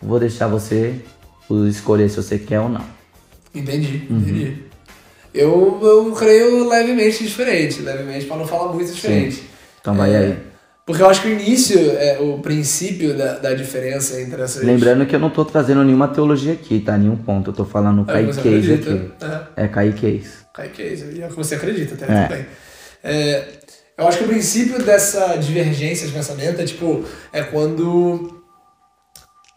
vou 0.02 0.20
deixar 0.20 0.48
você 0.48 0.96
escolher 1.70 2.10
se 2.10 2.18
você 2.18 2.38
quer 2.38 2.60
ou 2.60 2.70
não. 2.70 2.84
Entendi, 3.54 4.08
entendi. 4.10 4.46
Uhum. 4.46 4.58
Eu, 5.34 5.80
eu 5.82 6.12
creio 6.12 6.68
levemente 6.68 7.24
diferente, 7.24 7.82
levemente, 7.82 8.26
para 8.26 8.38
não 8.38 8.48
falar 8.48 8.74
muito 8.74 8.92
diferente. 8.92 9.36
Sim. 9.36 9.44
Então 9.80 9.96
vai 9.96 10.14
é, 10.14 10.18
aí. 10.18 10.38
Porque 10.86 11.02
eu 11.02 11.10
acho 11.10 11.22
que 11.22 11.28
o 11.28 11.32
início, 11.32 11.80
é, 11.92 12.20
o 12.20 12.40
princípio 12.40 13.16
da, 13.16 13.38
da 13.38 13.54
diferença 13.54 14.20
entre 14.20 14.42
essas. 14.42 14.64
Lembrando 14.64 15.06
que 15.06 15.16
eu 15.16 15.20
não 15.20 15.30
tô 15.30 15.46
trazendo 15.46 15.84
nenhuma 15.84 16.08
teologia 16.08 16.54
aqui, 16.54 16.80
tá? 16.80 16.98
Nenhum 16.98 17.16
ponto. 17.16 17.52
Eu 17.52 17.54
tô 17.54 17.66
falando 17.66 18.02
é, 18.10 18.26
case 18.26 18.74
aqui. 18.74 19.12
É, 19.56 19.66
é 19.66 19.68
case. 19.68 20.42
Cai 20.54 20.70
case, 20.70 21.22
é 21.22 21.26
o 21.26 21.30
que 21.30 21.36
você 21.36 21.56
acredita, 21.56 21.94
até 21.94 22.06
é. 22.06 22.28
também. 22.28 22.46
É, 23.04 23.48
eu 23.98 24.08
acho 24.08 24.18
que 24.18 24.24
o 24.24 24.28
princípio 24.28 24.84
dessa 24.84 25.38
divergência 25.38 26.08
de 26.08 26.14
pensamento 26.14 26.60
é 26.60 26.66
tipo, 26.66 27.06
é 27.32 27.44
quando. 27.44 28.42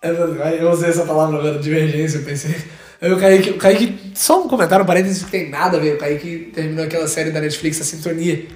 Eu 0.02 0.70
usei 0.70 0.90
essa 0.90 1.06
palavra 1.06 1.38
agora, 1.38 1.58
divergência, 1.58 2.18
eu 2.18 2.24
pensei. 2.24 2.54
Eu, 3.00 3.16
o 3.16 3.20
Kaique, 3.20 3.50
o 3.50 3.58
Kaique, 3.58 4.12
só 4.14 4.44
um 4.44 4.48
comentário, 4.48 4.84
um 4.84 4.86
parênteses 4.86 5.24
que 5.24 5.30
tem 5.30 5.50
nada 5.50 5.78
a 5.78 5.80
ver. 5.80 5.94
O 5.94 5.98
Kaique 5.98 6.52
terminou 6.54 6.84
aquela 6.84 7.08
série 7.08 7.30
da 7.30 7.40
Netflix, 7.40 7.80
A 7.80 7.84
Sintonia. 7.84 8.46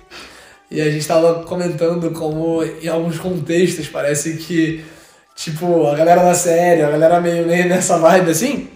E 0.71 0.81
a 0.81 0.91
gente 0.91 1.07
tava 1.07 1.45
comentando 1.45 2.11
como, 2.11 2.63
em 2.63 2.89
alguns 2.89 3.19
contextos, 3.19 3.89
parece 3.89 4.37
que, 4.37 4.85
tipo, 5.35 5.87
a 5.87 5.95
galera 5.95 6.23
da 6.23 6.35
série, 6.35 6.83
a 6.83 6.91
galera 6.91 7.21
meio, 7.21 7.47
meio 7.47 7.67
nessa 7.69 7.97
vibe 7.99 8.31
assim, 8.31 8.69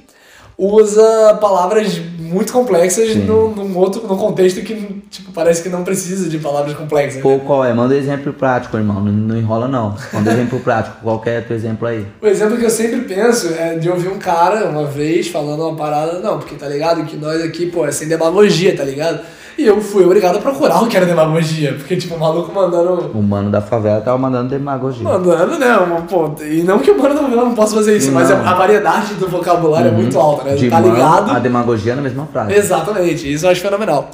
usa 0.56 1.34
palavras 1.40 1.98
muito 2.18 2.52
complexas 2.52 3.14
no, 3.16 3.54
num 3.54 3.76
outro 3.76 4.06
num 4.06 4.16
contexto 4.16 4.62
que 4.62 5.02
tipo, 5.10 5.32
parece 5.32 5.62
que 5.62 5.68
não 5.68 5.84
precisa 5.84 6.28
de 6.28 6.38
palavras 6.38 6.74
complexas. 6.74 7.20
Pô, 7.20 7.32
né? 7.32 7.42
qual 7.44 7.64
é? 7.64 7.74
Manda 7.74 7.94
um 7.94 7.98
exemplo 7.98 8.32
prático, 8.32 8.76
irmão. 8.76 9.04
Não, 9.04 9.12
não 9.12 9.36
enrola, 9.36 9.68
não. 9.68 9.96
Manda 10.12 10.30
um 10.30 10.32
exemplo 10.32 10.60
prático. 10.60 10.96
Qual 11.02 11.22
é 11.26 11.38
o 11.38 11.42
teu 11.42 11.56
exemplo 11.56 11.86
aí? 11.86 12.06
O 12.20 12.26
exemplo 12.26 12.56
que 12.56 12.64
eu 12.64 12.70
sempre 12.70 13.00
penso 13.02 13.52
é 13.52 13.76
de 13.76 13.90
ouvir 13.90 14.08
um 14.08 14.18
cara, 14.18 14.68
uma 14.68 14.86
vez, 14.86 15.28
falando 15.28 15.68
uma 15.68 15.76
parada, 15.76 16.20
não, 16.20 16.38
porque 16.38 16.54
tá 16.54 16.66
ligado 16.68 17.04
que 17.04 17.16
nós 17.16 17.42
aqui, 17.42 17.66
pô, 17.66 17.86
é 17.86 17.92
sem 17.92 18.08
demagogia, 18.08 18.74
tá 18.74 18.84
ligado? 18.84 19.20
E 19.62 19.66
eu 19.66 19.80
fui 19.80 20.04
obrigado 20.04 20.38
a 20.38 20.40
procurar 20.40 20.82
o 20.82 20.88
que 20.88 20.96
era 20.96 21.06
demagogia. 21.06 21.74
Porque, 21.74 21.96
tipo, 21.96 22.16
o 22.16 22.18
maluco 22.18 22.52
mandando. 22.52 23.12
O 23.14 23.22
mano 23.22 23.48
da 23.48 23.60
favela 23.60 24.00
tava 24.00 24.18
mandando 24.18 24.48
demagogia. 24.48 25.04
Mandando, 25.04 25.56
né? 25.56 25.68
Pô, 26.10 26.34
e 26.42 26.64
não 26.64 26.80
que 26.80 26.90
o 26.90 27.00
mano 27.00 27.14
da 27.14 27.22
favela 27.22 27.44
não 27.44 27.54
possa 27.54 27.76
fazer 27.76 27.96
isso, 27.96 28.08
não. 28.08 28.14
mas 28.14 28.28
a 28.28 28.54
variedade 28.54 29.14
do 29.14 29.28
vocabulário 29.28 29.92
uhum. 29.92 29.98
é 29.98 30.02
muito 30.02 30.18
alta, 30.18 30.42
né? 30.42 30.56
De 30.56 30.68
tá 30.68 30.80
ligado? 30.80 31.30
A 31.30 31.38
demagogia 31.38 31.94
na 31.94 32.02
mesma 32.02 32.26
frase. 32.26 32.52
Exatamente, 32.52 33.32
isso 33.32 33.46
eu 33.46 33.50
acho 33.50 33.60
fenomenal. 33.60 34.10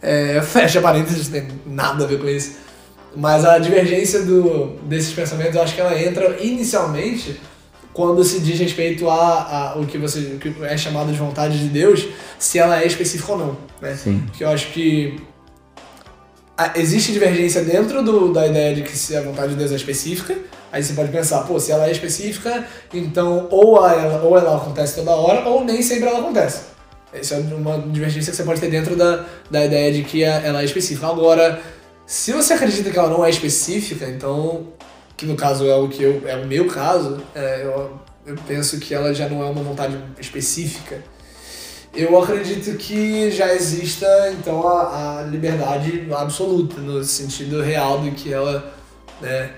É, 0.00 0.40
fecha 0.40 0.80
parênteses, 0.80 1.28
não 1.28 1.40
tem 1.40 1.48
nada 1.66 2.04
a 2.04 2.06
ver 2.06 2.20
com 2.20 2.28
isso. 2.28 2.58
Mas 3.16 3.44
a 3.44 3.58
divergência 3.58 4.22
do, 4.22 4.76
desses 4.84 5.12
pensamentos, 5.12 5.56
eu 5.56 5.62
acho 5.62 5.74
que 5.74 5.80
ela 5.80 6.00
entra 6.00 6.36
inicialmente 6.40 7.40
quando 7.92 8.24
se 8.24 8.40
diz 8.40 8.58
respeito 8.58 9.08
a, 9.08 9.72
a 9.72 9.78
o 9.78 9.86
que 9.86 9.98
você 9.98 10.18
o 10.18 10.38
que 10.38 10.54
é 10.64 10.76
chamado 10.76 11.12
de 11.12 11.18
vontade 11.18 11.58
de 11.58 11.68
Deus, 11.68 12.06
se 12.38 12.58
ela 12.58 12.80
é 12.80 12.86
específica 12.86 13.32
ou 13.32 13.38
não, 13.38 13.56
né? 13.80 13.94
Sim. 13.94 14.22
Porque 14.26 14.44
eu 14.44 14.48
acho 14.48 14.68
que 14.72 15.20
a, 16.56 16.78
existe 16.78 17.12
divergência 17.12 17.62
dentro 17.62 18.02
do, 18.02 18.32
da 18.32 18.46
ideia 18.46 18.74
de 18.74 18.82
que 18.82 18.96
se 18.96 19.16
a 19.16 19.22
vontade 19.22 19.50
de 19.50 19.56
Deus 19.56 19.72
é 19.72 19.76
específica, 19.76 20.36
aí 20.70 20.82
você 20.82 20.94
pode 20.94 21.10
pensar, 21.10 21.42
pô, 21.42 21.58
se 21.60 21.72
ela 21.72 21.86
é 21.86 21.92
específica, 21.92 22.64
então 22.92 23.48
ou 23.50 23.76
ela, 23.86 24.22
ou 24.22 24.38
ela 24.38 24.56
acontece 24.56 24.96
toda 24.96 25.10
hora, 25.12 25.46
ou 25.48 25.64
nem 25.64 25.82
sempre 25.82 26.08
ela 26.08 26.20
acontece. 26.20 26.72
Essa 27.12 27.34
é 27.34 27.38
uma 27.38 27.78
divergência 27.78 28.30
que 28.30 28.36
você 28.36 28.42
pode 28.42 28.58
ter 28.58 28.70
dentro 28.70 28.96
da, 28.96 29.26
da 29.50 29.66
ideia 29.66 29.92
de 29.92 30.02
que 30.02 30.22
ela 30.22 30.62
é 30.62 30.64
específica. 30.64 31.08
Agora, 31.08 31.60
se 32.06 32.32
você 32.32 32.54
acredita 32.54 32.90
que 32.90 32.98
ela 32.98 33.10
não 33.10 33.22
é 33.22 33.28
específica, 33.28 34.06
então 34.06 34.68
que 35.22 35.26
no 35.26 35.36
caso 35.36 35.68
é 35.68 35.74
o 35.76 35.88
que 35.88 36.02
eu, 36.02 36.22
é 36.26 36.34
o 36.34 36.46
meu 36.46 36.66
caso, 36.66 37.22
é, 37.32 37.62
eu, 37.62 37.92
eu 38.26 38.36
penso 38.44 38.80
que 38.80 38.92
ela 38.92 39.14
já 39.14 39.28
não 39.28 39.40
é 39.40 39.46
uma 39.46 39.62
vontade 39.62 39.96
específica. 40.18 41.00
Eu 41.94 42.20
acredito 42.20 42.76
que 42.76 43.30
já 43.30 43.54
exista 43.54 44.06
então 44.32 44.66
a, 44.66 45.20
a 45.20 45.22
liberdade 45.22 46.08
absoluta 46.10 46.80
no 46.80 47.04
sentido 47.04 47.62
real 47.62 48.00
do 48.00 48.10
que 48.10 48.32
ela, 48.32 48.74
né, 49.20 49.52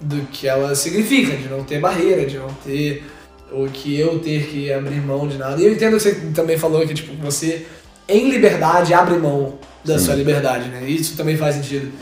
do 0.00 0.22
que 0.26 0.48
ela 0.48 0.74
significa, 0.74 1.36
de 1.36 1.48
não 1.48 1.62
ter 1.62 1.78
barreira, 1.78 2.26
de 2.26 2.38
não 2.38 2.52
ter 2.64 3.04
o 3.52 3.68
que 3.68 3.96
eu 4.00 4.18
ter 4.18 4.48
que 4.48 4.72
abrir 4.72 5.00
mão 5.00 5.28
de 5.28 5.38
nada. 5.38 5.60
E 5.62 5.66
eu 5.66 5.72
entendo 5.72 5.98
que 5.98 6.02
você 6.02 6.14
também 6.34 6.58
falou 6.58 6.84
que 6.84 6.94
tipo 6.94 7.14
você 7.22 7.64
em 8.08 8.28
liberdade 8.28 8.92
abre 8.92 9.16
mão 9.18 9.56
da 9.84 10.00
Sim. 10.00 10.06
sua 10.06 10.14
liberdade, 10.16 10.68
né? 10.68 10.82
Isso 10.88 11.16
também 11.16 11.36
faz 11.36 11.54
sentido. 11.54 11.92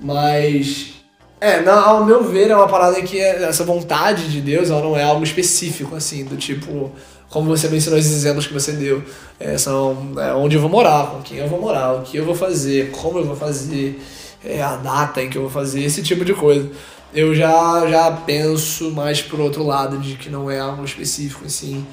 Mas 0.00 0.97
é, 1.40 1.68
ao 1.68 2.04
meu 2.04 2.24
ver, 2.24 2.50
é 2.50 2.56
uma 2.56 2.66
parada 2.66 3.00
que 3.02 3.20
é, 3.20 3.44
essa 3.44 3.64
vontade 3.64 4.28
de 4.28 4.40
Deus 4.40 4.70
ela 4.70 4.82
não 4.82 4.96
é 4.96 5.02
algo 5.02 5.22
específico, 5.22 5.94
assim, 5.94 6.24
do 6.24 6.36
tipo, 6.36 6.90
como 7.28 7.48
você 7.48 7.68
mencionou 7.68 7.98
os 7.98 8.06
exemplos 8.06 8.46
que 8.46 8.52
você 8.52 8.72
deu, 8.72 9.02
é, 9.38 9.56
são 9.56 10.14
é, 10.18 10.32
onde 10.34 10.56
eu 10.56 10.60
vou 10.60 10.70
morar, 10.70 11.06
com 11.06 11.22
quem 11.22 11.38
eu 11.38 11.48
vou 11.48 11.60
morar, 11.60 11.94
o 11.94 12.02
que 12.02 12.16
eu 12.16 12.24
vou 12.24 12.34
fazer, 12.34 12.90
como 12.90 13.18
eu 13.18 13.24
vou 13.24 13.36
fazer, 13.36 14.02
é, 14.44 14.60
a 14.62 14.76
data 14.76 15.22
em 15.22 15.30
que 15.30 15.38
eu 15.38 15.42
vou 15.42 15.50
fazer, 15.50 15.82
esse 15.84 16.02
tipo 16.02 16.24
de 16.24 16.34
coisa. 16.34 16.68
Eu 17.14 17.34
já, 17.34 17.86
já 17.88 18.10
penso 18.10 18.90
mais 18.90 19.22
pro 19.22 19.42
outro 19.42 19.62
lado, 19.62 19.98
de 19.98 20.14
que 20.16 20.28
não 20.28 20.50
é 20.50 20.58
algo 20.58 20.84
específico, 20.84 21.44
assim, 21.46 21.86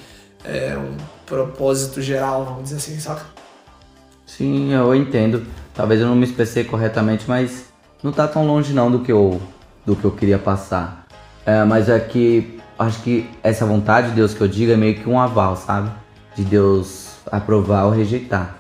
é 0.44 0.76
um 0.78 0.98
propósito 1.26 2.02
geral, 2.02 2.46
vamos 2.46 2.64
dizer 2.64 2.78
assim, 2.78 3.00
saca? 3.00 3.26
Sim, 4.26 4.74
eu 4.74 4.94
entendo. 4.96 5.46
Talvez 5.74 6.02
eu 6.02 6.08
não 6.08 6.16
me 6.16 6.26
expressei 6.26 6.64
corretamente, 6.64 7.26
mas 7.28 7.66
não 8.06 8.12
tá 8.12 8.28
tão 8.28 8.46
longe 8.46 8.72
não 8.72 8.92
do 8.92 9.00
que 9.00 9.12
eu, 9.12 9.42
do 9.84 9.96
que 9.96 10.06
eu 10.06 10.12
queria 10.12 10.38
passar. 10.38 11.08
É, 11.44 11.64
mas 11.64 11.90
é 11.90 12.00
que 12.00 12.60
acho 12.78 13.02
que 13.02 13.28
essa 13.42 13.66
vontade 13.66 14.10
de 14.10 14.14
Deus 14.14 14.32
que 14.32 14.42
eu 14.42 14.48
digo 14.48 14.72
é 14.72 14.78
meio 14.78 14.94
que 14.94 15.10
um 15.10 15.20
aval, 15.20 15.56
sabe? 15.56 15.90
De 16.36 16.44
Deus 16.44 17.16
aprovar 17.32 17.86
ou 17.86 17.92
rejeitar. 17.92 18.58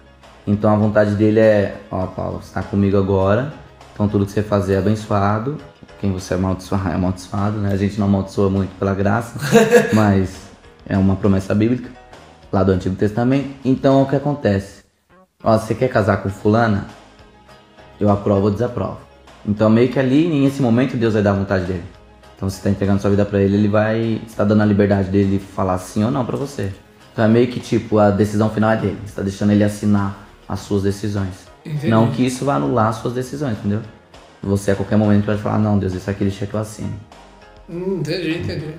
Então 0.47 0.73
a 0.73 0.75
vontade 0.75 1.13
dele 1.13 1.39
é, 1.39 1.77
ó 1.91 2.07
Paulo, 2.07 2.41
você 2.41 2.55
tá 2.55 2.63
comigo 2.63 2.97
agora, 2.97 3.53
então 3.93 4.07
tudo 4.07 4.25
que 4.25 4.31
você 4.31 4.41
fazer 4.41 4.73
é 4.73 4.77
abençoado. 4.79 5.57
Quem 6.01 6.11
você 6.11 6.33
amaldiçoar 6.33 6.87
é 6.87 6.95
amaldiçoado, 6.95 7.59
né? 7.59 7.71
A 7.71 7.77
gente 7.77 7.99
não 7.99 8.07
amaldiçoa 8.07 8.49
muito 8.49 8.75
pela 8.79 8.95
graça, 8.95 9.39
mas 9.93 10.41
é 10.87 10.97
uma 10.97 11.15
promessa 11.15 11.53
bíblica 11.53 11.91
lá 12.51 12.63
do 12.63 12.71
Antigo 12.71 12.95
Testamento. 12.95 13.49
Então 13.63 14.01
o 14.01 14.07
que 14.07 14.15
acontece? 14.15 14.83
Ó, 15.43 15.55
você 15.55 15.75
quer 15.75 15.89
casar 15.89 16.23
com 16.23 16.29
fulana? 16.29 16.87
Eu 17.99 18.09
aprovo 18.09 18.45
ou 18.45 18.51
desaprovo. 18.51 19.04
Então 19.47 19.69
meio 19.69 19.89
que 19.89 19.99
ali, 19.99 20.27
nesse 20.27 20.61
momento, 20.61 20.97
Deus 20.97 21.13
vai 21.13 21.21
dar 21.23 21.31
a 21.31 21.35
vontade 21.35 21.65
dele. 21.65 21.83
Então 22.35 22.49
você 22.49 22.57
está 22.57 22.69
entregando 22.69 23.01
sua 23.01 23.09
vida 23.09 23.23
para 23.25 23.39
ele, 23.39 23.55
ele 23.55 23.67
vai 23.67 24.21
está 24.27 24.43
dando 24.43 24.61
a 24.61 24.65
liberdade 24.65 25.09
dele 25.09 25.39
falar 25.39 25.77
sim 25.77 26.03
ou 26.03 26.11
não 26.11 26.25
para 26.25 26.35
você. 26.35 26.71
Então 27.13 27.23
é 27.23 27.27
meio 27.27 27.47
que 27.47 27.59
tipo 27.59 27.97
a 27.97 28.11
decisão 28.11 28.49
final 28.49 28.71
é 28.71 28.77
dele. 28.77 28.97
Você 29.03 29.11
está 29.11 29.21
deixando 29.21 29.51
ele 29.51 29.63
assinar 29.63 30.27
as 30.47 30.59
suas 30.59 30.83
decisões. 30.83 31.47
Entendi. 31.65 31.87
Não 31.87 32.11
que 32.11 32.25
isso 32.25 32.43
vá 32.45 32.55
anular 32.55 32.87
as 32.87 32.97
suas 32.97 33.13
decisões, 33.13 33.57
entendeu? 33.57 33.81
Você 34.43 34.71
a 34.71 34.75
qualquer 34.75 34.97
momento 34.97 35.25
pode 35.25 35.41
falar, 35.41 35.57
não, 35.57 35.79
Deus, 35.79 35.93
isso 35.93 36.09
aqui 36.09 36.23
deixa 36.23 36.45
que 36.45 36.53
eu 36.53 36.59
assine. 36.59 36.93
Hum, 37.69 37.97
entendi, 37.99 38.37
entendi. 38.37 38.75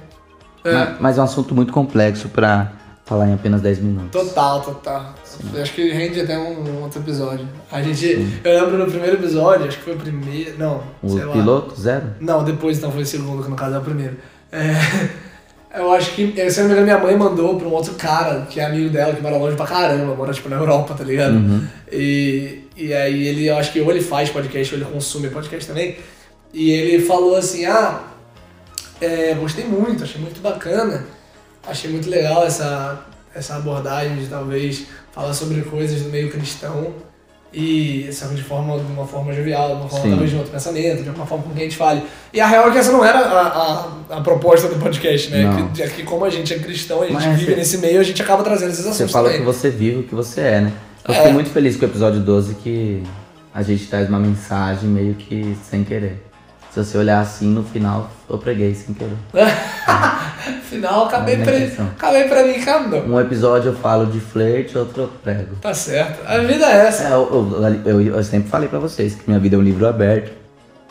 É, 0.62 0.72
Mas, 0.72 1.00
mas 1.00 1.18
é 1.18 1.20
um 1.20 1.24
assunto 1.24 1.54
muito 1.54 1.72
complexo 1.72 2.28
para 2.28 2.72
falar 3.07 3.28
em 3.28 3.34
apenas 3.34 3.62
10 3.62 3.78
minutos. 3.78 4.11
total, 4.11 4.61
total. 4.61 5.14
Eu 5.54 5.62
Acho 5.62 5.72
que 5.72 5.90
rende 5.92 6.20
até 6.20 6.36
um, 6.36 6.61
um 6.62 6.82
outro 6.82 7.00
episódio. 7.00 7.48
A 7.72 7.80
gente. 7.80 8.40
Eu 8.44 8.61
lembro 8.61 8.76
no 8.78 8.90
primeiro 8.90 9.16
episódio, 9.16 9.66
acho 9.68 9.78
que 9.78 9.84
foi 9.84 9.94
o 9.94 9.98
primeiro. 9.98 10.59
Não, 10.59 10.82
O 11.02 11.09
sei 11.09 11.24
lá. 11.24 11.32
piloto, 11.32 11.80
zero? 11.80 12.07
Não, 12.20 12.44
depois 12.44 12.76
então 12.78 12.90
foi 12.92 13.02
o 13.02 13.07
segundo, 13.07 13.42
que 13.44 13.48
no 13.48 13.57
caso 13.57 13.76
é 13.76 13.78
o 13.78 13.82
primeiro. 13.82 14.16
É, 14.52 14.72
eu 15.78 15.92
acho 15.92 16.12
que, 16.12 16.50
se 16.50 16.61
não 16.61 16.66
me 16.66 16.72
engano, 16.72 16.86
minha 16.86 16.98
mãe 16.98 17.16
mandou 17.16 17.57
pra 17.59 17.68
um 17.68 17.72
outro 17.72 17.94
cara, 17.94 18.42
que 18.50 18.59
é 18.61 18.64
amigo 18.66 18.90
dela, 18.90 19.14
que 19.14 19.22
mora 19.22 19.36
longe 19.36 19.57
pra 19.57 19.66
caramba, 19.66 20.14
mora 20.14 20.32
tipo 20.32 20.48
na 20.48 20.57
Europa, 20.57 20.94
tá 20.94 21.04
ligado? 21.04 21.34
Uhum. 21.34 21.66
E, 21.92 22.64
e 22.76 22.92
aí 22.92 23.28
ele, 23.28 23.46
eu 23.46 23.57
acho 23.57 23.72
que 23.72 23.80
ou 23.80 23.90
ele 23.90 24.00
faz 24.02 24.30
podcast 24.30 24.74
ou 24.74 24.80
ele 24.80 24.90
consome 24.90 25.28
podcast 25.28 25.66
também. 25.68 25.96
E 26.52 26.70
ele 26.70 27.04
falou 27.04 27.36
assim, 27.36 27.66
ah, 27.66 28.00
é, 29.00 29.34
gostei 29.34 29.64
muito, 29.66 30.02
achei 30.02 30.20
muito 30.20 30.40
bacana, 30.40 31.04
achei 31.66 31.90
muito 31.90 32.08
legal 32.08 32.44
essa, 32.46 33.00
essa 33.34 33.56
abordagem 33.56 34.16
de 34.16 34.26
talvez 34.26 34.86
falar 35.12 35.32
sobre 35.34 35.62
coisas 35.62 36.02
do 36.02 36.08
meio 36.10 36.30
cristão 36.30 36.92
e 37.54 38.08
só 38.12 38.26
que 38.26 38.34
de 38.34 38.42
forma 38.42 38.76
de 38.78 38.92
uma 38.92 39.06
forma 39.06 39.32
jovial, 39.32 39.68
de 39.68 39.74
uma 39.82 39.88
forma 39.88 40.04
Sim. 40.04 40.10
talvez 40.10 40.30
de 40.30 40.36
outro 40.36 40.52
pensamento, 40.52 41.02
de 41.02 41.08
alguma 41.08 41.26
forma 41.26 41.44
com 41.44 41.50
que 41.50 41.60
a 41.60 41.62
gente 41.62 41.76
fale. 41.76 42.02
E 42.32 42.40
a 42.40 42.46
real 42.46 42.68
é 42.68 42.72
que 42.72 42.78
essa 42.78 42.92
não 42.92 43.02
era 43.04 43.18
a, 43.20 43.46
a, 44.10 44.16
a 44.16 44.20
proposta 44.20 44.68
do 44.68 44.76
podcast, 44.76 45.30
né? 45.30 45.70
Que, 45.74 45.82
é 45.82 45.88
que 45.88 46.02
como 46.02 46.24
a 46.24 46.30
gente 46.30 46.52
é 46.52 46.58
cristão, 46.58 47.00
a 47.02 47.04
gente 47.06 47.14
Mas 47.14 47.24
vive 47.24 47.44
você- 47.52 47.56
nesse 47.56 47.78
meio, 47.78 47.98
a 48.00 48.02
gente 48.02 48.20
acaba 48.20 48.42
trazendo 48.42 48.70
esses 48.72 48.84
Você 48.84 48.90
assuntos 48.90 49.12
fala 49.12 49.28
também. 49.28 49.40
que 49.40 49.46
você 49.46 49.70
vive 49.70 50.00
o 50.00 50.02
que 50.02 50.14
você 50.14 50.40
é, 50.42 50.60
né? 50.62 50.72
Eu 51.08 51.14
É. 51.14 51.16
fiquei 51.18 51.32
muito 51.32 51.50
feliz 51.50 51.76
com 51.76 51.86
o 51.86 51.88
episódio 51.88 52.20
12 52.20 52.54
que 52.56 53.02
a 53.54 53.62
gente 53.62 53.86
traz 53.86 54.08
uma 54.08 54.18
mensagem 54.18 54.88
meio 54.90 55.14
que 55.14 55.56
sem 55.70 55.82
querer. 55.82 56.25
Se 56.76 56.84
você 56.84 56.98
olhar 56.98 57.20
assim 57.20 57.46
no 57.48 57.62
final, 57.64 58.10
eu 58.28 58.36
preguei 58.36 58.74
sem 58.74 58.94
querer. 58.94 59.16
Afinal, 59.86 61.06
acabei, 61.06 61.36
é 61.36 61.38
pre... 61.38 61.72
acabei 61.96 62.24
predicando. 62.24 62.96
Um 62.98 63.18
episódio 63.18 63.70
eu 63.70 63.76
falo 63.76 64.06
de 64.06 64.20
flerte, 64.20 64.76
outro 64.76 65.04
eu 65.04 65.08
prego. 65.22 65.56
Tá 65.56 65.72
certo. 65.72 66.20
A 66.26 66.38
vida 66.38 66.66
é 66.66 66.86
essa. 66.86 67.04
É, 67.08 67.12
eu, 67.12 67.80
eu, 67.86 68.00
eu- 68.00 68.16
eu 68.16 68.22
sempre 68.24 68.50
falei 68.50 68.68
pra 68.68 68.78
vocês 68.78 69.14
que 69.14 69.22
minha 69.26 69.38
vida 69.40 69.56
é 69.56 69.58
um 69.58 69.62
livro 69.62 69.86
aberto. 69.86 70.32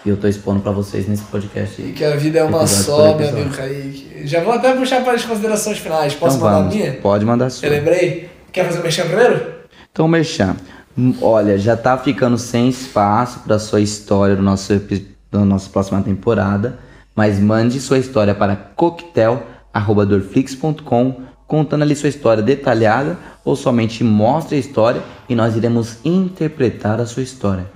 E 0.03 0.09
eu 0.09 0.17
tô 0.17 0.27
expondo 0.27 0.59
pra 0.59 0.71
vocês 0.71 1.07
nesse 1.07 1.23
podcast. 1.23 1.81
E 1.81 1.91
que 1.91 2.03
a 2.03 2.15
vida 2.15 2.39
é 2.39 2.43
uma 2.43 2.59
Episódio 2.63 2.83
só, 2.83 2.97
meu 3.03 3.27
episódio. 3.27 3.41
amigo 3.43 3.55
Kaique. 3.55 4.21
Já 4.27 4.43
vou 4.43 4.53
até 4.53 4.73
puxar 4.73 5.03
para 5.03 5.13
as 5.13 5.23
considerações 5.25 5.77
finais. 5.79 6.13
Posso 6.15 6.37
então 6.37 6.47
mandar 6.47 6.57
a 6.57 6.61
vamos, 6.63 6.75
minha? 6.75 6.93
pode 6.93 7.25
mandar 7.25 7.45
a 7.45 7.49
sua. 7.49 7.67
Eu 7.67 7.71
lembrei. 7.73 8.29
Quer 8.51 8.65
fazer 8.65 8.79
o 8.79 8.83
mexer 8.83 9.03
primeiro? 9.05 9.53
Então, 9.91 10.07
Merchan, 10.07 10.55
hum, 10.97 11.15
olha, 11.21 11.57
já 11.57 11.75
tá 11.77 11.97
ficando 11.97 12.37
sem 12.37 12.69
espaço 12.69 13.39
para 13.39 13.57
sua 13.59 13.81
história 13.81 14.35
do 14.35 14.41
nosso, 14.43 14.73
epi- 14.73 15.14
da 15.39 15.45
nossa 15.45 15.69
próxima 15.69 16.01
temporada, 16.01 16.77
mas 17.15 17.39
mande 17.39 17.79
sua 17.79 17.97
história 17.97 18.35
para 18.35 18.55
coquetel.dorflix.com 18.55 21.25
contando 21.47 21.83
ali 21.83 21.95
sua 21.95 22.09
história 22.09 22.41
detalhada 22.41 23.17
ou 23.43 23.55
somente 23.55 24.03
mostre 24.03 24.55
a 24.55 24.59
história 24.59 25.03
e 25.29 25.35
nós 25.35 25.55
iremos 25.55 25.99
interpretar 26.03 26.99
a 26.99 27.05
sua 27.05 27.23
história. 27.23 27.67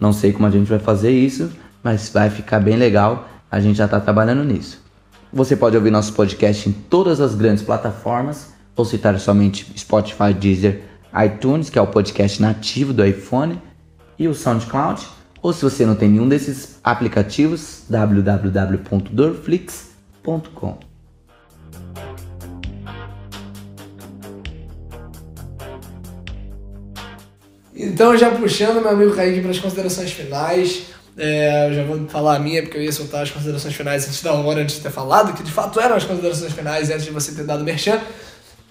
Não 0.00 0.12
sei 0.12 0.32
como 0.32 0.46
a 0.46 0.50
gente 0.50 0.68
vai 0.68 0.80
fazer 0.80 1.12
isso, 1.12 1.50
mas 1.82 2.08
vai 2.08 2.28
ficar 2.28 2.60
bem 2.60 2.76
legal, 2.76 3.28
a 3.50 3.60
gente 3.60 3.76
já 3.76 3.86
tá 3.86 4.00
trabalhando 4.00 4.44
nisso. 4.44 4.82
Você 5.32 5.56
pode 5.56 5.76
ouvir 5.76 5.90
nosso 5.90 6.12
podcast 6.12 6.68
em 6.68 6.72
todas 6.72 7.20
as 7.20 7.34
grandes 7.34 7.62
plataformas, 7.62 8.52
ou 8.74 8.84
citar 8.84 9.18
somente 9.18 9.66
Spotify, 9.78 10.34
Deezer, 10.38 10.82
iTunes, 11.24 11.70
que 11.70 11.78
é 11.78 11.82
o 11.82 11.86
podcast 11.86 12.40
nativo 12.40 12.92
do 12.92 13.04
iPhone, 13.04 13.60
e 14.18 14.28
o 14.28 14.34
SoundCloud. 14.34 15.06
Ou 15.42 15.52
se 15.52 15.62
você 15.62 15.84
não 15.84 15.96
tem 15.96 16.08
nenhum 16.08 16.28
desses 16.28 16.78
aplicativos, 16.84 17.82
www.dorflix.com. 17.90 20.78
Então, 27.74 28.16
já 28.16 28.30
puxando 28.30 28.80
meu 28.80 28.90
amigo 28.90 29.16
Kaique 29.16 29.40
para 29.40 29.50
as 29.50 29.58
considerações 29.58 30.12
finais. 30.12 30.84
É, 31.18 31.68
eu 31.68 31.74
já 31.74 31.82
vou 31.84 32.08
falar 32.08 32.36
a 32.36 32.38
minha, 32.38 32.62
porque 32.62 32.78
eu 32.78 32.82
ia 32.82 32.92
soltar 32.92 33.22
as 33.22 33.30
considerações 33.30 33.74
finais 33.74 34.06
antes 34.06 34.22
da 34.22 34.32
hora, 34.32 34.62
antes 34.62 34.76
de 34.76 34.82
ter 34.82 34.90
falado, 34.90 35.34
que 35.34 35.42
de 35.42 35.50
fato 35.50 35.80
eram 35.80 35.96
as 35.96 36.04
considerações 36.04 36.52
finais 36.52 36.88
antes 36.90 37.04
de 37.04 37.10
você 37.10 37.32
ter 37.32 37.44
dado 37.44 37.64
merchan. 37.64 38.00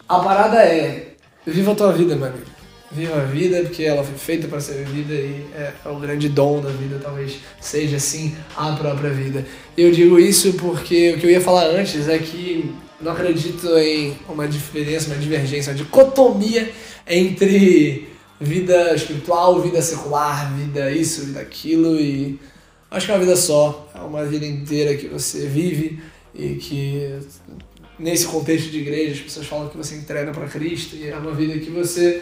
A 0.07 0.19
parada 0.19 0.63
é: 0.63 1.15
viva 1.45 1.73
a 1.73 1.75
tua 1.75 1.91
vida, 1.91 2.15
meu 2.15 2.27
amigo. 2.27 2.50
Viva 2.93 3.21
a 3.21 3.23
vida, 3.23 3.61
porque 3.61 3.83
ela 3.83 4.03
foi 4.03 4.17
feita 4.17 4.47
para 4.49 4.59
ser 4.59 4.83
vivida 4.83 5.13
e 5.13 5.45
é, 5.55 5.71
é 5.85 5.89
o 5.89 5.97
grande 5.97 6.27
dom 6.27 6.59
da 6.59 6.69
vida, 6.69 6.99
talvez 7.01 7.37
seja 7.61 7.95
assim 7.95 8.35
a 8.55 8.73
própria 8.73 9.09
vida. 9.11 9.45
Eu 9.77 9.91
digo 9.91 10.19
isso 10.19 10.53
porque 10.53 11.11
o 11.11 11.19
que 11.19 11.25
eu 11.25 11.31
ia 11.31 11.39
falar 11.39 11.67
antes 11.67 12.09
é 12.09 12.19
que 12.19 12.69
não 12.99 13.13
acredito 13.13 13.67
em 13.77 14.15
uma 14.27 14.47
diferença, 14.47 15.07
uma 15.07 15.15
divergência, 15.15 15.71
uma 15.71 15.77
dicotomia 15.77 16.69
entre 17.07 18.09
vida 18.39 18.93
espiritual, 18.95 19.61
vida 19.61 19.81
secular, 19.81 20.53
vida 20.55 20.91
isso, 20.91 21.25
vida 21.25 21.39
aquilo 21.39 21.99
e 21.99 22.39
acho 22.89 23.05
que 23.05 23.11
é 23.11 23.15
uma 23.15 23.21
vida 23.21 23.35
só, 23.35 23.89
é 23.95 23.99
uma 23.99 24.25
vida 24.25 24.45
inteira 24.45 24.97
que 24.97 25.07
você 25.07 25.47
vive 25.47 26.01
e 26.33 26.55
que 26.55 27.19
nesse 27.97 28.25
contexto 28.25 28.69
de 28.69 28.79
igreja 28.79 29.13
as 29.13 29.19
pessoas 29.19 29.47
falam 29.47 29.69
que 29.69 29.77
você 29.77 29.95
entrega 29.95 30.31
para 30.31 30.47
Cristo 30.47 30.95
e 30.95 31.07
é 31.07 31.15
uma 31.15 31.33
vida 31.33 31.57
que 31.59 31.69
você 31.69 32.21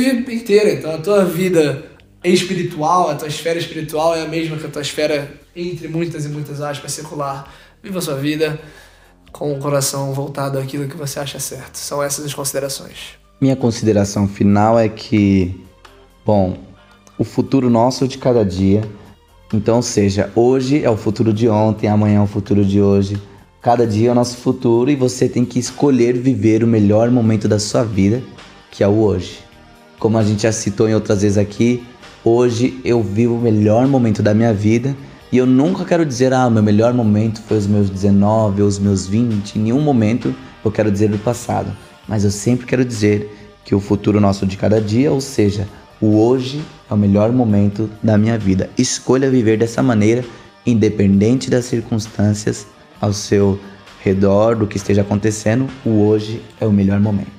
vive 0.00 0.34
inteira. 0.34 0.72
Então 0.72 0.94
a 0.94 0.98
tua 0.98 1.24
vida 1.24 1.84
espiritual, 2.24 3.10
a 3.10 3.14
tua 3.14 3.28
esfera 3.28 3.58
espiritual 3.58 4.16
é 4.16 4.22
a 4.22 4.28
mesma 4.28 4.56
que 4.56 4.66
a 4.66 4.70
tua 4.70 4.82
esfera, 4.82 5.30
entre 5.54 5.88
muitas 5.88 6.24
e 6.24 6.28
muitas 6.28 6.60
aspas, 6.62 6.92
secular. 6.92 7.52
Viva 7.82 7.98
a 7.98 8.02
sua 8.02 8.14
vida 8.14 8.58
com 9.30 9.52
o 9.52 9.58
coração 9.58 10.12
voltado 10.12 10.58
àquilo 10.58 10.88
que 10.88 10.96
você 10.96 11.18
acha 11.18 11.38
certo. 11.38 11.76
São 11.76 12.02
essas 12.02 12.24
as 12.24 12.32
considerações. 12.32 13.18
Minha 13.40 13.56
consideração 13.56 14.28
final 14.28 14.78
é 14.78 14.88
que, 14.88 15.60
bom, 16.24 16.56
o 17.18 17.24
futuro 17.24 17.68
nosso 17.68 18.04
é 18.04 18.06
de 18.06 18.18
cada 18.18 18.44
dia. 18.44 18.82
Então, 19.52 19.82
seja, 19.82 20.30
hoje 20.34 20.82
é 20.82 20.88
o 20.88 20.96
futuro 20.96 21.32
de 21.32 21.48
ontem, 21.48 21.88
amanhã 21.88 22.20
é 22.20 22.22
o 22.22 22.26
futuro 22.26 22.64
de 22.64 22.80
hoje. 22.80 23.20
Cada 23.60 23.86
dia 23.86 24.08
é 24.08 24.12
o 24.12 24.14
nosso 24.14 24.36
futuro 24.36 24.90
e 24.90 24.96
você 24.96 25.28
tem 25.28 25.44
que 25.44 25.58
escolher 25.58 26.16
viver 26.16 26.62
o 26.62 26.66
melhor 26.66 27.10
momento 27.10 27.48
da 27.48 27.58
sua 27.58 27.82
vida, 27.82 28.22
que 28.70 28.82
é 28.82 28.88
o 28.88 29.00
hoje. 29.00 29.51
Como 30.02 30.18
a 30.18 30.22
gente 30.24 30.42
já 30.42 30.50
citou 30.50 30.88
em 30.88 30.96
outras 30.96 31.22
vezes 31.22 31.38
aqui, 31.38 31.86
hoje 32.24 32.80
eu 32.84 33.00
vivo 33.00 33.36
o 33.36 33.40
melhor 33.40 33.86
momento 33.86 34.20
da 34.20 34.34
minha 34.34 34.52
vida 34.52 34.96
e 35.30 35.38
eu 35.38 35.46
nunca 35.46 35.84
quero 35.84 36.04
dizer, 36.04 36.32
ah, 36.32 36.50
meu 36.50 36.60
melhor 36.60 36.92
momento 36.92 37.40
foi 37.42 37.56
os 37.56 37.68
meus 37.68 37.88
19 37.88 38.62
ou 38.62 38.66
os 38.66 38.80
meus 38.80 39.06
20. 39.06 39.60
Em 39.60 39.62
nenhum 39.62 39.80
momento 39.80 40.34
eu 40.64 40.72
quero 40.72 40.90
dizer 40.90 41.08
do 41.08 41.18
passado. 41.18 41.70
Mas 42.08 42.24
eu 42.24 42.32
sempre 42.32 42.66
quero 42.66 42.84
dizer 42.84 43.32
que 43.64 43.76
o 43.76 43.80
futuro 43.80 44.20
nosso 44.20 44.44
de 44.44 44.56
cada 44.56 44.80
dia, 44.80 45.12
ou 45.12 45.20
seja, 45.20 45.68
o 46.00 46.18
hoje 46.18 46.60
é 46.90 46.94
o 46.94 46.96
melhor 46.96 47.30
momento 47.30 47.88
da 48.02 48.18
minha 48.18 48.36
vida. 48.36 48.68
Escolha 48.76 49.30
viver 49.30 49.56
dessa 49.56 49.84
maneira, 49.84 50.24
independente 50.66 51.48
das 51.48 51.66
circunstâncias 51.66 52.66
ao 53.00 53.12
seu 53.12 53.56
redor, 54.02 54.56
do 54.56 54.66
que 54.66 54.78
esteja 54.78 55.02
acontecendo, 55.02 55.68
o 55.86 56.04
hoje 56.04 56.42
é 56.60 56.66
o 56.66 56.72
melhor 56.72 56.98
momento. 56.98 57.30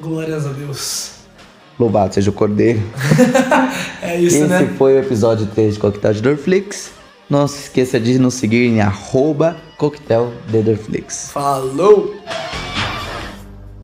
Glórias 0.00 0.46
a 0.46 0.52
Deus. 0.52 1.17
Louvado 1.78 2.14
seja 2.14 2.30
o 2.30 2.32
Cordeiro. 2.32 2.82
É 4.00 4.16
isso, 4.16 4.36
Esse 4.36 4.46
né? 4.46 4.74
foi 4.78 4.94
o 4.94 4.98
episódio 5.00 5.46
3 5.46 5.74
de 5.74 5.80
Coquetel 5.80 6.12
de 6.14 6.22
Dorflix. 6.22 6.92
Não 7.28 7.46
se 7.46 7.64
esqueça 7.64 8.00
de 8.00 8.18
nos 8.18 8.34
seguir 8.34 8.66
em 8.66 8.80
arroba 8.80 9.56
Coquetel 9.76 10.32
de 10.46 10.62
Dorflix. 10.62 11.30
Falou! 11.30 12.14